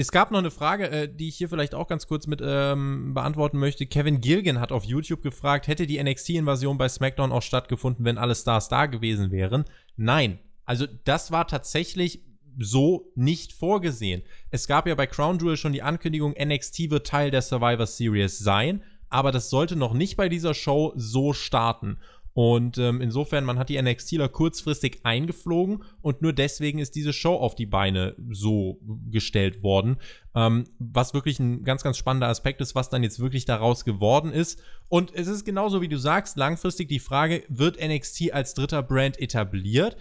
es 0.00 0.12
gab 0.12 0.30
noch 0.30 0.38
eine 0.38 0.50
Frage, 0.50 0.90
äh, 0.90 1.08
die 1.12 1.28
ich 1.28 1.36
hier 1.36 1.48
vielleicht 1.48 1.74
auch 1.74 1.86
ganz 1.86 2.06
kurz 2.06 2.26
mit 2.26 2.40
ähm, 2.42 3.12
beantworten 3.12 3.58
möchte. 3.58 3.86
Kevin 3.86 4.20
Gilgan 4.20 4.58
hat 4.58 4.72
auf 4.72 4.84
YouTube 4.84 5.22
gefragt, 5.22 5.68
hätte 5.68 5.86
die 5.86 6.02
NXT-Invasion 6.02 6.78
bei 6.78 6.88
SmackDown 6.88 7.32
auch 7.32 7.42
stattgefunden, 7.42 8.04
wenn 8.04 8.16
alle 8.18 8.34
Stars 8.34 8.68
da 8.68 8.86
gewesen 8.86 9.30
wären? 9.30 9.64
Nein. 9.96 10.38
Also, 10.64 10.86
das 11.04 11.32
war 11.32 11.46
tatsächlich 11.46 12.22
so 12.58 13.12
nicht 13.14 13.52
vorgesehen. 13.52 14.22
Es 14.50 14.66
gab 14.66 14.86
ja 14.86 14.94
bei 14.94 15.06
Crown 15.06 15.38
Jewel 15.38 15.56
schon 15.56 15.72
die 15.72 15.82
Ankündigung, 15.82 16.34
NXT 16.38 16.90
wird 16.90 17.06
Teil 17.06 17.30
der 17.30 17.42
Survivor 17.42 17.86
Series 17.86 18.38
sein, 18.38 18.82
aber 19.08 19.32
das 19.32 19.50
sollte 19.50 19.76
noch 19.76 19.92
nicht 19.92 20.16
bei 20.16 20.28
dieser 20.28 20.54
Show 20.54 20.92
so 20.96 21.32
starten. 21.32 21.98
Und 22.32 22.78
ähm, 22.78 23.00
insofern, 23.00 23.44
man 23.44 23.58
hat 23.58 23.68
die 23.68 23.80
NXTler 23.80 24.28
kurzfristig 24.28 25.00
eingeflogen 25.02 25.82
und 26.00 26.22
nur 26.22 26.32
deswegen 26.32 26.78
ist 26.78 26.94
diese 26.94 27.12
Show 27.12 27.34
auf 27.34 27.54
die 27.54 27.66
Beine 27.66 28.14
so 28.30 28.78
gestellt 29.10 29.62
worden. 29.62 29.96
Ähm, 30.34 30.64
was 30.78 31.12
wirklich 31.12 31.40
ein 31.40 31.64
ganz, 31.64 31.82
ganz 31.82 31.96
spannender 31.96 32.28
Aspekt 32.28 32.60
ist, 32.60 32.74
was 32.74 32.88
dann 32.88 33.02
jetzt 33.02 33.18
wirklich 33.18 33.46
daraus 33.46 33.84
geworden 33.84 34.32
ist. 34.32 34.62
Und 34.88 35.12
es 35.14 35.26
ist 35.26 35.44
genauso 35.44 35.80
wie 35.82 35.88
du 35.88 35.98
sagst, 35.98 36.36
langfristig 36.36 36.88
die 36.88 37.00
Frage, 37.00 37.42
wird 37.48 37.80
NXT 37.80 38.32
als 38.32 38.54
dritter 38.54 38.82
Brand 38.82 39.18
etabliert? 39.18 39.96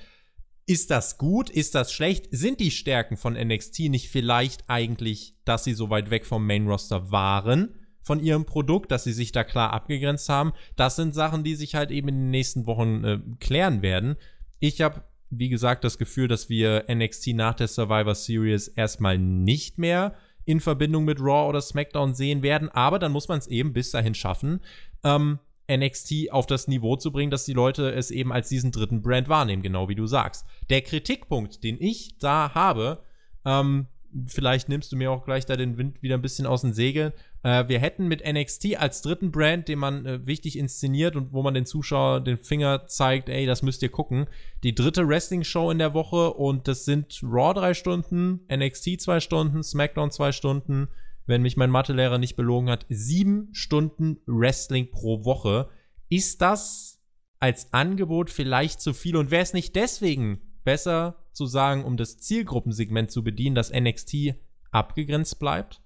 Ist 0.68 0.92
das 0.92 1.18
gut? 1.18 1.50
Ist 1.50 1.74
das 1.74 1.92
schlecht? 1.92 2.28
Sind 2.30 2.60
die 2.60 2.70
Stärken 2.70 3.18
von 3.18 3.34
NXT 3.34 3.90
nicht 3.90 4.10
vielleicht 4.10 4.70
eigentlich, 4.70 5.34
dass 5.46 5.64
sie 5.64 5.74
so 5.74 5.90
weit 5.90 6.12
weg 6.12 6.28
vom 6.28 6.46
Main 6.46 6.68
Roster 6.68 7.10
waren 7.10 7.79
von 8.10 8.20
ihrem 8.20 8.46
Produkt, 8.46 8.90
dass 8.92 9.04
sie 9.04 9.14
sich 9.14 9.32
da 9.32 9.44
klar 9.44 9.72
abgegrenzt 9.72 10.30
haben? 10.30 10.54
Das 10.76 10.96
sind 10.96 11.14
Sachen, 11.14 11.44
die 11.44 11.54
sich 11.54 11.76
halt 11.76 11.92
eben 11.92 12.08
in 12.08 12.16
den 12.16 12.32
nächsten 12.32 12.66
Wochen 12.66 13.04
äh, 13.04 13.20
klären 13.40 13.84
werden. 13.84 14.16
Ich 14.60 14.82
habe, 14.82 15.04
wie 15.30 15.50
gesagt, 15.50 15.84
das 15.84 16.00
Gefühl, 16.00 16.28
dass 16.28 16.50
wir 16.50 16.86
NXT 16.92 17.36
nach 17.36 17.54
der 17.54 17.68
Survivor 17.68 18.16
Series 18.16 18.68
erstmal 18.68 19.20
nicht 19.20 19.78
mehr 19.78 20.16
in 20.44 20.60
Verbindung 20.60 21.06
mit 21.06 21.20
Raw 21.20 21.48
oder 21.48 21.62
SmackDown 21.62 22.16
sehen 22.16 22.42
werden, 22.42 22.70
aber 22.70 22.98
dann 22.98 23.12
muss 23.12 23.28
man 23.28 23.38
es 23.38 23.46
eben 23.46 23.74
bis 23.74 23.92
dahin 23.92 24.16
schaffen, 24.16 24.62
ähm, 25.04 25.38
NXT 25.70 26.32
auf 26.32 26.48
das 26.48 26.68
Niveau 26.68 26.96
zu 26.96 27.12
bringen, 27.12 27.30
dass 27.30 27.46
die 27.46 27.54
Leute 27.54 27.92
es 27.92 28.10
eben 28.10 28.34
als 28.34 28.50
diesen 28.50 28.72
dritten 28.72 29.04
Brand 29.04 29.30
wahrnehmen, 29.30 29.62
genau 29.62 29.88
wie 29.88 29.94
du 29.94 30.08
sagst. 30.08 30.48
Der 30.72 30.82
Kritikpunkt, 30.82 31.64
den 31.64 31.80
ich 31.80 32.18
da 32.18 32.56
habe, 32.56 33.04
ähm, 33.46 33.86
vielleicht 34.26 34.70
nimmst 34.70 34.92
du 34.92 34.96
mir 34.96 35.12
auch 35.12 35.26
gleich 35.26 35.46
da 35.46 35.56
den 35.56 35.78
Wind 35.78 36.02
wieder 36.02 36.16
ein 36.16 36.22
bisschen 36.22 36.46
aus 36.46 36.62
den 36.62 36.74
Segeln. 36.74 37.14
Äh, 37.44 37.68
wir 37.68 37.80
hätten 37.80 38.08
mit 38.08 38.24
NXT 38.26 38.78
als 38.78 39.02
dritten 39.02 39.32
Brand, 39.32 39.68
den 39.68 39.80
man 39.80 40.06
äh, 40.06 40.26
wichtig 40.26 40.58
inszeniert 40.58 41.16
und 41.16 41.32
wo 41.32 41.42
man 41.42 41.54
den 41.54 41.66
Zuschauer 41.66 42.22
den 42.22 42.38
Finger 42.38 42.88
zeigt, 42.88 43.30
ey, 43.30 43.46
das 43.46 43.62
müsst 43.62 43.82
ihr 43.82 43.90
gucken, 43.90 44.28
die 44.64 44.76
dritte 44.76 45.08
Wrestling-Show 45.08 45.72
in 45.72 45.80
der 45.80 45.94
Woche 45.94 46.34
und 46.34 46.68
das 46.68 46.86
sind 46.86 47.22
Raw 47.24 47.54
drei 47.54 47.74
Stunden, 47.74 48.42
NXT 48.54 49.02
zwei 49.02 49.20
Stunden, 49.20 49.64
SmackDown 49.64 50.12
zwei 50.12 50.32
Stunden, 50.32 50.90
wenn 51.26 51.42
mich 51.42 51.58
mein 51.58 51.70
Mathelehrer 51.70 52.18
nicht 52.18 52.36
belogen 52.36 52.70
hat, 52.70 52.86
sieben 52.90 53.50
Stunden 53.54 54.20
Wrestling 54.26 54.92
pro 54.92 55.24
Woche. 55.24 55.70
Ist 56.10 56.42
das 56.42 57.00
als 57.40 57.72
Angebot 57.72 58.30
vielleicht 58.30 58.82
zu 58.82 58.94
viel? 58.94 59.16
Und 59.16 59.32
wäre 59.32 59.44
es 59.44 59.54
nicht 59.54 59.76
deswegen 59.76 60.42
besser 60.64 61.24
zu 61.32 61.46
sagen, 61.46 61.86
um 61.86 61.98
das 61.98 62.18
Zielgruppensegment 62.18 63.12
zu 63.12 63.24
bedienen, 63.24 63.56
dass 63.56 63.72
NXT 63.72 64.36
abgegrenzt 64.72 65.40
bleibt? 65.40 65.82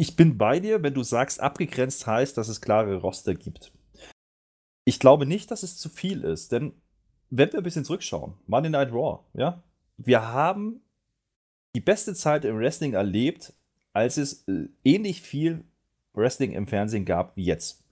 Ich 0.00 0.14
bin 0.14 0.38
bei 0.38 0.60
dir, 0.60 0.84
wenn 0.84 0.94
du 0.94 1.02
sagst, 1.02 1.40
abgegrenzt 1.40 2.06
heißt, 2.06 2.38
dass 2.38 2.46
es 2.46 2.60
klare 2.60 2.98
Roster 2.98 3.34
gibt. 3.34 3.72
Ich 4.84 5.00
glaube 5.00 5.26
nicht, 5.26 5.50
dass 5.50 5.64
es 5.64 5.76
zu 5.76 5.88
viel 5.88 6.22
ist, 6.22 6.52
denn 6.52 6.72
wenn 7.30 7.52
wir 7.52 7.58
ein 7.58 7.64
bisschen 7.64 7.84
zurückschauen, 7.84 8.34
Monday 8.46 8.70
Night 8.70 8.92
Raw, 8.92 9.24
ja, 9.34 9.60
wir 9.96 10.28
haben 10.28 10.82
die 11.74 11.80
beste 11.80 12.14
Zeit 12.14 12.44
im 12.44 12.58
Wrestling 12.58 12.92
erlebt, 12.92 13.54
als 13.92 14.18
es 14.18 14.46
äh, 14.46 14.68
ähnlich 14.84 15.20
viel 15.20 15.64
Wrestling 16.14 16.52
im 16.52 16.68
Fernsehen 16.68 17.04
gab 17.04 17.36
wie 17.36 17.46
jetzt. 17.46 17.82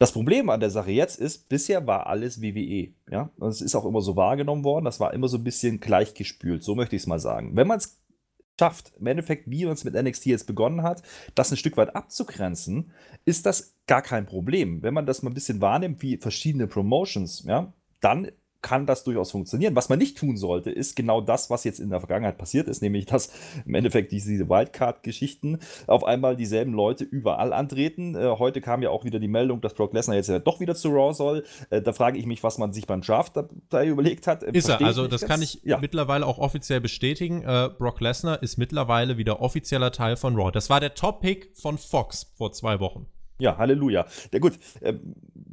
Das 0.00 0.10
Problem 0.10 0.50
an 0.50 0.58
der 0.58 0.70
Sache 0.70 0.90
jetzt 0.90 1.20
ist, 1.20 1.48
bisher 1.48 1.86
war 1.86 2.08
alles 2.08 2.42
WWE. 2.42 2.88
Ja? 3.08 3.30
Und 3.38 3.50
es 3.50 3.60
ist 3.60 3.76
auch 3.76 3.86
immer 3.86 4.00
so 4.00 4.16
wahrgenommen 4.16 4.64
worden, 4.64 4.84
das 4.84 4.98
war 4.98 5.14
immer 5.14 5.28
so 5.28 5.36
ein 5.36 5.44
bisschen 5.44 5.78
gleichgespült, 5.78 6.64
so 6.64 6.74
möchte 6.74 6.96
ich 6.96 7.02
es 7.02 7.06
mal 7.06 7.20
sagen. 7.20 7.54
Wenn 7.54 7.68
man 7.68 7.78
es 7.78 8.00
schafft, 8.58 8.92
im 8.98 9.06
Endeffekt, 9.06 9.50
wie 9.50 9.64
man 9.64 9.74
es 9.74 9.84
mit 9.84 9.94
NXT 9.94 10.26
jetzt 10.26 10.46
begonnen 10.46 10.82
hat, 10.82 11.02
das 11.34 11.50
ein 11.50 11.56
Stück 11.56 11.76
weit 11.76 11.94
abzugrenzen, 11.94 12.90
ist 13.24 13.46
das 13.46 13.74
gar 13.86 14.02
kein 14.02 14.26
Problem. 14.26 14.82
Wenn 14.82 14.94
man 14.94 15.06
das 15.06 15.22
mal 15.22 15.30
ein 15.30 15.34
bisschen 15.34 15.60
wahrnimmt, 15.60 16.02
wie 16.02 16.16
verschiedene 16.16 16.66
Promotions, 16.66 17.44
ja, 17.46 17.72
dann 18.00 18.30
kann 18.62 18.86
das 18.86 19.04
durchaus 19.04 19.30
funktionieren. 19.30 19.76
Was 19.76 19.88
man 19.88 19.98
nicht 19.98 20.16
tun 20.18 20.36
sollte, 20.36 20.70
ist 20.70 20.96
genau 20.96 21.20
das, 21.20 21.50
was 21.50 21.64
jetzt 21.64 21.78
in 21.78 21.90
der 21.90 22.00
Vergangenheit 22.00 22.38
passiert 22.38 22.68
ist, 22.68 22.82
nämlich 22.82 23.06
dass 23.06 23.30
im 23.64 23.74
Endeffekt 23.74 24.12
diese 24.12 24.48
Wildcard-Geschichten 24.48 25.58
auf 25.86 26.04
einmal 26.04 26.36
dieselben 26.36 26.72
Leute 26.72 27.04
überall 27.04 27.52
antreten. 27.52 28.14
Äh, 28.14 28.36
heute 28.38 28.60
kam 28.60 28.82
ja 28.82 28.90
auch 28.90 29.04
wieder 29.04 29.18
die 29.18 29.28
Meldung, 29.28 29.60
dass 29.60 29.74
Brock 29.74 29.92
Lesnar 29.92 30.16
jetzt 30.16 30.28
ja 30.28 30.38
doch 30.38 30.60
wieder 30.60 30.74
zu 30.74 30.88
Raw 30.88 31.14
soll. 31.14 31.44
Äh, 31.70 31.82
da 31.82 31.92
frage 31.92 32.18
ich 32.18 32.26
mich, 32.26 32.42
was 32.42 32.58
man 32.58 32.72
sich 32.72 32.86
beim 32.86 33.00
Draft 33.00 33.36
da, 33.36 33.48
da 33.68 33.82
überlegt 33.84 34.26
hat. 34.26 34.42
Ist 34.42 34.68
er, 34.68 34.80
also 34.80 35.06
das 35.06 35.22
kann 35.22 35.42
ich 35.42 35.60
ja. 35.62 35.78
mittlerweile 35.78 36.26
auch 36.26 36.38
offiziell 36.38 36.80
bestätigen. 36.80 37.42
Äh, 37.42 37.70
Brock 37.78 38.00
Lesnar 38.00 38.42
ist 38.42 38.56
mittlerweile 38.56 39.16
wieder 39.16 39.40
offizieller 39.40 39.92
Teil 39.92 40.16
von 40.16 40.36
Raw. 40.36 40.50
Das 40.50 40.70
war 40.70 40.80
der 40.80 40.94
Top-Pick 40.94 41.50
von 41.54 41.78
Fox 41.78 42.32
vor 42.36 42.52
zwei 42.52 42.80
Wochen. 42.80 43.06
Ja, 43.38 43.58
Halleluja. 43.58 44.06
Ja 44.32 44.38
gut, 44.38 44.58
äh, 44.80 44.94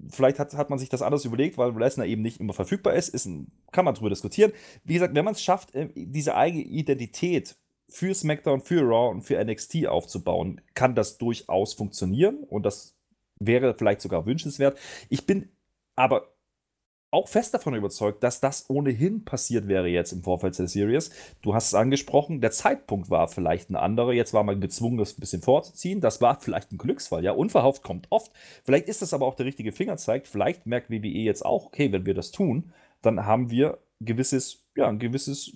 vielleicht 0.09 0.39
hat, 0.39 0.53
hat 0.53 0.69
man 0.69 0.79
sich 0.79 0.89
das 0.89 1.01
anders 1.01 1.25
überlegt, 1.25 1.57
weil 1.57 1.77
Lesnar 1.77 2.05
eben 2.05 2.21
nicht 2.21 2.39
immer 2.39 2.53
verfügbar 2.53 2.93
ist, 2.93 3.09
ist 3.09 3.25
ein, 3.25 3.51
kann 3.71 3.85
man 3.85 3.93
drüber 3.93 4.09
diskutieren. 4.09 4.53
Wie 4.83 4.93
gesagt, 4.93 5.15
wenn 5.15 5.25
man 5.25 5.33
es 5.33 5.41
schafft, 5.41 5.75
äh, 5.75 5.89
diese 5.95 6.35
eigene 6.35 6.63
Identität 6.63 7.55
für 7.89 8.13
SmackDown, 8.13 8.61
für 8.61 8.81
Raw 8.81 9.11
und 9.11 9.23
für 9.23 9.43
NXT 9.43 9.87
aufzubauen, 9.87 10.61
kann 10.73 10.95
das 10.95 11.17
durchaus 11.17 11.73
funktionieren 11.73 12.43
und 12.43 12.65
das 12.65 12.97
wäre 13.39 13.75
vielleicht 13.75 14.01
sogar 14.01 14.25
wünschenswert. 14.25 14.77
Ich 15.09 15.25
bin 15.25 15.49
aber 15.95 16.32
auch 17.13 17.27
fest 17.27 17.53
davon 17.53 17.75
überzeugt, 17.75 18.23
dass 18.23 18.39
das 18.39 18.69
ohnehin 18.69 19.23
passiert 19.23 19.67
wäre 19.67 19.87
jetzt 19.87 20.11
im 20.13 20.23
Vorfeld 20.23 20.57
der 20.57 20.67
Series. 20.67 21.11
Du 21.43 21.53
hast 21.53 21.67
es 21.67 21.73
angesprochen, 21.75 22.41
der 22.41 22.51
Zeitpunkt 22.51 23.11
war 23.11 23.27
vielleicht 23.27 23.69
ein 23.69 23.75
anderer. 23.75 24.13
Jetzt 24.13 24.33
war 24.33 24.43
man 24.43 24.59
gezwungen, 24.59 24.97
das 24.97 25.17
ein 25.17 25.19
bisschen 25.19 25.43
vorzuziehen. 25.43 26.01
Das 26.01 26.21
war 26.21 26.39
vielleicht 26.41 26.71
ein 26.71 26.79
Glücksfall. 26.79 27.23
Ja, 27.23 27.33
unverhofft 27.33 27.83
kommt 27.83 28.07
oft. 28.09 28.31
Vielleicht 28.63 28.87
ist 28.87 29.03
das 29.03 29.13
aber 29.13 29.27
auch 29.27 29.35
der 29.35 29.45
richtige 29.45 29.71
Fingerzeig. 29.71 30.25
Vielleicht 30.25 30.65
merkt 30.65 30.89
WWE 30.89 31.07
jetzt 31.07 31.45
auch, 31.45 31.67
okay, 31.67 31.91
wenn 31.91 32.07
wir 32.07 32.15
das 32.15 32.31
tun, 32.31 32.73
dann 33.03 33.25
haben 33.25 33.51
wir 33.51 33.77
gewisses, 34.01 34.65
ja, 34.75 34.87
ein 34.87 34.97
gewisses 34.97 35.55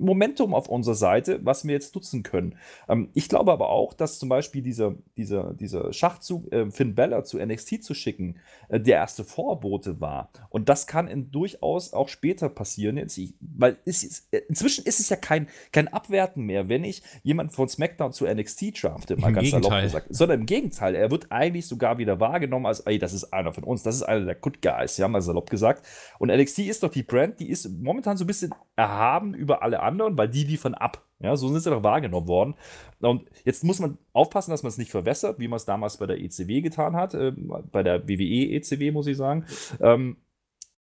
Momentum 0.00 0.54
auf 0.54 0.68
unserer 0.68 0.94
Seite, 0.94 1.40
was 1.42 1.64
wir 1.64 1.72
jetzt 1.72 1.94
nutzen 1.94 2.22
können. 2.22 2.56
Ähm, 2.88 3.10
ich 3.14 3.28
glaube 3.28 3.52
aber 3.52 3.70
auch, 3.70 3.94
dass 3.94 4.18
zum 4.18 4.28
Beispiel 4.28 4.62
dieser, 4.62 4.94
dieser, 5.16 5.54
dieser 5.54 5.92
Schachzug, 5.92 6.52
äh, 6.52 6.70
Finn 6.70 6.94
Bella 6.94 7.24
zu 7.24 7.38
NXT 7.38 7.84
zu 7.84 7.94
schicken, 7.94 8.36
äh, 8.68 8.80
der 8.80 8.96
erste 8.96 9.24
Vorbote 9.24 10.00
war. 10.00 10.30
Und 10.48 10.68
das 10.68 10.86
kann 10.86 11.08
in, 11.08 11.30
durchaus 11.30 11.92
auch 11.92 12.08
später 12.08 12.48
passieren. 12.48 12.96
Jetzt, 12.96 13.20
weil 13.40 13.76
ist, 13.84 14.28
äh, 14.32 14.42
inzwischen 14.48 14.84
ist 14.84 15.00
es 15.00 15.08
ja 15.08 15.16
kein, 15.16 15.48
kein 15.72 15.88
Abwerten 15.88 16.44
mehr, 16.44 16.68
wenn 16.68 16.84
ich 16.84 17.02
jemanden 17.22 17.52
von 17.52 17.68
SmackDown 17.68 18.12
zu 18.12 18.26
NXT 18.26 18.82
drafte, 18.82 19.16
mal 19.16 19.28
Im 19.28 19.34
ganz 19.34 19.44
Gegenteil. 19.46 19.70
salopp 19.70 19.82
gesagt. 19.82 20.06
Sondern 20.10 20.40
im 20.40 20.46
Gegenteil, 20.46 20.94
er 20.94 21.10
wird 21.10 21.30
eigentlich 21.30 21.66
sogar 21.66 21.98
wieder 21.98 22.20
wahrgenommen 22.20 22.66
als, 22.66 22.80
ey, 22.80 22.98
das 22.98 23.12
ist 23.12 23.32
einer 23.32 23.52
von 23.52 23.64
uns, 23.64 23.82
das 23.82 23.96
ist 23.96 24.02
einer 24.02 24.24
der 24.24 24.34
Good 24.34 24.62
Guys, 24.62 24.96
ja, 24.96 25.08
mal 25.08 25.20
salopp 25.20 25.50
gesagt. 25.50 25.86
Und 26.18 26.28
NXT 26.30 26.60
ist 26.60 26.82
doch 26.82 26.90
die 26.90 27.02
Brand, 27.02 27.40
die 27.40 27.50
ist 27.50 27.68
momentan 27.68 28.16
so 28.16 28.24
ein 28.24 28.26
bisschen 28.26 28.54
erhaben 28.76 29.34
über 29.34 29.62
alle 29.62 29.80
anderen, 29.80 29.89
weil 29.98 30.28
die 30.28 30.44
liefern 30.44 30.74
ab. 30.74 31.06
Ja, 31.22 31.36
so 31.36 31.48
sind 31.48 31.60
sie 31.60 31.70
doch 31.70 31.82
wahrgenommen 31.82 32.28
worden. 32.28 32.54
Und 33.00 33.28
jetzt 33.44 33.62
muss 33.62 33.78
man 33.78 33.98
aufpassen, 34.12 34.50
dass 34.50 34.62
man 34.62 34.68
es 34.68 34.78
nicht 34.78 34.90
verwässert, 34.90 35.38
wie 35.38 35.48
man 35.48 35.58
es 35.58 35.66
damals 35.66 35.98
bei 35.98 36.06
der 36.06 36.18
ECW 36.18 36.62
getan 36.62 36.96
hat, 36.96 37.14
äh, 37.14 37.32
bei 37.70 37.82
der 37.82 38.08
WWE 38.08 38.54
ECW, 38.54 38.90
muss 38.90 39.06
ich 39.06 39.16
sagen. 39.16 39.44
Ähm, 39.80 40.16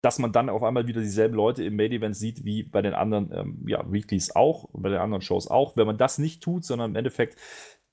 dass 0.03 0.19
man 0.19 0.33
dann 0.33 0.49
auf 0.49 0.63
einmal 0.63 0.87
wieder 0.87 1.01
dieselben 1.01 1.35
Leute 1.35 1.63
im 1.65 1.77
Main 1.77 1.93
Event 1.93 2.17
sieht 2.17 2.45
wie 2.45 2.63
bei 2.63 2.81
den 2.81 2.95
anderen 2.95 3.31
ähm, 3.35 3.65
ja, 3.67 3.85
Weeklies 3.91 4.35
auch, 4.35 4.69
bei 4.73 4.89
den 4.89 4.99
anderen 4.99 5.21
Shows 5.21 5.49
auch. 5.49 5.77
Wenn 5.77 5.87
man 5.87 5.99
das 5.99 6.19
nicht 6.19 6.43
tut, 6.43 6.65
sondern 6.65 6.93
im 6.93 6.97
Endeffekt 6.97 7.37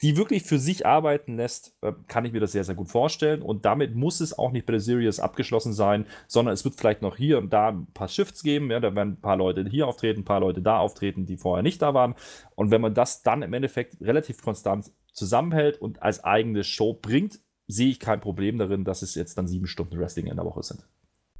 die 0.02 0.16
wirklich 0.16 0.44
für 0.44 0.60
sich 0.60 0.86
arbeiten 0.86 1.38
lässt, 1.38 1.76
äh, 1.82 1.94
kann 2.08 2.26
ich 2.26 2.32
mir 2.32 2.40
das 2.40 2.52
sehr, 2.52 2.64
sehr 2.64 2.76
gut 2.76 2.90
vorstellen. 2.90 3.42
Und 3.42 3.66
damit 3.66 3.96
muss 3.96 4.20
es 4.20 4.38
auch 4.38 4.52
nicht 4.52 4.66
bei 4.66 4.72
der 4.72 4.80
Series 4.80 5.20
abgeschlossen 5.20 5.74
sein, 5.74 6.06
sondern 6.28 6.54
es 6.54 6.64
wird 6.64 6.76
vielleicht 6.76 7.02
noch 7.02 7.18
hier 7.18 7.40
und 7.40 7.52
da 7.52 7.70
ein 7.70 7.88
paar 7.94 8.08
Shifts 8.08 8.44
geben. 8.44 8.70
Ja, 8.70 8.80
da 8.80 8.94
werden 8.94 9.14
ein 9.14 9.22
paar 9.22 9.38
Leute 9.38 9.66
hier 9.68 9.88
auftreten, 9.88 10.22
ein 10.22 10.26
paar 10.26 10.40
Leute 10.40 10.62
da 10.62 10.78
auftreten, 10.80 11.26
die 11.26 11.38
vorher 11.38 11.64
nicht 11.64 11.82
da 11.82 11.94
waren. 11.94 12.16
Und 12.56 12.70
wenn 12.72 12.82
man 12.82 12.94
das 12.94 13.24
dann 13.24 13.42
im 13.42 13.54
Endeffekt 13.54 14.00
relativ 14.02 14.42
konstant 14.42 14.92
zusammenhält 15.14 15.82
und 15.82 16.02
als 16.04 16.24
eigene 16.24 16.64
Show 16.64 16.94
bringt, 16.94 17.40
sehe 17.68 17.90
ich 17.90 18.00
kein 18.00 18.20
Problem 18.20 18.58
darin, 18.58 18.86
dass 18.86 19.02
es 19.02 19.16
jetzt 19.16 19.38
dann 19.38 19.48
sieben 19.48 19.68
Stunden 19.68 20.00
Wrestling 20.00 20.28
in 20.28 20.36
der 20.36 20.46
Woche 20.46 20.64
sind 20.64 20.88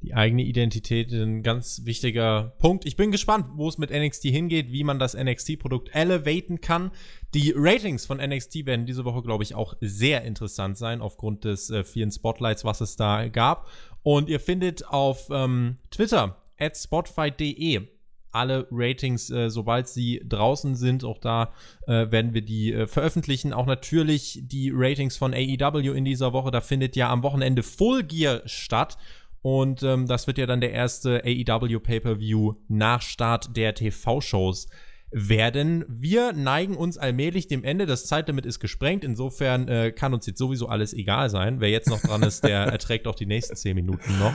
die 0.02 0.14
eigene 0.14 0.42
Identität 0.42 1.12
ein 1.12 1.42
ganz 1.42 1.82
wichtiger 1.84 2.54
Punkt. 2.58 2.86
Ich 2.86 2.96
bin 2.96 3.10
gespannt, 3.10 3.46
wo 3.54 3.68
es 3.68 3.78
mit 3.78 3.90
NXT 3.90 4.24
hingeht, 4.24 4.70
wie 4.70 4.84
man 4.84 4.98
das 4.98 5.16
NXT-Produkt 5.16 5.90
elevaten 5.92 6.60
kann. 6.60 6.92
Die 7.34 7.52
Ratings 7.56 8.06
von 8.06 8.18
NXT 8.18 8.66
werden 8.66 8.86
diese 8.86 9.04
Woche, 9.04 9.22
glaube 9.22 9.42
ich, 9.42 9.54
auch 9.54 9.74
sehr 9.80 10.22
interessant 10.22 10.78
sein, 10.78 11.00
aufgrund 11.00 11.44
des 11.44 11.70
äh, 11.70 11.82
vielen 11.82 12.12
Spotlights, 12.12 12.64
was 12.64 12.80
es 12.80 12.96
da 12.96 13.28
gab. 13.28 13.68
Und 14.02 14.28
ihr 14.28 14.40
findet 14.40 14.86
auf 14.86 15.28
ähm, 15.30 15.78
Twitter, 15.90 16.42
at 16.58 16.76
spotfight.de, 16.76 17.88
alle 18.30 18.68
Ratings, 18.70 19.30
äh, 19.30 19.50
sobald 19.50 19.88
sie 19.88 20.22
draußen 20.26 20.76
sind. 20.76 21.04
Auch 21.04 21.18
da 21.18 21.52
äh, 21.86 22.10
werden 22.10 22.34
wir 22.34 22.42
die 22.42 22.72
äh, 22.72 22.86
veröffentlichen. 22.86 23.52
Auch 23.52 23.66
natürlich 23.66 24.40
die 24.42 24.70
Ratings 24.72 25.16
von 25.16 25.34
AEW 25.34 25.92
in 25.92 26.04
dieser 26.04 26.32
Woche. 26.32 26.50
Da 26.50 26.60
findet 26.60 26.94
ja 26.94 27.10
am 27.10 27.22
Wochenende 27.22 27.62
Full 27.62 28.04
Gear 28.04 28.42
statt. 28.46 28.96
Und 29.42 29.82
ähm, 29.82 30.06
das 30.06 30.26
wird 30.26 30.38
ja 30.38 30.46
dann 30.46 30.60
der 30.60 30.72
erste 30.72 31.22
AEW 31.24 31.78
Pay-Per-View 31.80 32.54
nach 32.68 33.02
Start 33.02 33.56
der 33.56 33.74
TV-Shows 33.74 34.68
werden. 35.10 35.84
Wir 35.88 36.32
neigen 36.32 36.76
uns 36.76 36.98
allmählich 36.98 37.48
dem 37.48 37.64
Ende. 37.64 37.86
Das 37.86 38.06
Zeitlimit 38.06 38.46
ist 38.46 38.60
gesprengt. 38.60 39.04
Insofern 39.04 39.68
äh, 39.68 39.92
kann 39.92 40.12
uns 40.12 40.26
jetzt 40.26 40.38
sowieso 40.38 40.68
alles 40.68 40.92
egal 40.92 41.30
sein. 41.30 41.60
Wer 41.60 41.70
jetzt 41.70 41.88
noch 41.88 42.00
dran 42.00 42.22
ist, 42.22 42.44
der 42.44 42.58
erträgt 42.66 43.06
auch 43.06 43.14
die 43.14 43.26
nächsten 43.26 43.56
zehn 43.56 43.74
Minuten 43.74 44.18
noch. 44.18 44.34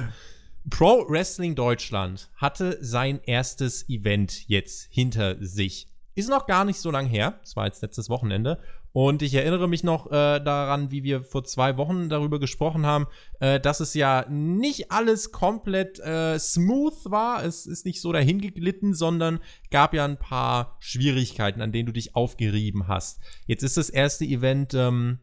Pro 0.70 1.06
Wrestling 1.10 1.56
Deutschland 1.56 2.30
hatte 2.36 2.78
sein 2.82 3.20
erstes 3.26 3.88
Event 3.90 4.48
jetzt 4.48 4.88
hinter 4.90 5.36
sich. 5.44 5.88
Ist 6.16 6.30
noch 6.30 6.48
gar 6.48 6.64
nicht 6.64 6.80
so 6.80 6.90
lang 6.90 7.06
her. 7.06 7.40
Es 7.44 7.56
war 7.56 7.66
jetzt 7.66 7.82
letztes 7.82 8.10
Wochenende. 8.10 8.60
Und 8.94 9.24
ich 9.24 9.34
erinnere 9.34 9.68
mich 9.68 9.84
noch 9.84 10.06
äh, 10.08 10.40
daran, 10.40 10.92
wie 10.92 11.04
wir 11.04 11.24
vor 11.24 11.44
zwei 11.44 11.78
Wochen 11.78 12.10
darüber 12.10 12.40
gesprochen 12.40 12.86
haben, 12.86 13.08
äh, 13.40 13.60
dass 13.60 13.80
es 13.80 13.96
ja 13.96 14.26
nicht 14.30 14.92
alles 14.92 15.32
komplett 15.32 16.00
äh, 16.00 16.38
smooth 16.38 17.06
war. 17.06 17.44
Es 17.44 17.66
ist 17.66 17.88
nicht 17.88 18.02
so 18.02 18.12
dahingeglitten, 18.12 18.94
sondern 18.94 19.40
gab 19.72 19.96
ja 19.96 20.06
ein 20.06 20.20
paar 20.20 20.78
Schwierigkeiten, 20.80 21.60
an 21.62 21.72
denen 21.72 21.88
du 21.88 21.92
dich 21.92 22.16
aufgerieben 22.16 22.88
hast. 22.88 23.20
Jetzt 23.48 23.64
ist 23.64 23.78
das 23.78 23.90
erste 23.90 24.26
Event, 24.26 24.76
ähm, 24.76 25.18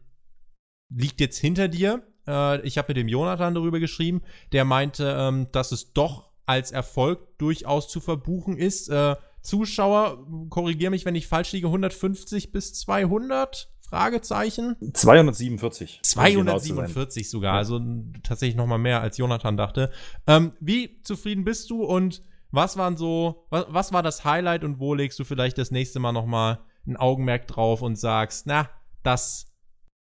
liegt 0.89 1.21
jetzt 1.21 1.37
hinter 1.37 1.69
dir. 1.69 2.03
Äh, 2.27 2.59
ich 2.67 2.77
habe 2.77 2.89
mit 2.89 2.97
dem 2.97 3.07
Jonathan 3.07 3.55
darüber 3.55 3.79
geschrieben. 3.79 4.21
Der 4.51 4.65
meinte, 4.65 5.15
ähm, 5.17 5.47
dass 5.53 5.71
es 5.71 5.93
doch 5.93 6.29
als 6.45 6.71
Erfolg 6.71 7.37
durchaus 7.37 7.87
zu 7.87 8.01
verbuchen 8.01 8.57
ist. 8.57 8.89
Äh, 8.89 9.15
Zuschauer, 9.41 10.27
korrigiere 10.49 10.91
mich, 10.91 11.05
wenn 11.05 11.15
ich 11.15 11.27
falsch 11.27 11.51
liege, 11.51 11.67
150 11.67 12.51
bis 12.51 12.73
200? 12.73 13.69
Fragezeichen. 13.91 14.77
247. 14.93 15.99
247 16.01 17.23
genau 17.23 17.29
sogar, 17.29 17.55
also 17.55 17.81
tatsächlich 18.23 18.55
noch 18.55 18.65
mal 18.65 18.77
mehr 18.77 19.01
als 19.01 19.17
Jonathan 19.17 19.57
dachte. 19.57 19.91
Ähm, 20.27 20.53
wie 20.61 21.01
zufrieden 21.01 21.43
bist 21.43 21.69
du 21.69 21.83
und 21.83 22.23
was 22.51 22.77
waren 22.77 22.95
so, 22.95 23.47
was, 23.49 23.65
was, 23.67 23.91
war 23.91 24.01
das 24.01 24.23
Highlight 24.23 24.63
und 24.63 24.79
wo 24.79 24.93
legst 24.93 25.19
du 25.19 25.25
vielleicht 25.25 25.57
das 25.57 25.71
nächste 25.71 25.99
Mal 25.99 26.13
noch 26.13 26.25
mal 26.25 26.59
ein 26.87 26.95
Augenmerk 26.95 27.47
drauf 27.47 27.81
und 27.81 27.97
sagst, 27.97 28.47
na, 28.47 28.69
das 29.03 29.51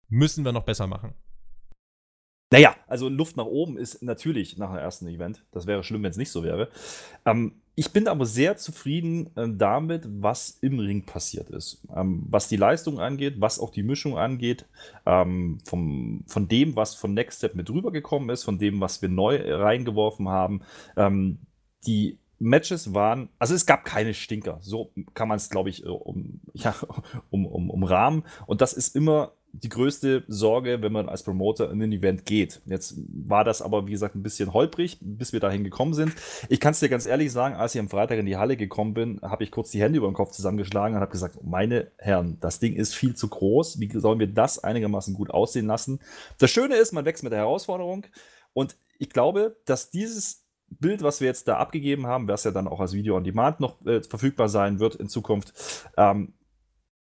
müssen 0.08 0.46
wir 0.46 0.52
noch 0.52 0.66
besser 0.66 0.86
machen? 0.86 1.16
Naja, 2.52 2.76
also 2.86 3.10
Luft 3.10 3.38
nach 3.38 3.46
oben 3.46 3.80
ist 3.80 4.04
natürlich 4.04 4.60
nach 4.60 4.70
dem 4.70 4.78
ersten 4.78 5.08
Event. 5.08 5.44
Das 5.52 5.66
wäre 5.66 5.84
schlimm, 5.84 6.04
wenn 6.04 6.12
es 6.12 6.18
nicht 6.18 6.30
so 6.30 6.44
wäre. 6.44 6.70
Ähm, 7.26 7.63
ich 7.76 7.92
bin 7.92 8.08
aber 8.08 8.26
sehr 8.26 8.56
zufrieden 8.58 9.36
äh, 9.36 9.48
damit, 9.50 10.08
was 10.08 10.60
im 10.62 10.80
Ring 10.80 11.06
passiert 11.06 11.50
ist. 11.50 11.82
Ähm, 11.96 12.24
was 12.30 12.48
die 12.48 12.58
Leistung 12.58 13.00
angeht, 13.00 13.36
was 13.40 13.60
auch 13.60 13.72
die 13.72 13.84
Mischung 13.84 14.18
angeht, 14.18 14.66
ähm, 15.06 15.60
vom, 15.64 16.24
von 16.28 16.48
dem, 16.48 16.76
was 16.76 16.94
von 16.94 17.14
Next 17.14 17.40
Step 17.40 17.56
mit 17.56 17.70
rübergekommen 17.70 18.30
ist, 18.30 18.44
von 18.44 18.60
dem, 18.60 18.80
was 18.80 19.02
wir 19.02 19.10
neu 19.10 19.40
reingeworfen 19.44 20.30
haben. 20.30 20.62
Ähm, 20.96 21.40
die 21.88 22.20
Matches 22.38 22.94
waren, 22.94 23.30
also 23.40 23.56
es 23.56 23.66
gab 23.66 23.86
keine 23.86 24.14
Stinker. 24.14 24.60
So 24.62 24.92
kann 25.16 25.28
man 25.28 25.38
es, 25.38 25.50
glaube 25.50 25.70
ich, 25.70 25.84
äh, 25.84 25.90
um, 25.90 26.42
ja, 26.54 26.76
um, 27.32 27.46
um, 27.48 27.72
umrahmen. 27.72 28.24
Und 28.46 28.62
das 28.62 28.74
ist 28.74 28.96
immer 28.96 29.34
die 29.56 29.70
größte 29.70 30.24
Sorge, 30.28 30.82
wenn 30.82 30.92
man 30.92 31.08
als 31.08 31.22
Promoter 31.22 31.72
in 31.72 31.82
ein 31.82 31.92
Event 31.92 32.26
geht. 32.26 32.62
Jetzt 32.66 32.96
war 33.08 33.44
das 33.44 33.62
aber, 33.62 33.86
wie 33.86 33.92
gesagt, 33.92 34.16
ein 34.16 34.24
bisschen 34.24 34.52
holprig, 34.52 34.98
bis 35.00 35.32
wir 35.32 35.40
dahin 35.40 35.64
gekommen 35.64 35.94
sind. 35.94 36.12
Ich 36.50 36.60
kann 36.60 36.72
es 36.72 36.80
dir 36.80 36.90
ganz 36.90 37.06
ehrlich 37.06 37.32
sagen, 37.32 37.56
als 37.56 37.76
ich 37.76 37.80
am 37.80 37.88
Freitag 37.88 38.18
in 38.18 38.26
die 38.26 38.36
Halle 38.36 38.58
gekommen 38.58 38.96
bin, 38.96 39.20
habe 39.22 39.44
ich 39.44 39.52
kurz 39.52 39.70
die 39.70 39.80
Hände 39.80 39.98
über 39.98 40.08
den 40.08 40.16
Kopf 40.16 40.32
zusammengeschlagen 40.32 40.96
und 40.96 41.02
habe 41.02 41.12
gesagt, 41.12 41.44
meine 41.44 41.92
Herren, 41.98 42.38
das 42.42 42.60
Ding 42.60 42.74
ist 42.74 42.96
viel 42.96 43.16
zu 43.16 43.28
groß. 43.28 43.80
Wie 43.80 43.90
sollen 44.00 44.20
wir 44.20 44.28
das 44.28 44.64
einigermaßen 44.64 45.14
gut 45.14 45.30
aussehen 45.30 45.68
lassen? 45.68 46.00
Das 46.40 46.50
Schöne 46.50 46.76
ist, 46.76 46.92
man 46.92 47.06
wächst 47.06 47.24
mit 47.24 47.32
der 47.32 47.40
Herausforderung 47.40 48.08
und 48.54 48.76
ich 48.98 49.12
glaube, 49.12 49.56
dass 49.66 49.92
dieses 49.92 50.44
Bild, 50.80 51.04
was 51.04 51.22
wir 51.22 51.28
jetzt 51.28 51.48
da 51.48 51.58
abgegeben 51.58 52.08
haben, 52.08 52.28
was 52.28 52.44
ja 52.44 52.52
dann 52.52 52.68
auch 52.68 52.80
als 52.80 52.94
Video 52.94 53.16
on 53.16 53.24
Demand 53.24 53.60
noch 53.60 53.86
äh, 53.86 54.02
verfügbar 54.02 54.50
sein 54.50 54.80
wird 54.80 54.96
in 54.96 55.10
Zukunft, 55.10 55.54
ähm, 55.96 56.34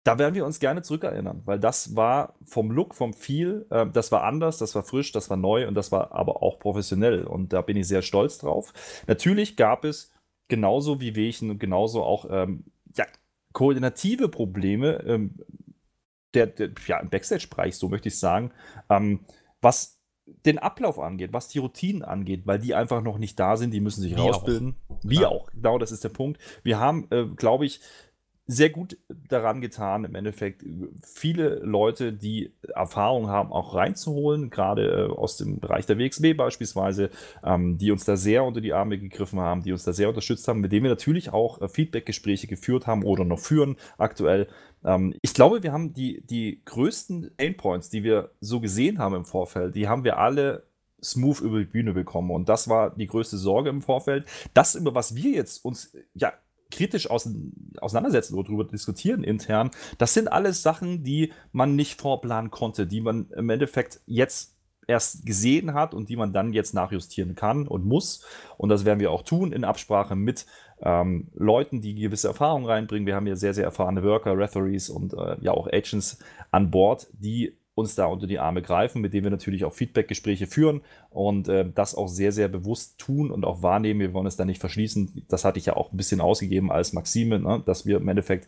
da 0.04 0.18
werden 0.18 0.34
wir 0.34 0.46
uns 0.46 0.60
gerne 0.60 0.82
zurückerinnern, 0.82 1.42
weil 1.46 1.60
das 1.60 1.96
war 1.96 2.36
vom 2.44 2.72
Look, 2.72 2.96
vom 2.96 3.14
Feel, 3.14 3.68
äh, 3.70 3.86
das 3.88 4.12
war 4.12 4.24
anders, 4.24 4.58
das 4.58 4.74
war 4.74 4.84
frisch, 4.84 5.12
das 5.12 5.30
war 5.30 5.38
neu 5.38 5.68
und 5.68 5.76
das 5.76 5.92
war 5.92 6.12
aber 6.12 6.42
auch 6.42 6.60
professionell 6.60 7.24
und 7.24 7.54
da 7.54 7.62
bin 7.62 7.78
ich 7.78 7.88
sehr 7.88 8.02
stolz 8.02 8.40
drauf. 8.40 8.74
Natürlich 9.08 9.56
gab 9.58 9.86
es 9.86 10.12
genauso 10.48 11.00
wie 11.00 11.16
Wehchen 11.16 11.52
und 11.52 11.60
genauso 11.60 12.04
auch 12.04 12.26
ähm, 12.30 12.66
ja, 12.96 13.06
koordinative 13.54 14.28
Probleme 14.30 15.04
ähm, 15.06 15.40
der, 16.34 16.48
der, 16.48 16.72
ja, 16.88 17.00
im 17.00 17.10
Backstage-Bereich, 17.10 17.76
so 17.76 17.90
möchte 17.90 18.08
ich 18.08 18.18
sagen, 18.18 18.52
ähm, 18.90 19.22
was 19.62 20.00
den 20.46 20.60
Ablauf 20.60 21.00
angeht, 21.00 21.34
was 21.34 21.50
die 21.50 21.60
Routinen 21.60 22.04
angeht, 22.04 22.48
weil 22.48 22.60
die 22.60 22.74
einfach 22.74 23.02
noch 23.02 23.18
nicht 23.18 23.40
da 23.40 23.58
sind, 23.58 23.72
die 23.72 23.82
müssen 23.82 24.02
sich 24.02 24.16
wie 24.16 24.20
rausbilden. 24.20 24.76
Auch. 24.88 24.98
Wie 25.04 25.22
ja. 25.22 25.28
auch, 25.28 25.52
genau 25.52 25.78
das 25.78 25.92
ist 25.92 26.04
der 26.04 26.10
Punkt. 26.10 26.40
Wir 26.64 26.80
haben, 26.80 27.08
äh, 27.12 27.26
glaube 27.26 27.66
ich, 27.66 27.82
sehr 28.48 28.70
gut 28.70 28.98
daran 29.08 29.62
getan, 29.62 30.04
im 30.04 30.16
Endeffekt 30.16 30.64
viele 31.02 31.60
Leute, 31.60 32.12
die 32.12 32.54
Erfahrung 32.74 33.28
haben, 33.28 33.52
auch 33.52 33.76
reinzuholen, 33.76 34.50
gerade 34.50 35.10
äh, 35.10 35.16
aus 35.16 35.38
dem 35.38 35.60
Bereich 35.60 35.86
der 35.86 35.98
WXB 35.98 36.36
beispielsweise, 36.36 37.12
ähm, 37.44 37.78
die 37.78 37.92
uns 37.92 38.04
da 38.04 38.18
sehr 38.18 38.44
unter 38.44 38.60
die 38.60 38.74
Arme 38.74 38.98
gegriffen 38.98 39.40
haben, 39.40 39.64
die 39.64 39.72
uns 39.72 39.84
da 39.84 39.94
sehr 39.94 40.10
unterstützt 40.10 40.48
haben, 40.48 40.60
mit 40.60 40.72
denen 40.72 40.84
wir 40.84 40.90
natürlich 40.90 41.32
auch 41.32 41.62
äh, 41.62 41.68
Feedback-Gespräche 41.68 42.48
geführt 42.48 42.88
haben 42.88 43.04
oder 43.04 43.24
noch 43.24 43.40
führen 43.40 43.78
aktuell. 43.98 44.48
Ähm, 44.84 45.16
ich 45.22 45.34
glaube, 45.34 45.64
wir 45.64 45.72
haben 45.72 45.94
die, 45.94 46.22
die 46.26 46.62
größten 46.66 47.32
Endpoints, 47.38 47.90
die 47.90 48.04
wir 48.04 48.32
so 48.42 48.60
gesehen 48.60 49.00
haben 49.00 49.16
im 49.16 49.26
Vorfeld, 49.26 49.76
die 49.76 49.88
haben 49.88 50.04
wir 50.04 50.18
alle 50.18 50.64
smooth 51.04 51.42
über 51.42 51.60
die 51.60 51.66
Bühne 51.66 51.94
bekommen. 51.94 52.32
Und 52.32 52.50
das 52.50 52.68
war 52.68 52.92
die 52.92 53.08
größte 53.08 53.38
Sorge 53.38 53.70
im 53.70 53.82
Vorfeld. 53.82 54.26
Das, 54.54 54.76
über 54.76 54.94
was 54.94 55.16
wir 55.16 55.32
jetzt 55.32 55.64
uns 55.66 55.96
ja 56.14 56.34
kritisch 56.72 57.10
auseinandersetzen 57.10 58.36
oder 58.36 58.48
darüber 58.48 58.64
diskutieren 58.64 59.24
intern, 59.24 59.72
das 59.98 60.14
sind 60.14 60.32
alles 60.32 60.64
Sachen, 60.64 61.04
die 61.04 61.34
man 61.52 61.76
nicht 61.76 62.02
vorplanen 62.02 62.52
konnte, 62.52 62.88
die 62.88 63.02
man 63.02 63.30
im 63.32 63.50
Endeffekt 63.50 64.02
jetzt 64.06 64.56
erst 64.88 65.26
gesehen 65.26 65.74
hat 65.74 65.94
und 65.94 66.10
die 66.10 66.16
man 66.16 66.34
dann 66.34 66.54
jetzt 66.54 66.74
nachjustieren 66.74 67.36
kann 67.36 67.68
und 67.68 67.86
muss. 67.86 68.26
Und 68.58 68.70
das 68.70 68.86
werden 68.86 69.00
wir 69.00 69.12
auch 69.12 69.24
tun 69.24 69.52
in 69.52 69.64
Absprache 69.64 70.16
mit 70.16 70.46
ähm, 70.82 71.30
Leuten, 71.34 71.82
die 71.82 71.96
gewisse 71.96 72.28
Erfahrungen 72.28 72.66
reinbringen. 72.66 73.06
Wir 73.06 73.16
haben 73.16 73.26
hier 73.26 73.36
sehr, 73.36 73.54
sehr 73.54 73.66
erfahrene 73.66 74.04
Worker, 74.04 74.38
Referees 74.38 74.90
und 74.90 75.14
äh, 75.14 75.38
ja 75.42 75.52
auch 75.52 75.68
Agents 75.68 76.20
an 76.50 76.72
Bord, 76.72 77.08
die 77.14 77.58
uns 77.82 77.96
da 77.96 78.06
unter 78.06 78.28
die 78.28 78.40
Arme 78.40 78.62
greifen, 78.62 79.02
mit 79.02 79.14
denen 79.14 79.26
wir 79.26 79.32
natürlich 79.32 79.66
auch 79.66 79.74
Feedback-Gespräche 79.74 80.48
führen 80.48 80.82
und 81.10 81.50
äh, 81.50 81.70
das 81.74 81.94
auch 81.96 82.08
sehr, 82.08 82.32
sehr 82.32 82.48
bewusst 82.48 82.98
tun 82.98 83.32
und 83.32 83.44
auch 83.44 83.62
wahrnehmen. 83.62 84.00
Wir 84.00 84.14
wollen 84.14 84.28
es 84.28 84.38
da 84.38 84.46
nicht 84.46 84.62
verschließen. 84.62 85.26
Das 85.28 85.44
hatte 85.44 85.60
ich 85.60 85.66
ja 85.66 85.76
auch 85.76 85.92
ein 85.92 85.98
bisschen 85.98 86.22
ausgegeben 86.22 86.72
als 86.72 86.94
Maxime, 86.94 87.40
ne? 87.40 87.62
dass 87.66 87.86
wir 87.86 87.98
im 87.98 88.08
Endeffekt 88.08 88.48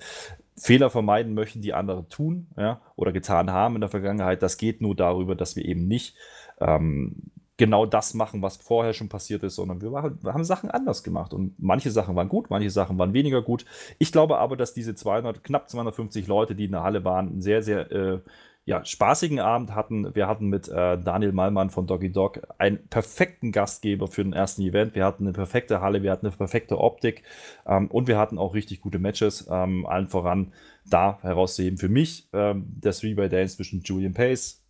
Fehler 0.55 0.89
vermeiden 0.89 1.33
möchten, 1.33 1.61
die 1.61 1.73
andere 1.73 2.07
tun 2.07 2.47
ja, 2.57 2.79
oder 2.95 3.11
getan 3.11 3.51
haben 3.51 3.75
in 3.75 3.81
der 3.81 3.89
Vergangenheit. 3.89 4.41
Das 4.41 4.57
geht 4.57 4.81
nur 4.81 4.95
darüber, 4.95 5.35
dass 5.35 5.55
wir 5.55 5.65
eben 5.65 5.87
nicht 5.87 6.15
ähm, 6.59 7.31
genau 7.57 7.85
das 7.85 8.13
machen, 8.13 8.41
was 8.41 8.57
vorher 8.57 8.93
schon 8.93 9.09
passiert 9.09 9.43
ist, 9.43 9.55
sondern 9.55 9.81
wir, 9.81 9.89
machen, 9.89 10.19
wir, 10.21 10.33
haben 10.33 10.43
Sachen 10.43 10.71
anders 10.71 11.03
gemacht. 11.03 11.33
Und 11.33 11.55
manche 11.59 11.91
Sachen 11.91 12.15
waren 12.15 12.29
gut, 12.29 12.49
manche 12.49 12.69
Sachen 12.69 12.97
waren 12.97 13.13
weniger 13.13 13.41
gut. 13.41 13.65
Ich 13.99 14.11
glaube 14.11 14.37
aber, 14.37 14.57
dass 14.57 14.73
diese 14.73 14.95
200, 14.95 15.43
knapp 15.43 15.69
250 15.69 16.27
Leute, 16.27 16.55
die 16.55 16.65
in 16.65 16.71
der 16.71 16.83
Halle 16.83 17.03
waren, 17.03 17.41
sehr, 17.41 17.61
sehr 17.61 17.91
äh, 17.91 18.19
ja, 18.65 18.85
spaßigen 18.85 19.39
Abend 19.39 19.75
hatten. 19.75 20.15
Wir 20.15 20.27
hatten 20.27 20.47
mit 20.47 20.69
äh, 20.69 20.97
Daniel 20.97 21.33
Malmann 21.33 21.69
von 21.69 21.85
Doggy 21.85 22.11
Dog 22.11 22.41
einen 22.57 22.87
perfekten 22.87 23.51
Gastgeber 23.51 24.07
für 24.07 24.23
den 24.23 24.31
ersten 24.31 24.61
Event. 24.61 24.95
Wir 24.95 25.03
hatten 25.03 25.25
eine 25.25 25.33
perfekte 25.33 25.81
Halle, 25.81 26.01
wir 26.01 26.11
hatten 26.11 26.27
eine 26.27 26.35
perfekte 26.35 26.79
Optik 26.79 27.23
ähm, 27.65 27.91
und 27.91 28.07
wir 28.07 28.17
hatten 28.17 28.37
auch 28.37 28.53
richtig 28.53 28.79
gute 28.79 28.99
Matches. 28.99 29.47
Ähm, 29.49 29.85
allen 29.85 30.07
voran 30.07 30.53
da 30.85 31.19
herauszuheben 31.21 31.77
für 31.77 31.89
mich 31.89 32.29
ähm, 32.31 32.65
der 32.67 32.93
Three-by-Dance 32.93 33.57
zwischen 33.57 33.81
Julian 33.81 34.13
Pace, 34.13 34.63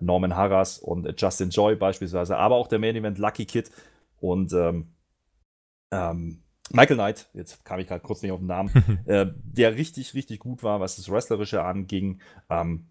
Norman 0.00 0.34
Harras 0.34 0.78
und 0.78 1.08
Justin 1.20 1.50
Joy 1.50 1.76
beispielsweise, 1.76 2.36
aber 2.36 2.56
auch 2.56 2.66
der 2.66 2.80
Main 2.80 2.96
Event 2.96 3.18
Lucky 3.18 3.46
Kid 3.46 3.70
und 4.18 4.52
ähm, 4.52 4.88
ähm, 5.92 6.42
Michael 6.72 6.96
Knight, 6.96 7.28
jetzt 7.32 7.64
kam 7.64 7.78
ich 7.78 7.86
gerade 7.86 8.00
kurz 8.00 8.22
nicht 8.22 8.32
auf 8.32 8.40
den 8.40 8.48
Namen, 8.48 8.70
äh, 9.06 9.26
der 9.44 9.76
richtig, 9.76 10.14
richtig 10.14 10.40
gut 10.40 10.64
war, 10.64 10.80
was 10.80 10.96
das 10.96 11.08
Wrestlerische 11.08 11.62
anging. 11.62 12.20
Ähm, 12.50 12.88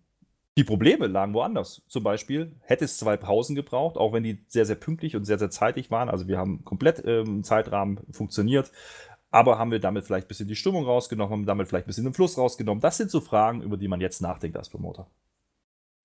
die 0.57 0.63
Probleme 0.63 1.07
lagen 1.07 1.33
woanders. 1.33 1.83
Zum 1.87 2.03
Beispiel 2.03 2.55
hätte 2.61 2.85
es 2.85 2.97
zwei 2.97 3.17
Pausen 3.17 3.55
gebraucht, 3.55 3.97
auch 3.97 4.13
wenn 4.13 4.23
die 4.23 4.45
sehr, 4.47 4.65
sehr 4.65 4.77
pünktlich 4.77 5.15
und 5.15 5.25
sehr, 5.25 5.37
sehr 5.37 5.49
zeitig 5.49 5.91
waren. 5.91 6.09
Also 6.09 6.27
wir 6.27 6.37
haben 6.37 6.63
komplett 6.63 7.03
ähm, 7.05 7.25
im 7.27 7.43
Zeitrahmen 7.43 7.99
funktioniert. 8.11 8.71
Aber 9.31 9.59
haben 9.59 9.71
wir 9.71 9.79
damit 9.79 10.05
vielleicht 10.05 10.27
ein 10.27 10.29
bisschen 10.29 10.47
die 10.47 10.55
Stimmung 10.55 10.85
rausgenommen, 10.85 11.31
haben 11.31 11.45
damit 11.45 11.67
vielleicht 11.67 11.87
ein 11.87 11.87
bisschen 11.87 12.05
den 12.05 12.13
Fluss 12.13 12.37
rausgenommen? 12.37 12.79
Das 12.79 12.95
sind 12.95 13.11
so 13.11 13.19
Fragen, 13.19 13.61
über 13.61 13.75
die 13.75 13.89
man 13.89 13.99
jetzt 13.99 14.21
nachdenkt 14.21 14.55
als 14.55 14.69
Promoter. 14.69 15.09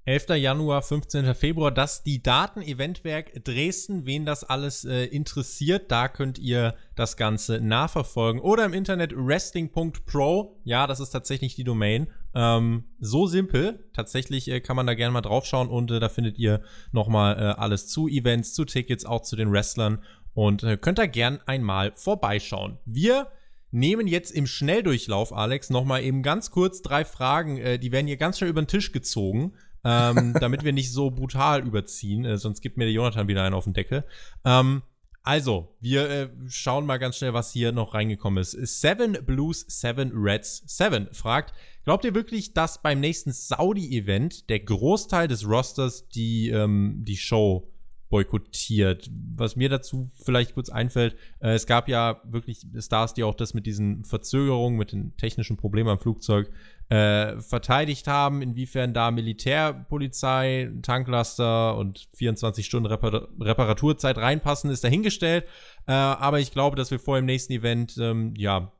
11. 0.04 0.30
Januar, 0.30 0.82
15. 0.82 1.34
Februar, 1.34 1.70
das 1.70 2.02
die 2.02 2.22
Daten-Eventwerk 2.22 3.44
Dresden. 3.44 4.06
Wen 4.06 4.24
das 4.24 4.42
alles 4.42 4.84
äh, 4.84 5.04
interessiert, 5.04 5.92
da 5.92 6.08
könnt 6.08 6.38
ihr 6.38 6.74
das 6.96 7.16
Ganze 7.16 7.60
nachverfolgen. 7.60 8.40
Oder 8.40 8.64
im 8.64 8.72
Internet 8.72 9.12
wrestling.pro. 9.14 10.58
Ja, 10.64 10.88
das 10.88 10.98
ist 10.98 11.10
tatsächlich 11.10 11.54
die 11.54 11.64
Domain. 11.64 12.08
Ähm, 12.34 12.84
so 12.98 13.26
simpel. 13.26 13.88
Tatsächlich 13.92 14.48
äh, 14.48 14.60
kann 14.60 14.76
man 14.76 14.86
da 14.86 14.94
gerne 14.94 15.12
mal 15.12 15.20
draufschauen 15.20 15.68
und 15.68 15.90
äh, 15.90 16.00
da 16.00 16.08
findet 16.08 16.38
ihr 16.38 16.62
nochmal 16.92 17.36
äh, 17.36 17.60
alles 17.60 17.88
zu 17.88 18.08
Events, 18.08 18.54
zu 18.54 18.64
Tickets, 18.64 19.04
auch 19.04 19.22
zu 19.22 19.36
den 19.36 19.52
Wrestlern. 19.52 20.02
Und 20.32 20.62
äh, 20.62 20.76
könnt 20.76 20.98
da 20.98 21.06
gern 21.06 21.40
einmal 21.46 21.92
vorbeischauen. 21.94 22.78
Wir 22.84 23.28
nehmen 23.72 24.06
jetzt 24.06 24.30
im 24.30 24.46
Schnelldurchlauf, 24.46 25.32
Alex, 25.32 25.70
nochmal 25.70 26.02
eben 26.02 26.22
ganz 26.22 26.50
kurz 26.50 26.82
drei 26.82 27.04
Fragen. 27.04 27.58
Äh, 27.58 27.78
die 27.78 27.92
werden 27.92 28.06
hier 28.06 28.16
ganz 28.16 28.38
schnell 28.38 28.50
über 28.50 28.62
den 28.62 28.68
Tisch 28.68 28.92
gezogen 28.92 29.54
ähm, 29.84 30.34
damit 30.40 30.64
wir 30.64 30.72
nicht 30.72 30.92
so 30.92 31.10
brutal 31.10 31.66
überziehen, 31.66 32.24
äh, 32.24 32.36
sonst 32.36 32.60
gibt 32.60 32.76
mir 32.76 32.84
der 32.84 32.92
Jonathan 32.92 33.28
wieder 33.28 33.44
einen 33.44 33.54
auf 33.54 33.64
den 33.64 33.72
Deckel. 33.72 34.04
Ähm, 34.44 34.82
also, 35.22 35.74
wir 35.80 36.08
äh, 36.08 36.28
schauen 36.48 36.86
mal 36.86 36.98
ganz 36.98 37.16
schnell, 37.16 37.34
was 37.34 37.52
hier 37.52 37.72
noch 37.72 37.92
reingekommen 37.94 38.40
ist. 38.40 38.52
Seven 38.52 39.18
Blues, 39.24 39.66
Seven 39.68 40.12
Reds, 40.14 40.62
Seven 40.66 41.08
fragt, 41.12 41.54
glaubt 41.84 42.04
ihr 42.04 42.14
wirklich, 42.14 42.54
dass 42.54 42.80
beim 42.80 43.00
nächsten 43.00 43.32
Saudi-Event 43.32 44.48
der 44.48 44.60
Großteil 44.60 45.28
des 45.28 45.46
Rosters 45.46 46.08
die, 46.08 46.48
ähm, 46.48 47.02
die 47.04 47.18
Show 47.18 47.70
boykottiert. 48.08 49.10
Was 49.36 49.56
mir 49.56 49.68
dazu 49.68 50.10
vielleicht 50.22 50.54
kurz 50.54 50.70
einfällt, 50.70 51.16
äh, 51.40 51.54
es 51.54 51.66
gab 51.66 51.88
ja 51.88 52.20
wirklich 52.24 52.66
Stars, 52.78 53.14
die 53.14 53.22
auch 53.22 53.34
das 53.34 53.54
mit 53.54 53.66
diesen 53.66 54.04
Verzögerungen, 54.04 54.78
mit 54.78 54.92
den 54.92 55.16
technischen 55.16 55.56
Problemen 55.56 55.90
am 55.90 55.98
Flugzeug 55.98 56.50
äh, 56.90 57.40
verteidigt 57.40 58.08
haben, 58.08 58.42
inwiefern 58.42 58.92
da 58.92 59.12
Militärpolizei, 59.12 60.72
Tanklaster 60.82 61.76
und 61.76 62.08
24 62.14 62.66
Stunden 62.66 62.86
Repar 62.86 63.28
Reparaturzeit 63.40 64.18
reinpassen, 64.18 64.70
ist 64.70 64.82
dahingestellt. 64.82 65.44
Äh, 65.86 65.92
aber 65.92 66.40
ich 66.40 66.50
glaube, 66.50 66.76
dass 66.76 66.90
wir 66.90 66.98
vor 66.98 67.16
dem 67.16 67.26
nächsten 67.26 67.52
Event 67.52 67.96
ähm, 67.98 68.34
ja 68.36 68.72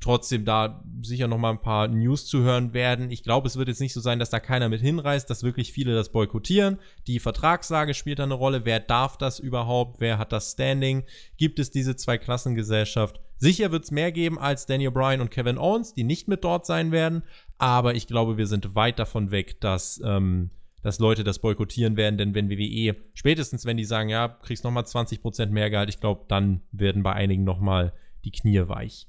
trotzdem 0.00 0.46
da 0.46 0.82
sicher 1.02 1.28
noch 1.28 1.36
mal 1.36 1.50
ein 1.50 1.60
paar 1.60 1.88
News 1.88 2.24
zu 2.24 2.40
hören 2.40 2.72
werden. 2.72 3.10
Ich 3.10 3.22
glaube, 3.22 3.48
es 3.48 3.56
wird 3.56 3.68
jetzt 3.68 3.80
nicht 3.80 3.92
so 3.92 4.00
sein, 4.00 4.18
dass 4.18 4.30
da 4.30 4.40
keiner 4.40 4.70
mit 4.70 4.80
hinreißt, 4.80 5.28
dass 5.28 5.42
wirklich 5.42 5.72
viele 5.72 5.94
das 5.94 6.10
boykottieren. 6.10 6.78
Die 7.06 7.20
Vertragslage 7.20 7.92
spielt 7.92 8.18
da 8.18 8.22
eine 8.22 8.32
Rolle. 8.32 8.64
Wer 8.64 8.80
darf 8.80 9.18
das 9.18 9.38
überhaupt? 9.38 10.00
Wer 10.00 10.16
hat 10.16 10.32
das 10.32 10.52
Standing? 10.52 11.04
Gibt 11.36 11.58
es 11.58 11.70
diese 11.70 11.96
zwei 11.96 12.16
Klassengesellschaft? 12.16 13.20
Sicher 13.42 13.72
wird 13.72 13.82
es 13.82 13.90
mehr 13.90 14.12
geben 14.12 14.38
als 14.38 14.66
Daniel 14.66 14.92
Bryan 14.92 15.20
und 15.20 15.32
Kevin 15.32 15.58
Owens, 15.58 15.94
die 15.94 16.04
nicht 16.04 16.28
mit 16.28 16.44
dort 16.44 16.64
sein 16.64 16.92
werden. 16.92 17.24
Aber 17.58 17.96
ich 17.96 18.06
glaube, 18.06 18.36
wir 18.36 18.46
sind 18.46 18.76
weit 18.76 19.00
davon 19.00 19.32
weg, 19.32 19.60
dass, 19.60 20.00
ähm, 20.04 20.50
dass 20.84 21.00
Leute 21.00 21.24
das 21.24 21.40
boykottieren 21.40 21.96
werden. 21.96 22.16
Denn 22.18 22.36
wenn 22.36 22.50
WWE, 22.50 22.94
spätestens 23.14 23.64
wenn 23.64 23.76
die 23.76 23.84
sagen, 23.84 24.10
ja, 24.10 24.28
kriegst 24.28 24.62
nochmal 24.62 24.84
20% 24.84 25.46
mehr 25.46 25.70
Gehalt, 25.70 25.88
ich 25.88 25.98
glaube, 25.98 26.24
dann 26.28 26.62
werden 26.70 27.02
bei 27.02 27.14
einigen 27.14 27.42
nochmal 27.42 27.92
die 28.24 28.30
Knie 28.30 28.68
weich. 28.68 29.08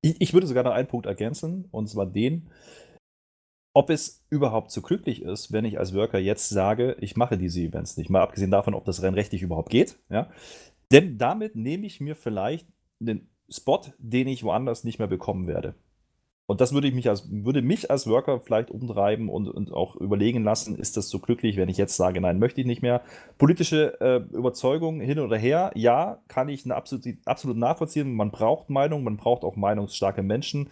Ich, 0.00 0.18
ich 0.18 0.32
würde 0.32 0.46
sogar 0.46 0.64
noch 0.64 0.72
einen 0.72 0.88
Punkt 0.88 1.04
ergänzen, 1.04 1.68
und 1.70 1.86
zwar 1.86 2.06
den, 2.06 2.48
ob 3.74 3.90
es 3.90 4.24
überhaupt 4.30 4.70
so 4.70 4.80
glücklich 4.80 5.20
ist, 5.20 5.52
wenn 5.52 5.66
ich 5.66 5.78
als 5.78 5.92
Worker 5.92 6.18
jetzt 6.18 6.48
sage, 6.48 6.96
ich 7.00 7.16
mache 7.16 7.36
diese 7.36 7.60
Events 7.60 7.98
nicht. 7.98 8.08
Mal 8.08 8.22
abgesehen 8.22 8.50
davon, 8.50 8.72
ob 8.72 8.86
das 8.86 9.02
Rennen 9.02 9.14
rechtlich 9.14 9.42
überhaupt 9.42 9.68
geht. 9.68 9.96
Ja? 10.08 10.30
Denn 10.90 11.18
damit 11.18 11.54
nehme 11.54 11.84
ich 11.84 12.00
mir 12.00 12.16
vielleicht 12.16 12.66
einen 12.98 13.28
Spot, 13.54 13.80
den 13.98 14.28
ich 14.28 14.44
woanders 14.44 14.84
nicht 14.84 14.98
mehr 14.98 15.08
bekommen 15.08 15.46
werde. 15.46 15.74
Und 16.46 16.60
das 16.60 16.74
würde, 16.74 16.88
ich 16.88 16.94
mich 16.94 17.08
als, 17.08 17.30
würde 17.30 17.62
mich 17.62 17.90
als 17.90 18.06
Worker 18.06 18.38
vielleicht 18.40 18.70
umtreiben 18.70 19.30
und, 19.30 19.48
und 19.48 19.72
auch 19.72 19.96
überlegen 19.96 20.44
lassen, 20.44 20.76
ist 20.76 20.98
das 20.98 21.08
so 21.08 21.18
glücklich, 21.18 21.56
wenn 21.56 21.70
ich 21.70 21.78
jetzt 21.78 21.96
sage, 21.96 22.20
nein, 22.20 22.38
möchte 22.38 22.60
ich 22.60 22.66
nicht 22.66 22.82
mehr. 22.82 23.00
Politische 23.38 23.98
äh, 24.00 24.16
Überzeugung 24.36 25.00
hin 25.00 25.20
oder 25.20 25.38
her, 25.38 25.70
ja, 25.74 26.20
kann 26.28 26.50
ich 26.50 26.70
absolut, 26.70 27.06
absolut 27.24 27.56
nachvollziehen. 27.56 28.14
Man 28.14 28.30
braucht 28.30 28.68
Meinung, 28.68 29.04
man 29.04 29.16
braucht 29.16 29.42
auch 29.42 29.56
meinungsstarke 29.56 30.22
Menschen. 30.22 30.68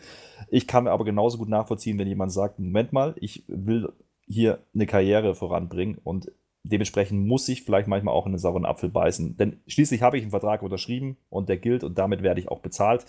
Ich 0.50 0.66
kann 0.66 0.86
aber 0.86 1.06
genauso 1.06 1.38
gut 1.38 1.48
nachvollziehen, 1.48 1.98
wenn 1.98 2.08
jemand 2.08 2.32
sagt, 2.32 2.58
Moment 2.58 2.92
mal, 2.92 3.14
ich 3.18 3.44
will 3.48 3.90
hier 4.26 4.58
eine 4.74 4.86
Karriere 4.86 5.34
voranbringen 5.34 5.98
und 6.04 6.30
dementsprechend 6.64 7.26
muss 7.26 7.48
ich 7.48 7.62
vielleicht 7.62 7.88
manchmal 7.88 8.14
auch 8.14 8.26
in 8.26 8.32
einen 8.32 8.38
sauren 8.38 8.64
Apfel 8.64 8.88
beißen. 8.88 9.36
Denn 9.36 9.60
schließlich 9.66 10.02
habe 10.02 10.16
ich 10.16 10.22
einen 10.22 10.30
Vertrag 10.30 10.62
unterschrieben 10.62 11.16
und 11.28 11.48
der 11.48 11.58
gilt 11.58 11.84
und 11.84 11.98
damit 11.98 12.22
werde 12.22 12.40
ich 12.40 12.48
auch 12.48 12.60
bezahlt. 12.60 13.04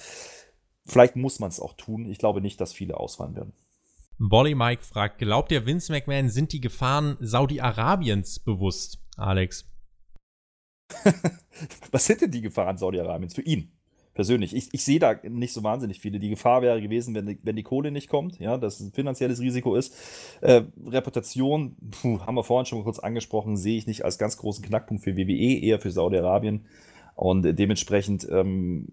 Vielleicht 0.85 1.15
muss 1.15 1.39
man 1.39 1.49
es 1.49 1.59
auch 1.59 1.73
tun. 1.73 2.05
Ich 2.05 2.17
glaube 2.17 2.41
nicht, 2.41 2.59
dass 2.59 2.73
viele 2.73 2.97
ausfallen 2.97 3.35
werden. 3.35 3.53
Bolly 4.19 4.55
Mike 4.55 4.83
fragt: 4.83 5.19
Glaubt 5.19 5.51
ihr, 5.51 5.65
Vince 5.65 5.91
McMahon 5.91 6.29
sind 6.29 6.53
die 6.53 6.61
Gefahren 6.61 7.17
Saudi-Arabiens 7.19 8.39
bewusst, 8.39 8.99
Alex? 9.17 9.69
Was 11.91 12.05
sind 12.05 12.21
denn 12.21 12.31
die 12.31 12.41
Gefahren 12.41 12.77
Saudi-Arabiens 12.77 13.33
für 13.33 13.41
ihn? 13.41 13.72
Persönlich. 14.13 14.55
Ich, 14.55 14.69
ich 14.71 14.83
sehe 14.83 14.99
da 14.99 15.15
nicht 15.23 15.53
so 15.53 15.63
wahnsinnig 15.63 15.99
viele. 15.99 16.19
Die 16.19 16.29
Gefahr 16.29 16.61
wäre 16.61 16.81
gewesen, 16.81 17.15
wenn 17.15 17.25
die, 17.25 17.39
wenn 17.41 17.55
die 17.55 17.63
Kohle 17.63 17.91
nicht 17.91 18.09
kommt, 18.09 18.39
ja, 18.39 18.57
dass 18.57 18.79
es 18.79 18.87
ein 18.87 18.93
finanzielles 18.93 19.39
Risiko 19.39 19.75
ist. 19.75 19.95
Äh, 20.41 20.63
Reputation, 20.85 21.75
puh, 21.89 22.19
haben 22.19 22.35
wir 22.35 22.43
vorhin 22.43 22.67
schon 22.67 22.83
kurz 22.83 22.99
angesprochen, 22.99 23.57
sehe 23.57 23.77
ich 23.77 23.87
nicht 23.87 24.05
als 24.05 24.19
ganz 24.19 24.37
großen 24.37 24.63
Knackpunkt 24.63 25.03
für 25.03 25.17
WWE, 25.17 25.59
eher 25.59 25.79
für 25.79 25.89
Saudi-Arabien. 25.89 26.67
Und 27.15 27.57
dementsprechend 27.57 28.27
ähm, 28.29 28.87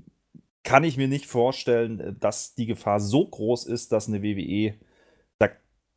kann 0.62 0.84
ich 0.84 0.96
mir 0.96 1.08
nicht 1.08 1.26
vorstellen, 1.26 2.00
äh, 2.00 2.14
dass 2.18 2.54
die 2.54 2.66
Gefahr 2.66 3.00
so 3.00 3.26
groß 3.26 3.66
ist, 3.66 3.92
dass 3.92 4.08
eine 4.08 4.22
WWE 4.22 4.74
da 5.38 5.50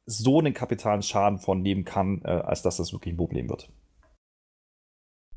so 0.05 0.39
einen 0.39 0.53
kapitalen 0.53 1.01
Schaden 1.01 1.39
von 1.39 1.61
nehmen 1.61 1.85
kann, 1.85 2.21
äh, 2.25 2.27
als 2.27 2.61
dass 2.61 2.75
das 2.75 2.91
wirklich 2.91 3.13
ein 3.13 3.17
Problem 3.17 3.47
wird. 3.47 3.69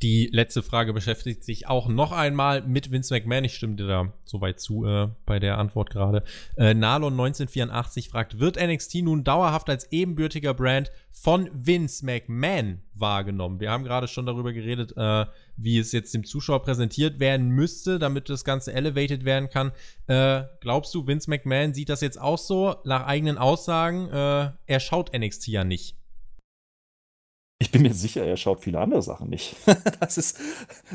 Die 0.03 0.29
letzte 0.31 0.63
Frage 0.63 0.93
beschäftigt 0.93 1.43
sich 1.43 1.69
auch 1.69 1.89
noch 1.89 2.13
einmal 2.13 2.61
mit 2.61 2.91
Vince 2.91 3.15
McMahon. 3.15 3.45
Ich 3.45 3.55
stimme 3.55 3.77
dir 3.77 3.87
da 3.87 4.13
soweit 4.25 4.61
zu 4.61 4.85
äh, 4.85 5.09
bei 5.25 5.39
der 5.39 5.57
Antwort 5.57 5.89
gerade. 5.89 6.23
Äh, 6.57 6.75
Nalon 6.75 7.15
1984 7.15 8.11
fragt, 8.11 8.39
wird 8.39 8.61
NXT 8.61 8.97
nun 8.97 9.25
dauerhaft 9.25 9.71
als 9.71 9.91
ebenbürtiger 9.93 10.53
Brand 10.53 10.91
von 11.11 11.49
Vince 11.55 12.05
McMahon 12.05 12.83
wahrgenommen? 12.93 13.59
Wir 13.59 13.71
haben 13.71 13.85
gerade 13.85 14.07
schon 14.07 14.27
darüber 14.27 14.53
geredet, 14.53 14.93
äh, 14.99 15.25
wie 15.57 15.79
es 15.79 15.93
jetzt 15.93 16.13
dem 16.13 16.25
Zuschauer 16.25 16.63
präsentiert 16.63 17.19
werden 17.19 17.49
müsste, 17.49 17.99
damit 17.99 18.29
das 18.29 18.45
Ganze 18.45 18.75
elevated 18.75 19.25
werden 19.25 19.49
kann. 19.49 19.73
Äh, 20.09 20.43
glaubst 20.61 20.95
du, 20.95 21.07
Vince 21.07 21.31
McMahon 21.31 21.73
sieht 21.73 21.89
das 21.89 22.03
jetzt 22.03 22.21
auch 22.21 22.39
so? 22.39 22.77
Nach 22.85 23.07
eigenen 23.07 23.39
Aussagen, 23.39 24.11
äh, 24.11 24.51
er 24.67 24.81
schaut 24.81 25.17
NXT 25.17 25.49
ja 25.49 25.65
nicht. 25.65 25.97
Ich 27.59 27.71
bin 27.71 27.83
mir 27.83 27.95
sicher, 27.95 28.25
er 28.25 28.37
schaut 28.37 28.63
viele 28.63 28.81
andere 28.81 29.01
Sachen 29.01 29.31
nicht. 29.31 29.57
das 30.01 30.19
ist, 30.19 30.39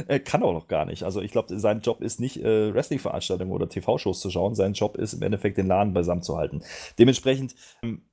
er 0.07 0.19
kann 0.19 0.43
auch 0.43 0.53
noch 0.53 0.67
gar 0.67 0.85
nicht. 0.85 1.03
Also 1.03 1.21
ich 1.21 1.31
glaube, 1.31 1.57
sein 1.59 1.81
Job 1.81 2.01
ist 2.01 2.19
nicht, 2.19 2.37
äh, 2.37 2.71
Wrestling-Veranstaltungen 2.73 3.51
oder 3.51 3.67
TV-Shows 3.67 4.19
zu 4.19 4.29
schauen. 4.29 4.53
Sein 4.53 4.73
Job 4.73 4.95
ist 4.95 5.13
im 5.13 5.23
Endeffekt, 5.23 5.57
den 5.57 5.65
Laden 5.65 5.93
beisammen 5.93 6.21
zu 6.21 6.37
halten. 6.37 6.61
Dementsprechend, 6.99 7.55
ähm, 7.81 8.03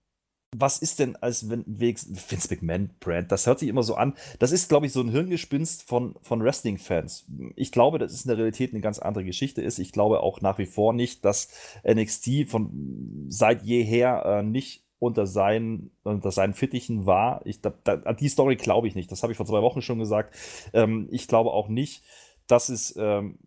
was 0.57 0.79
ist 0.79 0.99
denn 0.99 1.15
als 1.17 1.51
Vince 1.51 2.09
McMahon-Brand? 2.51 3.31
Das 3.31 3.47
hört 3.47 3.59
sich 3.59 3.69
immer 3.69 3.83
so 3.83 3.97
an. 3.97 4.15
Das 4.39 4.51
ist, 4.51 4.71
glaube 4.71 4.87
ich, 4.87 4.93
so 4.93 5.03
ein 5.03 5.11
Hirngespinst 5.11 5.83
von, 5.83 6.15
von 6.23 6.43
Wrestling-Fans. 6.43 7.27
Ich 7.55 7.71
glaube, 7.71 7.99
dass 7.99 8.13
es 8.13 8.25
in 8.25 8.29
der 8.31 8.39
Realität 8.39 8.73
eine 8.73 8.81
ganz 8.81 8.99
andere 8.99 9.25
Geschichte 9.25 9.61
ist. 9.61 9.79
Ich 9.79 9.93
glaube 9.93 10.21
auch 10.21 10.41
nach 10.41 10.57
wie 10.57 10.65
vor 10.65 10.95
nicht, 10.95 11.23
dass 11.27 11.49
NXT 11.87 12.49
von 12.49 13.27
seit 13.29 13.63
jeher 13.63 14.25
äh, 14.25 14.43
nicht 14.43 14.88
unter 14.99 15.27
seinen, 15.27 15.91
unter 16.03 16.31
seinen 16.31 16.55
Fittichen 16.55 17.07
war. 17.07 17.41
Ich, 17.45 17.61
da, 17.61 17.73
da, 17.85 17.97
die 18.13 18.29
Story 18.29 18.57
glaube 18.57 18.89
ich 18.89 18.95
nicht. 18.95 19.11
Das 19.13 19.23
habe 19.23 19.33
ich 19.33 19.37
vor 19.37 19.47
zwei 19.47 19.63
Wochen 19.63 19.83
schon 19.83 19.99
gesagt. 19.99 20.35
Ähm, 20.73 21.09
ich 21.11 21.29
glaube 21.29 21.53
auch 21.53 21.69
nicht, 21.69 22.03
dass 22.47 22.69
es 22.69 22.97
ähm, 22.99 23.39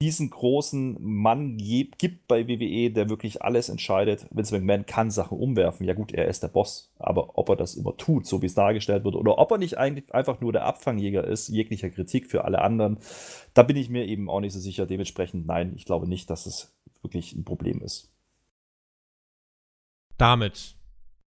diesen 0.00 0.30
großen 0.30 0.96
Mann 1.00 1.58
gibt 1.58 2.26
bei 2.26 2.48
WWE, 2.48 2.90
der 2.90 3.08
wirklich 3.08 3.42
alles 3.42 3.68
entscheidet. 3.68 4.26
Vince 4.32 4.58
McMahon 4.58 4.84
kann 4.84 5.12
Sachen 5.12 5.38
umwerfen. 5.38 5.86
Ja 5.86 5.94
gut, 5.94 6.12
er 6.12 6.26
ist 6.26 6.42
der 6.42 6.48
Boss. 6.48 6.92
Aber 6.98 7.38
ob 7.38 7.48
er 7.50 7.56
das 7.56 7.76
immer 7.76 7.96
tut, 7.96 8.26
so 8.26 8.42
wie 8.42 8.46
es 8.46 8.54
dargestellt 8.54 9.04
wird, 9.04 9.14
oder 9.14 9.38
ob 9.38 9.52
er 9.52 9.58
nicht 9.58 9.78
eigentlich 9.78 10.12
einfach 10.12 10.40
nur 10.40 10.52
der 10.52 10.64
Abfangjäger 10.64 11.22
ist, 11.22 11.48
jeglicher 11.48 11.90
Kritik 11.90 12.26
für 12.26 12.44
alle 12.44 12.62
anderen, 12.62 12.98
da 13.54 13.62
bin 13.62 13.76
ich 13.76 13.90
mir 13.90 14.06
eben 14.06 14.28
auch 14.28 14.40
nicht 14.40 14.54
so 14.54 14.58
sicher. 14.58 14.86
Dementsprechend 14.86 15.46
nein, 15.46 15.72
ich 15.76 15.84
glaube 15.84 16.08
nicht, 16.08 16.28
dass 16.30 16.46
es 16.46 16.74
wirklich 17.02 17.34
ein 17.34 17.44
Problem 17.44 17.80
ist 17.80 18.11
damit 20.18 20.76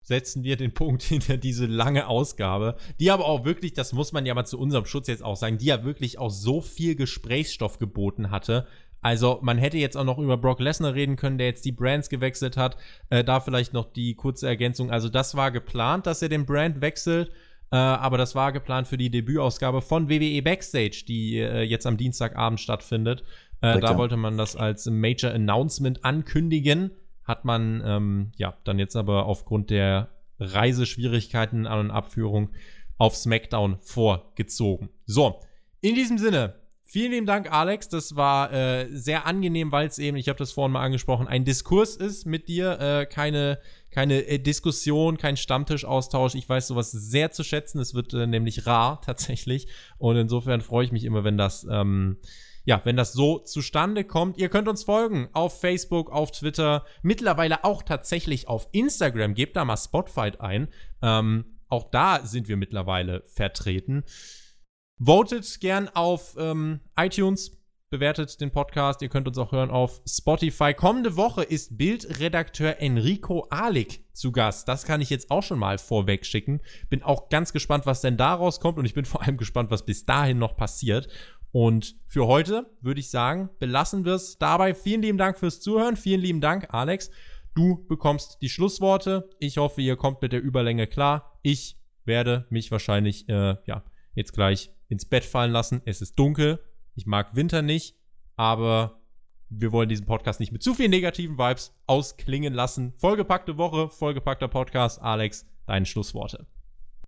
setzen 0.02 0.44
wir 0.44 0.56
den 0.56 0.74
Punkt 0.74 1.04
hinter 1.04 1.38
diese 1.38 1.66
lange 1.66 2.08
Ausgabe, 2.08 2.78
die 3.00 3.12
aber 3.12 3.26
auch 3.26 3.44
wirklich, 3.44 3.74
das 3.74 3.94
muss 3.94 4.12
man 4.12 4.26
ja 4.26 4.34
mal 4.34 4.46
zu 4.46 4.60
unserem 4.60 4.86
Schutz 4.86 5.08
jetzt 5.08 5.24
auch 5.24 5.36
sagen, 5.36 5.58
die 5.58 5.66
ja 5.66 5.84
wirklich 5.84 6.20
auch 6.20 6.30
so 6.30 6.62
viel 6.62 6.96
Gesprächsstoff 6.96 7.80
geboten 7.80 8.32
hatte. 8.32 8.68
Also 9.02 9.40
man 9.44 9.58
hätte 9.58 9.78
jetzt 9.78 9.98
auch 9.98 10.04
noch 10.04 10.18
über 10.18 10.38
Brock 10.38 10.60
Lesnar 10.60 10.96
reden 10.96 11.16
können, 11.16 11.38
der 11.38 11.48
jetzt 11.48 11.66
die 11.66 11.72
Brands 11.72 12.10
gewechselt 12.10 12.58
hat. 12.58 12.78
Äh, 13.10 13.24
da 13.24 13.40
vielleicht 13.40 13.74
noch 13.74 13.92
die 13.92 14.16
kurze 14.16 14.48
Ergänzung. 14.48 14.90
Also 14.90 15.10
das 15.10 15.36
war 15.36 15.52
geplant, 15.52 16.08
dass 16.08 16.24
er 16.24 16.30
den 16.30 16.48
Brand 16.48 16.82
wechselt. 16.82 17.30
Äh, 17.72 17.76
aber 17.76 18.18
das 18.18 18.34
war 18.34 18.52
geplant 18.52 18.88
für 18.88 18.98
die 18.98 19.12
Debütausgabe 19.12 19.82
von 19.82 20.10
WWE 20.10 20.42
Backstage, 20.42 21.04
die 21.08 21.38
äh, 21.38 21.62
jetzt 21.62 21.86
am 21.86 21.98
Dienstagabend 21.98 22.60
stattfindet. 22.60 23.24
Äh, 23.62 23.80
da 23.80 23.98
wollte 23.98 24.18
man 24.18 24.38
das 24.38 24.56
als 24.56 24.88
Major 24.88 25.32
Announcement 25.32 26.04
ankündigen 26.04 26.92
hat 27.26 27.44
man 27.44 27.84
ähm, 27.86 28.32
ja 28.38 28.56
dann 28.64 28.80
jetzt 28.80 28.96
aber 28.96 29.26
aufgrund 29.26 29.70
der 29.70 30.10
Reiseschwierigkeiten 30.40 31.68
An- 31.68 31.80
und 31.80 31.92
Abführung 31.92 32.52
auf 32.98 33.16
SmackDown 33.16 33.78
vorgezogen. 33.82 34.90
So, 35.06 35.42
in 35.82 35.96
diesem 35.96 36.18
Sinne, 36.18 36.56
vielen 36.84 37.12
lieben 37.12 37.26
Dank, 37.26 37.52
Alex. 37.52 37.90
Das 37.90 38.16
war 38.16 38.54
äh, 38.54 38.88
sehr 38.90 39.26
angenehm, 39.26 39.72
weil 39.72 39.88
es 39.88 39.98
eben, 39.98 40.18
ich 40.18 40.30
habe 40.30 40.40
das 40.40 40.52
vorhin 40.52 40.72
mal 40.72 40.84
angesprochen, 40.84 41.28
ein 41.28 41.46
Diskurs 41.46 41.96
ist 41.96 42.26
mit 42.26 42.48
dir, 42.48 42.80
äh, 42.80 43.06
keine, 43.06 43.60
keine 43.92 44.26
äh, 44.26 44.40
Diskussion, 44.40 45.18
kein 45.18 45.36
Stammtischaustausch. 45.36 46.36
Ich 46.36 46.48
weiß 46.48 46.68
sowas 46.68 46.92
sehr 46.92 47.32
zu 47.32 47.44
schätzen. 47.44 47.80
Es 47.80 47.94
wird 47.94 48.14
äh, 48.14 48.28
nämlich 48.28 48.66
rar 48.66 49.02
tatsächlich. 49.06 49.68
Und 49.98 50.16
insofern 50.16 50.62
freue 50.62 50.86
ich 50.86 50.92
mich 50.92 51.04
immer, 51.04 51.24
wenn 51.24 51.38
das. 51.38 51.68
Ähm, 51.70 52.18
ja, 52.66 52.82
wenn 52.84 52.98
das 52.98 53.14
so 53.14 53.40
zustande 53.40 54.04
kommt. 54.04 54.38
Ihr 54.38 54.50
könnt 54.50 54.68
uns 54.68 54.84
folgen 54.84 55.30
auf 55.34 55.60
Facebook, 55.62 56.12
auf 56.12 56.32
Twitter, 56.32 56.84
mittlerweile 57.04 57.64
auch 57.64 57.84
tatsächlich 57.84 58.48
auf 58.48 58.68
Instagram. 58.72 59.36
Gebt 59.36 59.56
da 59.56 59.64
mal 59.66 59.78
Spotfight 59.78 60.42
ein. 60.42 60.68
Ähm, 61.02 61.60
auch 61.68 61.90
da 61.92 62.26
sind 62.26 62.48
wir 62.48 62.58
mittlerweile 62.58 63.24
vertreten. 63.28 64.04
Votet 64.98 65.60
gern 65.60 65.90
auf 65.90 66.36
ähm, 66.40 66.80
iTunes, 66.98 67.52
bewertet 67.90 68.40
den 68.42 68.52
Podcast. 68.52 69.02
Ihr 69.02 69.10
könnt 69.10 69.28
uns 69.28 69.38
auch 69.38 69.52
hören 69.52 69.70
auf 69.70 70.02
Spotify. 70.08 70.74
Kommende 70.74 71.16
Woche 71.18 71.44
ist 71.44 71.78
Bildredakteur 71.78 72.82
Enrico 72.82 73.48
Alik 73.50 74.06
zu 74.14 74.32
Gast. 74.32 74.68
Das 74.68 74.86
kann 74.86 75.02
ich 75.02 75.10
jetzt 75.10 75.32
auch 75.32 75.44
schon 75.44 75.60
mal 75.60 75.78
vorweg 75.78 76.26
schicken. 76.26 76.62
Bin 76.90 77.04
auch 77.04 77.30
ganz 77.30 77.54
gespannt, 77.54 77.86
was 77.86 78.02
denn 78.02 78.18
daraus 78.18 78.60
kommt 78.60 78.78
und 78.78 78.86
ich 78.86 78.94
bin 78.94 79.06
vor 79.06 79.22
allem 79.22 79.38
gespannt, 79.38 79.72
was 79.72 79.86
bis 79.86 80.06
dahin 80.06 80.40
noch 80.40 80.56
passiert. 80.56 81.08
Und 81.56 81.96
für 82.06 82.28
heute 82.28 82.70
würde 82.82 83.00
ich 83.00 83.10
sagen, 83.10 83.50
belassen 83.60 84.04
wir 84.04 84.16
es 84.16 84.38
dabei. 84.38 84.74
Vielen 84.74 85.02
lieben 85.02 85.18
Dank 85.18 85.40
fürs 85.40 85.62
Zuhören. 85.62 85.96
Vielen 85.96 86.20
lieben 86.20 86.42
Dank, 86.42 86.74
Alex. 86.74 87.10
Du 87.54 87.88
bekommst 87.88 88.40
die 88.42 88.50
Schlussworte. 88.50 89.30
Ich 89.40 89.58
hoffe, 89.58 89.82
ihr 89.82 89.96
kommt 89.96 90.22
mit 90.22 90.34
der 90.34 90.42
Überlänge 90.42 90.86
klar. 90.86 91.40
Ich 91.44 91.78
werde 92.04 92.46
mich 92.50 92.72
wahrscheinlich, 92.72 93.30
äh, 93.30 93.56
ja, 93.68 93.86
jetzt 94.16 94.34
gleich 94.34 94.70
ins 94.90 95.06
Bett 95.06 95.24
fallen 95.24 95.54
lassen. 95.54 95.82
Es 95.86 96.02
ist 96.02 96.20
dunkel. 96.20 96.60
Ich 96.94 97.06
mag 97.06 97.38
Winter 97.38 97.62
nicht, 97.62 97.96
aber 98.36 99.00
wir 99.48 99.72
wollen 99.72 99.88
diesen 99.88 100.06
Podcast 100.06 100.42
nicht 100.42 100.52
mit 100.52 100.62
zu 100.62 100.74
vielen 100.74 100.92
negativen 100.92 101.38
Vibes 101.38 101.74
ausklingen 101.88 102.54
lassen. 102.54 102.92
Vollgepackte 102.98 103.58
Woche, 103.58 103.90
vollgepackter 103.90 104.50
Podcast. 104.50 105.02
Alex, 105.02 105.48
deine 105.68 105.86
Schlussworte. 105.86 106.48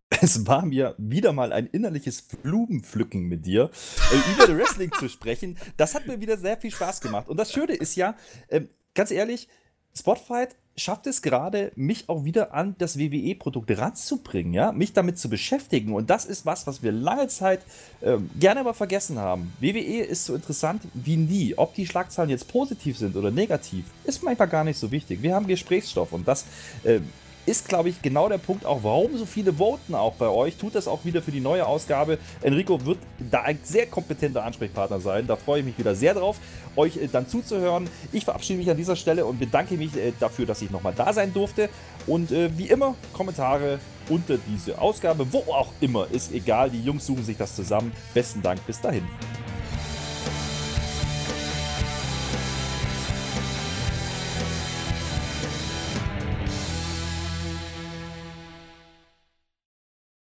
Es 0.10 0.48
war 0.48 0.66
mir 0.66 0.96
wieder 0.98 1.34
mal 1.34 1.52
ein 1.52 1.68
innerliches 1.68 2.22
Blumenpflücken 2.22 3.24
mit 3.24 3.46
dir, 3.46 3.70
äh, 4.12 4.32
über 4.34 4.58
Wrestling 4.58 4.92
zu 4.94 5.10
sprechen. 5.10 5.58
Das 5.76 5.96
hat 5.96 6.08
mir 6.08 6.22
wieder 6.22 6.38
sehr 6.38 6.58
viel 6.58 6.72
Spaß 6.72 7.02
gemacht. 7.02 7.28
Und 7.28 7.38
das 7.38 7.52
Schöne 7.52 7.74
ist 7.74 7.96
ja, 7.96 8.16
äh, 8.48 8.62
ganz 8.94 9.12
ehrlich, 9.12 9.48
Spotfight 9.94 10.56
schafft 10.78 11.08
es 11.08 11.24
gerade, 11.24 11.72
mich 11.76 12.08
auch 12.08 12.24
wieder 12.24 12.54
an 12.54 12.76
das 12.78 13.00
WWE-Produkt 13.00 13.76
ranzubringen, 13.78 14.54
ja, 14.54 14.72
mich 14.72 14.94
damit 14.94 15.18
zu 15.18 15.28
beschäftigen. 15.28 15.94
Und 15.94 16.10
das 16.10 16.26
ist 16.26 16.46
was, 16.46 16.68
was 16.68 16.84
wir 16.84 16.92
lange 16.92 17.28
Zeit 17.28 17.62
äh, 18.02 18.18
gerne 18.40 18.64
mal 18.64 18.74
vergessen 18.74 19.18
haben. 19.18 19.52
WWE 19.60 20.04
ist 20.04 20.26
so 20.26 20.36
interessant 20.36 20.84
wie 20.94 21.18
nie. 21.18 21.56
Ob 21.58 21.74
die 21.74 21.88
Schlagzahlen 21.88 22.30
jetzt 22.30 22.48
positiv 22.48 22.98
sind 22.98 23.16
oder 23.16 23.32
negativ, 23.32 23.86
ist 24.04 24.24
manchmal 24.24 24.48
gar 24.48 24.64
nicht 24.64 24.78
so 24.78 24.92
wichtig. 24.92 25.22
Wir 25.22 25.34
haben 25.34 25.48
Gesprächsstoff 25.48 26.14
und 26.14 26.28
das 26.28 26.46
äh, 26.84 27.00
ist, 27.48 27.70
glaube 27.70 27.90
ich, 27.90 28.02
genau 28.02 28.28
der 28.28 28.38
Punkt 28.38 28.66
auch, 28.66 28.84
warum 28.84 29.18
so 29.18 29.26
viele 29.26 29.58
voten 29.58 29.96
auch 29.96 30.14
bei 30.16 30.28
euch. 30.28 30.58
Tut 30.58 30.76
das 30.76 30.88
auch 30.88 31.06
wieder 31.06 31.22
für 31.22 31.32
die 31.32 31.40
neue 31.40 31.66
Ausgabe. 31.66 32.20
Enrico 32.42 32.86
wird 32.86 33.00
da 33.32 33.42
ein 33.42 33.58
sehr 33.64 33.88
kompetenter 33.88 34.44
Ansprechpartner 34.44 35.00
sein. 35.00 35.26
Da 35.26 35.38
freue 35.38 35.62
ich 35.62 35.66
mich 35.66 35.78
wieder 35.80 35.96
sehr 35.96 36.14
drauf, 36.14 36.38
euch 36.76 36.98
äh, 36.98 37.08
dann 37.08 37.28
zuzuhören. 37.28 37.90
Ich 38.12 38.26
verabschiede 38.26 38.60
mich 38.60 38.70
an 38.70 38.78
dieser 38.78 38.98
Stelle 38.98 39.26
und 39.26 39.40
bedanke 39.40 39.76
mich 39.76 39.96
äh, 39.96 40.12
dafür, 40.20 40.46
dass 40.46 40.62
ich 40.62 40.70
nochmal 40.72 40.94
da 40.94 41.14
sein 41.14 41.34
durfte. 41.34 41.70
Und 42.06 42.32
äh, 42.32 42.50
wie 42.58 42.68
immer, 42.68 42.96
Kommentare 43.14 43.80
unter 44.10 44.38
diese 44.38 44.80
Ausgabe, 44.80 45.32
wo 45.32 45.40
auch 45.52 45.72
immer, 45.80 46.08
ist 46.12 46.34
egal. 46.34 46.70
Die 46.70 46.82
Jungs 46.82 47.06
suchen 47.06 47.24
sich 47.24 47.38
das 47.38 47.56
zusammen. 47.56 47.94
Besten 48.14 48.42
Dank, 48.42 48.66
bis 48.68 48.82
dahin. 48.82 49.04